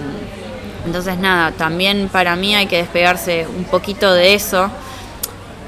entonces 0.87 1.19
nada, 1.19 1.53
también 1.53 2.09
para 2.11 2.37
mí 2.37 2.55
hay 2.55 2.67
que 2.67 2.77
despegarse 2.79 3.47
un 3.47 3.65
poquito 3.65 4.13
de 4.15 4.35
eso 4.35 4.71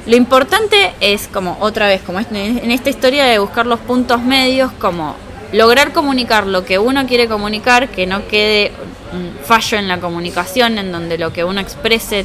lo 0.06 0.16
importante 0.16 0.94
es 1.00 1.28
como 1.28 1.58
otra 1.60 1.86
vez, 1.86 2.00
como 2.02 2.20
en 2.20 2.70
esta 2.70 2.90
historia 2.90 3.24
de 3.24 3.38
buscar 3.38 3.66
los 3.66 3.80
puntos 3.80 4.22
medios, 4.22 4.72
como 4.72 5.14
lograr 5.52 5.92
comunicar 5.92 6.46
lo 6.46 6.64
que 6.64 6.78
uno 6.78 7.06
quiere 7.06 7.28
comunicar, 7.28 7.88
que 7.88 8.06
no 8.06 8.26
quede 8.28 8.72
un 9.12 9.32
fallo 9.44 9.78
en 9.78 9.88
la 9.88 9.98
comunicación, 9.98 10.78
en 10.78 10.92
donde 10.92 11.18
lo 11.18 11.32
que 11.32 11.44
uno 11.44 11.60
exprese 11.60 12.24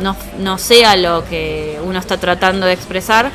no, 0.00 0.16
no 0.38 0.58
sea 0.58 0.96
lo 0.96 1.24
que 1.24 1.78
uno 1.84 1.98
está 1.98 2.18
tratando 2.18 2.66
de 2.66 2.74
expresar, 2.74 3.30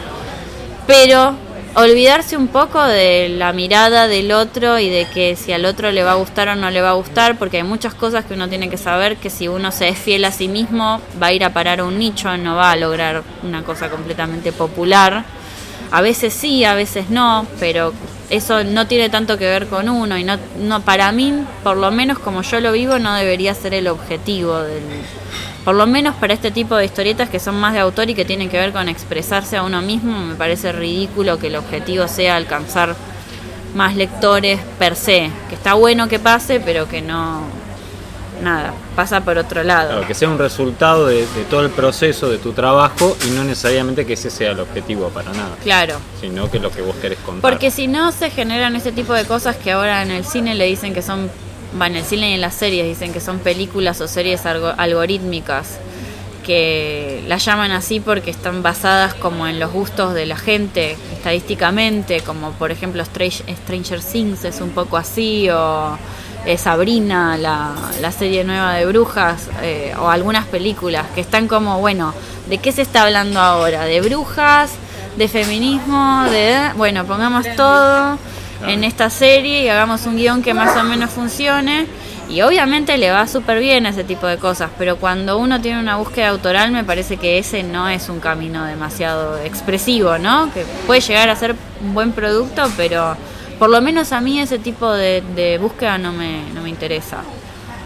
pero 0.88 1.36
olvidarse 1.76 2.38
un 2.38 2.48
poco 2.48 2.82
de 2.84 3.30
la 3.30 3.52
mirada 3.52 4.08
del 4.08 4.32
otro 4.32 4.78
y 4.80 4.90
de 4.90 5.06
que 5.06 5.36
si 5.36 5.52
al 5.54 5.66
otro 5.66 5.92
le 5.92 6.04
va 6.04 6.12
a 6.12 6.16
gustar 6.16 6.50
o 6.50 6.56
no 6.56 6.70
le 6.70 6.82
va 6.82 6.92
a 6.92 6.94
gustar, 6.94 7.38
porque 7.38 7.58
hay 7.58 7.64
muchas 7.64 7.94
cosas 7.94 8.26
que 8.26 8.36
uno 8.36 8.48
tiene 8.48 8.70
que 8.70 8.78
saber 8.78 9.18
que 9.18 9.30
si 9.30 9.48
uno 9.48 9.72
se 9.72 9.90
es 9.90 9.98
fiel 9.98 10.26
a 10.26 10.32
sí 10.32 10.48
mismo 10.48 11.02
va 11.22 11.28
a 11.28 11.34
ir 11.34 11.44
a 11.44 11.54
parar 11.54 11.80
a 11.80 11.84
un 11.86 11.98
nicho, 11.98 12.36
no 12.38 12.56
va 12.56 12.72
a 12.72 12.76
lograr 12.76 13.24
una 13.44 13.64
cosa 13.64 13.90
completamente 13.90 14.52
popular. 14.52 15.26
A 15.92 16.02
veces 16.02 16.34
sí, 16.34 16.64
a 16.64 16.76
veces 16.76 17.10
no, 17.10 17.46
pero 17.60 17.94
eso 18.30 18.64
no 18.64 18.88
tiene 18.88 19.10
tanto 19.10 19.38
que 19.38 19.46
ver 19.46 19.68
con 19.68 19.90
uno 19.90 20.18
y 20.18 20.24
no, 20.24 20.38
no 20.60 20.82
para 20.82 21.12
mí, 21.12 21.34
por 21.64 21.78
lo 21.78 21.92
menos 21.92 22.20
como 22.20 22.42
yo 22.42 22.60
lo 22.60 22.72
vivo, 22.72 23.00
no 23.00 23.14
debería 23.16 23.54
ser 23.54 23.74
el 23.74 23.88
objetivo 23.88 24.60
del 24.60 24.84
por 25.64 25.76
lo 25.76 25.88
menos 25.88 26.16
para 26.16 26.34
este 26.34 26.52
tipo 26.52 26.76
de 26.76 26.86
historietas 26.86 27.30
que 27.30 27.40
son 27.40 27.56
más 27.56 27.74
de 27.74 27.80
autor 27.80 28.10
y 28.10 28.16
que 28.16 28.26
tienen 28.26 28.50
que 28.50 28.58
ver 28.58 28.74
con 28.74 28.90
expresarse 28.90 29.56
a 29.56 29.64
uno 29.64 29.82
mismo, 29.82 30.20
me 30.20 30.36
parece 30.36 30.74
ridículo 30.74 31.40
que 31.40 31.48
el 31.48 31.56
objetivo 31.56 32.08
sea 32.08 32.36
alcanzar 32.36 32.96
más 33.74 33.96
lectores 33.96 34.60
per 34.78 34.96
se, 34.96 35.32
que 35.50 35.56
está 35.56 35.74
bueno 35.74 36.10
que 36.10 36.20
pase, 36.20 36.60
pero 36.60 36.88
que 36.88 37.02
no 37.02 37.44
nada, 38.42 38.74
pasa 38.96 39.22
por 39.22 39.38
otro 39.38 39.64
lado. 39.64 39.90
Claro, 39.92 40.08
que 40.08 40.14
sea 40.14 40.30
un 40.30 40.38
resultado 40.40 41.08
de, 41.08 41.18
de 41.28 41.44
todo 41.50 41.62
el 41.62 41.70
proceso 41.70 42.30
de 42.30 42.38
tu 42.38 42.52
trabajo 42.54 43.16
y 43.28 43.32
no 43.32 43.44
necesariamente 43.44 44.06
que 44.06 44.14
ese 44.14 44.30
sea 44.30 44.52
el 44.52 44.60
objetivo 44.60 45.10
para 45.10 45.32
nada. 45.32 45.56
Claro. 45.64 45.96
Sino 46.20 46.50
que 46.50 46.60
lo 46.60 46.72
que 46.72 46.82
vos 46.82 46.96
querés 46.98 47.20
contar. 47.20 47.50
Porque 47.52 47.72
si 47.72 47.88
no 47.88 48.12
se 48.12 48.30
generan 48.30 48.76
ese 48.76 48.92
tipo 48.92 49.14
de 49.14 49.26
cosas 49.26 49.56
que 49.56 49.72
ahora 49.72 50.02
en 50.02 50.12
el 50.12 50.26
cine 50.26 50.56
le 50.56 50.66
dicen 50.66 50.94
que 50.94 51.02
son, 51.02 51.30
va 51.80 51.88
en 51.88 51.96
el 51.98 52.04
cine 52.04 52.32
y 52.32 52.34
en 52.34 52.42
las 52.42 52.56
series 52.56 52.86
dicen 52.86 53.14
que 53.14 53.20
son 53.22 53.40
películas 53.40 54.00
o 54.02 54.08
series 54.08 54.46
algo- 54.46 54.74
algorítmicas, 54.78 55.78
que 56.44 57.24
las 57.28 57.46
llaman 57.46 57.72
así 57.72 58.00
porque 58.02 58.30
están 58.30 58.62
basadas 58.64 59.14
como 59.14 59.48
en 59.48 59.60
los 59.60 59.72
gustos 59.72 60.14
de 60.14 60.26
la 60.26 60.36
gente, 60.36 60.98
estadísticamente, 61.16 62.20
como 62.22 62.52
por 62.52 62.72
ejemplo 62.72 63.02
Strange- 63.04 63.44
Stranger 63.64 64.02
Things 64.04 64.44
es 64.44 64.60
un 64.60 64.72
poco 64.72 64.98
así, 64.98 65.50
o 65.50 65.98
eh, 66.46 66.58
Sabrina, 66.58 67.38
la, 67.38 67.72
la 68.02 68.12
serie 68.12 68.44
nueva 68.44 68.74
de 68.74 68.86
brujas, 68.86 69.50
eh, 69.62 69.94
o 70.00 70.10
algunas 70.10 70.46
películas 70.46 71.06
que 71.16 71.22
están 71.22 71.48
como, 71.48 71.80
bueno, 71.80 72.14
¿de 72.48 72.58
qué 72.58 72.72
se 72.72 72.82
está 72.82 73.04
hablando 73.04 73.40
ahora? 73.40 73.86
¿De 73.86 74.02
brujas? 74.02 74.72
¿De 75.18 75.28
feminismo? 75.28 76.24
¿De...? 76.30 76.72
Bueno, 76.76 77.06
pongamos 77.06 77.46
todo 77.56 78.18
en 78.68 78.84
esta 78.84 79.10
serie 79.10 79.64
y 79.64 79.70
hagamos 79.70 80.06
un 80.06 80.16
guion 80.16 80.42
que 80.42 80.54
más 80.54 80.76
o 80.78 80.84
menos 80.84 81.12
funcione. 81.12 81.88
Y 82.30 82.42
obviamente 82.42 82.98
le 82.98 83.12
va 83.12 83.28
súper 83.28 83.60
bien 83.60 83.86
a 83.86 83.90
ese 83.90 84.04
tipo 84.04 84.26
de 84.28 84.38
cosas, 84.38 84.72
pero 84.78 84.96
cuando 84.98 85.38
uno 85.38 85.62
tiene 85.62 85.80
una 85.80 85.98
búsqueda 85.98 86.30
autoral 86.30 86.72
me 86.72 86.84
parece 86.84 87.18
que 87.18 87.38
ese 87.38 87.64
no 87.64 87.90
es 87.90 88.10
un 88.10 88.22
camino 88.22 88.66
demasiado 88.66 89.38
expresivo, 89.40 90.18
¿no? 90.18 90.52
Que 90.54 90.66
puede 90.88 91.02
llegar 91.02 91.30
a 91.30 91.36
ser 91.36 91.56
un 91.82 91.94
buen 91.94 92.12
producto, 92.14 92.64
pero 92.78 93.16
por 93.60 93.70
lo 93.70 93.82
menos 93.82 94.12
a 94.12 94.22
mí 94.22 94.40
ese 94.40 94.60
tipo 94.60 94.92
de, 94.92 95.22
de 95.36 95.58
búsqueda 95.58 95.98
no 95.98 96.12
me, 96.12 96.44
no 96.54 96.62
me 96.62 96.70
interesa. 96.70 97.24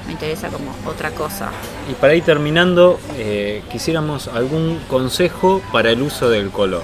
Me 0.05 0.13
interesa 0.13 0.47
como 0.47 0.73
otra 0.85 1.11
cosa. 1.11 1.49
Y 1.91 1.93
para 1.95 2.15
ir 2.15 2.23
terminando, 2.23 2.97
eh, 3.17 3.61
quisiéramos 3.69 4.29
algún 4.29 4.79
consejo 4.87 5.61
para 5.73 5.91
el 5.91 6.01
uso 6.01 6.29
del 6.29 6.49
color. 6.49 6.83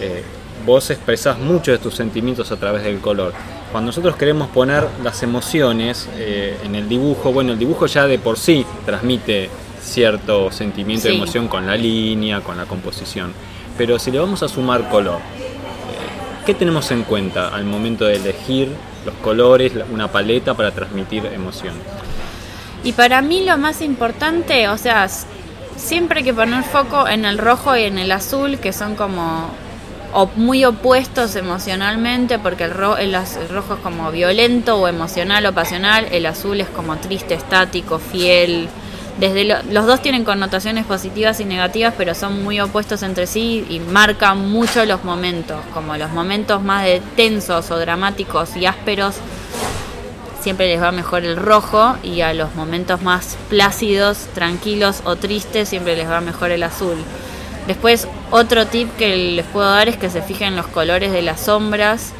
Eh, 0.00 0.24
vos 0.66 0.90
expresás 0.90 1.38
mucho 1.38 1.70
de 1.70 1.78
tus 1.78 1.94
sentimientos 1.94 2.50
a 2.50 2.56
través 2.56 2.82
del 2.82 2.98
color. 2.98 3.32
Cuando 3.70 3.88
nosotros 3.88 4.16
queremos 4.16 4.48
poner 4.48 4.84
las 5.04 5.22
emociones 5.22 6.08
eh, 6.16 6.58
en 6.64 6.74
el 6.74 6.88
dibujo, 6.88 7.32
bueno, 7.32 7.52
el 7.52 7.58
dibujo 7.60 7.86
ya 7.86 8.06
de 8.08 8.18
por 8.18 8.36
sí 8.38 8.66
transmite 8.84 9.50
cierto 9.80 10.50
sentimiento 10.50 11.02
Sí. 11.04 11.08
de 11.10 11.14
emoción 11.14 11.46
con 11.48 11.64
la 11.66 11.76
línea, 11.76 12.40
con 12.40 12.56
la 12.56 12.64
composición. 12.64 13.32
Pero 13.76 13.98
si 14.00 14.10
le 14.10 14.18
vamos 14.18 14.42
a 14.42 14.48
sumar 14.48 14.88
color, 14.88 15.18
¿qué 16.48 16.54
tenemos 16.54 16.90
en 16.92 17.02
cuenta 17.02 17.48
al 17.48 17.64
momento 17.64 18.06
de 18.06 18.16
elegir 18.16 18.70
los 19.04 19.14
colores, 19.16 19.70
una 19.92 20.08
paleta 20.10 20.54
para 20.54 20.70
transmitir 20.70 21.26
emoción? 21.26 21.74
Y 22.82 22.92
para 22.92 23.20
mí 23.20 23.44
lo 23.44 23.58
más 23.58 23.82
importante, 23.82 24.66
o 24.68 24.78
sea, 24.78 25.06
siempre 25.76 26.20
hay 26.20 26.24
que 26.24 26.32
poner 26.32 26.64
foco 26.64 27.06
en 27.06 27.26
el 27.26 27.36
rojo 27.36 27.76
y 27.76 27.82
en 27.82 27.98
el 27.98 28.10
azul, 28.12 28.58
que 28.60 28.72
son 28.72 28.94
como 28.94 29.50
muy 30.36 30.64
opuestos 30.64 31.36
emocionalmente, 31.36 32.38
porque 32.38 32.64
el, 32.64 32.70
ro- 32.70 32.96
el 32.96 33.14
el 33.14 33.48
rojo 33.50 33.74
es 33.74 33.80
como 33.80 34.10
violento 34.10 34.76
o 34.76 34.88
emocional 34.88 35.44
o 35.44 35.52
pasional, 35.52 36.06
el 36.10 36.24
azul 36.24 36.62
es 36.62 36.68
como 36.68 36.96
triste, 36.96 37.34
estático, 37.34 37.98
fiel. 37.98 38.70
Desde 39.18 39.44
lo- 39.44 39.62
los 39.70 39.86
dos 39.86 40.00
tienen 40.00 40.24
connotaciones 40.24 40.84
positivas 40.86 41.40
y 41.40 41.44
negativas, 41.44 41.92
pero 41.98 42.14
son 42.14 42.44
muy 42.44 42.60
opuestos 42.60 43.02
entre 43.02 43.26
sí 43.26 43.66
y 43.68 43.80
marcan 43.80 44.48
mucho 44.50 44.84
los 44.84 45.02
momentos, 45.02 45.60
como 45.74 45.96
los 45.96 46.10
momentos 46.12 46.62
más 46.62 46.84
de 46.84 47.02
tensos 47.16 47.70
o 47.72 47.78
dramáticos 47.78 48.56
y 48.56 48.66
ásperos 48.66 49.16
siempre 50.40 50.68
les 50.68 50.80
va 50.80 50.92
mejor 50.92 51.24
el 51.24 51.36
rojo 51.36 51.96
y 52.04 52.20
a 52.20 52.32
los 52.32 52.54
momentos 52.54 53.02
más 53.02 53.36
plácidos, 53.50 54.18
tranquilos 54.34 55.02
o 55.04 55.16
tristes 55.16 55.68
siempre 55.68 55.96
les 55.96 56.08
va 56.08 56.20
mejor 56.20 56.52
el 56.52 56.62
azul. 56.62 56.96
Después 57.66 58.06
otro 58.30 58.66
tip 58.68 58.88
que 58.96 59.16
les 59.16 59.44
puedo 59.46 59.68
dar 59.68 59.88
es 59.88 59.96
que 59.96 60.08
se 60.10 60.22
fijen 60.22 60.54
los 60.54 60.68
colores 60.68 61.10
de 61.12 61.22
las 61.22 61.40
sombras. 61.40 62.12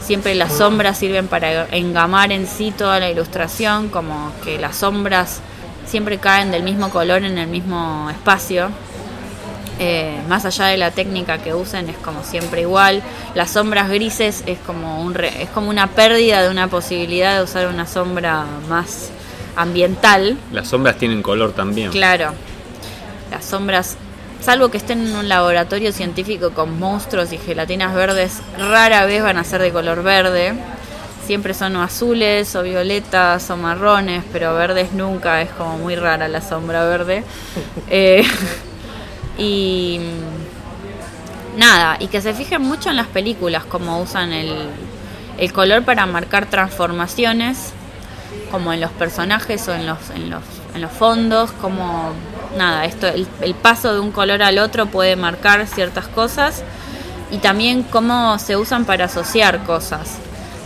Siempre 0.00 0.34
las 0.34 0.54
sombras 0.54 0.98
sirven 0.98 1.28
para 1.28 1.66
engamar 1.66 2.32
en 2.32 2.46
sí 2.46 2.72
toda 2.76 2.98
la 2.98 3.10
ilustración, 3.10 3.88
como 3.88 4.32
que 4.42 4.58
las 4.58 4.76
sombras 4.76 5.40
siempre 5.86 6.18
caen 6.18 6.50
del 6.50 6.62
mismo 6.62 6.90
color 6.90 7.22
en 7.24 7.38
el 7.38 7.46
mismo 7.48 8.08
espacio. 8.10 8.68
Eh, 9.78 10.18
más 10.26 10.46
allá 10.46 10.66
de 10.66 10.78
la 10.78 10.90
técnica 10.90 11.36
que 11.36 11.52
usen 11.52 11.90
es 11.90 11.96
como 11.98 12.24
siempre 12.24 12.62
igual 12.62 13.02
las 13.34 13.50
sombras 13.50 13.90
grises 13.90 14.42
es 14.46 14.56
como 14.66 15.02
un 15.02 15.12
re- 15.12 15.42
es 15.42 15.50
como 15.50 15.68
una 15.68 15.88
pérdida 15.88 16.42
de 16.42 16.48
una 16.48 16.68
posibilidad 16.68 17.36
de 17.36 17.44
usar 17.44 17.66
una 17.66 17.86
sombra 17.86 18.46
más 18.70 19.10
ambiental 19.54 20.38
Las 20.50 20.68
sombras 20.68 20.96
tienen 20.96 21.20
color 21.22 21.52
también. 21.52 21.90
claro 21.90 22.32
las 23.30 23.44
sombras 23.44 23.96
salvo 24.40 24.70
que 24.70 24.78
estén 24.78 25.06
en 25.08 25.14
un 25.14 25.28
laboratorio 25.28 25.92
científico 25.92 26.52
con 26.52 26.78
monstruos 26.80 27.30
y 27.34 27.36
gelatinas 27.36 27.94
verdes 27.94 28.38
rara 28.58 29.04
vez 29.04 29.22
van 29.22 29.36
a 29.36 29.44
ser 29.44 29.60
de 29.60 29.72
color 29.72 30.02
verde 30.02 30.54
siempre 31.26 31.54
son 31.54 31.76
o 31.76 31.82
azules 31.82 32.54
o 32.54 32.62
violetas 32.62 33.50
o 33.50 33.56
marrones 33.56 34.22
pero 34.32 34.54
verdes 34.54 34.92
nunca 34.92 35.42
es 35.42 35.50
como 35.50 35.78
muy 35.78 35.96
rara 35.96 36.28
la 36.28 36.40
sombra 36.40 36.84
verde 36.84 37.24
Eh, 37.88 38.24
y 39.38 40.00
mm, 40.00 41.58
nada, 41.58 41.96
y 42.00 42.08
que 42.08 42.20
se 42.20 42.34
fijen 42.34 42.62
mucho 42.62 42.90
en 42.90 42.96
las 42.96 43.06
películas, 43.06 43.64
cómo 43.64 44.00
usan 44.00 44.32
el, 44.32 44.68
el 45.38 45.52
color 45.52 45.84
para 45.84 46.06
marcar 46.06 46.46
transformaciones, 46.46 47.72
como 48.50 48.72
en 48.72 48.80
los 48.80 48.90
personajes 48.92 49.66
o 49.68 49.74
en 49.74 49.86
los, 49.86 50.10
en 50.14 50.30
los, 50.30 50.42
en 50.74 50.82
los 50.82 50.90
fondos, 50.90 51.52
como 51.52 52.12
nada, 52.56 52.84
esto, 52.84 53.06
el, 53.08 53.26
el 53.40 53.54
paso 53.54 53.92
de 53.92 54.00
un 54.00 54.10
color 54.10 54.42
al 54.42 54.58
otro 54.58 54.86
puede 54.86 55.16
marcar 55.16 55.66
ciertas 55.66 56.08
cosas 56.08 56.62
y 57.30 57.38
también 57.38 57.82
cómo 57.82 58.38
se 58.38 58.56
usan 58.56 58.84
para 58.84 59.06
asociar 59.06 59.64
cosas. 59.64 60.18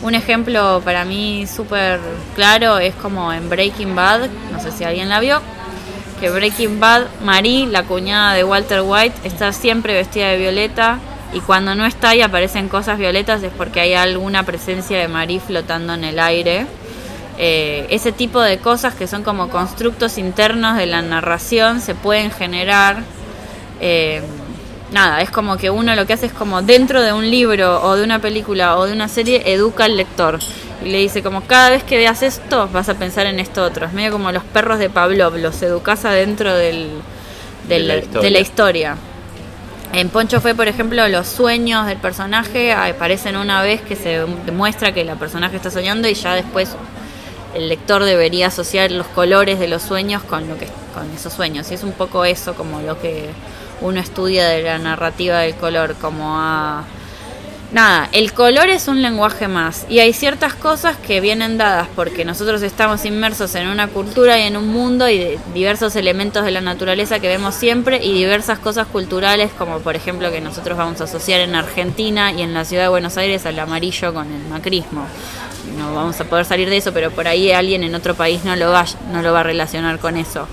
Un 0.02 0.14
ejemplo 0.14 0.80
para 0.82 1.04
mí 1.04 1.46
súper 1.46 2.00
claro 2.34 2.78
es 2.78 2.94
como 2.94 3.32
en 3.32 3.50
Breaking 3.50 3.94
Bad, 3.94 4.30
no 4.50 4.60
sé 4.60 4.72
si 4.72 4.82
alguien 4.82 5.10
la 5.10 5.20
vio, 5.20 5.42
que 6.20 6.30
Breaking 6.30 6.80
Bad, 6.80 7.02
Marie, 7.22 7.66
la 7.66 7.82
cuñada 7.82 8.32
de 8.32 8.42
Walter 8.42 8.80
White, 8.82 9.14
está 9.24 9.52
siempre 9.52 9.92
vestida 9.92 10.28
de 10.28 10.38
violeta 10.38 10.98
y 11.34 11.40
cuando 11.40 11.74
no 11.74 11.84
está 11.84 12.14
y 12.14 12.22
aparecen 12.22 12.68
cosas 12.68 12.98
violetas 12.98 13.42
es 13.42 13.52
porque 13.52 13.80
hay 13.80 13.94
alguna 13.94 14.42
presencia 14.44 14.98
de 14.98 15.06
Marie 15.06 15.38
flotando 15.38 15.92
en 15.94 16.04
el 16.04 16.18
aire. 16.18 16.66
Eh, 17.38 17.86
ese 17.90 18.10
tipo 18.10 18.40
de 18.40 18.58
cosas 18.58 18.94
que 18.94 19.06
son 19.06 19.22
como 19.22 19.48
constructos 19.48 20.18
internos 20.18 20.76
de 20.76 20.86
la 20.86 21.02
narración 21.02 21.80
se 21.80 21.94
pueden 21.94 22.30
generar. 22.30 23.02
eh, 23.80 24.22
nada, 24.92 25.20
es 25.20 25.30
como 25.30 25.56
que 25.56 25.70
uno 25.70 25.94
lo 25.94 26.06
que 26.06 26.12
hace 26.14 26.26
es 26.26 26.32
como 26.32 26.62
dentro 26.62 27.02
de 27.02 27.12
un 27.12 27.30
libro 27.30 27.82
o 27.82 27.96
de 27.96 28.04
una 28.04 28.18
película 28.18 28.76
o 28.76 28.86
de 28.86 28.92
una 28.92 29.08
serie 29.08 29.42
educa 29.52 29.84
al 29.84 29.96
lector 29.96 30.38
y 30.84 30.88
le 30.88 30.98
dice 30.98 31.22
como 31.22 31.42
cada 31.42 31.70
vez 31.70 31.82
que 31.84 31.96
veas 31.96 32.22
esto 32.22 32.68
vas 32.72 32.88
a 32.88 32.94
pensar 32.94 33.26
en 33.26 33.38
esto 33.38 33.62
otro. 33.62 33.86
Es 33.86 33.92
medio 33.92 34.12
como 34.12 34.32
los 34.32 34.42
perros 34.44 34.78
de 34.78 34.88
Pavlov, 34.90 35.36
los 35.36 35.60
educas 35.62 36.04
adentro 36.04 36.54
del, 36.54 36.88
del- 37.68 37.82
De 37.82 37.88
la 37.88 37.96
historia. 37.98 38.22
de 38.22 38.30
la 38.30 38.38
historia. 38.40 38.96
En 39.92 40.08
Poncho 40.08 40.40
fue, 40.40 40.54
por 40.54 40.68
ejemplo, 40.68 41.06
los 41.08 41.26
sueños 41.26 41.86
del 41.86 41.98
personaje 41.98 42.72
aparecen 42.72 43.36
una 43.36 43.60
vez 43.60 43.80
que 43.82 43.96
se 43.96 44.24
demuestra 44.46 44.92
que 44.92 45.04
la 45.04 45.16
personaje 45.16 45.56
está 45.56 45.70
soñando 45.70 46.08
y 46.08 46.14
ya 46.14 46.34
después 46.34 46.70
el 47.54 47.68
lector 47.68 48.04
debería 48.04 48.46
asociar 48.46 48.92
los 48.92 49.06
colores 49.08 49.58
de 49.58 49.66
los 49.66 49.82
sueños 49.82 50.22
con 50.22 50.48
lo 50.48 50.56
que 50.56 50.68
con 50.94 51.10
esos 51.14 51.32
sueños 51.32 51.68
y 51.72 51.74
es 51.74 51.82
un 51.82 51.90
poco 51.92 52.24
eso 52.24 52.54
como 52.54 52.80
lo 52.82 53.00
que 53.00 53.28
uno 53.80 54.00
estudia 54.00 54.46
de 54.48 54.62
la 54.62 54.78
narrativa 54.78 55.38
del 55.40 55.54
color 55.54 55.94
como 56.00 56.36
a 56.38 56.84
nada 57.72 58.08
el 58.12 58.32
color 58.32 58.68
es 58.68 58.88
un 58.88 59.00
lenguaje 59.00 59.46
más 59.46 59.86
y 59.88 60.00
hay 60.00 60.12
ciertas 60.12 60.54
cosas 60.54 60.96
que 60.96 61.20
vienen 61.20 61.56
dadas 61.56 61.86
porque 61.94 62.24
nosotros 62.24 62.62
estamos 62.62 63.04
inmersos 63.04 63.54
en 63.54 63.68
una 63.68 63.86
cultura 63.86 64.38
y 64.38 64.42
en 64.42 64.56
un 64.56 64.68
mundo 64.68 65.08
y 65.08 65.38
diversos 65.54 65.94
elementos 65.94 66.44
de 66.44 66.50
la 66.50 66.60
naturaleza 66.60 67.20
que 67.20 67.28
vemos 67.28 67.54
siempre 67.54 68.04
y 68.04 68.12
diversas 68.12 68.58
cosas 68.58 68.88
culturales 68.88 69.52
como 69.56 69.78
por 69.78 69.94
ejemplo 69.94 70.32
que 70.32 70.40
nosotros 70.40 70.76
vamos 70.76 71.00
a 71.00 71.04
asociar 71.04 71.40
en 71.40 71.54
Argentina 71.54 72.32
y 72.32 72.42
en 72.42 72.54
la 72.54 72.64
ciudad 72.64 72.84
de 72.84 72.88
Buenos 72.88 73.16
Aires 73.16 73.46
al 73.46 73.58
amarillo 73.58 74.12
con 74.12 74.32
el 74.32 74.48
macrismo 74.48 75.06
no 75.76 75.94
vamos 75.94 76.20
a 76.20 76.24
poder 76.24 76.44
salir 76.44 76.68
de 76.68 76.76
eso, 76.76 76.92
pero 76.92 77.10
por 77.10 77.28
ahí 77.28 77.52
alguien 77.52 77.82
en 77.84 77.94
otro 77.94 78.14
país 78.14 78.44
no 78.44 78.56
lo 78.56 78.70
va, 78.70 78.84
no 79.12 79.22
lo 79.22 79.32
va 79.32 79.40
a 79.40 79.44
relacionar 79.44 79.98
con 79.98 80.16
eso. 80.16 80.46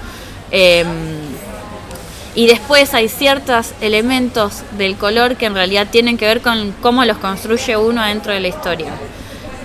Eh, 0.51 0.85
Y 2.37 2.45
después 2.45 2.93
hay 2.93 3.09
ciertos 3.09 3.73
elementos 3.81 4.61
del 4.77 4.95
color 4.95 5.37
que 5.37 5.47
en 5.47 5.55
realidad 5.55 5.87
tienen 5.89 6.19
que 6.19 6.27
ver 6.27 6.41
con 6.41 6.71
cómo 6.83 7.03
los 7.03 7.17
construye 7.17 7.75
uno 7.77 8.05
dentro 8.05 8.31
de 8.31 8.39
la 8.39 8.47
historia. 8.47 8.91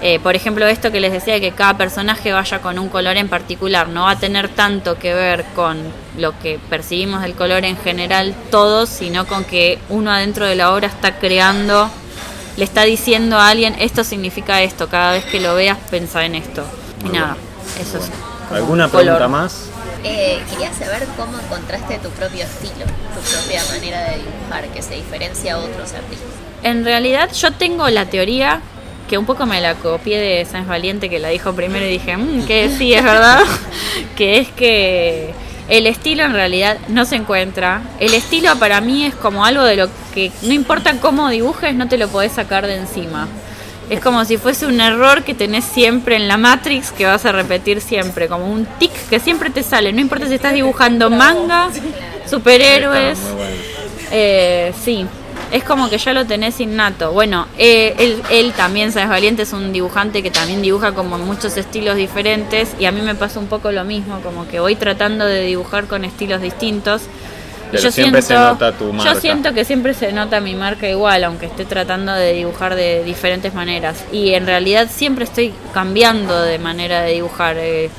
Eh, 0.00 0.18
por 0.20 0.36
ejemplo, 0.36 0.66
esto 0.66 0.90
que 0.90 0.98
les 0.98 1.12
decía, 1.12 1.38
que 1.38 1.52
cada 1.52 1.76
personaje 1.76 2.32
vaya 2.32 2.62
con 2.62 2.78
un 2.78 2.88
color 2.88 3.18
en 3.18 3.28
particular, 3.28 3.88
no 3.88 4.04
va 4.04 4.12
a 4.12 4.18
tener 4.18 4.48
tanto 4.48 4.98
que 4.98 5.12
ver 5.12 5.44
con 5.54 5.76
lo 6.16 6.32
que 6.38 6.58
percibimos 6.70 7.20
del 7.20 7.34
color 7.34 7.62
en 7.66 7.76
general 7.76 8.34
todos, 8.50 8.88
sino 8.88 9.26
con 9.26 9.44
que 9.44 9.78
uno 9.90 10.10
adentro 10.10 10.46
de 10.46 10.54
la 10.54 10.72
obra 10.72 10.86
está 10.86 11.18
creando, 11.18 11.90
le 12.56 12.64
está 12.64 12.84
diciendo 12.84 13.36
a 13.36 13.48
alguien, 13.48 13.76
esto 13.80 14.02
significa 14.02 14.62
esto, 14.62 14.88
cada 14.88 15.12
vez 15.12 15.26
que 15.26 15.40
lo 15.40 15.54
veas 15.54 15.76
pensá 15.90 16.24
en 16.24 16.36
esto. 16.36 16.64
Y 17.04 17.10
nada, 17.10 17.36
eso 17.78 17.98
es. 17.98 18.10
como 18.48 18.56
¿Alguna 18.56 18.88
color. 18.88 19.18
pregunta 19.18 19.28
más? 19.28 19.71
Eh, 20.04 20.40
quería 20.50 20.72
saber 20.72 21.06
cómo 21.16 21.38
encontraste 21.38 21.98
tu 21.98 22.10
propio 22.10 22.44
estilo, 22.44 22.84
tu 23.14 23.20
propia 23.30 23.62
manera 23.72 24.02
de 24.10 24.16
dibujar, 24.18 24.66
que 24.74 24.82
se 24.82 24.94
diferencia 24.94 25.54
a 25.54 25.58
otros 25.58 25.92
artistas. 25.92 26.28
En 26.62 26.84
realidad 26.84 27.30
yo 27.32 27.52
tengo 27.52 27.88
la 27.88 28.06
teoría 28.06 28.60
que 29.08 29.18
un 29.18 29.26
poco 29.26 29.46
me 29.46 29.60
la 29.60 29.74
copié 29.74 30.18
de 30.18 30.44
Sáenz 30.44 30.66
Valiente 30.66 31.08
que 31.10 31.18
la 31.18 31.28
dijo 31.28 31.52
primero 31.52 31.84
y 31.84 31.90
dije, 31.90 32.16
"Mm, 32.16 32.46
que 32.46 32.70
sí, 32.76 32.94
es 32.94 33.04
verdad, 33.04 33.40
que 34.16 34.38
es 34.38 34.48
que 34.48 35.34
el 35.68 35.86
estilo 35.86 36.24
en 36.24 36.32
realidad 36.32 36.78
no 36.88 37.04
se 37.04 37.16
encuentra. 37.16 37.82
El 38.00 38.14
estilo 38.14 38.56
para 38.58 38.80
mí 38.80 39.04
es 39.06 39.14
como 39.14 39.44
algo 39.44 39.64
de 39.64 39.76
lo 39.76 39.88
que 40.14 40.32
no 40.42 40.52
importa 40.52 40.94
cómo 41.00 41.28
dibujes, 41.28 41.74
no 41.74 41.88
te 41.88 41.96
lo 41.98 42.08
podés 42.08 42.32
sacar 42.32 42.66
de 42.66 42.76
encima. 42.76 43.28
Es 43.92 44.00
como 44.00 44.24
si 44.24 44.38
fuese 44.38 44.64
un 44.64 44.80
error 44.80 45.22
que 45.22 45.34
tenés 45.34 45.66
siempre 45.66 46.16
en 46.16 46.26
la 46.26 46.38
Matrix 46.38 46.92
que 46.92 47.04
vas 47.04 47.26
a 47.26 47.32
repetir 47.32 47.82
siempre, 47.82 48.26
como 48.26 48.50
un 48.50 48.64
tic 48.64 48.90
que 49.10 49.20
siempre 49.20 49.50
te 49.50 49.62
sale. 49.62 49.92
No 49.92 50.00
importa 50.00 50.26
si 50.28 50.32
estás 50.32 50.54
dibujando 50.54 51.10
manga, 51.10 51.68
superhéroes, 52.26 53.18
eh, 54.10 54.72
sí, 54.82 55.04
es 55.50 55.62
como 55.62 55.90
que 55.90 55.98
ya 55.98 56.14
lo 56.14 56.24
tenés 56.24 56.58
innato. 56.60 57.12
Bueno, 57.12 57.48
eh, 57.58 57.94
él, 57.98 58.22
él 58.30 58.54
también, 58.54 58.92
Sáenz 58.92 59.10
Valiente, 59.10 59.42
es 59.42 59.52
un 59.52 59.74
dibujante 59.74 60.22
que 60.22 60.30
también 60.30 60.62
dibuja 60.62 60.92
como 60.92 61.16
en 61.16 61.26
muchos 61.26 61.54
estilos 61.58 61.96
diferentes 61.96 62.70
y 62.80 62.86
a 62.86 62.92
mí 62.92 63.02
me 63.02 63.14
pasa 63.14 63.40
un 63.40 63.46
poco 63.46 63.72
lo 63.72 63.84
mismo, 63.84 64.22
como 64.22 64.48
que 64.48 64.58
voy 64.58 64.74
tratando 64.74 65.26
de 65.26 65.42
dibujar 65.42 65.84
con 65.84 66.06
estilos 66.06 66.40
distintos. 66.40 67.02
Pero 67.72 67.90
siempre 67.90 68.22
se 68.22 68.34
nota 68.34 68.72
tu 68.72 68.92
marca. 68.92 69.14
Yo 69.14 69.20
siento 69.20 69.52
que 69.52 69.64
siempre 69.64 69.94
se 69.94 70.12
nota 70.12 70.40
mi 70.40 70.54
marca 70.54 70.88
igual, 70.88 71.24
aunque 71.24 71.46
esté 71.46 71.64
tratando 71.64 72.12
de 72.12 72.32
dibujar 72.32 72.74
de 72.74 73.02
diferentes 73.02 73.54
maneras. 73.54 74.04
Y 74.12 74.34
en 74.34 74.46
realidad 74.46 74.88
siempre 74.90 75.24
estoy 75.24 75.52
cambiando 75.72 76.40
de 76.40 76.58
manera 76.58 77.02
de 77.02 77.14
dibujar. 77.14 77.56
eh, 77.58 77.90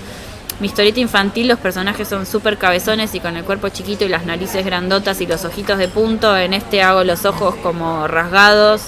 mi 0.59 0.67
historieta 0.67 0.99
infantil, 0.99 1.47
los 1.47 1.59
personajes 1.59 2.07
son 2.07 2.25
súper 2.25 2.57
cabezones 2.57 3.13
y 3.15 3.19
con 3.19 3.35
el 3.35 3.43
cuerpo 3.43 3.69
chiquito 3.69 4.05
y 4.05 4.07
las 4.07 4.25
narices 4.25 4.63
grandotas 4.65 5.19
y 5.19 5.25
los 5.25 5.43
ojitos 5.45 5.77
de 5.77 5.87
punto. 5.87 6.37
En 6.37 6.53
este 6.53 6.81
hago 6.81 7.03
los 7.03 7.25
ojos 7.25 7.55
como 7.55 8.07
rasgados 8.07 8.83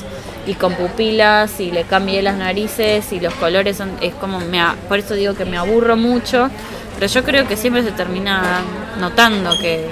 y 0.47 0.53
con 0.53 0.73
pupilas 0.75 1.59
y 1.59 1.71
le 1.71 1.83
cambié 1.83 2.21
las 2.21 2.37
narices 2.37 3.11
y 3.11 3.19
los 3.19 3.33
colores 3.33 3.77
son 3.77 3.91
es 3.99 4.13
como 4.13 4.39
me 4.39 4.61
por 4.87 4.99
eso 4.99 5.15
digo 5.15 5.33
que 5.33 5.45
me 5.45 5.57
aburro 5.57 5.97
mucho, 5.97 6.49
pero 6.95 7.07
yo 7.11 7.23
creo 7.23 7.47
que 7.47 7.57
siempre 7.57 7.83
se 7.83 7.91
termina 7.91 8.61
notando 8.99 9.51
que, 9.59 9.87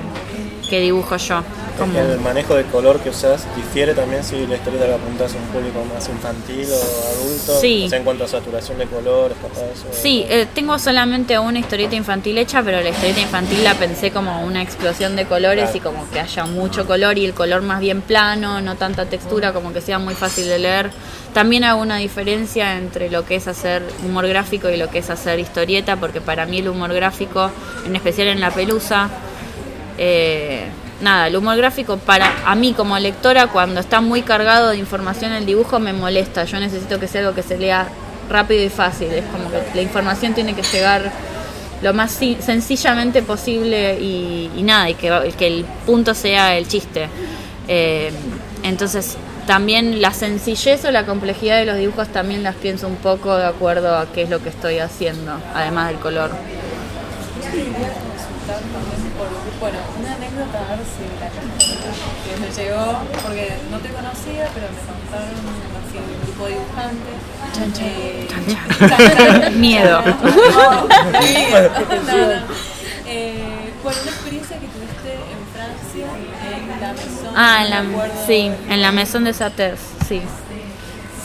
que 0.73 0.79
dibujo 0.79 1.15
yo. 1.17 1.43
Como, 1.77 1.99
El 1.99 2.19
manejo 2.19 2.55
de 2.55 2.63
color 2.63 2.99
que 2.99 3.09
usas 3.11 3.45
difiere 3.55 3.93
también 3.93 4.23
si 4.23 4.47
la 4.47 4.55
historieta 4.55 4.87
la 4.87 4.95
apuntas 4.95 5.31
a 5.35 5.37
un 5.37 5.43
público 5.45 5.83
más 5.93 6.09
infantil 6.09 6.65
o 6.67 7.09
adulto. 7.21 7.59
Sí. 7.61 7.83
O 7.85 7.89
sea, 7.89 7.99
en 7.99 8.03
cuanto 8.03 8.23
a 8.23 8.27
saturación 8.27 8.79
de 8.79 8.87
colores, 8.87 9.37
capaz. 9.39 9.59
Sí, 10.01 10.25
eh, 10.27 10.47
tengo 10.51 10.79
solamente 10.79 11.37
una 11.37 11.59
historieta 11.59 11.95
infantil 11.95 12.39
hecha, 12.39 12.63
pero 12.63 12.81
la 12.81 12.89
historieta 12.89 13.21
infantil 13.21 13.63
la 13.63 13.75
pensé 13.75 14.09
como 14.09 14.41
una 14.41 14.63
explosión 14.63 15.15
de 15.15 15.25
colores 15.25 15.65
Claro. 15.69 15.77
y 15.77 15.79
como 15.81 16.09
que 16.09 16.19
haya 16.19 16.45
mucho 16.45 16.87
color 16.87 17.19
y 17.19 17.25
el 17.25 17.35
color 17.35 17.61
más 17.61 17.79
bien 17.79 18.01
plano, 18.01 18.59
no 18.59 18.75
tanta 18.75 19.05
textura, 19.05 19.53
como 19.53 19.73
que 19.73 19.81
sea 19.81 19.99
muy 19.99 20.15
fácil 20.15 20.47
de 20.47 20.57
leer. 20.57 20.89
También 21.35 21.63
hago 21.65 21.81
una 21.83 21.97
diferencia 21.97 22.77
entre 22.77 23.11
lo 23.11 23.25
que 23.25 23.35
es 23.35 23.47
hacer 23.47 23.83
humor 24.03 24.27
gráfico 24.27 24.71
y 24.71 24.77
lo 24.77 24.89
que 24.89 24.99
es 24.99 25.09
hacer 25.11 25.37
historieta, 25.39 25.97
porque 25.97 26.19
para 26.19 26.47
mí 26.47 26.57
el 26.59 26.67
humor 26.69 26.91
gráfico, 26.93 27.51
en 27.85 27.95
especial 27.95 28.27
en 28.29 28.39
la 28.39 28.49
pelusa, 28.49 29.09
eh, 29.97 30.65
nada, 31.01 31.27
el 31.27 31.35
humor 31.35 31.57
gráfico 31.57 31.97
para 31.97 32.31
a 32.45 32.55
mí 32.55 32.73
como 32.73 32.97
lectora 32.97 33.47
cuando 33.47 33.79
está 33.79 34.01
muy 34.01 34.21
cargado 34.21 34.69
de 34.69 34.77
información 34.77 35.33
el 35.33 35.45
dibujo 35.45 35.79
me 35.79 35.93
molesta. 35.93 36.45
Yo 36.45 36.59
necesito 36.59 36.99
que 36.99 37.07
sea 37.07 37.21
algo 37.21 37.33
que 37.33 37.43
se 37.43 37.57
lea 37.57 37.87
rápido 38.29 38.63
y 38.63 38.69
fácil. 38.69 39.11
Es 39.11 39.25
como 39.25 39.49
que 39.51 39.61
la 39.75 39.81
información 39.81 40.33
tiene 40.33 40.53
que 40.53 40.63
llegar 40.63 41.11
lo 41.81 41.93
más 41.93 42.11
sencillamente 42.11 43.21
posible 43.21 43.99
y, 43.99 44.49
nada, 44.63 44.89
y 44.89 44.95
que, 44.95 45.33
que 45.37 45.47
el 45.47 45.65
punto 45.85 46.13
sea 46.13 46.57
el 46.57 46.67
chiste. 46.67 47.09
Eh, 47.67 48.11
entonces 48.63 49.17
también 49.45 50.01
la 50.01 50.11
sencillez 50.13 50.85
o 50.85 50.91
la 50.91 51.05
complejidad 51.05 51.57
de 51.57 51.65
los 51.65 51.77
dibujos 51.77 52.07
también 52.07 52.43
las 52.43 52.55
pienso 52.55 52.87
un 52.87 52.95
poco 52.95 53.35
de 53.35 53.45
acuerdo 53.45 53.97
a 53.97 54.05
qué 54.11 54.23
es 54.23 54.29
lo 54.29 54.41
que 54.41 54.49
estoy 54.49 54.79
haciendo, 54.79 55.33
además 55.53 55.89
del 55.89 55.99
color. 55.99 56.31
Por, 59.23 59.59
bueno, 59.59 59.79
una 59.99 60.13
anécdota, 60.15 60.59
a 60.59 60.75
ver 60.75 60.85
si 60.85 61.03
la 61.19 61.29
que 61.31 62.33
me 62.39 62.49
llegó, 62.51 62.99
porque 63.21 63.53
no 63.71 63.79
te 63.79 63.89
conocía, 63.89 64.49
pero 64.53 64.67
me 64.69 64.81
contaron 64.83 65.35
así 65.79 65.97
un 65.97 66.21
grupo 66.23 66.45
de 66.45 66.51
dibujantes. 66.53 67.17
Eh, 67.79 68.27
chan, 68.29 68.89
chan. 68.89 69.59
Miedo. 69.59 70.01
No, 70.01 70.11
no. 70.11 70.87
No. 70.87 72.63
Eh, 73.05 73.73
bueno, 73.83 73.99
una 74.01 74.11
experiencia 74.11 74.57
que 74.59 74.67
tuviste 74.67 75.13
en 75.13 75.41
Francia, 75.53 76.07
en 76.55 76.81
la 76.81 76.93
Maison. 76.93 77.33
Ah, 77.35 77.63
en 77.63 77.69
la, 77.69 77.83
me 77.83 77.97
sí, 78.25 78.51
en 78.69 78.81
la 78.81 78.91
Maison 78.91 79.23
de 79.23 79.33
Satés, 79.33 79.79
sí. 80.07 80.21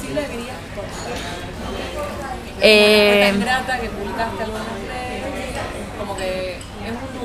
Sí 0.00 0.14
la 0.14 0.22
querías 0.22 0.56
contar. 0.74 1.18
Eh, 2.60 3.28
tan 3.30 3.40
grata 3.40 3.78
que 3.78 3.88
publicaste 3.88 4.42
algunas 4.42 4.66
veces, 4.66 5.22
como 5.98 6.16
que 6.16 6.58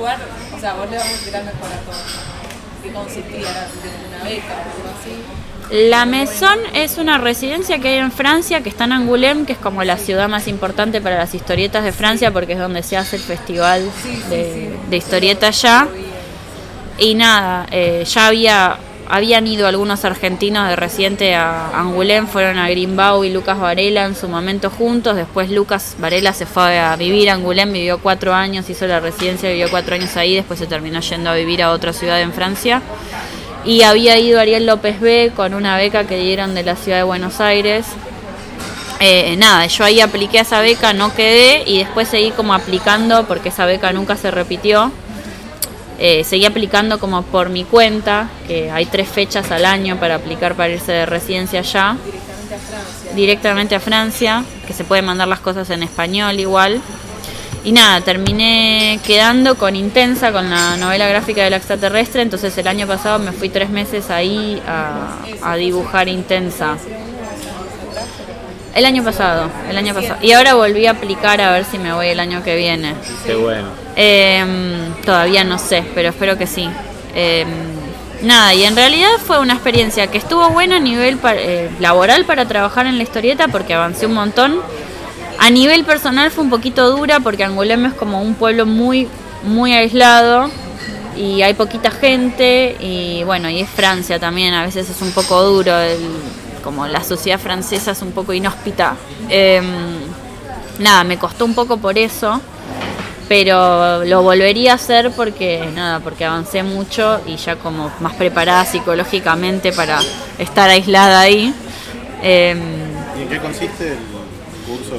lugar, 0.04 0.18
o 0.54 0.60
sea, 0.60 0.74
vos 0.74 0.90
le 0.90 0.98
vamos 0.98 1.10
a 1.10 1.14
explicar 1.14 1.44
mejor 1.44 1.68
a 1.72 1.80
todos. 1.80 2.02
¿Qué 2.82 2.92
consistía? 2.92 3.40
¿Era 3.40 3.68
una 4.08 4.24
beca 4.24 4.52
o 4.52 4.60
algo 4.60 4.98
así? 5.00 5.86
La 5.88 6.04
Maison 6.04 6.58
es 6.74 6.98
una 6.98 7.16
residencia 7.16 7.78
que 7.78 7.88
hay 7.88 7.98
en 7.98 8.12
Francia, 8.12 8.60
que 8.62 8.68
está 8.68 8.84
en 8.84 8.92
Angoulême, 8.92 9.46
que 9.46 9.54
es 9.54 9.58
como 9.58 9.82
la 9.82 9.96
ciudad 9.96 10.28
más 10.28 10.46
importante 10.46 11.00
para 11.00 11.16
las 11.16 11.34
historietas 11.34 11.84
de 11.84 11.92
Francia, 11.92 12.30
porque 12.30 12.52
es 12.52 12.58
donde 12.58 12.82
se 12.82 12.98
hace 12.98 13.16
el 13.16 13.22
festival 13.22 13.90
de, 14.28 14.76
de 14.90 14.96
historietas 14.96 15.62
ya. 15.62 15.88
Y 16.98 17.14
nada, 17.14 17.66
eh, 17.70 18.04
ya 18.06 18.26
había 18.26 18.78
habían 19.08 19.46
ido 19.46 19.66
algunos 19.66 20.04
argentinos 20.04 20.68
de 20.68 20.76
reciente 20.76 21.34
a 21.34 21.70
Angoulême, 21.78 22.26
fueron 22.26 22.58
a 22.58 22.68
Grimbau 22.68 23.24
y 23.24 23.30
Lucas 23.30 23.58
Varela 23.58 24.04
en 24.04 24.14
su 24.14 24.28
momento 24.28 24.70
juntos. 24.70 25.16
Después 25.16 25.50
Lucas 25.50 25.96
Varela 25.98 26.32
se 26.32 26.46
fue 26.46 26.78
a 26.78 26.96
vivir 26.96 27.30
a 27.30 27.34
Angoulême, 27.34 27.72
vivió 27.72 27.98
cuatro 27.98 28.34
años, 28.34 28.68
hizo 28.70 28.86
la 28.86 29.00
residencia, 29.00 29.50
vivió 29.50 29.70
cuatro 29.70 29.94
años 29.94 30.16
ahí, 30.16 30.34
después 30.34 30.58
se 30.58 30.66
terminó 30.66 31.00
yendo 31.00 31.30
a 31.30 31.34
vivir 31.34 31.62
a 31.62 31.70
otra 31.70 31.92
ciudad 31.92 32.20
en 32.20 32.32
Francia. 32.32 32.82
Y 33.64 33.82
había 33.82 34.18
ido 34.18 34.40
Ariel 34.40 34.66
López 34.66 35.00
B 35.00 35.32
con 35.34 35.54
una 35.54 35.76
beca 35.76 36.04
que 36.04 36.18
dieron 36.18 36.54
de 36.54 36.62
la 36.62 36.76
ciudad 36.76 36.98
de 36.98 37.04
Buenos 37.04 37.40
Aires. 37.40 37.86
Eh, 39.00 39.36
nada, 39.36 39.66
yo 39.66 39.84
ahí 39.84 40.00
apliqué 40.00 40.40
esa 40.40 40.60
beca, 40.60 40.92
no 40.92 41.14
quedé 41.14 41.62
y 41.66 41.78
después 41.78 42.08
seguí 42.08 42.30
como 42.30 42.54
aplicando 42.54 43.24
porque 43.24 43.48
esa 43.48 43.66
beca 43.66 43.92
nunca 43.92 44.16
se 44.16 44.30
repitió. 44.30 44.92
Eh, 45.98 46.24
seguí 46.24 46.44
aplicando 46.44 46.98
como 46.98 47.22
por 47.22 47.50
mi 47.50 47.64
cuenta, 47.64 48.28
que 48.48 48.70
hay 48.70 48.86
tres 48.86 49.08
fechas 49.08 49.50
al 49.50 49.64
año 49.64 49.98
para 49.98 50.16
aplicar 50.16 50.54
para 50.54 50.70
irse 50.70 50.92
de 50.92 51.06
residencia 51.06 51.60
allá. 51.60 51.96
Directamente 53.14 53.76
a 53.76 53.80
Francia, 53.80 54.44
que 54.66 54.72
se 54.72 54.84
pueden 54.84 55.04
mandar 55.04 55.28
las 55.28 55.40
cosas 55.40 55.70
en 55.70 55.82
español 55.82 56.38
igual. 56.40 56.80
Y 57.62 57.72
nada, 57.72 58.00
terminé 58.02 59.00
quedando 59.06 59.56
con 59.56 59.74
Intensa, 59.76 60.32
con 60.32 60.50
la 60.50 60.76
novela 60.76 61.06
gráfica 61.06 61.44
del 61.44 61.54
extraterrestre. 61.54 62.22
Entonces 62.22 62.58
el 62.58 62.66
año 62.66 62.86
pasado 62.86 63.18
me 63.18 63.32
fui 63.32 63.48
tres 63.48 63.70
meses 63.70 64.10
ahí 64.10 64.60
a, 64.66 65.16
a 65.42 65.56
dibujar 65.56 66.08
Intensa. 66.08 66.76
El 68.74 68.84
año 68.84 69.04
pasado, 69.04 69.48
el 69.70 69.78
año 69.78 69.94
pasado. 69.94 70.18
Y 70.20 70.32
ahora 70.32 70.54
volví 70.54 70.86
a 70.86 70.90
aplicar 70.90 71.40
a 71.40 71.52
ver 71.52 71.64
si 71.64 71.78
me 71.78 71.92
voy 71.92 72.08
el 72.08 72.18
año 72.18 72.42
que 72.42 72.56
viene. 72.56 72.94
Qué 73.24 73.36
bueno. 73.36 73.83
Em, 73.96 74.92
todavía 75.04 75.44
no 75.44 75.58
sé, 75.58 75.84
pero 75.94 76.08
espero 76.10 76.36
que 76.36 76.46
sí. 76.46 76.68
Em, 77.14 77.48
nada, 78.22 78.54
y 78.54 78.64
en 78.64 78.74
realidad 78.74 79.10
fue 79.24 79.38
una 79.38 79.54
experiencia 79.54 80.08
que 80.08 80.18
estuvo 80.18 80.48
buena 80.50 80.76
a 80.76 80.80
nivel 80.80 81.18
eh, 81.36 81.70
laboral 81.80 82.24
para 82.24 82.46
trabajar 82.46 82.86
en 82.86 82.96
la 82.96 83.02
historieta 83.04 83.48
porque 83.48 83.74
avancé 83.74 84.06
un 84.06 84.14
montón. 84.14 84.60
A 85.38 85.50
nivel 85.50 85.84
personal 85.84 86.30
fue 86.30 86.44
un 86.44 86.50
poquito 86.50 86.90
dura 86.96 87.20
porque 87.20 87.44
Angoulême 87.44 87.88
es 87.88 87.94
como 87.94 88.22
un 88.22 88.34
pueblo 88.34 88.66
muy, 88.66 89.08
muy 89.44 89.72
aislado 89.74 90.50
y 91.16 91.42
hay 91.42 91.54
poquita 91.54 91.90
gente 91.90 92.76
y 92.80 93.22
bueno, 93.24 93.48
y 93.48 93.60
es 93.60 93.68
Francia 93.68 94.18
también, 94.18 94.54
a 94.54 94.64
veces 94.64 94.88
es 94.90 95.00
un 95.02 95.12
poco 95.12 95.42
duro, 95.42 95.76
el- 95.78 95.98
como 96.62 96.86
la 96.86 97.04
sociedad 97.04 97.38
francesa 97.38 97.90
es 97.90 98.00
un 98.02 98.12
poco 98.12 98.32
inhóspita. 98.32 98.94
Em, 99.28 99.64
nada, 100.78 101.04
me 101.04 101.18
costó 101.18 101.44
un 101.44 101.54
poco 101.54 101.76
por 101.76 101.98
eso. 101.98 102.40
Pero 103.28 104.04
lo 104.04 104.22
volvería 104.22 104.72
a 104.72 104.74
hacer 104.74 105.10
porque 105.12 105.68
nada, 105.74 106.00
porque 106.00 106.24
avancé 106.24 106.62
mucho 106.62 107.20
y 107.26 107.36
ya 107.36 107.56
como 107.56 107.90
más 108.00 108.14
preparada 108.14 108.64
psicológicamente 108.64 109.72
para 109.72 110.00
estar 110.38 110.70
aislada 110.70 111.20
ahí. 111.20 111.54
Em, 112.22 112.58
¿Y 113.18 113.22
en 113.22 113.28
qué 113.28 113.38
consiste 113.38 113.92
el 113.92 113.98
curso? 114.66 114.96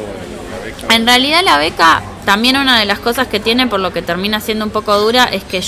En 0.90 1.06
realidad 1.06 1.42
la 1.44 1.58
beca, 1.58 2.02
también 2.26 2.58
una 2.58 2.80
de 2.80 2.86
las 2.86 3.00
cosas 3.00 3.28
que 3.28 3.40
tiene, 3.40 3.68
por 3.68 3.80
lo 3.80 3.92
que 3.92 4.02
termina 4.02 4.40
siendo 4.40 4.66
un 4.66 4.72
poco 4.72 4.98
dura, 4.98 5.26
es 5.26 5.44
que 5.44 5.62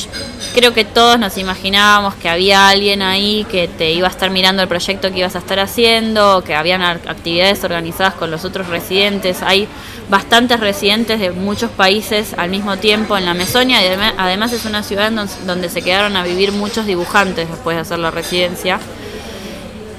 creo 0.53 0.73
que 0.73 0.85
todos 0.85 1.19
nos 1.19 1.38
imaginábamos 1.38 2.15
que 2.15 2.30
había 2.30 2.69
alguien 2.69 3.02
ahí 3.02 3.45
que 3.52 3.68
te 3.68 3.91
iba 3.91 4.07
a 4.07 4.11
estar 4.11 4.30
mirando 4.30 4.61
el 4.61 4.68
proyecto 4.68 5.11
que 5.11 5.19
ibas 5.19 5.35
a 5.35 5.39
estar 5.39 5.60
haciendo, 5.60 6.44
que 6.45 6.56
habían 6.56 6.81
actividades 6.81 7.64
organizadas 7.64 8.14
con 8.14 8.31
los 8.31 8.45
otros 8.45 8.68
residentes. 8.68 9.44
Hay 9.44 9.68
bastantes 10.10 10.60
residentes 10.61 11.19
de 11.19 11.31
muchos 11.31 11.69
países 11.72 12.34
al 12.38 12.49
mismo 12.49 12.77
tiempo 12.77 13.18
en 13.18 13.26
la 13.26 13.34
Mesonia 13.34 13.81
y 13.84 13.89
adem- 13.89 14.14
además 14.18 14.53
es 14.53 14.65
una 14.65 14.81
ciudad 14.81 15.11
donde 15.45 15.69
se 15.69 15.81
quedaron 15.81 16.15
a 16.15 16.23
vivir 16.23 16.53
muchos 16.53 16.85
dibujantes 16.85 17.49
después 17.49 17.76
de 17.76 17.81
hacer 17.81 17.99
la 17.99 18.11
residencia 18.11 18.80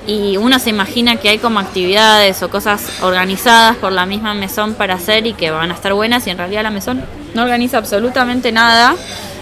y 0.09 0.39
uno 0.39 0.59
se 0.59 0.70
imagina 0.70 1.16
que 1.16 1.28
hay 1.28 1.36
como 1.36 1.60
actividades 1.60 2.43
o 2.43 2.48
cosas 2.48 2.82
organizadas 3.02 3.76
por 3.76 3.93
la 3.93 4.06
misma 4.06 4.32
mesón 4.32 4.72
para 4.72 4.94
hacer 4.94 5.26
y 5.26 5.35
que 5.35 5.51
van 5.51 5.70
a 5.70 5.74
estar 5.74 5.93
buenas 5.93 6.26
y 6.26 6.30
en 6.30 6.39
realidad 6.39 6.62
la 6.62 6.70
mesón 6.70 7.05
no 7.35 7.43
organiza 7.43 7.76
absolutamente 7.76 8.51
nada. 8.51 8.97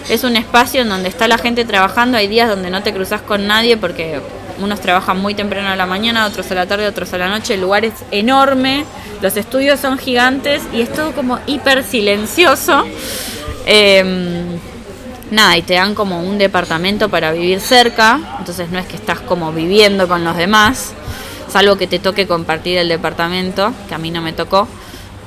Es 0.09 0.25
un 0.25 0.35
espacio 0.35 0.81
en 0.81 0.89
donde 0.89 1.07
está 1.07 1.29
la 1.29 1.37
gente 1.37 1.63
trabajando, 1.63 2.17
hay 2.17 2.27
días 2.27 2.49
donde 2.49 2.69
no 2.69 2.83
te 2.83 2.93
cruzas 2.93 3.21
con 3.21 3.47
nadie 3.47 3.77
porque 3.77 4.19
unos 4.59 4.81
trabajan 4.81 5.21
muy 5.21 5.35
temprano 5.35 5.69
a 5.69 5.77
la 5.77 5.85
mañana, 5.85 6.25
otros 6.25 6.51
a 6.51 6.55
la 6.55 6.65
tarde, 6.65 6.85
otros 6.85 7.13
a 7.13 7.17
la 7.17 7.29
noche, 7.29 7.53
el 7.53 7.61
lugar 7.61 7.85
es 7.85 7.93
enorme, 8.11 8.83
los 9.21 9.37
estudios 9.37 9.79
son 9.79 9.97
gigantes 9.97 10.63
y 10.73 10.81
es 10.81 10.91
todo 10.91 11.13
como 11.13 11.39
hiper 11.47 11.85
silencioso. 11.85 12.83
Em, 13.65 14.59
nada, 15.31 15.57
y 15.57 15.61
te 15.61 15.75
dan 15.75 15.95
como 15.95 16.21
un 16.21 16.37
departamento 16.37 17.09
para 17.09 17.31
vivir 17.31 17.59
cerca, 17.59 18.19
entonces 18.39 18.69
no 18.69 18.79
es 18.79 18.85
que 18.85 18.95
estás 18.95 19.19
como 19.19 19.51
viviendo 19.51 20.07
con 20.07 20.23
los 20.23 20.35
demás, 20.37 20.93
salvo 21.51 21.77
que 21.77 21.87
te 21.87 21.99
toque 21.99 22.27
compartir 22.27 22.77
el 22.77 22.89
departamento, 22.89 23.73
que 23.87 23.95
a 23.95 23.97
mí 23.97 24.11
no 24.11 24.21
me 24.21 24.33
tocó. 24.33 24.67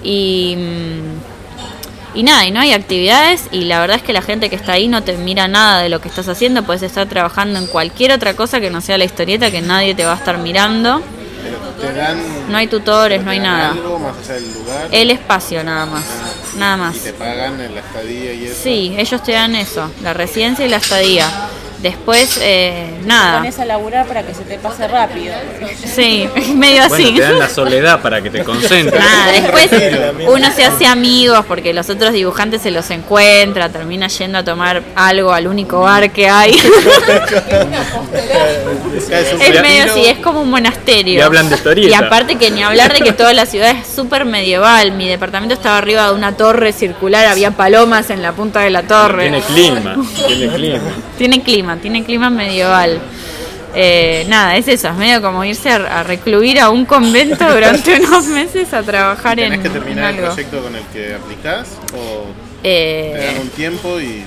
Y, 0.02 0.56
mm, 0.56 1.40
y 2.18 2.22
nada, 2.24 2.44
y 2.44 2.50
no 2.50 2.60
hay 2.60 2.72
actividades 2.72 3.44
y 3.52 3.62
la 3.64 3.78
verdad 3.80 3.96
es 3.98 4.02
que 4.02 4.12
la 4.12 4.22
gente 4.22 4.50
que 4.50 4.56
está 4.56 4.72
ahí 4.72 4.88
no 4.88 5.02
te 5.02 5.16
mira 5.16 5.46
nada 5.46 5.80
de 5.80 5.88
lo 5.88 6.00
que 6.00 6.08
estás 6.08 6.28
haciendo, 6.28 6.64
puedes 6.64 6.82
estar 6.82 7.06
trabajando 7.06 7.58
en 7.58 7.66
cualquier 7.66 8.12
otra 8.12 8.34
cosa 8.34 8.60
que 8.60 8.70
no 8.70 8.80
sea 8.80 8.98
la 8.98 9.04
historieta, 9.04 9.50
que 9.50 9.60
nadie 9.60 9.94
te 9.94 10.04
va 10.04 10.14
a 10.14 10.16
estar 10.16 10.38
mirando. 10.38 11.00
Pero 11.42 11.58
te 11.80 11.96
dan. 11.96 12.18
No 12.50 12.58
hay 12.58 12.66
tutores, 12.66 13.22
no 13.22 13.30
hay 13.30 13.38
nada. 13.38 13.70
Algo 13.70 13.98
más 14.00 14.16
allá 14.18 14.34
del 14.34 14.52
lugar. 14.54 14.88
El 14.90 15.10
espacio 15.10 15.62
nada 15.62 15.86
más, 15.86 16.04
nada 16.56 16.76
más. 16.76 16.96
Y 16.96 17.00
te 17.00 17.12
pagan 17.12 17.58
la 17.58 17.80
estadía 17.80 18.32
y 18.32 18.46
eso. 18.46 18.62
Sí, 18.62 18.94
ellos 18.96 19.22
te 19.22 19.32
dan 19.32 19.54
eso, 19.54 19.90
la 20.02 20.14
residencia 20.14 20.66
y 20.66 20.68
la 20.68 20.76
estadía. 20.76 21.48
Después, 21.82 22.38
eh, 22.42 22.98
nada. 23.06 23.38
Pones 23.38 23.58
a 23.58 23.64
laburar 23.64 24.06
para 24.06 24.22
que 24.22 24.34
se 24.34 24.42
te 24.42 24.58
pase 24.58 24.86
rápido. 24.86 25.34
Sí, 25.94 26.28
medio 26.54 26.86
Bueno, 26.88 26.94
así. 26.94 27.14
te 27.14 27.22
dan 27.22 27.38
la 27.38 27.48
soledad 27.54 28.00
para 28.02 28.20
que 28.20 28.28
te 28.30 28.44
concentres. 28.44 29.00
Nada, 29.02 29.32
después 29.32 29.70
uno 30.28 30.50
se 30.54 30.64
hace 30.64 30.86
amigos 30.86 31.44
porque 31.46 31.72
los 31.72 31.88
otros 31.88 32.12
dibujantes 32.12 32.60
se 32.62 32.70
los 32.70 32.90
encuentra, 32.90 33.70
termina 33.70 34.08
yendo 34.08 34.38
a 34.38 34.44
tomar 34.44 34.82
algo 34.94 35.32
al 35.32 35.46
único 35.46 35.80
bar 35.80 36.10
que 36.10 36.28
hay. 36.28 36.54
Es 39.10 39.62
medio 39.62 39.84
así, 39.84 40.04
es 40.06 40.18
como 40.18 40.42
un 40.42 40.50
monasterio. 40.50 41.14
Y 41.18 41.20
hablan 41.20 41.48
de 41.48 41.56
historieta. 41.56 41.88
Y 41.90 41.94
aparte 41.94 42.36
que 42.36 42.50
ni 42.50 42.62
hablar 42.62 42.92
de 42.92 43.00
que 43.00 43.12
toda 43.12 43.32
la 43.32 43.46
ciudad 43.46 43.70
es 43.70 43.86
súper 43.86 44.24
medieval. 44.24 44.92
Mi 44.92 45.08
departamento 45.08 45.54
estaba 45.54 45.78
arriba 45.78 46.06
de 46.08 46.14
una 46.14 46.36
torre 46.36 46.72
circular, 46.72 47.26
había 47.26 47.52
palomas 47.52 48.10
en 48.10 48.22
la 48.22 48.32
punta 48.32 48.60
de 48.60 48.70
la 48.70 48.82
torre. 48.82 49.22
Tiene 49.30 49.40
clima, 49.42 49.96
tiene 50.26 50.48
clima. 50.54 50.80
Tiene 51.18 51.42
clima, 51.42 51.69
tiene 51.78 52.04
clima 52.04 52.30
medieval. 52.30 53.00
Eh, 53.74 54.26
nada, 54.28 54.56
es 54.56 54.66
eso, 54.66 54.88
es 54.88 54.94
medio 54.96 55.22
como 55.22 55.44
irse 55.44 55.70
a, 55.70 56.00
a 56.00 56.02
recluir 56.02 56.58
a 56.58 56.70
un 56.70 56.84
convento 56.84 57.48
durante 57.54 58.00
unos 58.00 58.26
meses 58.26 58.72
a 58.74 58.82
trabajar 58.82 59.38
en, 59.38 59.50
¿Tenés 59.50 59.62
que 59.64 59.70
terminar 59.70 60.14
el 60.14 60.24
proyecto 60.24 60.60
con 60.62 60.74
el 60.74 60.82
que 60.92 61.14
aplicás? 61.14 61.68
¿O 61.94 62.26
Eh, 62.64 63.12
te 63.16 63.26
dan 63.26 63.38
un 63.40 63.48
tiempo 63.50 64.00
y.? 64.00 64.24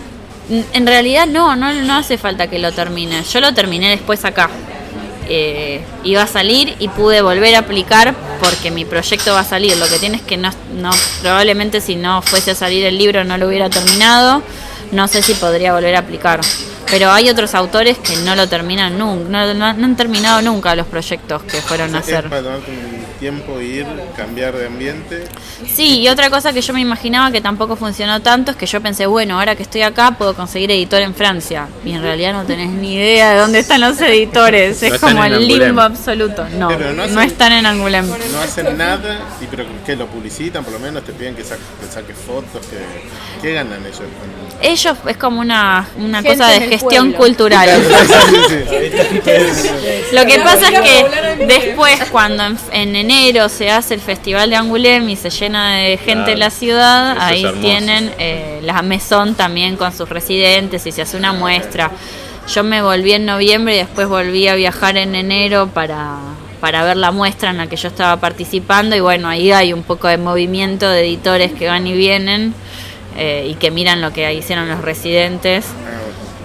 En 0.73 0.87
realidad 0.87 1.25
no, 1.27 1.55
no, 1.55 1.73
no 1.73 1.95
hace 1.95 2.17
falta 2.17 2.47
que 2.47 2.59
lo 2.59 2.71
termine. 2.71 3.23
Yo 3.23 3.39
lo 3.39 3.53
terminé 3.53 3.89
después 3.89 4.23
acá. 4.25 4.49
Eh, 5.29 5.79
iba 6.03 6.21
a 6.21 6.27
salir 6.27 6.75
y 6.79 6.89
pude 6.89 7.21
volver 7.21 7.55
a 7.55 7.59
aplicar 7.59 8.13
porque 8.41 8.69
mi 8.69 8.83
proyecto 8.83 9.33
va 9.33 9.39
a 9.41 9.45
salir. 9.45 9.77
Lo 9.77 9.87
que 9.87 9.99
tiene 9.99 10.17
es 10.17 10.21
que 10.21 10.35
no, 10.35 10.49
no 10.75 10.91
probablemente 11.21 11.79
si 11.79 11.95
no 11.95 12.21
fuese 12.21 12.51
a 12.51 12.55
salir 12.55 12.85
el 12.85 12.97
libro 12.97 13.23
no 13.23 13.37
lo 13.37 13.47
hubiera 13.47 13.69
terminado. 13.69 14.43
No 14.91 15.07
sé 15.07 15.21
si 15.21 15.33
podría 15.33 15.73
volver 15.73 15.95
a 15.95 15.99
aplicar. 15.99 16.41
Pero 16.89 17.11
hay 17.11 17.29
otros 17.29 17.55
autores 17.55 17.97
que 17.97 18.15
no 18.17 18.35
lo 18.35 18.47
terminan 18.47 18.97
nunca, 18.97 19.29
no, 19.29 19.53
no- 19.53 19.73
no 19.73 19.85
han 19.85 19.95
terminado 19.95 20.41
nunca 20.41 20.75
los 20.75 20.85
proyectos 20.87 21.41
que 21.43 21.57
fueron 21.61 21.95
a 21.95 21.99
hacer. 21.99 22.29
para 22.29 22.41
tomarte 22.43 22.71
un 22.71 23.03
tiempo 23.19 23.57
e 23.59 23.65
ir, 23.65 23.85
cambiar 24.17 24.53
de 24.55 24.67
ambiente. 24.67 25.23
Sí, 25.73 26.01
y 26.01 26.09
otra 26.09 26.29
cosa 26.29 26.51
que 26.53 26.61
yo 26.61 26.73
me 26.73 26.81
imaginaba 26.81 27.31
que 27.31 27.41
tampoco 27.41 27.75
funcionó 27.75 28.21
tanto 28.21 28.51
es 28.51 28.57
que 28.57 28.65
yo 28.65 28.81
pensé, 28.81 29.05
bueno, 29.05 29.39
ahora 29.39 29.55
que 29.55 29.63
estoy 29.63 29.81
acá 29.81 30.11
puedo 30.11 30.35
conseguir 30.35 30.69
editor 30.71 31.01
en 31.01 31.15
Francia. 31.15 31.67
Y 31.85 31.93
en 31.93 32.01
realidad 32.01 32.33
no 32.33 32.43
tenés 32.43 32.69
ni 32.69 32.95
idea 32.95 33.33
de 33.33 33.39
dónde 33.39 33.59
están 33.59 33.81
los 33.81 33.99
editores. 34.01 34.81
No 34.81 34.87
es 34.93 34.99
como 35.01 35.23
el 35.23 35.33
Angoulême. 35.35 35.65
limbo 35.67 35.81
absoluto. 35.81 36.45
No, 36.57 36.67
Pero 36.67 36.93
no 36.93 37.21
están 37.21 37.53
en 37.53 37.65
Angoulême. 37.65 38.07
No 38.31 38.39
hacen 38.41 38.77
nada, 38.77 39.19
y 39.41 39.45
pero 39.45 39.65
que 39.85 39.95
lo 39.95 40.07
publicitan, 40.07 40.63
por 40.63 40.73
lo 40.73 40.79
menos 40.79 41.03
te 41.03 41.13
piden 41.13 41.33
que, 41.35 41.43
sa- 41.43 41.55
que 41.55 41.87
saques 41.91 42.17
fotos. 42.17 42.65
Que, 42.67 42.77
¿Qué 43.41 43.53
ganan 43.53 43.81
ellos? 43.85 44.01
Ellos 44.61 44.97
es 45.07 45.17
como 45.17 45.39
una, 45.41 45.87
una 45.97 46.21
cosa 46.23 46.47
de 46.47 46.57
en 46.57 46.73
pueblo. 46.83 47.17
cultural. 47.17 47.69
Lo 50.11 50.25
que 50.25 50.39
pasa 50.39 50.69
es 50.69 50.79
que 50.81 51.45
después, 51.45 51.99
cuando 52.11 52.43
en, 52.45 52.57
en 52.71 52.95
enero 52.95 53.49
se 53.49 53.71
hace 53.71 53.93
el 53.95 54.01
festival 54.01 54.49
de 54.49 54.55
Angoulême 54.57 55.11
y 55.11 55.15
se 55.15 55.29
llena 55.29 55.77
de 55.77 55.97
gente 55.97 56.23
Claro. 56.23 56.39
la 56.39 56.49
ciudad, 56.49 57.17
ahí 57.19 57.45
tienen 57.61 58.13
eh, 58.19 58.59
la 58.63 58.81
mesón 58.81 59.35
también 59.35 59.75
con 59.75 59.91
sus 59.95 60.07
residentes 60.09 60.85
y 60.85 60.91
se 60.91 61.01
hace 61.01 61.17
una 61.17 61.33
muestra. 61.33 61.91
Yo 62.53 62.63
me 62.63 62.81
volví 62.81 63.13
en 63.13 63.25
noviembre 63.25 63.75
y 63.75 63.77
después 63.77 64.07
volví 64.07 64.47
a 64.47 64.55
viajar 64.55 64.97
en 64.97 65.15
enero 65.15 65.69
para, 65.73 66.17
para 66.59 66.83
ver 66.83 66.97
la 66.97 67.11
muestra 67.11 67.49
en 67.51 67.57
la 67.57 67.67
que 67.67 67.75
yo 67.77 67.87
estaba 67.87 68.17
participando 68.17 68.95
y 68.95 68.99
bueno, 68.99 69.27
ahí 69.29 69.51
hay 69.51 69.73
un 69.73 69.83
poco 69.83 70.07
de 70.07 70.17
movimiento 70.17 70.89
de 70.89 71.01
editores 71.01 71.51
que 71.53 71.67
van 71.67 71.87
y 71.87 71.93
vienen 71.93 72.53
eh, 73.17 73.47
y 73.49 73.55
que 73.55 73.71
miran 73.71 74.01
lo 74.01 74.11
que 74.11 74.33
hicieron 74.33 74.67
los 74.67 74.81
residentes. 74.81 75.65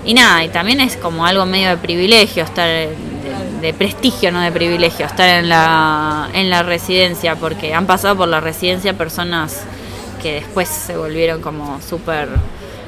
Y 0.09 0.15
nada, 0.15 0.43
y 0.43 0.49
también 0.49 0.81
es 0.81 0.97
como 0.97 1.27
algo 1.27 1.45
medio 1.45 1.69
de 1.69 1.77
privilegio 1.77 2.43
estar, 2.43 2.67
de, 2.67 3.75
prestigio, 3.75 4.33
no 4.33 4.41
de 4.41 4.51
privilegio, 4.51 5.05
estar 5.05 5.29
en 5.29 5.51
la, 5.51 6.31
en 6.33 6.49
la 6.49 6.63
residencia, 6.63 7.37
porque 7.37 7.75
han 7.75 7.87
pasado 7.87 8.17
por 8.17 8.27
la 8.27 8.41
residencia 8.41 8.97
personas 8.97 9.65
que 10.23 10.37
después 10.37 10.67
se 10.67 10.97
volvieron 10.97 11.43
como 11.43 11.83
súper 11.83 12.31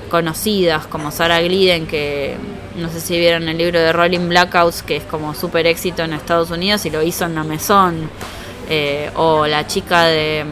conocidas, 0.09 0.87
como 0.87 1.11
Sarah 1.11 1.43
Glidden, 1.43 1.87
que 1.87 2.37
no 2.77 2.89
sé 2.89 3.03
si 3.03 3.19
vieron 3.19 3.51
el 3.51 3.59
libro 3.59 3.79
de 3.79 3.93
Rolling 3.93 4.27
Blackouts, 4.31 4.83
que 4.83 4.97
es 4.97 5.05
como 5.05 5.35
súper 5.35 5.67
éxito 5.67 6.03
en 6.03 6.15
Estados 6.15 6.51
Unidos 6.51 6.87
y 6.87 6.91
lo 6.91 7.03
hizo 7.03 7.27
en 7.27 7.35
la 7.35 7.45
Maison, 7.45 8.09
eh, 8.71 9.11
o 9.15 9.47
la 9.47 9.67
chica 9.67 10.05
de... 10.05 10.43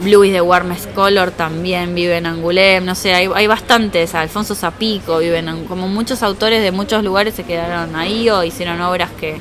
Blue 0.00 0.24
is 0.24 0.32
the 0.32 0.40
Warmest 0.40 0.92
Color 0.92 1.30
también 1.30 1.94
vive 1.94 2.16
en 2.16 2.26
Angoulême, 2.26 2.86
no 2.86 2.94
sé, 2.94 3.12
hay, 3.12 3.28
hay 3.34 3.46
bastantes, 3.46 4.14
Alfonso 4.14 4.54
Zapico 4.54 5.18
vive 5.18 5.38
en 5.38 5.66
como 5.66 5.88
muchos 5.88 6.22
autores 6.22 6.62
de 6.62 6.72
muchos 6.72 7.04
lugares 7.04 7.34
se 7.34 7.44
quedaron 7.44 7.94
ahí 7.94 8.30
o 8.30 8.42
hicieron 8.42 8.80
obras 8.80 9.10
que, 9.10 9.36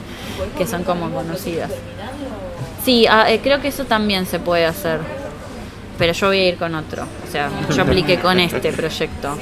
que 0.58 0.68
son 0.68 0.84
como 0.84 1.10
conocidas. 1.12 1.72
Sí, 2.84 3.08
ah, 3.08 3.32
eh, 3.32 3.40
creo 3.42 3.62
que 3.62 3.70
eso 3.70 3.86
también 3.86 4.26
se 4.26 4.40
puede 4.40 4.66
hacer, 4.66 5.00
pero 5.98 6.12
yo 6.12 6.28
voy 6.28 6.40
a 6.40 6.50
ir 6.50 6.58
con 6.58 6.76
otro, 6.76 7.04
o 7.04 7.32
sea, 7.32 7.50
yo 7.74 7.82
apliqué 7.82 8.20
con 8.20 8.40
este 8.40 8.74
proyecto. 8.74 9.38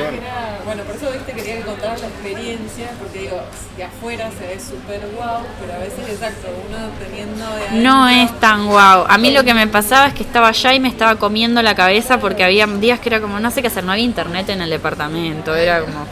Que 0.00 0.16
era. 0.16 0.58
Bueno, 0.64 0.82
por 0.82 0.96
eso 0.96 1.10
viste 1.12 1.32
quería 1.32 1.56
que 1.58 1.62
contaras 1.62 2.00
la 2.00 2.06
experiencia, 2.08 2.90
porque 2.98 3.18
digo, 3.20 3.40
de 3.76 3.84
afuera 3.84 4.30
se 4.38 4.46
ve 4.46 4.60
súper 4.60 5.00
guau, 5.16 5.42
pero 5.60 5.72
a 5.74 5.78
veces, 5.78 6.08
exacto, 6.08 6.48
uno 6.68 6.78
teniendo 6.98 7.44
de 7.56 7.80
No 7.82 8.08
es 8.08 8.38
tan 8.40 8.66
guau. 8.66 9.04
A 9.08 9.16
mí 9.18 9.30
lo 9.32 9.44
que 9.44 9.54
me 9.54 9.66
pasaba 9.66 10.08
es 10.08 10.14
que 10.14 10.22
estaba 10.22 10.48
allá 10.48 10.74
y 10.74 10.80
me 10.80 10.88
estaba 10.88 11.16
comiendo 11.16 11.62
la 11.62 11.74
cabeza 11.74 12.18
porque 12.18 12.44
había 12.44 12.66
días 12.66 13.00
que 13.00 13.08
era 13.08 13.20
como, 13.20 13.38
no 13.40 13.50
sé 13.50 13.60
qué 13.62 13.68
hacer, 13.68 13.84
no 13.84 13.92
había 13.92 14.04
internet 14.04 14.48
en 14.48 14.60
el 14.62 14.70
departamento, 14.70 15.54
era 15.54 15.80
como... 15.80 16.06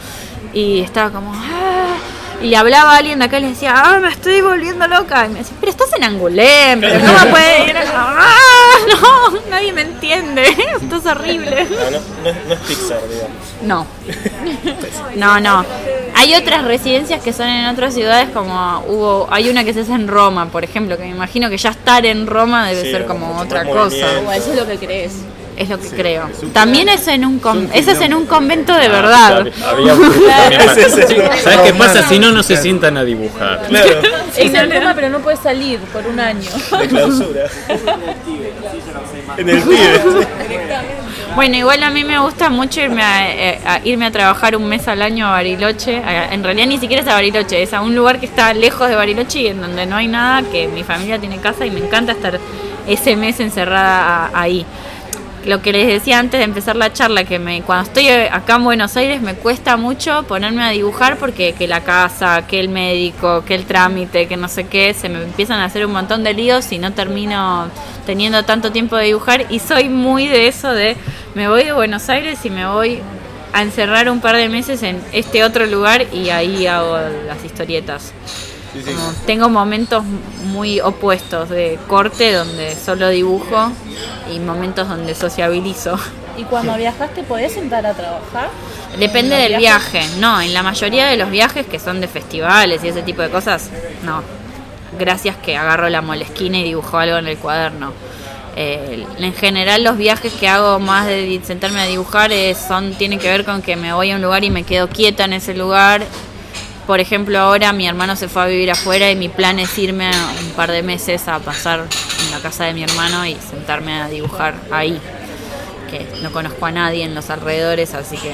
Y 0.52 0.80
estaba 0.80 1.10
como... 1.10 1.32
"Ah", 1.34 1.96
y 2.42 2.46
le 2.48 2.56
hablaba 2.56 2.92
a 2.94 2.96
alguien 2.98 3.18
de 3.18 3.24
acá 3.26 3.38
y 3.38 3.42
le 3.42 3.48
decía, 3.48 3.72
ah, 3.76 3.98
me 4.00 4.08
estoy 4.08 4.40
volviendo 4.40 4.86
loca. 4.88 5.26
Y 5.26 5.28
me 5.30 5.38
decía, 5.40 5.56
pero 5.60 5.70
estás 5.70 5.92
en 5.96 6.04
Angulem, 6.04 6.80
pero 6.80 7.00
¿cómo 7.00 7.30
puede 7.30 7.64
ir? 7.66 7.76
Ah, 7.94 8.30
no, 9.02 9.38
nadie 9.50 9.72
me 9.72 9.82
entiende, 9.82 10.42
esto 10.80 10.96
es 10.96 11.06
horrible. 11.06 11.66
No, 11.70 11.90
no, 11.90 11.90
no 11.90 12.28
es, 12.30 12.46
no 12.46 12.54
es 12.54 12.60
Pixar, 12.60 12.98
digamos. 13.08 13.36
No. 13.62 13.86
No, 15.16 15.40
no. 15.40 15.64
Hay 16.16 16.34
otras 16.34 16.64
residencias 16.64 17.22
que 17.22 17.32
son 17.32 17.48
en 17.48 17.66
otras 17.66 17.94
ciudades, 17.94 18.28
como 18.30 18.84
hubo, 18.88 19.28
hay 19.30 19.48
una 19.48 19.64
que 19.64 19.72
se 19.74 19.80
hace 19.80 19.92
en 19.92 20.06
Roma, 20.08 20.46
por 20.46 20.62
ejemplo, 20.64 20.96
que 20.96 21.02
me 21.04 21.10
imagino 21.10 21.50
que 21.50 21.56
ya 21.58 21.70
estar 21.70 22.04
en 22.06 22.26
Roma 22.26 22.68
debe 22.68 22.82
Sí, 22.82 22.90
ser 22.90 23.06
como 23.06 23.38
otra 23.40 23.64
cosa. 23.64 24.34
eso 24.36 24.52
es 24.52 24.56
lo 24.56 24.66
que 24.66 24.78
crees. 24.78 25.12
Es 25.56 25.68
lo 25.68 25.78
que 25.78 25.88
Sí, 25.88 25.94
creo. 25.96 26.28
es 26.28 26.52
También 26.52 26.88
es 26.88 27.06
en 27.08 27.24
un 27.24 27.38
con- 27.38 27.70
eso 27.72 27.92
es 27.92 28.00
en 28.00 28.12
un 28.14 28.26
convento 28.26 28.74
de 28.74 28.88
verdad. 28.88 29.46
había 29.68 29.92
el- 30.72 30.80
¿Sabes 31.42 31.60
qué 31.64 31.74
pasa? 31.74 32.08
Si 32.08 32.18
no, 32.18 32.32
no 32.32 32.42
se 32.42 32.56
sientan 32.56 32.96
a 32.96 33.04
dibujar. 33.04 33.62
Claro, 33.68 34.00
Es 34.36 34.52
en 34.52 34.70
Roma, 34.72 34.92
pero 34.94 35.08
no 35.10 35.20
puedes 35.20 35.40
salir 35.40 35.78
por 35.92 36.06
un 36.06 36.18
año. 36.20 36.50
de 36.80 36.88
clausura. 36.88 37.42
En 39.36 39.48
el 39.48 39.60
pibe. 39.62 40.00
Bueno, 41.34 41.56
igual 41.56 41.82
a 41.82 41.90
mí 41.90 42.04
me 42.04 42.18
gusta 42.20 42.50
mucho 42.50 42.80
irme 42.80 43.02
a, 43.02 43.34
eh, 43.34 43.60
a 43.66 43.80
irme 43.84 44.06
a 44.06 44.10
trabajar 44.12 44.54
un 44.56 44.68
mes 44.68 44.86
al 44.86 45.02
año 45.02 45.26
a 45.26 45.30
Bariloche. 45.32 46.00
En 46.30 46.44
realidad 46.44 46.66
ni 46.66 46.78
siquiera 46.78 47.02
es 47.02 47.08
a 47.08 47.14
Bariloche, 47.14 47.62
es 47.62 47.72
a 47.72 47.80
un 47.80 47.94
lugar 47.96 48.20
que 48.20 48.26
está 48.26 48.54
lejos 48.54 48.88
de 48.88 48.94
Bariloche 48.94 49.40
y 49.40 49.46
en 49.48 49.60
donde 49.60 49.86
no 49.86 49.96
hay 49.96 50.06
nada, 50.06 50.42
que 50.50 50.68
mi 50.68 50.84
familia 50.84 51.18
tiene 51.18 51.38
casa 51.38 51.66
y 51.66 51.70
me 51.70 51.80
encanta 51.80 52.12
estar 52.12 52.38
ese 52.86 53.16
mes 53.16 53.40
encerrada 53.40 54.26
a- 54.26 54.40
ahí. 54.40 54.64
Lo 55.44 55.60
que 55.60 55.72
les 55.72 55.86
decía 55.86 56.18
antes 56.18 56.38
de 56.38 56.44
empezar 56.44 56.74
la 56.74 56.92
charla, 56.92 57.24
que 57.24 57.38
me, 57.38 57.60
cuando 57.62 57.84
estoy 57.84 58.08
acá 58.08 58.56
en 58.56 58.64
Buenos 58.64 58.96
Aires 58.96 59.20
me 59.20 59.34
cuesta 59.34 59.76
mucho 59.76 60.22
ponerme 60.22 60.62
a 60.62 60.70
dibujar 60.70 61.18
porque 61.18 61.52
que 61.52 61.68
la 61.68 61.82
casa, 61.82 62.46
que 62.46 62.60
el 62.60 62.70
médico, 62.70 63.44
que 63.44 63.54
el 63.54 63.66
trámite, 63.66 64.26
que 64.26 64.38
no 64.38 64.48
sé 64.48 64.66
qué, 64.66 64.94
se 64.94 65.10
me 65.10 65.22
empiezan 65.22 65.60
a 65.60 65.66
hacer 65.66 65.84
un 65.84 65.92
montón 65.92 66.24
de 66.24 66.32
líos 66.32 66.72
y 66.72 66.78
no 66.78 66.92
termino 66.92 67.68
teniendo 68.06 68.42
tanto 68.44 68.72
tiempo 68.72 68.96
de 68.96 69.06
dibujar 69.06 69.44
y 69.50 69.58
soy 69.58 69.90
muy 69.90 70.28
de 70.28 70.48
eso 70.48 70.72
de 70.72 70.96
me 71.34 71.48
voy 71.48 71.64
de 71.64 71.72
Buenos 71.72 72.08
Aires 72.08 72.38
y 72.44 72.50
me 72.50 72.66
voy 72.66 73.00
a 73.52 73.60
encerrar 73.60 74.08
un 74.08 74.20
par 74.20 74.36
de 74.36 74.48
meses 74.48 74.82
en 74.82 74.98
este 75.12 75.44
otro 75.44 75.66
lugar 75.66 76.06
y 76.12 76.30
ahí 76.30 76.66
hago 76.66 76.96
las 77.26 77.44
historietas. 77.44 78.14
Sí, 78.74 78.82
sí. 78.82 78.92
Como 78.92 79.12
tengo 79.26 79.48
momentos 79.48 80.04
muy 80.52 80.80
opuestos 80.80 81.48
de 81.48 81.78
corte 81.88 82.32
donde 82.32 82.76
solo 82.76 83.08
dibujo 83.08 83.70
y 84.30 84.38
momentos 84.40 84.88
donde 84.88 85.14
sociabilizo. 85.14 85.98
¿Y 86.36 86.42
cuando 86.42 86.76
viajaste 86.76 87.22
podés 87.22 87.52
sentar 87.54 87.86
a 87.86 87.94
trabajar? 87.94 88.48
Depende 88.98 89.36
¿En 89.36 89.42
los 89.42 89.50
del 89.50 89.58
viajes? 89.60 89.92
viaje. 90.02 90.20
No, 90.20 90.40
en 90.40 90.52
la 90.52 90.62
mayoría 90.64 91.06
de 91.06 91.16
los 91.16 91.30
viajes 91.30 91.64
que 91.66 91.78
son 91.78 92.00
de 92.00 92.08
festivales 92.08 92.82
y 92.84 92.88
ese 92.88 93.02
tipo 93.02 93.22
de 93.22 93.30
cosas, 93.30 93.70
no. 94.02 94.22
Gracias 94.98 95.36
que 95.36 95.56
agarro 95.56 95.88
la 95.88 96.02
molesquina 96.02 96.58
y 96.58 96.64
dibujo 96.64 96.98
algo 96.98 97.16
en 97.18 97.26
el 97.28 97.36
cuaderno. 97.38 97.92
Eh, 98.56 99.04
en 99.18 99.34
general 99.34 99.82
los 99.82 99.96
viajes 99.96 100.32
que 100.32 100.48
hago 100.48 100.78
más 100.78 101.06
de 101.06 101.40
sentarme 101.44 101.80
a 101.80 101.86
dibujar 101.86 102.30
es- 102.32 102.56
son 102.58 102.94
tienen 102.94 103.18
que 103.18 103.28
ver 103.28 103.44
con 103.44 103.62
que 103.62 103.74
me 103.74 103.92
voy 103.92 104.12
a 104.12 104.16
un 104.16 104.22
lugar 104.22 104.44
y 104.44 104.50
me 104.50 104.62
quedo 104.62 104.88
quieta 104.88 105.24
en 105.24 105.32
ese 105.32 105.54
lugar. 105.54 106.02
Por 106.86 107.00
ejemplo, 107.00 107.38
ahora 107.38 107.72
mi 107.72 107.86
hermano 107.88 108.14
se 108.14 108.28
fue 108.28 108.42
a 108.42 108.46
vivir 108.46 108.70
afuera 108.70 109.10
y 109.10 109.16
mi 109.16 109.28
plan 109.30 109.58
es 109.58 109.76
irme 109.78 110.10
un 110.42 110.50
par 110.50 110.70
de 110.70 110.82
meses 110.82 111.26
a 111.28 111.38
pasar 111.38 111.84
en 112.24 112.30
la 112.30 112.40
casa 112.40 112.64
de 112.64 112.74
mi 112.74 112.82
hermano 112.82 113.24
y 113.26 113.36
sentarme 113.36 114.00
a 114.02 114.08
dibujar 114.08 114.54
ahí 114.70 115.00
que 115.90 116.06
no 116.22 116.30
conozco 116.30 116.66
a 116.66 116.70
nadie 116.70 117.04
en 117.04 117.14
los 117.14 117.30
alrededores, 117.30 117.94
así 117.94 118.16
que 118.18 118.32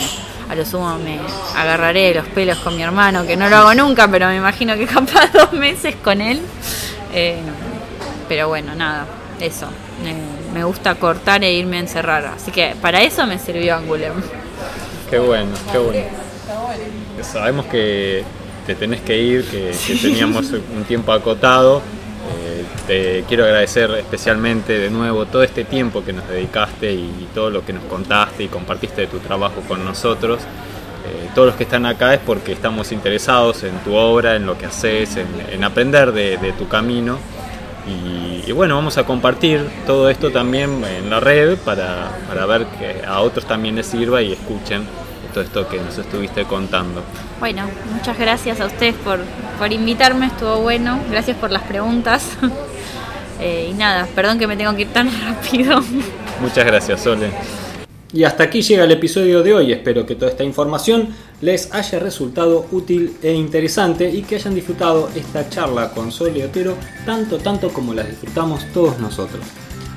a 0.48 0.55
lo 0.56 0.64
sumo 0.66 0.98
me 0.98 1.20
agarraré 1.56 2.09
de 2.09 2.14
los 2.14 2.27
pelos 2.28 2.59
con 2.59 2.77
mi 2.77 2.82
hermano, 2.82 3.24
que 3.24 3.36
no 3.36 3.48
lo 3.48 3.56
hago 3.56 3.74
nunca, 3.74 4.09
pero 4.09 4.27
me 4.27 4.36
imagino 4.36 4.74
que 4.77 4.86
capaz 4.98 5.32
dos 5.32 5.52
meses 5.52 5.94
con 6.02 6.20
él. 6.20 6.40
Eh, 7.14 7.39
pero 8.28 8.48
bueno, 8.48 8.74
nada, 8.74 9.06
eso. 9.40 9.66
Me- 10.02 10.40
me 10.59 10.64
gusta 10.64 10.97
cortar 10.97 11.44
e 11.44 11.52
irme 11.52 11.77
a 11.77 11.81
encerrar, 11.81 12.27
así 12.27 12.51
que 12.51 12.74
para 12.82 13.01
eso 13.02 13.24
me 13.27 13.39
sirvió 13.39 13.77
Angoulême. 13.77 14.22
Qué 15.09 15.18
bueno, 15.20 15.52
qué 15.70 15.78
bueno. 15.78 16.02
Sabemos 17.22 17.66
que 17.66 18.24
te 18.70 18.76
tenés 18.76 19.01
que 19.01 19.20
ir, 19.20 19.44
que, 19.47 19.72
que 19.84 19.97
teníamos 19.97 20.52
un 20.52 20.84
tiempo 20.84 21.12
acotado. 21.12 21.82
Eh, 22.32 22.64
te 22.86 23.24
quiero 23.26 23.44
agradecer 23.44 23.90
especialmente 23.98 24.78
de 24.78 24.90
nuevo 24.90 25.26
todo 25.26 25.42
este 25.42 25.64
tiempo 25.64 26.05
que 26.05 26.12
nos 26.12 26.28
dedicaste 26.28 26.92
y 26.92 27.28
todo 27.34 27.51
lo 27.51 27.64
que 27.64 27.72
nos 27.72 27.82
contaste 27.84 28.44
y 28.44 28.48
compartiste 28.48 29.01
de 29.02 29.06
tu 29.09 29.18
trabajo 29.18 29.60
con 29.66 29.84
nosotros. 29.84 30.40
Eh, 30.40 31.30
todos 31.34 31.48
los 31.48 31.56
que 31.56 31.64
están 31.64 31.84
acá 31.84 32.14
es 32.14 32.20
porque 32.20 32.52
estamos 32.52 32.92
interesados 32.92 33.64
en 33.64 33.76
tu 33.80 33.94
obra, 33.94 34.36
en 34.36 34.47
lo 34.47 34.56
que 34.56 34.66
haces, 34.66 35.16
en, 35.16 35.26
en 35.51 35.64
aprender 35.64 36.12
de, 36.12 36.36
de 36.36 36.52
tu 36.52 36.68
camino. 36.68 37.18
Y, 37.88 38.48
y 38.48 38.52
bueno, 38.52 38.76
vamos 38.76 38.98
a 38.98 39.05
compartir 39.05 39.66
todo 39.84 40.09
esto 40.10 40.30
también 40.30 40.84
en 40.84 41.10
la 41.10 41.18
red 41.18 41.56
para, 41.64 42.16
para 42.28 42.47
ver 42.47 42.66
que 42.78 43.05
a 43.05 43.20
otros 43.20 43.47
también 43.47 43.74
les 43.74 43.86
sirva 43.86 44.22
y 44.22 44.32
escuchen 44.32 44.84
todo 45.31 45.43
esto 45.43 45.69
que 45.69 45.78
nos 45.78 45.97
estuviste 45.98 46.44
contando. 46.44 47.02
Bueno, 47.39 47.62
muchas 47.93 48.19
gracias 48.19 48.61
a 48.61 48.66
ustedes 48.66 48.94
por, 48.97 49.20
por 49.59 49.73
invitarme, 49.73 50.27
estuvo 50.27 50.59
bueno, 50.59 51.01
gracias 51.11 51.36
por 51.36 51.51
las 51.51 51.62
preguntas. 51.62 52.24
Eh, 53.43 53.69
y 53.70 53.73
nada, 53.73 54.07
perdón 54.15 54.39
que 54.39 54.47
me 54.47 54.55
tengo 54.55 54.77
que 54.77 54.82
ir 54.82 54.93
tan 54.93 55.09
rápido. 55.24 55.82
Muchas 56.43 56.62
gracias, 56.62 57.01
Sole. 57.01 57.31
Y 58.12 58.24
hasta 58.24 58.44
aquí 58.44 58.61
llega 58.61 58.85
el 58.85 58.90
episodio 58.90 59.43
de 59.43 59.55
hoy. 59.55 59.73
Espero 59.73 60.05
que 60.05 60.16
toda 60.16 60.32
esta 60.32 60.44
información 60.44 61.09
les 61.40 61.73
haya 61.73 61.98
resultado 62.01 62.66
útil 62.73 63.16
e 63.23 63.32
interesante 63.32 64.11
y 64.11 64.23
que 64.23 64.35
hayan 64.35 64.55
disfrutado 64.55 65.09
esta 65.15 65.48
charla 65.48 65.90
con 65.93 66.11
Sole 66.11 66.44
Otero 66.44 66.77
tanto, 67.07 67.39
tanto 67.39 67.70
como 67.70 67.94
las 67.94 68.09
disfrutamos 68.09 68.65
todos 68.74 68.98
nosotros. 68.98 69.43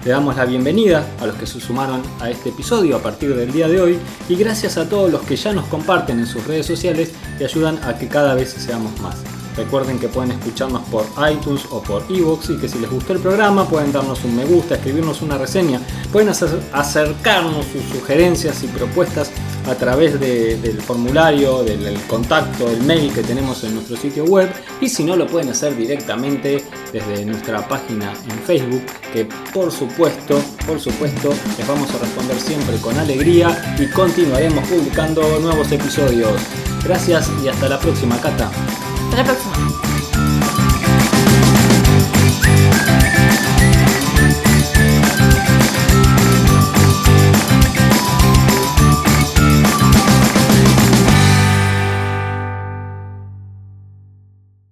Le 0.06 0.12
damos 0.12 0.36
la 0.36 0.44
bienvenida 0.44 1.08
a 1.22 1.28
los 1.28 1.38
que 1.38 1.48
se 1.48 1.62
sumaron 1.62 2.02
a 2.20 2.30
este 2.30 2.50
episodio 2.50 2.98
a 2.98 3.02
partir 3.02 3.34
del 3.34 3.54
día 3.54 3.70
de 3.70 3.80
hoy 3.80 4.00
y 4.28 4.36
gracias 4.36 4.78
a 4.78 4.90
todos 4.90 5.10
los 5.10 5.22
que 5.22 5.38
ya 5.38 5.54
nos 5.54 5.66
comparten 5.68 6.20
en 6.20 6.28
sus 6.28 6.46
redes 6.46 6.66
sociales 6.66 7.14
y 7.40 7.44
ayudan 7.46 7.82
a 7.84 7.98
que 7.98 8.10
cada 8.10 8.36
vez 8.36 8.50
seamos 8.50 9.00
más. 9.00 9.33
Recuerden 9.56 10.00
que 10.00 10.08
pueden 10.08 10.32
escucharnos 10.32 10.82
por 10.90 11.06
iTunes 11.32 11.62
o 11.70 11.82
por 11.82 12.04
iVoox 12.10 12.50
y 12.52 12.58
que 12.58 12.68
si 12.68 12.80
les 12.80 12.90
gustó 12.90 13.14
el 13.14 13.20
programa 13.20 13.68
pueden 13.68 13.92
darnos 13.92 14.24
un 14.24 14.36
me 14.36 14.46
gusta, 14.46 14.76
escribirnos 14.76 15.22
una 15.22 15.38
reseña, 15.38 15.80
pueden 16.12 16.30
acercarnos 16.30 17.66
sus 17.68 17.84
sugerencias 18.00 18.64
y 18.64 18.68
propuestas 18.68 19.30
a 19.70 19.76
través 19.76 20.20
de- 20.20 20.58
del 20.58 20.82
formulario, 20.82 21.64
del, 21.64 21.84
del 21.84 22.02
contacto, 22.02 22.68
el 22.68 22.82
mail 22.84 23.14
que 23.14 23.22
tenemos 23.22 23.64
en 23.64 23.76
nuestro 23.76 23.96
sitio 23.96 24.26
web 24.26 24.50
y 24.82 24.90
si 24.90 25.04
no 25.04 25.16
lo 25.16 25.26
pueden 25.28 25.50
hacer 25.50 25.76
directamente 25.78 26.64
desde 26.92 27.24
nuestra 27.26 27.66
página 27.68 28.12
en 28.30 28.40
Facebook 28.46 28.82
que 29.14 29.26
por 29.54 29.72
supuesto, 29.72 30.42
por 30.68 30.80
supuesto 30.80 31.30
les 31.58 31.68
vamos 31.68 31.90
a 31.94 32.00
responder 32.00 32.40
siempre 32.40 32.78
con 32.78 32.98
alegría 32.98 33.76
y 33.80 33.86
continuaremos 33.88 34.68
publicando 34.68 35.22
nuevos 35.40 35.72
episodios. 35.72 36.34
Gracias 36.84 37.30
y 37.44 37.48
hasta 37.48 37.70
la 37.70 37.80
próxima, 37.80 38.20
Cata. 38.20 38.52
Hasta 39.14 39.22
la 39.22 39.30
próxima. 39.30 39.93